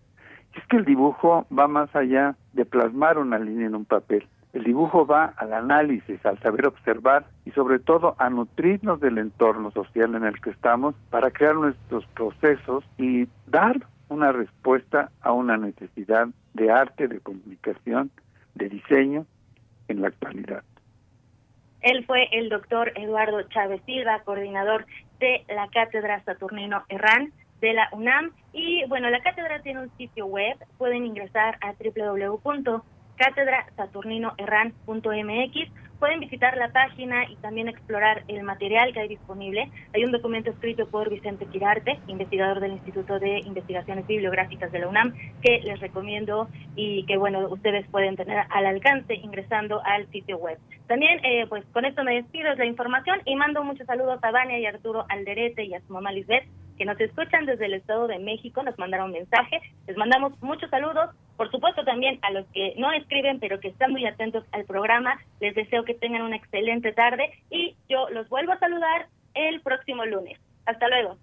Y 0.55 0.59
es 0.59 0.67
que 0.67 0.77
el 0.77 0.85
dibujo 0.85 1.45
va 1.51 1.67
más 1.67 1.93
allá 1.93 2.37
de 2.53 2.63
plasmar 2.63 3.17
una 3.17 3.37
línea 3.37 3.67
en 3.67 3.75
un 3.75 3.83
papel. 3.83 4.25
El 4.55 4.63
dibujo 4.63 5.05
va 5.05 5.33
al 5.35 5.51
análisis, 5.51 6.25
al 6.25 6.39
saber 6.39 6.65
observar 6.65 7.25
y 7.43 7.51
sobre 7.51 7.77
todo 7.77 8.15
a 8.19 8.29
nutrirnos 8.29 9.01
del 9.01 9.17
entorno 9.17 9.69
social 9.71 10.15
en 10.15 10.23
el 10.23 10.39
que 10.39 10.51
estamos 10.51 10.95
para 11.09 11.29
crear 11.29 11.55
nuestros 11.55 12.05
procesos 12.15 12.85
y 12.97 13.27
dar 13.47 13.75
una 14.07 14.31
respuesta 14.31 15.11
a 15.19 15.33
una 15.33 15.57
necesidad 15.57 16.29
de 16.53 16.71
arte, 16.71 17.09
de 17.09 17.19
comunicación, 17.19 18.11
de 18.53 18.69
diseño 18.69 19.25
en 19.89 20.01
la 20.01 20.07
actualidad. 20.07 20.63
Él 21.81 22.05
fue 22.05 22.29
el 22.31 22.47
doctor 22.47 22.93
Eduardo 22.95 23.41
Chávez 23.49 23.81
Silva, 23.85 24.21
coordinador 24.23 24.85
de 25.19 25.43
la 25.53 25.67
Cátedra 25.67 26.23
Saturnino 26.23 26.81
Herrán 26.87 27.33
de 27.59 27.73
la 27.73 27.89
UNAM. 27.91 28.31
Y 28.53 28.85
bueno, 28.87 29.09
la 29.09 29.19
cátedra 29.19 29.59
tiene 29.59 29.81
un 29.81 29.97
sitio 29.97 30.27
web, 30.27 30.55
pueden 30.77 31.05
ingresar 31.05 31.57
a 31.59 31.73
www.cátedrasaturninoherran.mx, 33.15 35.71
pueden 35.99 36.19
visitar 36.19 36.57
la 36.57 36.71
página 36.71 37.29
y 37.29 37.35
también 37.37 37.69
explorar 37.69 38.23
el 38.27 38.43
material 38.43 38.93
que 38.93 38.99
hay 38.99 39.07
disponible. 39.07 39.71
Hay 39.93 40.03
un 40.03 40.11
documento 40.11 40.51
escrito 40.51 40.87
por 40.87 41.09
Vicente 41.09 41.45
Quirarte, 41.45 41.97
investigador 42.07 42.59
del 42.59 42.73
Instituto 42.73 43.17
de 43.19 43.39
Investigaciones 43.39 44.05
Bibliográficas 44.05 44.71
de 44.71 44.79
la 44.79 44.87
UNAM, 44.87 45.13
que 45.41 45.61
les 45.63 45.79
recomiendo 45.79 46.49
y 46.75 47.05
que 47.05 47.17
bueno, 47.17 47.47
ustedes 47.49 47.87
pueden 47.87 48.17
tener 48.17 48.45
al 48.49 48.65
alcance 48.65 49.15
ingresando 49.15 49.81
al 49.85 50.09
sitio 50.11 50.37
web. 50.37 50.59
También, 50.87 51.23
eh, 51.23 51.45
pues 51.47 51.63
con 51.71 51.85
esto 51.85 52.03
me 52.03 52.15
despido 52.15 52.49
de 52.51 52.57
la 52.57 52.65
información 52.65 53.21
y 53.25 53.35
mando 53.35 53.63
muchos 53.63 53.87
saludos 53.87 54.19
a 54.21 54.31
Vania 54.31 54.59
y 54.59 54.65
Arturo 54.65 55.05
Alderete 55.09 55.63
y 55.63 55.73
a 55.73 55.79
su 55.81 55.93
mamá 55.93 56.11
Lisbeth 56.11 56.45
que 56.77 56.85
nos 56.85 56.99
escuchan 56.99 57.45
desde 57.45 57.65
el 57.65 57.73
Estado 57.73 58.07
de 58.07 58.19
México, 58.19 58.61
nos 58.63 58.77
mandaron 58.77 59.11
mensaje, 59.11 59.61
les 59.87 59.97
mandamos 59.97 60.33
muchos 60.41 60.69
saludos, 60.69 61.09
por 61.37 61.51
supuesto 61.51 61.83
también 61.83 62.19
a 62.21 62.31
los 62.31 62.45
que 62.47 62.73
no 62.77 62.91
escriben, 62.91 63.39
pero 63.39 63.59
que 63.59 63.67
están 63.69 63.91
muy 63.91 64.05
atentos 64.05 64.43
al 64.51 64.65
programa, 64.65 65.19
les 65.39 65.55
deseo 65.55 65.83
que 65.83 65.93
tengan 65.93 66.21
una 66.21 66.37
excelente 66.37 66.91
tarde 66.91 67.31
y 67.49 67.75
yo 67.89 68.09
los 68.09 68.29
vuelvo 68.29 68.53
a 68.53 68.59
saludar 68.59 69.07
el 69.33 69.61
próximo 69.61 70.05
lunes. 70.05 70.39
Hasta 70.65 70.87
luego. 70.87 71.17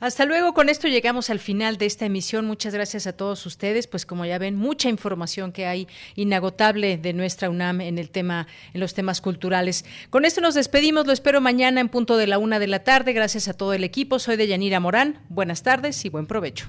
Hasta 0.00 0.24
luego, 0.24 0.54
con 0.54 0.68
esto 0.68 0.88
llegamos 0.88 1.30
al 1.30 1.38
final 1.38 1.78
de 1.78 1.86
esta 1.86 2.06
emisión. 2.06 2.46
Muchas 2.46 2.74
gracias 2.74 3.06
a 3.06 3.16
todos 3.16 3.46
ustedes. 3.46 3.86
Pues 3.86 4.06
como 4.06 4.24
ya 4.24 4.38
ven, 4.38 4.56
mucha 4.56 4.88
información 4.88 5.52
que 5.52 5.66
hay 5.66 5.88
inagotable 6.16 6.98
de 6.98 7.12
nuestra 7.12 7.48
UNAM 7.48 7.80
en 7.80 7.98
el 7.98 8.10
tema, 8.10 8.46
en 8.72 8.80
los 8.80 8.94
temas 8.94 9.20
culturales. 9.20 9.84
Con 10.10 10.24
esto 10.24 10.40
nos 10.40 10.54
despedimos, 10.54 11.06
lo 11.06 11.12
espero 11.12 11.40
mañana 11.40 11.80
en 11.80 11.88
punto 11.88 12.16
de 12.16 12.26
la 12.26 12.38
una 12.38 12.58
de 12.58 12.66
la 12.66 12.82
tarde. 12.82 13.12
Gracias 13.12 13.48
a 13.48 13.56
todo 13.56 13.72
el 13.72 13.84
equipo. 13.84 14.18
Soy 14.18 14.36
de 14.36 14.48
Yanira 14.48 14.80
Morán. 14.80 15.20
Buenas 15.28 15.62
tardes 15.62 16.04
y 16.04 16.08
buen 16.08 16.26
provecho. 16.26 16.68